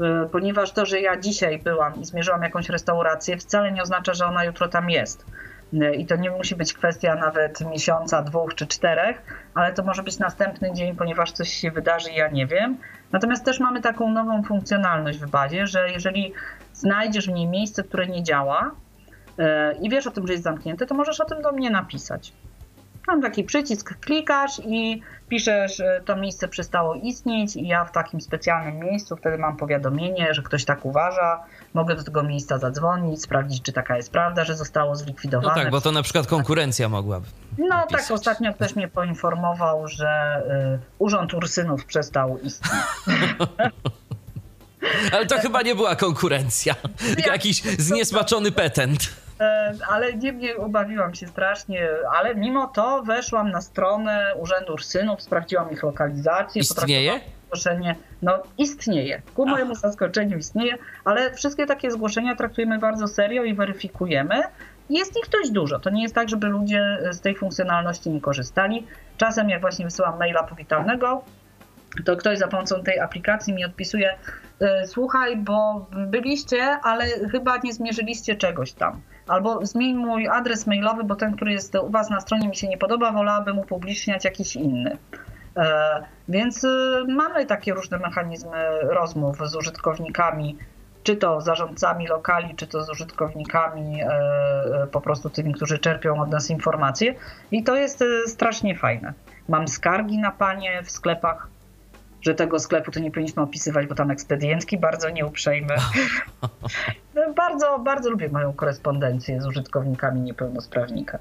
Y, 0.00 0.28
ponieważ 0.28 0.72
to, 0.72 0.86
że 0.86 1.00
ja 1.00 1.16
dzisiaj 1.16 1.58
byłam 1.58 2.00
i 2.00 2.04
zmierzyłam 2.04 2.42
jakąś 2.42 2.68
restaurację, 2.68 3.36
wcale 3.36 3.72
nie 3.72 3.82
oznacza, 3.82 4.14
że 4.14 4.26
ona 4.26 4.44
jutro 4.44 4.68
tam 4.68 4.90
jest. 4.90 5.26
Y, 5.74 5.94
I 5.94 6.06
to 6.06 6.16
nie 6.16 6.30
musi 6.30 6.56
być 6.56 6.72
kwestia 6.72 7.14
nawet 7.14 7.60
miesiąca, 7.60 8.22
dwóch 8.22 8.54
czy 8.54 8.66
czterech, 8.66 9.22
ale 9.54 9.72
to 9.72 9.82
może 9.82 10.02
być 10.02 10.18
następny 10.18 10.72
dzień, 10.72 10.96
ponieważ 10.96 11.32
coś 11.32 11.48
się 11.48 11.70
wydarzy, 11.70 12.10
ja 12.10 12.28
nie 12.28 12.46
wiem. 12.46 12.76
Natomiast 13.12 13.44
też 13.44 13.60
mamy 13.60 13.80
taką 13.80 14.10
nową 14.10 14.42
funkcjonalność 14.42 15.18
w 15.18 15.30
bazie, 15.30 15.66
że 15.66 15.90
jeżeli 15.90 16.32
znajdziesz 16.72 17.26
w 17.26 17.32
niej 17.32 17.46
miejsce, 17.46 17.82
które 17.82 18.06
nie 18.06 18.22
działa, 18.22 18.74
E, 19.38 19.74
i 19.82 19.90
wiesz 19.90 20.06
o 20.06 20.10
tym, 20.10 20.26
że 20.26 20.32
jest 20.32 20.44
zamknięte, 20.44 20.86
to 20.86 20.94
możesz 20.94 21.20
o 21.20 21.24
tym 21.24 21.42
do 21.42 21.52
mnie 21.52 21.70
napisać. 21.70 22.32
Mam 23.06 23.22
taki 23.22 23.44
przycisk, 23.44 23.94
klikasz 24.00 24.60
i 24.64 25.02
piszesz, 25.28 25.76
że 25.76 26.00
to 26.04 26.16
miejsce 26.16 26.48
przestało 26.48 26.94
istnieć 26.94 27.56
i 27.56 27.66
ja 27.66 27.84
w 27.84 27.92
takim 27.92 28.20
specjalnym 28.20 28.78
miejscu 28.78 29.16
wtedy 29.16 29.38
mam 29.38 29.56
powiadomienie, 29.56 30.34
że 30.34 30.42
ktoś 30.42 30.64
tak 30.64 30.86
uważa, 30.86 31.40
mogę 31.74 31.96
do 31.96 32.04
tego 32.04 32.22
miejsca 32.22 32.58
zadzwonić, 32.58 33.22
sprawdzić, 33.22 33.62
czy 33.62 33.72
taka 33.72 33.96
jest 33.96 34.12
prawda, 34.12 34.44
że 34.44 34.56
zostało 34.56 34.96
zlikwidowane. 34.96 35.54
No 35.56 35.62
tak, 35.62 35.70
bo 35.70 35.80
to 35.80 35.92
na 35.92 36.02
przykład 36.02 36.26
konkurencja 36.26 36.88
mogłaby. 36.88 37.26
No 37.58 37.68
napisać. 37.68 38.02
tak, 38.02 38.10
ostatnio 38.10 38.54
ktoś 38.54 38.76
mnie 38.76 38.88
poinformował, 38.88 39.88
że 39.88 40.42
y, 40.76 40.78
Urząd 40.98 41.34
Ursynów 41.34 41.84
przestał 41.84 42.38
istnieć. 42.38 42.82
Ale 45.12 45.26
to 45.26 45.38
chyba 45.38 45.62
nie 45.62 45.74
była 45.74 45.96
konkurencja, 45.96 46.74
jakiś 47.26 47.62
zniesmaczony 47.62 48.52
petent. 48.52 49.25
E, 49.40 49.72
ale 49.88 50.14
niemniej 50.14 50.56
obawiłam 50.56 51.14
się 51.14 51.26
strasznie, 51.26 51.88
ale 52.16 52.34
mimo 52.34 52.66
to 52.66 53.02
weszłam 53.02 53.50
na 53.50 53.60
stronę 53.60 54.34
Urzędu 54.40 54.72
Ursynów, 54.72 55.22
sprawdziłam 55.22 55.70
ich 55.72 55.82
lokalizację. 55.82 56.62
Istnieje? 56.62 57.20
Zgłoszenie, 57.46 57.96
no 58.22 58.42
istnieje, 58.58 59.22
ku 59.34 59.46
mojemu 59.46 59.74
zaskoczeniu 59.74 60.38
istnieje, 60.38 60.78
ale 61.04 61.34
wszystkie 61.34 61.66
takie 61.66 61.90
zgłoszenia 61.90 62.36
traktujemy 62.36 62.78
bardzo 62.78 63.08
serio 63.08 63.44
i 63.44 63.54
weryfikujemy. 63.54 64.42
Jest 64.90 65.16
ich 65.16 65.28
dość 65.30 65.50
dużo. 65.50 65.78
To 65.78 65.90
nie 65.90 66.02
jest 66.02 66.14
tak, 66.14 66.28
żeby 66.28 66.46
ludzie 66.46 66.98
z 67.10 67.20
tej 67.20 67.36
funkcjonalności 67.36 68.10
nie 68.10 68.20
korzystali. 68.20 68.86
Czasem 69.16 69.50
jak 69.50 69.60
właśnie 69.60 69.84
wysyłam 69.84 70.18
maila 70.18 70.42
powitalnego, 70.42 71.24
to 72.04 72.16
ktoś 72.16 72.38
za 72.38 72.48
pomocą 72.48 72.82
tej 72.82 73.00
aplikacji 73.00 73.54
mi 73.54 73.64
odpisuje, 73.64 74.14
e, 74.60 74.86
słuchaj, 74.86 75.36
bo 75.36 75.86
byliście, 76.06 76.62
ale 76.82 77.04
chyba 77.32 77.56
nie 77.64 77.72
zmierzyliście 77.72 78.36
czegoś 78.36 78.72
tam. 78.72 79.00
Albo 79.28 79.66
zmień 79.66 79.94
mój 79.94 80.28
adres 80.28 80.66
mailowy, 80.66 81.04
bo 81.04 81.16
ten, 81.16 81.36
który 81.36 81.52
jest 81.52 81.74
u 81.74 81.90
Was 81.90 82.10
na 82.10 82.20
stronie 82.20 82.48
mi 82.48 82.56
się 82.56 82.68
nie 82.68 82.78
podoba, 82.78 83.12
wolałabym 83.12 83.58
upubliczniać 83.58 84.24
jakiś 84.24 84.56
inny. 84.56 84.98
E, 85.56 86.02
więc 86.28 86.64
e, 86.64 86.68
mamy 87.08 87.46
takie 87.46 87.74
różne 87.74 87.98
mechanizmy 87.98 88.80
rozmów 88.82 89.36
z 89.44 89.56
użytkownikami, 89.56 90.56
czy 91.02 91.16
to 91.16 91.40
zarządcami 91.40 92.06
lokali, 92.06 92.54
czy 92.54 92.66
to 92.66 92.84
z 92.84 92.90
użytkownikami, 92.90 94.00
po 94.92 95.00
prostu 95.00 95.30
tymi, 95.30 95.54
którzy 95.54 95.78
czerpią 95.78 96.20
od 96.20 96.30
nas 96.30 96.50
informacje. 96.50 97.14
I 97.50 97.64
to 97.64 97.76
jest 97.76 98.04
strasznie 98.26 98.78
fajne. 98.78 99.12
Mam 99.48 99.68
skargi 99.68 100.18
na 100.18 100.30
panie 100.30 100.82
w 100.82 100.90
sklepach, 100.90 101.48
że 102.26 102.34
tego 102.34 102.58
sklepu 102.58 102.90
to 102.90 103.00
nie 103.00 103.10
powinniśmy 103.10 103.42
opisywać, 103.42 103.86
bo 103.86 103.94
tam 103.94 104.10
ekspedientki 104.10 104.78
bardzo 104.78 105.10
nieuprzejme. 105.10 105.76
bardzo, 107.36 107.78
bardzo 107.78 108.10
lubię 108.10 108.28
moją 108.28 108.52
korespondencję 108.52 109.40
z 109.40 109.46
użytkownikami 109.46 110.20
niepełnosprawnika. 110.20 111.18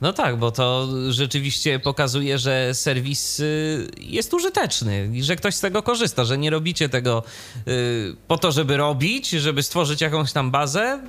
No 0.00 0.12
tak, 0.12 0.36
bo 0.36 0.50
to 0.50 0.88
rzeczywiście 1.08 1.78
pokazuje, 1.78 2.38
że 2.38 2.74
serwis 2.74 3.40
y, 3.40 3.86
jest 3.98 4.34
użyteczny 4.34 5.10
i 5.12 5.22
że 5.22 5.36
ktoś 5.36 5.54
z 5.54 5.60
tego 5.60 5.82
korzysta, 5.82 6.24
że 6.24 6.38
nie 6.38 6.50
robicie 6.50 6.88
tego 6.88 7.22
y, 7.68 8.16
po 8.28 8.38
to, 8.38 8.52
żeby 8.52 8.76
robić, 8.76 9.30
żeby 9.30 9.62
stworzyć 9.62 10.00
jakąś 10.00 10.32
tam 10.32 10.50
bazę, 10.50 11.00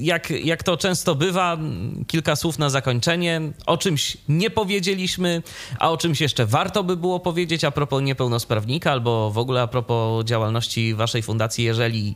jak, 0.00 0.30
jak 0.30 0.62
to 0.62 0.76
często 0.76 1.14
bywa, 1.14 1.58
kilka 2.06 2.36
słów 2.36 2.58
na 2.58 2.70
zakończenie. 2.70 3.40
O 3.66 3.76
czymś 3.76 4.16
nie 4.28 4.50
powiedzieliśmy, 4.50 5.42
a 5.78 5.90
o 5.90 5.96
czymś 5.96 6.20
jeszcze 6.20 6.46
warto 6.46 6.84
by 6.84 6.96
było 6.96 7.20
powiedzieć 7.20 7.64
a 7.64 7.70
propos 7.70 8.02
niepełnosprawnika 8.02 8.92
albo 8.92 9.30
w 9.30 9.38
ogóle 9.38 9.62
a 9.62 9.66
propos 9.66 10.24
działalności 10.24 10.94
waszej 10.94 11.22
fundacji. 11.22 11.64
Jeżeli 11.64 12.14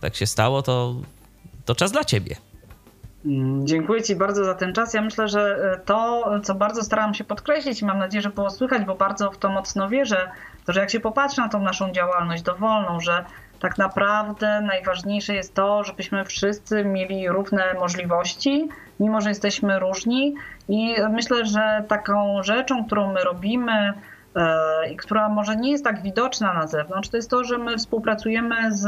tak 0.00 0.16
się 0.16 0.26
stało, 0.26 0.62
to, 0.62 0.96
to 1.64 1.74
czas 1.74 1.92
dla 1.92 2.04
ciebie. 2.04 2.51
Mm, 3.26 3.66
dziękuję 3.66 4.02
Ci 4.02 4.16
bardzo 4.16 4.44
za 4.44 4.54
ten 4.54 4.72
czas. 4.72 4.94
Ja 4.94 5.02
myślę, 5.02 5.28
że 5.28 5.72
e, 5.72 5.80
to, 5.84 6.30
co 6.42 6.54
bardzo 6.54 6.82
starałam 6.82 7.14
się 7.14 7.24
podkreślić 7.24 7.82
mam 7.82 7.98
nadzieję, 7.98 8.22
że 8.22 8.30
było 8.30 8.50
słychać, 8.50 8.84
bo 8.84 8.94
bardzo 8.94 9.30
w 9.30 9.38
to 9.38 9.48
mocno 9.48 9.88
wierzę, 9.88 10.30
to 10.66 10.72
że 10.72 10.80
jak 10.80 10.90
się 10.90 11.00
popatrzy 11.00 11.40
na 11.40 11.48
tą 11.48 11.62
naszą 11.62 11.92
działalność 11.92 12.42
dowolną, 12.42 13.00
że 13.00 13.24
tak 13.60 13.78
naprawdę 13.78 14.60
najważniejsze 14.60 15.34
jest 15.34 15.54
to, 15.54 15.84
żebyśmy 15.84 16.24
wszyscy 16.24 16.84
mieli 16.84 17.28
równe 17.28 17.74
możliwości, 17.74 18.68
mimo 19.00 19.20
że 19.20 19.28
jesteśmy 19.28 19.78
różni. 19.78 20.34
I 20.68 20.94
myślę, 21.10 21.44
że 21.44 21.84
taką 21.88 22.42
rzeczą, 22.42 22.84
którą 22.84 23.12
my 23.12 23.24
robimy, 23.24 23.92
e, 24.36 24.90
i 24.90 24.96
która 24.96 25.28
może 25.28 25.56
nie 25.56 25.70
jest 25.70 25.84
tak 25.84 26.02
widoczna 26.02 26.54
na 26.54 26.66
zewnątrz, 26.66 27.08
to 27.08 27.16
jest 27.16 27.30
to, 27.30 27.44
że 27.44 27.58
my 27.58 27.76
współpracujemy 27.76 28.72
z 28.72 28.86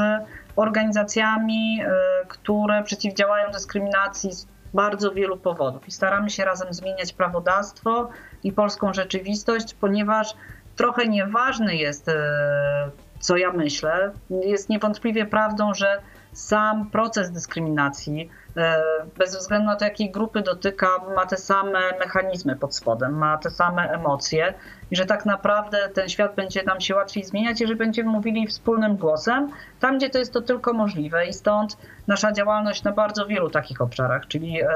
organizacjami, 0.56 1.80
e, 1.82 1.90
które 2.28 2.82
przeciwdziałają 2.82 3.50
dyskryminacji 3.50 4.32
z 4.32 4.46
bardzo 4.74 5.12
wielu 5.12 5.36
powodów 5.36 5.88
i 5.88 5.90
staramy 5.90 6.30
się 6.30 6.44
razem 6.44 6.74
zmieniać 6.74 7.12
prawodawstwo 7.12 8.08
i 8.42 8.52
polską 8.52 8.94
rzeczywistość, 8.94 9.74
ponieważ 9.74 10.34
trochę 10.76 11.08
nieważny 11.08 11.76
jest, 11.76 12.08
e, 12.08 12.90
co 13.20 13.36
ja 13.36 13.52
myślę. 13.52 14.12
Jest 14.30 14.68
niewątpliwie 14.68 15.26
prawdą, 15.26 15.74
że 15.74 16.02
sam 16.32 16.90
proces 16.90 17.30
dyskryminacji, 17.30 18.30
e, 18.56 18.82
bez 19.18 19.36
względu 19.36 19.66
na 19.66 19.76
to, 19.76 19.84
jakiej 19.84 20.10
grupy 20.10 20.42
dotyka, 20.42 20.86
ma 21.16 21.26
te 21.26 21.36
same 21.36 21.80
mechanizmy 21.98 22.56
pod 22.56 22.76
spodem, 22.76 23.12
ma 23.12 23.38
te 23.38 23.50
same 23.50 23.90
emocje 23.90 24.54
i 24.94 24.96
że 24.96 25.06
tak 25.06 25.26
naprawdę 25.26 25.88
ten 25.88 26.08
świat 26.08 26.34
będzie 26.34 26.62
nam 26.62 26.80
się 26.80 26.94
łatwiej 26.94 27.24
zmieniać, 27.24 27.60
jeżeli 27.60 27.78
będziemy 27.78 28.10
mówili 28.10 28.46
wspólnym 28.46 28.96
głosem, 28.96 29.50
tam 29.80 29.98
gdzie 29.98 30.10
to 30.10 30.18
jest 30.18 30.32
to 30.32 30.42
tylko 30.42 30.72
możliwe. 30.72 31.26
I 31.26 31.32
stąd 31.32 31.76
nasza 32.06 32.32
działalność 32.32 32.82
na 32.82 32.92
bardzo 32.92 33.26
wielu 33.26 33.50
takich 33.50 33.80
obszarach, 33.80 34.26
czyli 34.26 34.62
e, 34.62 34.66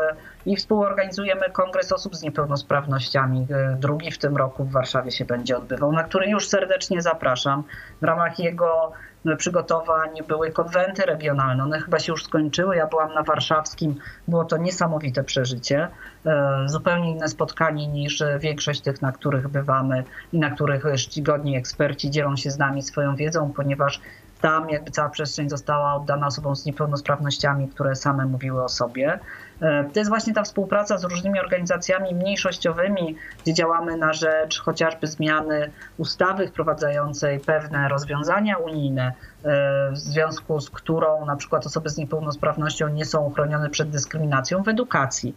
i 0.46 0.56
współorganizujemy 0.56 1.50
Kongres 1.50 1.92
Osób 1.92 2.16
z 2.16 2.22
Niepełnosprawnościami, 2.22 3.46
e, 3.50 3.76
drugi 3.80 4.10
w 4.10 4.18
tym 4.18 4.36
roku 4.36 4.64
w 4.64 4.72
Warszawie 4.72 5.10
się 5.10 5.24
będzie 5.24 5.56
odbywał, 5.56 5.92
na 5.92 6.02
który 6.02 6.26
już 6.26 6.48
serdecznie 6.48 7.02
zapraszam. 7.02 7.64
W 8.00 8.04
ramach 8.04 8.38
jego 8.38 8.92
przygotowań 9.38 10.10
były 10.28 10.50
konwenty 10.50 11.02
regionalne, 11.02 11.64
one 11.64 11.80
chyba 11.80 11.98
się 11.98 12.12
już 12.12 12.24
skończyły, 12.24 12.76
ja 12.76 12.86
byłam 12.86 13.14
na 13.14 13.22
warszawskim, 13.22 13.94
było 14.28 14.44
to 14.44 14.56
niesamowite 14.56 15.24
przeżycie, 15.24 15.88
e, 16.26 16.62
zupełnie 16.66 17.10
inne 17.10 17.28
spotkanie 17.28 17.88
niż 17.88 18.22
większość 18.40 18.80
tych, 18.80 19.02
na 19.02 19.12
których 19.12 19.48
bywamy 19.48 20.04
i 20.32 20.38
na 20.38 20.50
których 20.50 20.84
czcigodni 20.96 21.56
eksperci 21.56 22.10
dzielą 22.10 22.36
się 22.36 22.50
z 22.50 22.58
nami 22.58 22.82
swoją 22.82 23.16
wiedzą, 23.16 23.52
ponieważ 23.56 24.00
tam 24.40 24.70
jakby 24.70 24.90
cała 24.90 25.08
przestrzeń 25.08 25.48
została 25.48 25.94
oddana 25.94 26.26
osobom 26.26 26.56
z 26.56 26.64
niepełnosprawnościami, 26.64 27.68
które 27.68 27.96
same 27.96 28.26
mówiły 28.26 28.64
o 28.64 28.68
sobie. 28.68 29.18
E, 29.60 29.84
to 29.84 30.00
jest 30.00 30.10
właśnie 30.10 30.34
ta 30.34 30.42
współpraca 30.42 30.98
z 30.98 31.04
różnymi 31.04 31.40
organizacjami 31.40 32.14
mniejszościowymi, 32.14 33.16
gdzie 33.42 33.54
działamy 33.54 33.96
na 33.96 34.12
rzecz 34.12 34.60
chociażby 34.60 35.06
zmiany 35.06 35.70
ustawy 35.98 36.48
wprowadzającej 36.48 37.40
pewne 37.40 37.88
rozwiązania 37.88 38.56
unijne, 38.56 39.12
e, 39.44 39.90
w 39.92 39.98
związku 39.98 40.60
z 40.60 40.70
którą 40.70 41.26
na 41.26 41.36
przykład 41.36 41.66
osoby 41.66 41.90
z 41.90 41.96
niepełnosprawnością 41.96 42.88
nie 42.88 43.04
są 43.04 43.30
chronione 43.30 43.70
przed 43.70 43.90
dyskryminacją 43.90 44.62
w 44.62 44.68
edukacji, 44.68 45.34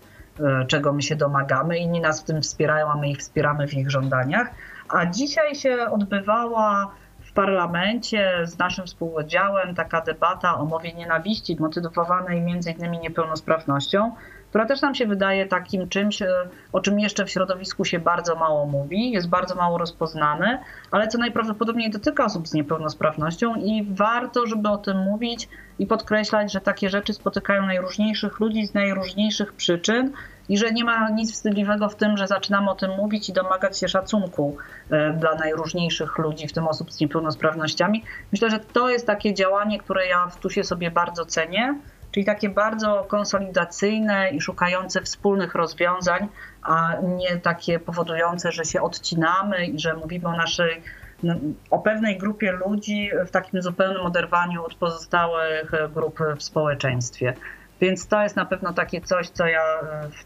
czego 0.68 0.94
my 0.94 1.02
się 1.02 1.16
domagamy. 1.16 1.78
Inni 1.78 2.02
nas 2.02 2.22
w 2.22 2.24
tym 2.24 2.42
wspierają, 2.42 2.92
a 2.92 2.98
my 2.98 3.10
ich 3.10 3.18
wspieramy 3.18 3.68
w 3.68 3.74
ich 3.74 3.92
żądaniach. 3.92 4.48
A 4.90 5.06
dzisiaj 5.06 5.56
się 5.56 5.78
odbywała 5.92 6.92
w 7.20 7.34
parlamencie 7.34 8.32
z 8.44 8.58
naszym 8.58 8.86
współudziałem 8.86 9.76
taka 9.76 10.02
debata 10.02 10.58
o 10.58 10.66
mowie 10.66 10.94
nienawiści 10.94 11.58
motywowanej 11.60 12.42
między 12.42 12.72
innymi 12.72 13.00
niepełnosprawnością, 13.00 14.12
która 14.52 14.66
też 14.66 14.82
nam 14.82 14.96
się 14.96 15.06
wydaje 15.06 15.46
takim 15.46 15.90
czymś, 15.90 16.22
e, 16.22 16.28
o 16.74 16.80
czym 16.80 17.00
jeszcze 17.00 17.26
w 17.26 17.30
środowisku 17.30 17.86
się 17.86 18.00
bardzo 18.00 18.36
mało 18.36 18.66
mówi, 18.66 19.12
jest 19.12 19.30
bardzo 19.30 19.56
mało 19.56 19.78
rozpoznane, 19.78 20.60
ale 20.92 21.08
co 21.08 21.18
najprawdopodobniej 21.18 21.90
dotyka 21.90 22.26
osób 22.26 22.48
z 22.48 22.54
niepełnosprawnością 22.54 23.56
i 23.56 23.88
warto, 23.90 24.48
żeby 24.48 24.70
o 24.70 24.78
tym 24.78 24.98
mówić 24.98 25.50
i 25.80 25.86
podkreślać, 25.88 26.52
że 26.52 26.62
takie 26.62 26.90
rzeczy 26.90 27.14
spotykają 27.14 27.66
najróżniejszych 27.66 28.40
ludzi 28.40 28.68
z 28.68 28.74
najróżniejszych 28.74 29.54
przyczyn 29.54 30.12
i 30.50 30.58
że 30.58 30.72
nie 30.72 30.84
ma 30.84 31.10
nic 31.10 31.34
wstydliwego 31.34 31.90
w 31.90 31.96
tym, 31.96 32.18
że 32.18 32.28
zaczynamy 32.28 32.72
o 32.72 32.76
tym 32.76 32.92
mówić 32.92 33.30
i 33.30 33.34
domagać 33.34 33.80
się 33.80 33.88
szacunku 33.88 34.58
e, 34.90 35.14
dla 35.14 35.36
najróżniejszych 35.36 36.18
ludzi, 36.18 36.48
w 36.48 36.54
tym 36.54 36.68
osób 36.68 36.92
z 36.92 37.00
niepełnosprawnościami. 37.00 38.04
Myślę, 38.32 38.50
że 38.50 38.60
to 38.60 38.90
jest 38.90 39.08
takie 39.08 39.34
działanie, 39.34 39.80
które 39.80 40.08
ja 40.08 40.28
w 40.28 40.38
TUSie 40.38 40.64
sobie 40.64 40.92
bardzo 40.92 41.26
cenię, 41.26 41.76
czyli 42.12 42.26
takie 42.26 42.50
bardzo 42.50 43.06
konsolidacyjne 43.08 44.30
i 44.30 44.42
szukające 44.42 45.02
wspólnych 45.02 45.56
rozwiązań, 45.56 46.28
a 46.64 46.96
nie 47.04 47.38
takie 47.38 47.80
powodujące, 47.80 48.52
że 48.52 48.66
się 48.66 48.82
odcinamy 48.82 49.66
i 49.66 49.80
że 49.80 49.94
mówimy 49.94 50.28
o 50.28 50.38
naszej 50.38 50.82
no, 51.24 51.36
o 51.70 51.80
pewnej 51.80 52.18
grupie 52.18 52.52
ludzi 52.52 53.10
w 53.28 53.32
takim 53.32 53.62
zupełnym 53.62 54.02
oderwaniu 54.02 54.66
od 54.66 54.76
pozostałych 54.76 55.72
grup 55.94 56.20
w 56.38 56.44
społeczeństwie. 56.44 57.34
Więc 57.82 58.08
to 58.08 58.24
jest 58.24 58.36
na 58.36 58.46
pewno 58.46 58.74
takie 58.74 59.02
coś, 59.02 59.30
co 59.30 59.46
ja 59.46 59.64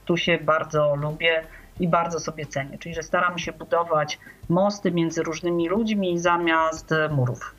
tu 0.05 0.17
się 0.17 0.37
bardzo 0.37 0.95
lubię 0.95 1.43
i 1.79 1.87
bardzo 1.87 2.19
sobie 2.19 2.45
cenię. 2.45 2.77
Czyli, 2.77 2.95
że 2.95 3.03
staramy 3.03 3.39
się 3.39 3.51
budować 3.51 4.19
mosty 4.49 4.91
między 4.91 5.23
różnymi 5.23 5.69
ludźmi 5.69 6.19
zamiast 6.19 6.93
murów. 7.11 7.55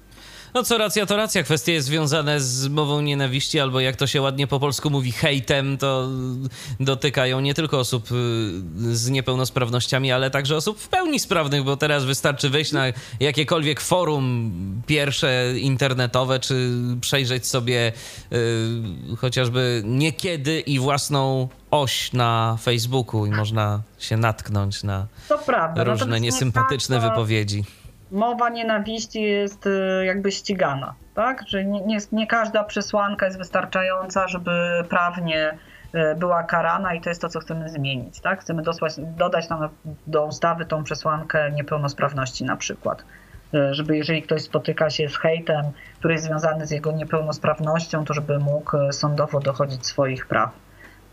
No 0.55 0.62
co 0.62 0.78
racja, 0.78 1.06
to 1.06 1.16
racja. 1.16 1.43
Kwestie 1.43 1.82
związane 1.82 2.40
z 2.40 2.68
mową 2.68 3.01
nienawiści, 3.01 3.60
albo 3.60 3.81
jak 3.81 3.97
to 3.97 4.06
się 4.06 4.23
ładnie 4.23 4.47
po 4.47 4.60
polsku 4.60 4.90
mówi, 4.90 5.12
hejtem, 5.12 5.78
to 5.78 6.09
dotykają 6.81 7.40
nie 7.40 7.55
tylko 7.55 7.78
osób 7.78 8.12
y, 8.12 8.97
z 8.97 9.10
niepełnosprawnościami, 9.10 10.12
ale 10.12 10.31
także 10.31 10.56
osób 10.56 10.81
w 10.81 10.89
pełni 10.89 11.20
sprawnych, 11.20 11.64
bo 11.64 11.77
teraz 11.77 12.05
wystarczy 12.05 12.51
wejść 12.51 12.73
na 12.73 12.85
jakiekolwiek 13.20 13.81
forum 13.81 14.52
pierwsze 14.86 15.55
internetowe, 15.59 16.40
czy 16.40 16.73
przejrzeć 17.01 17.47
sobie 17.47 17.93
y, 18.32 19.16
chociażby 19.16 19.82
niekiedy 19.85 20.60
i 20.60 20.78
własną 20.78 21.48
oś 21.70 22.12
na 22.12 22.59
Facebooku 22.62 23.27
i 23.27 23.31
można 23.31 23.82
się 23.98 24.16
natknąć 24.16 24.82
na 24.82 25.06
różne 25.77 26.20
niesympatyczne 26.20 27.01
wypowiedzi 27.01 27.64
mowa 28.10 28.48
nienawiści 28.48 29.22
jest 29.22 29.66
y, 29.66 30.04
jakby 30.04 30.32
ścigana, 30.32 30.94
tak? 31.14 31.42
Że 31.48 31.64
nie, 31.64 31.80
nie, 31.80 31.98
nie 32.12 32.26
każda 32.26 32.64
przesłanka 32.64 33.26
jest 33.26 33.38
wystarczająca, 33.38 34.28
żeby 34.28 34.84
prawnie 34.88 35.58
y, 35.94 36.14
była 36.16 36.42
karana 36.42 36.94
i 36.94 37.00
to 37.00 37.08
jest 37.08 37.20
to, 37.20 37.28
co 37.28 37.40
chcemy 37.40 37.68
zmienić, 37.68 38.20
tak? 38.20 38.40
Chcemy 38.40 38.62
dosłać, 38.62 38.92
dodać 38.98 39.48
nam 39.48 39.68
do 40.06 40.26
ustawy 40.26 40.64
tą 40.64 40.84
przesłankę 40.84 41.50
niepełnosprawności 41.50 42.44
na 42.44 42.56
przykład. 42.56 43.04
Y, 43.54 43.74
żeby 43.74 43.96
jeżeli 43.96 44.22
ktoś 44.22 44.42
spotyka 44.42 44.90
się 44.90 45.08
z 45.08 45.16
hejtem, 45.16 45.64
który 45.98 46.14
jest 46.14 46.26
związany 46.26 46.66
z 46.66 46.70
jego 46.70 46.92
niepełnosprawnością, 46.92 48.04
to 48.04 48.14
żeby 48.14 48.38
mógł 48.38 48.92
sądowo 48.92 49.40
dochodzić 49.40 49.86
swoich 49.86 50.26
praw 50.26 50.65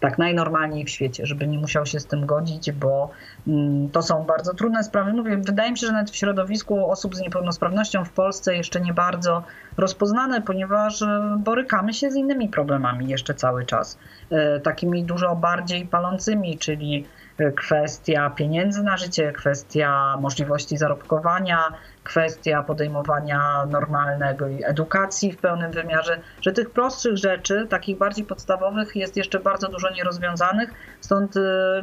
tak 0.03 0.17
najnormalniej 0.17 0.85
w 0.85 0.89
świecie, 0.89 1.25
żeby 1.25 1.47
nie 1.47 1.59
musiał 1.59 1.85
się 1.85 1.99
z 1.99 2.05
tym 2.05 2.25
godzić, 2.25 2.71
bo 2.71 3.09
mm, 3.47 3.89
to 3.89 4.01
są 4.01 4.23
bardzo 4.23 4.53
trudne 4.53 4.83
sprawy. 4.83 5.13
Mówię, 5.13 5.37
wydaje 5.37 5.71
mi 5.71 5.77
się, 5.77 5.87
że 5.87 5.93
nawet 5.93 6.11
w 6.11 6.15
środowisku 6.15 6.91
osób 6.91 7.15
z 7.15 7.21
niepełnosprawnością 7.21 8.05
w 8.05 8.09
Polsce 8.09 8.55
jeszcze 8.55 8.81
nie 8.81 8.93
bardzo 8.93 9.43
rozpoznane, 9.77 10.41
ponieważ 10.41 11.01
e, 11.01 11.37
borykamy 11.39 11.93
się 11.93 12.11
z 12.11 12.15
innymi 12.15 12.49
problemami 12.49 13.07
jeszcze 13.07 13.33
cały 13.33 13.65
czas, 13.65 13.97
e, 14.29 14.59
takimi 14.59 15.03
dużo 15.03 15.35
bardziej 15.35 15.85
palącymi, 15.85 16.57
czyli 16.57 17.05
e, 17.37 17.51
kwestia 17.51 18.29
pieniędzy 18.29 18.83
na 18.83 18.97
życie, 18.97 19.31
kwestia 19.31 20.17
możliwości 20.21 20.77
zarobkowania, 20.77 21.57
kwestia 22.03 22.63
podejmowania 22.63 23.65
normalnego 23.65 24.45
edukacji 24.47 25.31
w 25.31 25.37
pełnym 25.37 25.71
wymiarze, 25.71 26.19
że 26.41 26.51
tych 26.51 26.69
prostszych 26.69 27.17
rzeczy, 27.17 27.67
takich 27.69 27.97
bardziej 27.97 28.25
podstawowych 28.25 28.95
jest 28.95 29.17
jeszcze 29.17 29.39
bardzo 29.39 29.67
dużo 29.67 29.89
nierozwiązanych, 29.89 30.69
stąd 31.01 31.35
y, 31.35 31.39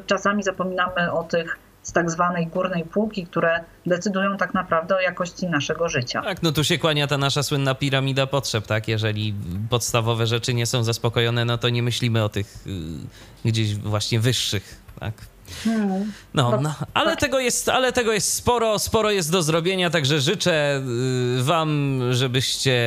czasami 0.07 0.43
zapominamy 0.43 1.13
o 1.13 1.23
tych 1.23 1.59
z 1.83 1.93
tak 1.93 2.11
zwanej 2.11 2.47
górnej 2.47 2.85
półki, 2.85 3.27
które 3.27 3.65
decydują 3.87 4.37
tak 4.37 4.55
naprawdę 4.55 4.97
o 4.97 5.01
jakości 5.01 5.47
naszego 5.47 5.89
życia. 5.89 6.23
Tak, 6.23 6.43
no 6.43 6.53
tu 6.53 6.65
się 6.65 6.79
kłania 6.79 7.07
ta 7.07 7.19
nasza 7.19 7.43
słynna 7.43 7.75
piramida 7.75 8.27
potrzeb, 8.27 8.67
tak? 8.67 8.89
Jeżeli 8.89 9.35
podstawowe 9.71 10.27
rzeczy 10.27 10.55
nie 10.55 10.67
są 10.67 10.85
zaspokojone, 10.85 11.45
no 11.45 11.59
to 11.59 11.69
nie 11.69 11.83
myślimy 11.83 12.25
o 12.25 12.29
tych 12.29 12.67
y, 13.45 13.49
gdzieś 13.49 13.77
właśnie 13.77 14.21
wyższych, 14.21 14.81
tak? 15.01 15.15
Hmm. 15.65 16.13
No, 16.35 16.61
no, 16.63 16.75
ale 16.95 17.17
tego 17.17 17.41
jest, 17.41 17.69
ale 17.69 17.93
tego 17.93 18.13
jest 18.13 18.35
sporo, 18.35 18.79
sporo 18.79 19.11
jest 19.11 19.33
do 19.33 19.43
zrobienia, 19.43 19.91
także 19.91 20.21
życzę 20.21 20.83
y, 21.39 21.43
wam, 21.43 22.01
żebyście 22.11 22.81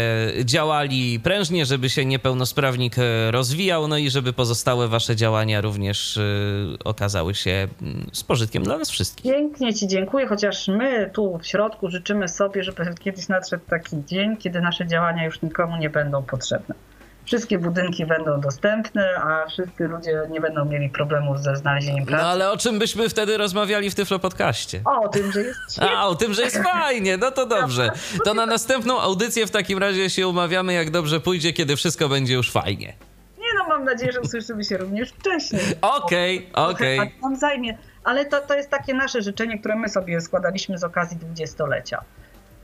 działali 0.43 1.19
prężnie, 1.19 1.65
żeby 1.65 1.89
się 1.89 2.05
niepełnosprawnik 2.05 2.95
e, 2.97 3.31
rozwijał, 3.31 3.87
no 3.87 3.97
i 3.97 4.09
żeby 4.09 4.33
pozostałe 4.33 4.87
wasze 4.87 5.15
działania 5.15 5.61
również 5.61 6.17
y, 6.17 6.77
okazały 6.83 7.35
się 7.35 7.67
mm, 7.81 8.09
z 8.13 8.23
pożytkiem 8.23 8.63
dla 8.63 8.77
nas 8.77 8.89
wszystkich. 8.89 9.31
Pięknie 9.31 9.73
Ci 9.73 9.87
dziękuję, 9.87 10.27
chociaż 10.27 10.67
my 10.67 11.09
tu 11.13 11.37
w 11.37 11.47
środku 11.47 11.89
życzymy 11.89 12.27
sobie, 12.27 12.63
żeby 12.63 12.95
kiedyś 12.99 13.27
nadszedł 13.27 13.63
taki 13.69 13.95
dzień, 14.05 14.37
kiedy 14.37 14.61
nasze 14.61 14.87
działania 14.87 15.25
już 15.25 15.41
nikomu 15.41 15.77
nie 15.77 15.89
będą 15.89 16.23
potrzebne. 16.23 16.75
Wszystkie 17.25 17.59
budynki 17.59 18.05
będą 18.05 18.41
dostępne, 18.41 19.15
a 19.15 19.45
wszyscy 19.49 19.87
ludzie 19.87 20.21
nie 20.29 20.41
będą 20.41 20.65
mieli 20.65 20.89
problemów 20.89 21.39
ze 21.39 21.55
znalezieniem 21.55 21.99
No 21.99 22.05
pracy. 22.05 22.25
ale 22.25 22.51
o 22.51 22.57
czym 22.57 22.79
byśmy 22.79 23.09
wtedy 23.09 23.37
rozmawiali 23.37 23.89
w 23.89 23.95
Tyflo 23.95 24.19
Podcaście? 24.19 24.81
O 24.85 25.09
tym, 25.09 25.31
że 25.31 25.41
jest 25.41 25.59
A, 25.97 26.07
o 26.07 26.15
tym, 26.15 26.33
że 26.33 26.41
jest 26.41 26.57
fajnie, 26.63 27.17
no 27.17 27.31
to 27.31 27.45
dobrze. 27.45 27.91
To 28.25 28.33
na 28.33 28.45
następną 28.45 28.99
audycję 29.01 29.47
w 29.47 29.51
takim 29.51 29.77
razie 29.79 30.09
się 30.09 30.27
umawiamy, 30.27 30.73
jak 30.73 30.89
dobrze 30.89 31.19
pójdzie, 31.19 31.53
kiedy 31.53 31.75
wszystko 31.75 32.09
będzie 32.09 32.33
już 32.33 32.51
fajnie. 32.51 32.93
Nie 33.37 33.53
no, 33.59 33.67
mam 33.67 33.83
nadzieję, 33.85 34.11
że 34.11 34.21
usłyszymy 34.21 34.63
się 34.63 34.77
również 34.77 35.11
wcześniej. 35.11 35.61
Okej, 35.81 36.49
okej. 36.53 36.97
Trochę 36.97 37.11
tak 37.11 37.21
nam 37.21 37.35
zajmie. 37.35 37.77
Ale 38.03 38.25
to, 38.25 38.41
to 38.41 38.53
jest 38.53 38.69
takie 38.69 38.93
nasze 38.93 39.21
życzenie, 39.21 39.59
które 39.59 39.75
my 39.75 39.89
sobie 39.89 40.21
składaliśmy 40.21 40.77
z 40.77 40.83
okazji 40.83 41.17
dwudziestolecia. 41.17 42.03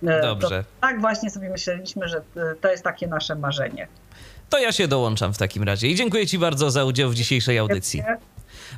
E, 0.08 0.22
Dobrze. 0.22 0.64
To, 0.64 0.88
tak 0.88 1.02
właśnie 1.02 1.30
sobie 1.30 1.50
myśleliśmy, 1.50 2.08
że 2.08 2.18
e, 2.18 2.22
to 2.62 2.72
jest 2.72 2.84
takie 2.84 3.08
nasze 3.08 3.36
marzenie. 3.36 3.88
To 4.50 4.60
ja 4.60 4.72
się 4.72 4.88
dołączam 4.88 5.34
w 5.34 5.38
takim 5.38 5.64
razie 5.64 5.88
i 5.88 5.96
dziękuję 5.96 6.28
Ci 6.28 6.40
bardzo 6.40 6.72
za 6.72 6.86
udział 6.86 7.10
w 7.10 7.16
dzisiejszej 7.16 7.58
audycji. 7.58 8.02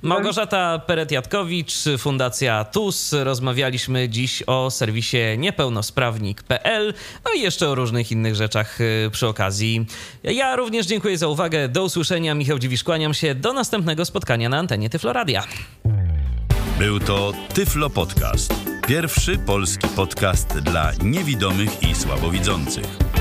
Małgorzata 0.02 0.82
Peret-Jatkowicz, 0.88 1.98
Fundacja 1.98 2.66
TUS. 2.66 3.14
Rozmawialiśmy 3.14 4.10
dziś 4.10 4.44
o 4.48 4.72
serwisie 4.72 5.18
niepełnosprawnik.pl, 5.38 6.94
no 7.26 7.34
i 7.34 7.42
jeszcze 7.42 7.70
o 7.70 7.76
różnych 7.76 8.12
innych 8.12 8.36
rzeczach 8.36 8.82
y, 8.82 9.10
przy 9.12 9.28
okazji. 9.28 9.86
Ja 10.24 10.56
również 10.56 10.86
dziękuję 10.86 11.18
za 11.18 11.28
uwagę. 11.28 11.70
Do 11.70 11.84
usłyszenia. 11.84 12.36
Michał 12.36 12.60
Dziwisz, 12.60 12.84
kłaniam 12.84 13.14
się. 13.14 13.36
Do 13.36 13.54
następnego 13.54 14.06
spotkania 14.06 14.50
na 14.50 14.58
antenie 14.58 14.90
Tyfloradia. 14.90 15.44
Był 16.80 17.00
to 17.00 17.34
Tyflo 17.54 17.90
Podcast. 17.90 18.54
Pierwszy 18.88 19.38
polski 19.38 19.88
podcast 19.88 20.60
dla 20.60 20.92
niewidomych 21.04 21.84
i 21.84 21.96
słabowidzących. 21.96 23.21